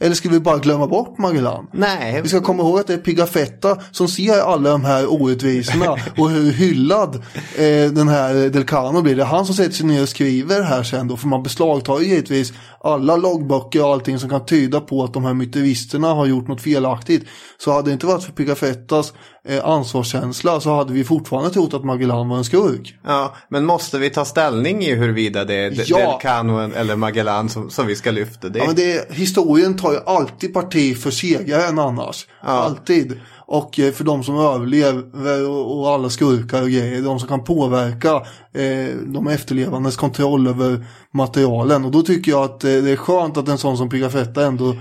Eller 0.00 0.14
ska 0.14 0.28
vi 0.28 0.40
bara 0.40 0.58
glömma 0.58 0.86
bort 0.86 1.18
Magellan? 1.18 1.66
Nej, 1.72 2.22
Vi 2.22 2.28
ska 2.28 2.40
komma 2.40 2.62
ihåg 2.62 2.78
att 2.78 2.86
det 2.86 2.94
är 2.94 2.98
Pigafetta 2.98 3.76
som 3.90 4.08
ser 4.08 4.40
alla 4.40 4.70
de 4.70 4.84
här 4.84 5.12
orättvisorna 5.12 5.96
och 6.18 6.30
hur 6.30 6.52
hyllad 6.52 7.14
eh, 7.56 7.92
den 7.92 8.08
här 8.08 8.34
Delcano 8.34 9.02
blir. 9.02 9.16
Det 9.16 9.22
är 9.22 9.26
han 9.26 9.46
som 9.46 9.54
sätter 9.54 9.72
sig 9.72 9.86
ner 9.86 10.02
och 10.02 10.08
skriver 10.08 10.62
här 10.62 10.82
sen 10.82 11.08
då. 11.08 11.16
För 11.16 11.28
man 11.28 11.42
beslagtar 11.42 12.00
ju 12.00 12.06
givetvis 12.06 12.52
alla 12.80 13.16
loggböcker 13.16 13.84
och 13.84 13.92
allting 13.92 14.18
som 14.18 14.30
kan 14.30 14.46
tyda 14.46 14.80
på 14.80 15.04
att 15.04 15.14
de 15.14 15.24
här 15.24 15.34
myteristerna 15.34 16.14
har 16.14 16.26
gjort 16.26 16.48
något 16.48 16.62
felaktigt. 16.62 17.24
Så 17.58 17.72
hade 17.72 17.90
det 17.90 17.92
inte 17.92 18.06
varit 18.06 18.24
för 18.24 18.32
Pigafettas 18.32 19.12
eh, 19.48 19.64
ansvarskänsla 19.64 20.60
så 20.60 20.74
hade 20.76 20.92
vi 20.92 21.04
fortfarande 21.04 21.50
trott 21.50 21.74
att 21.74 21.84
Magellan 21.84 22.28
var 22.28 22.36
en 22.36 22.44
skurk. 22.44 22.94
ja, 23.04 23.34
men 23.48 23.64
måste 23.64 23.98
vi 23.98 24.10
ta 24.10 24.24
ställning 24.24 24.82
i 24.84 24.94
huruvida 24.94 25.44
det 25.44 25.54
är 25.54 25.82
Ja. 25.86 25.96
Delcano 25.96 26.72
eller 26.74 26.96
Magellan 26.96 27.48
som, 27.48 27.70
som 27.70 27.86
vi 27.86 27.96
ska 27.96 28.10
lyfta? 28.10 28.48
Det, 28.48 28.58
Ja, 28.58 28.66
men 28.66 28.74
det, 28.74 29.10
historien 29.10 29.76
tar 29.76 29.92
ju 29.92 29.98
alltid 30.06 30.54
parti 30.54 30.98
för 30.98 31.10
segraren 31.10 31.78
annars. 31.78 32.26
Alltid. 32.40 33.20
Och 33.46 33.78
eh, 33.78 33.92
för 33.92 34.04
de 34.04 34.24
som 34.24 34.36
överlever 34.38 35.48
och, 35.48 35.78
och 35.80 35.90
alla 35.90 36.10
skurkar 36.10 36.62
och 36.62 36.68
grejer. 36.68 37.02
De 37.02 37.18
som 37.18 37.28
kan 37.28 37.44
påverka 37.44 38.14
eh, 38.54 38.96
de 39.06 39.26
efterlevandes 39.28 39.96
kontroll 39.96 40.46
över 40.46 40.86
materialen. 41.14 41.84
Och 41.84 41.90
då 41.90 42.02
tycker 42.02 42.30
jag 42.30 42.44
att 42.44 42.64
eh, 42.64 42.70
det 42.70 42.90
är 42.90 42.96
skönt 42.96 43.36
att 43.36 43.48
en 43.48 43.58
sån 43.58 43.76
som 43.76 43.88
Pigafetta 43.88 44.46
ändå 44.46 44.76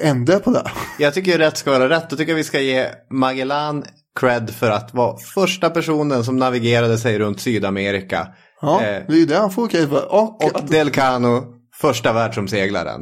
ändrar 0.00 0.38
på 0.38 0.50
det. 0.50 0.70
Jag 0.98 1.14
tycker 1.14 1.38
rätt 1.38 1.56
ska 1.56 1.70
vara 1.70 1.88
rätt. 1.88 2.10
Då 2.10 2.16
tycker 2.16 2.32
jag 2.32 2.36
vi 2.36 2.44
ska 2.44 2.60
ge 2.60 2.86
Magellan 3.10 3.84
cred 4.20 4.50
för 4.50 4.70
att 4.70 4.94
vara 4.94 5.16
första 5.34 5.70
personen 5.70 6.24
som 6.24 6.36
navigerade 6.36 6.98
sig 6.98 7.18
runt 7.18 7.40
Sydamerika. 7.40 8.28
Ja, 8.60 8.82
Eh, 8.82 9.02
det 9.08 9.12
är 9.12 9.16
ju 9.16 9.26
det 9.26 9.36
han 9.36 9.50
får 9.50 9.64
okej 9.64 9.88
för. 9.88 10.12
Och, 10.12 10.44
och 10.44 10.56
att, 10.56 10.68
Delcano, 10.68 11.44
första 11.74 12.12
världsomseglaren. 12.12 13.00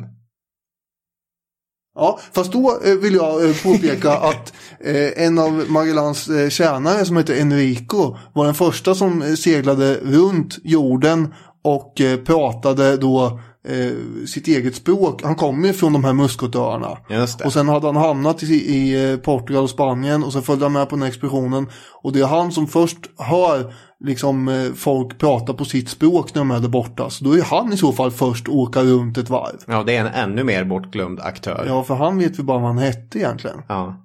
ja, 1.94 2.18
fast 2.32 2.52
då 2.52 2.80
eh, 2.84 2.94
vill 2.94 3.14
jag 3.14 3.48
eh, 3.48 3.56
påpeka 3.62 4.12
att 4.16 4.52
eh, 4.80 5.24
en 5.24 5.38
av 5.38 5.64
Magellans 5.68 6.30
tjänare 6.48 7.05
som 7.05 7.16
heter 7.16 7.40
Enrico 7.40 8.16
var 8.34 8.44
den 8.44 8.55
första 8.55 8.94
som 8.94 9.36
seglade 9.36 9.94
runt 9.94 10.59
jorden 10.64 11.34
och 11.64 12.01
pratade 12.26 12.97
då 12.97 13.40
eh, 13.68 14.26
sitt 14.26 14.48
eget 14.48 14.74
språk. 14.74 15.22
Han 15.22 15.34
kommer 15.34 15.68
ju 15.68 15.74
från 15.74 15.93
de 15.93 16.05
här 16.05 16.12
Muskotöarna. 16.12 16.98
Och 17.44 17.52
sen 17.52 17.68
hade 17.68 17.86
han 17.86 17.97
hamnat 17.97 18.43
i, 18.43 18.47
i 18.47 19.10
eh, 19.12 19.18
Portugal 19.18 19.62
och 19.62 19.70
Spanien 19.70 20.24
och 20.24 20.32
sen 20.32 20.43
följde 20.43 20.64
han 20.64 20.72
med 20.72 20.88
på 20.88 20.97
den 20.97 21.02
här 21.02 21.09
expeditionen. 21.09 21.66
Och 22.02 22.12
det 22.12 22.20
är 22.20 22.26
han 22.26 22.52
som 22.52 22.66
först 22.66 22.98
hör 23.18 23.72
liksom 24.05 24.48
eh, 24.48 24.72
folk 24.74 25.18
prata 25.18 25.55
på 25.55 25.64
sitt 25.64 25.88
språk 25.88 26.34
när 26.34 26.40
de 26.40 26.51
är 26.51 26.60
där 26.60 26.68
borta. 26.68 27.10
Så 27.10 27.24
då 27.24 27.32
är 27.32 27.43
han 27.43 27.72
i 27.72 27.76
så 27.76 27.93
fall 27.93 28.10
först 28.10 28.48
åka 28.48 28.82
runt 28.82 29.18
ett 29.18 29.30
varv. 29.30 29.56
Ja, 29.66 29.82
det 29.82 29.97
är 29.97 30.01
en 30.01 30.30
ännu 30.30 30.44
mer 30.44 30.64
bortglömd 30.64 31.20
aktör. 31.20 31.64
Ja, 31.66 31.84
för 31.84 31.94
han 31.94 32.18
vet 32.18 32.38
vi 32.38 32.43
bara 32.43 32.59
vad 32.59 32.68
han 32.68 32.78
hette 32.78 33.18
egentligen. 33.18 33.62
Ja. 33.68 34.02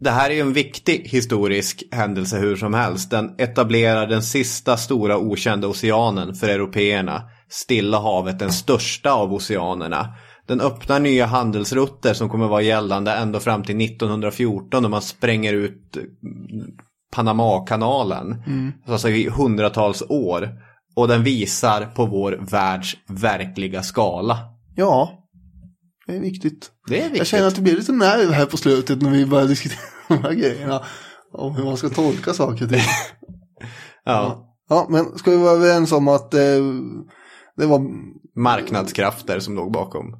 Det 0.00 0.10
här 0.10 0.30
är 0.30 0.34
ju 0.34 0.40
en 0.40 0.52
viktig 0.52 1.02
historisk 1.04 1.82
händelse 1.90 2.38
hur 2.38 2.56
som 2.56 2.74
helst. 2.74 3.10
Den 3.10 3.34
etablerar 3.38 4.06
den 4.06 4.22
sista 4.22 4.76
stora 4.76 5.18
okända 5.18 5.68
oceanen 5.68 6.34
för 6.34 6.48
européerna. 6.48 7.22
Stilla 7.50 7.98
havet, 7.98 8.38
den 8.38 8.52
största 8.52 9.12
av 9.12 9.34
oceanerna. 9.34 10.14
Den 10.46 10.60
öppnar 10.60 11.00
nya 11.00 11.26
handelsrutter 11.26 12.14
som 12.14 12.28
kommer 12.28 12.48
vara 12.48 12.62
gällande 12.62 13.12
ända 13.12 13.40
fram 13.40 13.64
till 13.64 13.80
1914 13.80 14.82
när 14.82 14.88
man 14.88 15.02
spränger 15.02 15.52
ut 15.52 15.96
eh, 15.96 16.02
Panamakanalen. 17.12 18.42
Alltså 18.86 19.08
i 19.08 19.28
hundratals 19.28 20.02
år. 20.08 20.48
Och 20.96 21.08
den 21.08 21.24
visar 21.24 21.86
på 21.86 22.06
vår 22.06 22.38
världs 22.50 22.96
verkliga 23.08 23.82
skala. 23.82 24.38
Ja, 24.76 25.20
det 26.06 26.16
är 26.16 26.20
viktigt. 26.20 26.70
Det 26.86 26.98
är 26.98 27.02
viktigt. 27.02 27.18
Jag 27.18 27.26
känner 27.26 27.46
att 27.46 27.54
det 27.54 27.62
blir 27.62 27.76
lite 27.76 27.92
nerv 27.92 28.30
här 28.30 28.46
på 28.46 28.56
slutet 28.56 29.02
när 29.02 29.10
vi 29.10 29.26
börjar 29.26 29.46
diskutera 29.46 29.80
de 30.08 30.22
här 30.22 30.32
grejerna. 30.32 30.82
Om 31.32 31.56
hur 31.56 31.64
man 31.64 31.76
ska 31.76 31.88
tolka 31.88 32.32
saker 32.32 32.66
ting. 32.66 32.80
ja. 34.04 34.46
Ja, 34.68 34.86
men 34.90 35.18
ska 35.18 35.30
vi 35.30 35.36
vara 35.36 35.52
överens 35.52 35.92
om 35.92 36.08
att 36.08 36.34
eh, 36.34 36.40
det 37.60 37.66
var 37.66 37.80
Marknadskrafter 38.36 39.40
som 39.40 39.54
låg 39.54 39.72
bakom. 39.72 40.16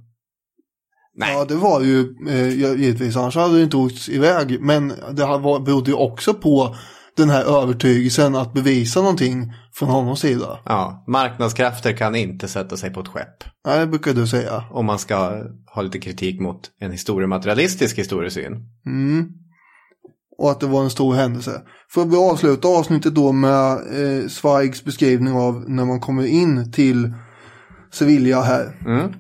Nej. 1.15 1.33
Ja, 1.35 1.45
det 1.45 1.55
var 1.55 1.81
ju 1.81 2.15
eh, 2.29 2.49
givetvis, 2.81 3.17
annars 3.17 3.37
hade 3.37 3.57
det 3.57 3.62
inte 3.62 3.77
åkt 3.77 4.09
iväg. 4.09 4.61
Men 4.61 4.89
det 4.89 5.25
var- 5.25 5.61
berodde 5.61 5.91
ju 5.91 5.97
också 5.97 6.35
på 6.35 6.77
den 7.17 7.31
här 7.31 7.62
övertygelsen 7.62 8.35
att 8.37 8.53
bevisa 8.53 9.01
någonting 9.01 9.53
från 9.75 9.89
honoms 9.89 10.21
sida. 10.21 10.59
Ja, 10.65 11.05
marknadskrafter 11.09 11.93
kan 11.93 12.15
inte 12.17 12.49
sätta 12.49 12.77
sig 12.77 12.91
på 12.93 13.01
ett 13.01 13.09
skepp. 13.09 13.45
Nej, 13.67 13.79
det 13.81 13.87
brukar 13.87 14.15
du 14.15 14.27
säga. 14.27 14.65
Om 14.71 14.87
man 14.87 14.99
ska 14.99 15.45
ha 15.75 15.83
lite 15.83 15.99
kritik 15.99 16.41
mot 16.41 16.61
en 16.81 16.91
historiematerialistisk 16.93 17.99
historiesyn. 17.99 18.53
Mm. 18.87 19.29
Och 20.39 20.51
att 20.51 20.61
det 20.61 20.67
var 20.67 20.83
en 20.83 20.91
stor 20.91 21.15
händelse. 21.15 21.62
Får 21.91 22.05
vi 22.05 22.17
avsluta 22.17 22.69
avsnittet 22.69 23.15
då 23.15 23.33
med 23.33 23.73
eh, 23.73 24.29
Zweigs 24.29 24.85
beskrivning 24.85 25.33
av 25.35 25.65
när 25.71 25.85
man 25.85 26.01
kommer 26.01 26.27
in 26.27 26.73
till 26.73 27.15
Sevilla 27.93 28.43
här. 28.43 28.77
Mm. 28.87 29.12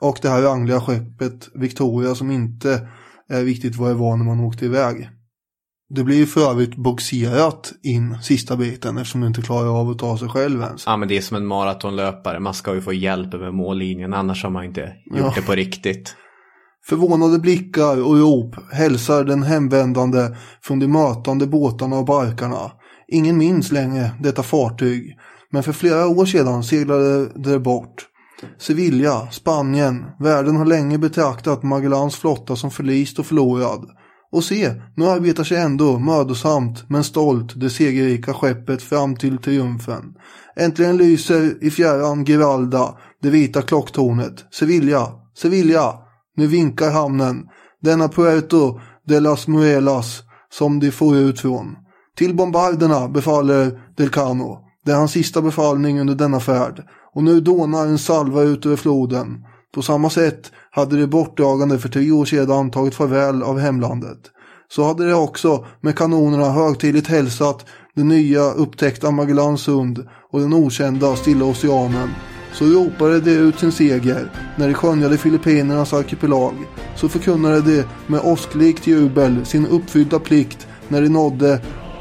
Och 0.00 0.18
det 0.22 0.28
här 0.28 0.42
rangliga 0.42 0.80
skeppet 0.80 1.48
Victoria 1.54 2.14
som 2.14 2.30
inte 2.30 2.88
är 3.28 3.44
riktigt 3.44 3.76
vad 3.76 3.90
det 3.90 3.94
var 3.94 4.16
när 4.16 4.24
man 4.24 4.40
åkte 4.40 4.64
iväg. 4.64 5.10
Det 5.94 6.04
blir 6.04 6.16
ju 6.16 6.26
för 6.26 6.50
övrigt 6.50 6.76
boxerat 6.76 7.72
in 7.82 8.18
sista 8.22 8.56
biten 8.56 8.96
eftersom 8.98 9.20
du 9.20 9.26
inte 9.26 9.42
klarar 9.42 9.80
av 9.80 9.90
att 9.90 9.98
ta 9.98 10.18
sig 10.18 10.28
själv 10.28 10.62
ens. 10.62 10.86
Ja, 10.86 10.96
men 10.96 11.08
det 11.08 11.16
är 11.16 11.20
som 11.20 11.36
en 11.36 11.46
maratonlöpare. 11.46 12.40
Man 12.40 12.54
ska 12.54 12.74
ju 12.74 12.80
få 12.80 12.92
hjälp 12.92 13.34
över 13.34 13.52
mållinjen. 13.52 14.14
Annars 14.14 14.42
har 14.42 14.50
man 14.50 14.64
inte 14.64 14.80
gjort 14.80 15.18
Ja. 15.18 15.32
det 15.36 15.42
på 15.42 15.52
riktigt. 15.52 16.16
Förvånade 16.88 17.38
blickar 17.38 18.04
och 18.06 18.16
rop 18.16 18.72
hälsar 18.72 19.24
den 19.24 19.42
hemvändande 19.42 20.36
från 20.62 20.78
de 20.78 20.86
mötande 20.86 21.46
båtarna 21.46 21.98
och 21.98 22.04
barkarna. 22.04 22.72
Ingen 23.08 23.38
minns 23.38 23.72
längre 23.72 24.10
detta 24.20 24.42
fartyg, 24.42 25.16
men 25.50 25.62
för 25.62 25.72
flera 25.72 26.08
år 26.08 26.26
sedan 26.26 26.64
seglade 26.64 27.28
det 27.34 27.60
bort. 27.60 28.06
Sevilla, 28.58 29.28
Spanien, 29.30 30.04
världen 30.20 30.56
har 30.56 30.66
länge 30.66 30.98
betraktat 30.98 31.62
Magellans 31.62 32.16
flotta 32.16 32.56
som 32.56 32.70
förlist 32.70 33.18
och 33.18 33.26
förlorad. 33.26 33.86
Och 34.32 34.44
se, 34.44 34.74
nu 34.96 35.04
arbetar 35.04 35.44
sig 35.44 35.58
ändå 35.58 35.98
mödosamt 35.98 36.84
men 36.88 37.04
stolt 37.04 37.60
det 37.60 37.70
segerrika 37.70 38.34
skeppet 38.34 38.82
fram 38.82 39.16
till 39.16 39.38
triumfen. 39.38 40.14
Äntligen 40.56 40.96
lyser 40.96 41.64
i 41.64 41.70
fjärran 41.70 42.24
Giralda, 42.24 42.94
det 43.22 43.30
vita 43.30 43.62
klocktornet. 43.62 44.44
Sevilla, 44.54 45.12
Sevilla! 45.38 45.94
Nu 46.36 46.46
vinkar 46.46 46.90
hamnen. 46.90 47.44
Denna 47.82 48.08
Puerto 48.08 48.80
de 49.06 49.20
las 49.20 49.48
Muelas 49.48 50.22
som 50.52 50.80
de 50.80 50.90
får 50.90 51.16
ut 51.16 51.40
från. 51.40 51.76
Till 52.16 52.34
bombarderna 52.34 53.08
befaller 53.08 53.80
Delcano. 53.96 54.65
Det 54.86 54.92
är 54.92 54.96
hans 54.96 55.12
sista 55.12 55.42
befallning 55.42 56.00
under 56.00 56.14
denna 56.14 56.40
färd. 56.40 56.82
Och 57.14 57.22
nu 57.22 57.40
dånar 57.40 57.86
en 57.86 57.98
salva 57.98 58.42
ut 58.42 58.66
över 58.66 58.76
floden. 58.76 59.44
På 59.74 59.82
samma 59.82 60.10
sätt 60.10 60.52
hade 60.70 61.00
de 61.00 61.06
bortdragande 61.06 61.78
för 61.78 61.88
tio 61.88 62.12
år 62.12 62.24
sedan 62.24 62.70
tagit 62.70 62.94
farväl 62.94 63.42
av 63.42 63.58
hemlandet. 63.58 64.18
Så 64.68 64.84
hade 64.84 65.08
de 65.08 65.12
också 65.14 65.66
med 65.80 65.96
kanonerna 65.96 66.50
högtidligt 66.50 67.06
hälsat 67.06 67.66
det 67.94 68.04
nya 68.04 68.52
upptäckta 68.52 69.10
Magellansund 69.10 70.06
och 70.32 70.40
den 70.40 70.54
okända 70.54 71.16
Stilla 71.16 71.44
Oceanen. 71.44 72.08
Så 72.52 72.64
ropade 72.64 73.20
de 73.20 73.30
ut 73.30 73.58
sin 73.58 73.72
seger 73.72 74.32
när 74.56 74.68
de 74.68 74.74
skönjade 74.74 75.18
Filippinernas 75.18 75.92
arkipelag. 75.92 76.54
Så 76.96 77.08
förkunnade 77.08 77.60
de 77.60 77.84
med 78.06 78.20
åsklikt 78.24 78.86
jubel 78.86 79.46
sin 79.46 79.66
uppfyllda 79.66 80.18
plikt 80.18 80.66
när 80.88 81.02
de 81.02 81.08
nådde 81.08 81.60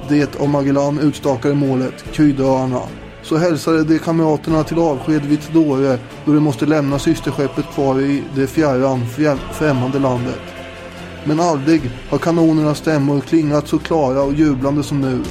det 0.09 0.39
av 0.39 0.49
Magellan 0.49 0.99
utstakade 0.99 1.55
målet, 1.55 2.05
Krydöarna. 2.13 2.81
Så 3.23 3.37
hälsade 3.37 3.83
de 3.83 3.99
kamraterna 3.99 4.63
till 4.63 4.79
avsked 4.79 5.25
vid 5.25 5.41
Tidore 5.41 5.99
då 6.25 6.33
de 6.33 6.39
måste 6.39 6.65
lämna 6.65 6.99
systerskeppet 6.99 7.65
kvar 7.73 8.01
i 8.01 8.23
det 8.35 8.47
fjärran, 8.47 9.05
främmande 9.53 9.99
landet. 9.99 10.41
Men 11.23 11.39
aldrig 11.39 11.81
har 12.09 12.17
kanonernas 12.17 12.77
stämmor 12.77 13.19
klingat 13.21 13.67
så 13.67 13.79
klara 13.79 14.21
och 14.21 14.33
jublande 14.33 14.83
som 14.83 15.01
nu. 15.01 15.23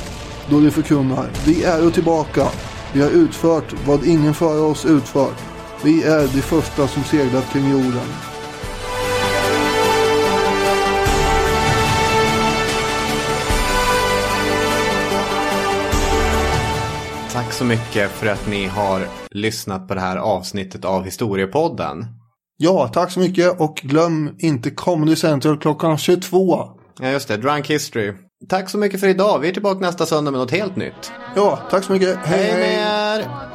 Då 0.50 0.60
de 0.60 0.70
förkunnar, 0.70 1.26
vi 1.46 1.64
är 1.64 1.90
tillbaka. 1.90 2.46
Vi 2.92 3.02
har 3.02 3.10
utfört 3.10 3.74
vad 3.86 4.06
ingen 4.06 4.34
före 4.34 4.60
oss 4.60 4.84
utfört. 4.86 5.42
Vi 5.84 6.02
är 6.02 6.20
de 6.20 6.42
första 6.42 6.88
som 6.88 7.04
seglat 7.04 7.52
kring 7.52 7.70
jorden. 7.70 8.33
Tack 17.34 17.52
så 17.52 17.64
mycket 17.64 18.10
för 18.10 18.26
att 18.26 18.48
ni 18.48 18.66
har 18.66 19.00
lyssnat 19.30 19.88
på 19.88 19.94
det 19.94 20.00
här 20.00 20.16
avsnittet 20.16 20.84
av 20.84 21.04
Historiepodden. 21.04 22.06
Ja, 22.56 22.88
tack 22.88 23.10
så 23.10 23.20
mycket 23.20 23.60
och 23.60 23.76
glöm 23.76 24.36
inte 24.38 24.70
Comedy 24.70 25.16
Central 25.16 25.58
klockan 25.58 25.98
22. 25.98 26.68
Ja, 27.00 27.10
just 27.10 27.28
det. 27.28 27.36
Drunk 27.36 27.70
History. 27.70 28.12
Tack 28.48 28.70
så 28.70 28.78
mycket 28.78 29.00
för 29.00 29.08
idag. 29.08 29.38
Vi 29.38 29.48
är 29.48 29.52
tillbaka 29.52 29.80
nästa 29.80 30.06
söndag 30.06 30.30
med 30.30 30.40
något 30.40 30.50
helt 30.50 30.76
nytt. 30.76 31.12
Ja, 31.36 31.58
tack 31.70 31.84
så 31.84 31.92
mycket. 31.92 32.16
Hej, 32.16 32.42
hej 32.42 32.52
med 32.52 33.20
er! 33.20 33.54